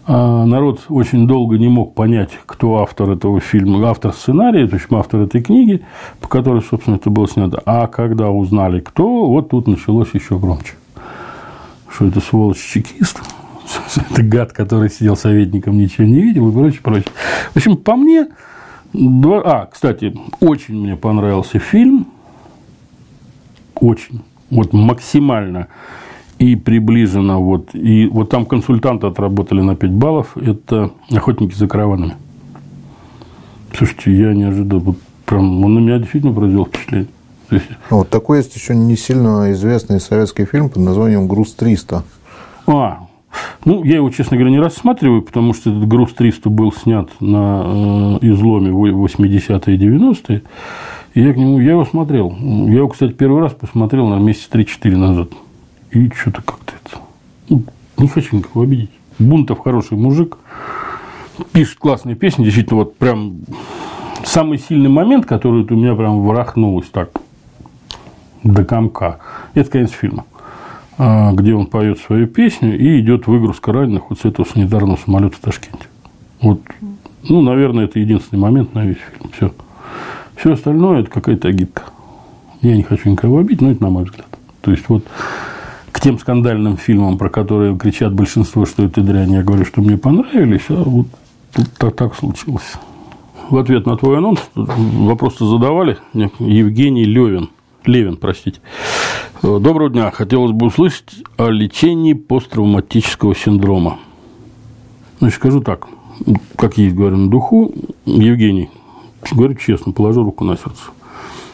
народ 0.10 0.86
очень 0.90 1.28
долго 1.28 1.60
не 1.60 1.68
мог 1.68 1.94
понять, 1.94 2.32
кто 2.48 2.80
автор 2.80 3.12
этого 3.12 3.40
фильма, 3.40 3.88
автор 3.88 4.12
сценария, 4.12 4.68
то 4.68 4.76
есть 4.76 4.88
автор 4.90 5.22
этой 5.22 5.42
книги, 5.42 5.86
по 6.20 6.28
которой, 6.28 6.64
собственно, 6.64 6.96
это 6.96 7.12
было 7.12 7.28
снято. 7.28 7.62
А 7.66 7.86
когда 7.86 8.32
узнали, 8.32 8.80
кто, 8.80 9.28
вот 9.28 9.50
тут 9.50 9.68
началось 9.68 10.10
еще 10.14 10.40
громче. 10.40 10.74
Что 11.88 12.08
это 12.08 12.22
сволочь 12.22 12.58
чекист, 12.58 13.22
это 14.12 14.24
гад, 14.24 14.52
который 14.52 14.90
сидел 14.90 15.16
советником, 15.16 15.78
ничего 15.78 16.08
не 16.08 16.22
видел 16.22 16.50
и 16.50 16.54
прочее, 16.54 16.82
прочее. 16.82 17.14
В 17.54 17.58
общем, 17.58 17.78
по 17.78 17.96
мне, 17.96 18.30
два... 18.94 19.42
а, 19.46 19.66
кстати, 19.68 20.18
очень 20.40 20.76
мне 20.76 20.96
понравился 20.96 21.60
фильм, 21.60 22.08
очень, 23.76 24.24
вот 24.50 24.74
максимально 24.74 25.68
и 26.40 26.56
приближено, 26.56 27.42
вот, 27.42 27.76
и 27.76 28.08
вот 28.08 28.30
там 28.30 28.46
консультанты 28.46 29.08
отработали 29.08 29.62
на 29.62 29.76
5 29.76 29.92
баллов, 29.92 30.38
это 30.38 30.92
охотники 31.12 31.54
за 31.54 31.68
караванами. 31.68 32.16
Слушайте, 33.76 34.14
я 34.14 34.34
не 34.34 34.44
ожидал, 34.44 34.80
вот 34.80 34.98
прям 35.26 35.64
он 35.64 35.76
на 35.76 35.80
меня 35.80 36.00
действительно 36.00 36.34
произвел 36.34 36.66
впечатление. 36.66 37.10
Вот 37.90 38.10
такой 38.10 38.38
есть 38.38 38.56
еще 38.56 38.76
не 38.76 38.96
сильно 38.96 39.52
известный 39.52 40.00
советский 40.00 40.46
фильм 40.46 40.70
под 40.70 40.84
названием 40.84 41.28
«Груз-300». 41.28 42.04
А, 42.68 43.08
ну, 43.66 43.84
я 43.84 43.96
его, 43.96 44.10
честно 44.12 44.38
говоря, 44.38 44.52
не 44.52 44.60
рассматриваю, 44.60 45.24
потому 45.24 45.54
что 45.54 45.72
этот 45.72 45.88
«Груз-300» 45.88 46.50
был 46.50 46.72
снят 46.72 47.10
на 47.20 48.18
э, 48.22 48.28
изломе 48.28 48.70
80-е 48.70 49.76
и 49.76 49.80
90-е. 49.80 50.44
И 51.16 51.22
я 51.22 51.34
к 51.34 51.38
нему, 51.38 51.60
я 51.60 51.72
его 51.72 51.86
смотрел. 51.86 52.36
Я 52.40 52.78
его, 52.78 52.88
кстати, 52.88 53.12
первый 53.12 53.42
раз 53.42 53.54
посмотрел 53.54 54.08
на 54.08 54.20
месяца 54.20 54.48
3-4 54.52 54.96
назад. 54.96 55.30
И 55.92 56.10
что-то 56.12 56.42
как-то 56.42 56.74
это... 56.84 56.98
Ну, 57.50 57.64
не 57.98 58.08
хочу 58.08 58.38
никого 58.38 58.64
обидеть. 58.64 58.92
Бунтов 59.18 59.60
хороший 59.60 59.98
мужик. 59.98 60.38
Пишет 61.52 61.80
классные 61.80 62.16
песни. 62.16 62.44
Действительно, 62.44 62.82
вот 62.82 62.98
прям 62.98 63.38
самый 64.24 64.60
сильный 64.60 64.90
момент, 64.90 65.26
который 65.26 65.64
у 65.64 65.76
меня 65.76 65.96
прям 65.96 66.22
ворохнулось 66.22 66.88
так 66.90 67.10
до 68.44 68.64
комка. 68.64 69.20
Это 69.54 69.70
конец 69.72 69.92
фильма 69.92 70.26
а, 71.00 71.32
где 71.32 71.56
он 71.56 71.66
поет 71.66 71.98
свою 72.00 72.28
песню 72.28 72.78
и 72.78 73.00
идет 73.00 73.26
выгрузка 73.26 73.72
раненых 73.72 74.10
вот 74.10 74.20
с 74.20 74.26
этого 74.26 74.46
санитарного 74.46 74.98
самолета 74.98 75.38
в 75.38 75.40
Ташкенте. 75.40 75.88
Вот, 76.42 76.62
ну, 77.28 77.42
наверное, 77.42 77.86
это 77.86 78.00
единственный 78.00 78.40
момент 78.40 78.74
на 78.74 78.86
весь 78.86 78.98
фильм. 78.98 79.32
Все. 79.32 79.54
Все 80.36 80.54
остальное 80.54 81.02
это 81.02 81.10
какая-то 81.10 81.48
агитка. 81.48 81.84
Я 82.62 82.76
не 82.76 82.84
хочу 82.84 83.10
никого 83.10 83.40
обидеть, 83.40 83.62
но 83.62 83.72
это 83.72 83.82
на 83.82 83.90
мой 83.90 84.04
взгляд. 84.04 84.28
То 84.62 84.72
есть 84.72 84.90
вот 84.90 85.06
к 86.00 86.02
тем 86.02 86.18
скандальным 86.18 86.78
фильмам, 86.78 87.18
про 87.18 87.30
которые 87.30 87.78
кричат 87.78 88.14
большинство, 88.14 88.66
что 88.66 88.86
это 88.86 89.02
дрянь, 89.02 89.34
я 89.34 89.44
говорю, 89.44 89.66
что 89.66 89.82
мне 89.82 89.98
понравились, 89.98 90.64
а 90.70 90.82
вот 90.82 91.08
тут 91.54 91.70
так, 91.78 91.94
так 91.98 92.16
случилось. 92.16 92.76
В 93.50 93.58
ответ 93.58 93.86
на 93.86 93.98
твой 93.98 94.20
анонс 94.20 94.40
вопросы 94.56 95.44
задавали 95.44 95.98
Евгений 96.14 97.04
Левин. 97.04 97.50
Левин, 97.84 98.16
простите. 98.16 98.62
Доброго 99.42 99.90
дня. 99.90 100.10
Хотелось 100.12 100.54
бы 100.54 100.68
услышать 100.68 101.16
о 101.36 101.50
лечении 101.50 102.14
посттравматического 102.14 103.36
синдрома. 103.36 104.00
Значит, 105.20 105.36
скажу 105.36 105.60
так, 105.60 105.90
как 106.56 106.78
есть, 106.78 106.96
говорю, 106.96 107.18
на 107.18 107.30
духу. 107.30 107.74
Евгений, 108.06 108.70
говорю 109.34 109.56
честно, 109.56 109.92
положу 109.92 110.24
руку 110.24 110.46
на 110.46 110.56
сердце. 110.56 110.82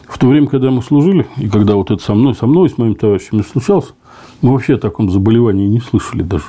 В 0.08 0.20
то 0.20 0.28
время, 0.28 0.46
когда 0.46 0.70
мы 0.70 0.84
служили, 0.84 1.26
и 1.38 1.50
когда 1.50 1.76
вот 1.76 1.90
это 1.90 2.04
со 2.04 2.14
мной, 2.14 2.36
со 2.36 2.46
мной, 2.46 2.70
с 2.70 2.78
моими 2.78 2.94
товарищами 2.94 3.42
случалось, 3.42 3.92
мы 4.42 4.52
вообще 4.54 4.76
о 4.76 4.78
таком 4.78 5.10
заболевании 5.10 5.68
не 5.68 5.80
слышали 5.80 6.22
даже. 6.24 6.46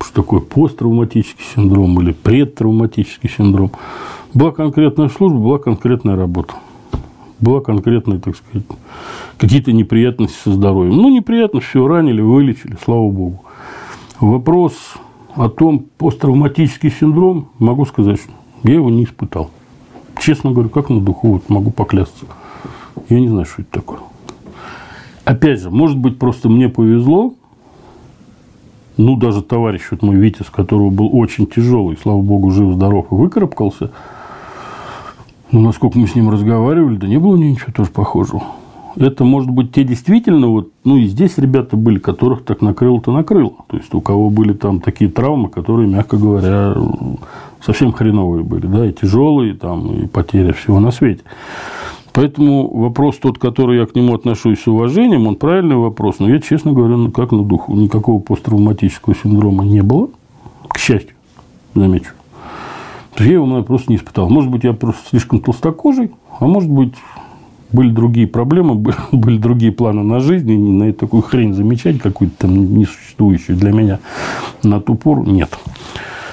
Что 0.00 0.22
такое 0.22 0.40
посттравматический 0.40 1.44
синдром 1.54 2.00
или 2.00 2.12
предтравматический 2.12 3.28
синдром. 3.28 3.72
Была 4.34 4.52
конкретная 4.52 5.08
служба, 5.08 5.38
была 5.38 5.58
конкретная 5.58 6.16
работа. 6.16 6.54
Была 7.40 7.60
конкретная, 7.60 8.18
так 8.18 8.36
сказать, 8.36 8.66
какие-то 9.38 9.72
неприятности 9.72 10.36
со 10.42 10.52
здоровьем. 10.52 10.96
Ну, 10.96 11.08
неприятно, 11.08 11.60
все 11.60 11.86
ранили, 11.86 12.20
вылечили, 12.20 12.76
слава 12.84 13.08
богу. 13.10 13.44
Вопрос 14.20 14.74
о 15.34 15.48
том, 15.48 15.86
посттравматический 15.98 16.90
синдром, 16.90 17.48
могу 17.58 17.86
сказать, 17.86 18.20
что 18.20 18.32
я 18.64 18.74
его 18.74 18.90
не 18.90 19.04
испытал. 19.04 19.50
Честно 20.20 20.50
говорю, 20.50 20.68
как 20.68 20.88
на 20.90 21.00
духу, 21.00 21.34
вот 21.34 21.48
могу 21.48 21.70
поклясться. 21.70 22.26
Я 23.08 23.20
не 23.20 23.28
знаю, 23.28 23.46
что 23.46 23.62
это 23.62 23.70
такое. 23.70 24.00
Опять 25.28 25.60
же, 25.60 25.68
может 25.68 25.98
быть, 25.98 26.18
просто 26.18 26.48
мне 26.48 26.70
повезло. 26.70 27.34
Ну, 28.96 29.14
даже 29.14 29.42
товарищ 29.42 29.82
вот 29.90 30.00
мой 30.00 30.16
Витя, 30.16 30.42
с 30.42 30.48
которого 30.48 30.88
был 30.88 31.10
очень 31.12 31.46
тяжелый, 31.46 31.98
слава 32.02 32.22
богу, 32.22 32.50
жив-здоров 32.50 33.08
и 33.10 33.14
выкарабкался. 33.14 33.90
Ну, 35.52 35.60
насколько 35.60 35.98
мы 35.98 36.06
с 36.06 36.14
ним 36.14 36.30
разговаривали, 36.30 36.96
да 36.96 37.06
не 37.06 37.18
было 37.18 37.36
ничего 37.36 37.70
тоже 37.74 37.90
похожего. 37.90 38.42
Это, 38.96 39.24
может 39.24 39.50
быть, 39.50 39.70
те 39.70 39.84
действительно, 39.84 40.46
вот, 40.46 40.70
ну, 40.84 40.96
и 40.96 41.04
здесь 41.04 41.36
ребята 41.36 41.76
были, 41.76 41.98
которых 41.98 42.42
так 42.42 42.62
накрыло-то 42.62 43.12
накрыло. 43.12 43.52
То 43.66 43.76
есть, 43.76 43.92
у 43.92 44.00
кого 44.00 44.30
были 44.30 44.54
там 44.54 44.80
такие 44.80 45.10
травмы, 45.10 45.50
которые, 45.50 45.90
мягко 45.90 46.16
говоря, 46.16 46.74
совсем 47.60 47.92
хреновые 47.92 48.44
были, 48.44 48.66
да, 48.66 48.86
и 48.86 48.94
тяжелые, 48.94 49.52
там, 49.52 49.92
и 49.92 50.06
потеря 50.06 50.54
всего 50.54 50.80
на 50.80 50.90
свете. 50.90 51.20
Поэтому 52.12 52.68
вопрос 52.68 53.18
тот, 53.18 53.38
который 53.38 53.78
я 53.78 53.86
к 53.86 53.94
нему 53.94 54.14
отношусь 54.14 54.62
с 54.62 54.66
уважением, 54.66 55.26
он 55.26 55.36
правильный 55.36 55.76
вопрос. 55.76 56.18
Но 56.18 56.28
я, 56.28 56.40
честно 56.40 56.72
говоря, 56.72 56.96
ну, 56.96 57.10
как 57.10 57.32
на 57.32 57.42
духу, 57.42 57.74
никакого 57.74 58.20
посттравматического 58.20 59.14
синдрома 59.14 59.64
не 59.64 59.82
было. 59.82 60.08
К 60.68 60.78
счастью, 60.78 61.14
замечу. 61.74 62.12
То 63.14 63.24
я 63.24 63.34
его 63.34 63.46
наверное, 63.46 63.66
просто 63.66 63.90
не 63.90 63.96
испытал. 63.96 64.28
Может 64.28 64.50
быть, 64.50 64.64
я 64.64 64.72
просто 64.72 65.08
слишком 65.10 65.40
толстокожий, 65.40 66.10
а 66.38 66.46
может 66.46 66.70
быть, 66.70 66.94
были 67.72 67.90
другие 67.90 68.26
проблемы, 68.26 68.74
были 69.12 69.38
другие 69.38 69.72
планы 69.72 70.02
на 70.02 70.20
жизнь, 70.20 70.50
и 70.50 70.56
на 70.56 70.92
такую 70.92 71.22
хрень 71.22 71.52
замечать, 71.52 71.98
какую-то 71.98 72.36
там 72.38 72.78
несуществующую 72.78 73.56
для 73.56 73.72
меня 73.72 73.98
на 74.62 74.80
ту 74.80 74.94
пору 74.94 75.24
нет. 75.24 75.58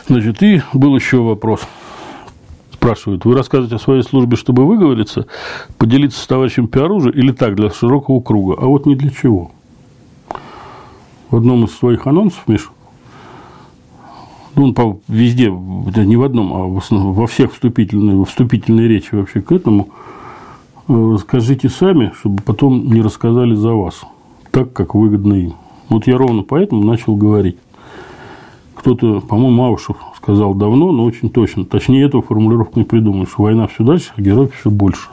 Значит, 0.07 0.43
и 0.43 0.61
был 0.73 0.95
еще 0.95 1.17
вопрос– 1.17 1.61
спрашивают, 2.85 3.25
вы 3.25 3.33
рассказываете 3.33 3.77
о 3.77 3.79
своей 3.79 4.03
службе, 4.03 4.37
чтобы 4.37 4.63
выговориться, 4.63 5.25
поделиться 5.79 6.21
с 6.21 6.27
товарищем 6.27 6.67
по 6.67 7.09
или 7.09 7.31
так, 7.31 7.55
для 7.55 7.71
широкого 7.71 8.21
круга? 8.21 8.57
А 8.59 8.67
вот 8.67 8.85
не 8.85 8.95
для 8.95 9.09
чего. 9.09 9.49
В 11.31 11.37
одном 11.37 11.65
из 11.65 11.71
своих 11.71 12.05
анонсов, 12.05 12.43
Миш, 12.45 12.69
ну, 14.53 14.71
он 14.77 14.99
везде, 15.07 15.49
не 15.49 16.15
в 16.15 16.23
одном, 16.23 16.53
а 16.53 16.67
в 16.67 16.77
основном, 16.77 17.13
во 17.13 17.25
всех 17.25 17.53
вступительной, 17.53 18.23
вступительной 18.23 18.87
речи 18.87 19.15
вообще 19.15 19.41
к 19.41 19.51
этому, 19.51 19.89
э, 20.87 20.93
расскажите 20.93 21.69
сами, 21.69 22.13
чтобы 22.19 22.43
потом 22.43 22.85
не 22.93 23.01
рассказали 23.01 23.55
за 23.55 23.73
вас, 23.73 24.01
так, 24.51 24.73
как 24.73 24.93
выгодно 24.93 25.33
им. 25.33 25.53
Вот 25.89 26.05
я 26.05 26.17
ровно 26.17 26.43
поэтому 26.43 26.83
начал 26.83 27.15
говорить. 27.15 27.57
Кто-то, 28.75 29.21
по-моему, 29.21 29.55
Маушев 29.55 29.97
сказал 30.17 30.53
давно, 30.53 30.91
но 30.91 31.03
очень 31.03 31.29
точно. 31.29 31.65
Точнее, 31.65 32.03
эту 32.03 32.21
формулировку 32.21 32.77
не 32.77 32.85
придумаешь. 32.85 33.37
Война 33.37 33.67
все 33.67 33.83
дальше, 33.83 34.11
а 34.15 34.21
героев 34.21 34.53
все 34.53 34.69
больше. 34.69 35.09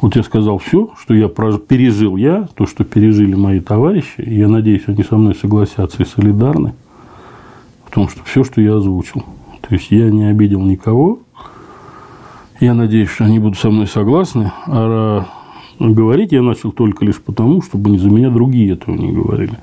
Вот 0.00 0.16
я 0.16 0.22
сказал 0.24 0.58
все, 0.58 0.90
что 1.00 1.14
я 1.14 1.28
пережил 1.28 2.16
я, 2.16 2.48
то, 2.56 2.66
что 2.66 2.82
пережили 2.82 3.34
мои 3.34 3.60
товарищи, 3.60 4.20
и 4.20 4.34
я 4.34 4.48
надеюсь, 4.48 4.82
они 4.86 5.04
со 5.04 5.16
мной 5.16 5.36
согласятся 5.36 6.02
и 6.02 6.06
солидарны 6.06 6.74
в 7.86 7.94
том, 7.94 8.08
что 8.08 8.24
все, 8.24 8.42
что 8.42 8.60
я 8.60 8.76
озвучил. 8.76 9.24
То 9.60 9.74
есть 9.74 9.90
я 9.90 10.10
не 10.10 10.24
обидел 10.24 10.60
никого. 10.60 11.20
Я 12.58 12.74
надеюсь, 12.74 13.10
что 13.10 13.24
они 13.24 13.38
будут 13.38 13.58
со 13.58 13.70
мной 13.70 13.86
согласны. 13.86 14.52
А 14.66 15.24
говорить 15.78 16.32
я 16.32 16.42
начал 16.42 16.72
только 16.72 17.04
лишь 17.04 17.20
потому, 17.20 17.62
чтобы 17.62 17.90
не 17.90 17.98
за 17.98 18.10
меня 18.10 18.30
другие 18.30 18.72
этого 18.72 18.96
не 18.96 19.12
говорили. 19.12 19.56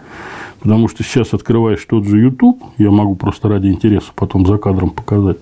Потому 0.61 0.87
что 0.89 1.03
сейчас 1.03 1.33
открываешь 1.33 1.85
тот 1.85 2.05
же 2.05 2.19
YouTube, 2.19 2.61
я 2.77 2.91
могу 2.91 3.15
просто 3.15 3.47
ради 3.47 3.67
интереса 3.67 4.11
потом 4.13 4.45
за 4.45 4.57
кадром 4.57 4.89
показать. 4.89 5.37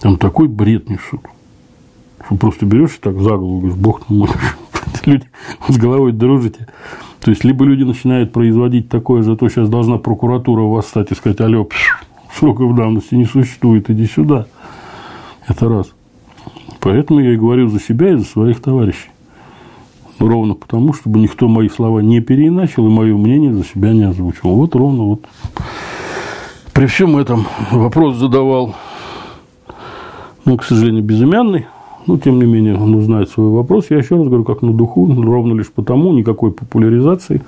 Там 0.00 0.16
такой 0.16 0.48
бред 0.48 0.88
несут. 0.88 1.20
Что 2.26 2.36
просто 2.36 2.66
берешь 2.66 2.96
и 2.96 3.00
так 3.00 3.20
за 3.20 3.36
голову 3.36 3.60
говоришь, 3.60 3.78
бог 3.78 4.08
мой. 4.08 4.28
Люди 5.04 5.26
с 5.68 5.76
головой 5.76 6.12
дружите. 6.12 6.66
То 7.20 7.30
есть, 7.30 7.44
либо 7.44 7.64
люди 7.64 7.84
начинают 7.84 8.32
производить 8.32 8.88
такое 8.88 9.22
же, 9.22 9.36
то 9.36 9.48
сейчас 9.48 9.68
должна 9.68 9.96
прокуратура 9.96 10.62
восстать 10.62 11.12
и 11.12 11.14
сказать, 11.14 11.40
алло, 11.40 11.68
сроков 12.36 12.74
давности 12.74 13.14
не 13.14 13.26
существует, 13.26 13.88
иди 13.90 14.06
сюда. 14.06 14.46
Это 15.46 15.68
раз. 15.68 15.92
Поэтому 16.80 17.20
я 17.20 17.34
и 17.34 17.36
говорю 17.36 17.68
за 17.68 17.78
себя 17.78 18.10
и 18.10 18.16
за 18.16 18.24
своих 18.24 18.60
товарищей. 18.60 19.11
Ровно 20.18 20.54
потому, 20.54 20.92
чтобы 20.92 21.18
никто 21.18 21.48
мои 21.48 21.68
слова 21.68 22.00
не 22.00 22.20
переиначил 22.20 22.86
и 22.86 22.90
мое 22.90 23.16
мнение 23.16 23.54
за 23.54 23.64
себя 23.64 23.92
не 23.92 24.02
озвучил. 24.02 24.50
Вот 24.50 24.74
ровно 24.74 25.04
вот. 25.04 25.26
При 26.72 26.86
всем 26.86 27.16
этом 27.16 27.46
вопрос 27.70 28.16
задавал, 28.16 28.74
ну, 30.44 30.56
к 30.56 30.64
сожалению, 30.64 31.02
безымянный, 31.02 31.66
но, 32.06 32.18
тем 32.18 32.38
не 32.38 32.46
менее, 32.46 32.76
он 32.76 32.94
узнает 32.94 33.28
свой 33.28 33.50
вопрос. 33.50 33.86
Я 33.90 33.98
еще 33.98 34.16
раз 34.16 34.26
говорю, 34.26 34.44
как 34.44 34.62
на 34.62 34.72
духу, 34.72 35.06
ровно 35.06 35.54
лишь 35.54 35.70
потому, 35.70 36.12
никакой 36.12 36.50
популяризации, 36.50 37.42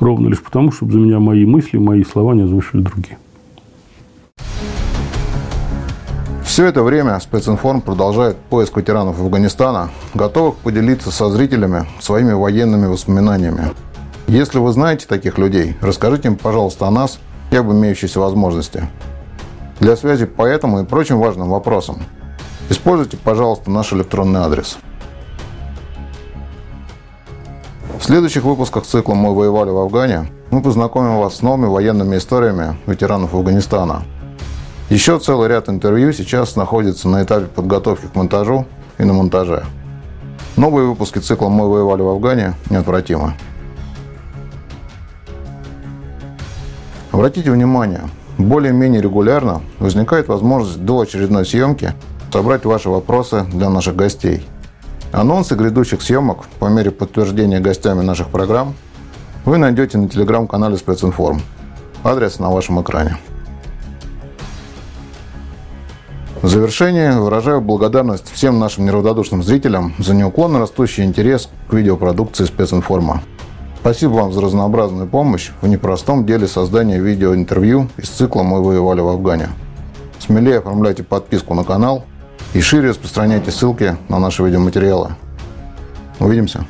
ровно 0.00 0.28
лишь 0.28 0.42
потому, 0.42 0.72
чтобы 0.72 0.92
за 0.92 0.98
меня 0.98 1.20
мои 1.20 1.44
мысли, 1.44 1.78
мои 1.78 2.02
слова 2.02 2.34
не 2.34 2.42
озвучили 2.42 2.80
другие. 2.80 3.18
Все 6.52 6.66
это 6.66 6.82
время 6.82 7.18
специнформ 7.18 7.80
продолжает 7.80 8.36
поиск 8.36 8.76
ветеранов 8.76 9.18
Афганистана, 9.18 9.88
готовых 10.12 10.56
поделиться 10.56 11.10
со 11.10 11.30
зрителями 11.30 11.86
своими 11.98 12.34
военными 12.34 12.84
воспоминаниями. 12.84 13.70
Если 14.26 14.58
вы 14.58 14.70
знаете 14.72 15.06
таких 15.06 15.38
людей, 15.38 15.78
расскажите 15.80 16.28
им, 16.28 16.36
пожалуйста, 16.36 16.86
о 16.86 16.90
нас 16.90 17.20
и 17.50 17.56
об 17.56 17.72
имеющейся 17.72 18.20
возможности. 18.20 18.86
Для 19.80 19.96
связи 19.96 20.26
по 20.26 20.42
этому 20.42 20.82
и 20.82 20.84
прочим 20.84 21.20
важным 21.20 21.48
вопросам 21.48 22.02
используйте, 22.68 23.16
пожалуйста, 23.16 23.70
наш 23.70 23.90
электронный 23.94 24.40
адрес. 24.40 24.76
В 27.98 28.04
следующих 28.04 28.42
выпусках 28.42 28.84
цикла 28.84 29.14
«Мы 29.14 29.34
воевали 29.34 29.70
в 29.70 29.78
Афгане» 29.78 30.30
мы 30.50 30.60
познакомим 30.60 31.16
вас 31.16 31.36
с 31.36 31.40
новыми 31.40 31.64
военными 31.64 32.18
историями 32.18 32.76
ветеранов 32.86 33.32
Афганистана– 33.32 34.02
еще 34.92 35.18
целый 35.18 35.48
ряд 35.48 35.70
интервью 35.70 36.12
сейчас 36.12 36.54
находится 36.54 37.08
на 37.08 37.22
этапе 37.22 37.46
подготовки 37.46 38.06
к 38.06 38.14
монтажу 38.14 38.66
и 38.98 39.04
на 39.04 39.14
монтаже. 39.14 39.64
Новые 40.56 40.86
выпуски 40.86 41.18
цикла 41.18 41.48
«Мы 41.48 41.66
воевали 41.66 42.02
в 42.02 42.08
Афгане» 42.08 42.54
неотвратимы. 42.68 43.32
Обратите 47.10 47.50
внимание, 47.50 48.02
более-менее 48.36 49.00
регулярно 49.00 49.62
возникает 49.78 50.28
возможность 50.28 50.84
до 50.84 51.00
очередной 51.00 51.46
съемки 51.46 51.94
собрать 52.30 52.66
ваши 52.66 52.90
вопросы 52.90 53.46
для 53.50 53.70
наших 53.70 53.96
гостей. 53.96 54.46
Анонсы 55.10 55.54
грядущих 55.54 56.02
съемок 56.02 56.44
по 56.58 56.66
мере 56.66 56.90
подтверждения 56.90 57.60
гостями 57.60 58.02
наших 58.02 58.28
программ 58.28 58.74
вы 59.46 59.56
найдете 59.56 59.96
на 59.96 60.06
телеграм-канале 60.06 60.76
Специнформ. 60.76 61.40
Адрес 62.04 62.38
на 62.38 62.50
вашем 62.50 62.82
экране. 62.82 63.16
В 66.42 66.48
завершение 66.48 67.12
выражаю 67.20 67.60
благодарность 67.60 68.28
всем 68.32 68.58
нашим 68.58 68.84
неравнодушным 68.84 69.44
зрителям 69.44 69.94
за 69.98 70.12
неуклонно 70.12 70.58
растущий 70.58 71.04
интерес 71.04 71.48
к 71.68 71.72
видеопродукции 71.72 72.46
специнформа. 72.46 73.22
Спасибо 73.78 74.14
вам 74.14 74.32
за 74.32 74.40
разнообразную 74.40 75.06
помощь 75.06 75.52
в 75.60 75.68
непростом 75.68 76.26
деле 76.26 76.48
создания 76.48 76.98
видеоинтервью 76.98 77.88
из 77.96 78.08
цикла 78.08 78.42
«Мы 78.42 78.60
воевали 78.60 79.00
в 79.00 79.08
Афгане». 79.08 79.50
Смелее 80.18 80.58
оформляйте 80.58 81.04
подписку 81.04 81.54
на 81.54 81.62
канал 81.62 82.04
и 82.54 82.60
шире 82.60 82.90
распространяйте 82.90 83.52
ссылки 83.52 83.96
на 84.08 84.18
наши 84.18 84.42
видеоматериалы. 84.42 85.10
Увидимся! 86.18 86.66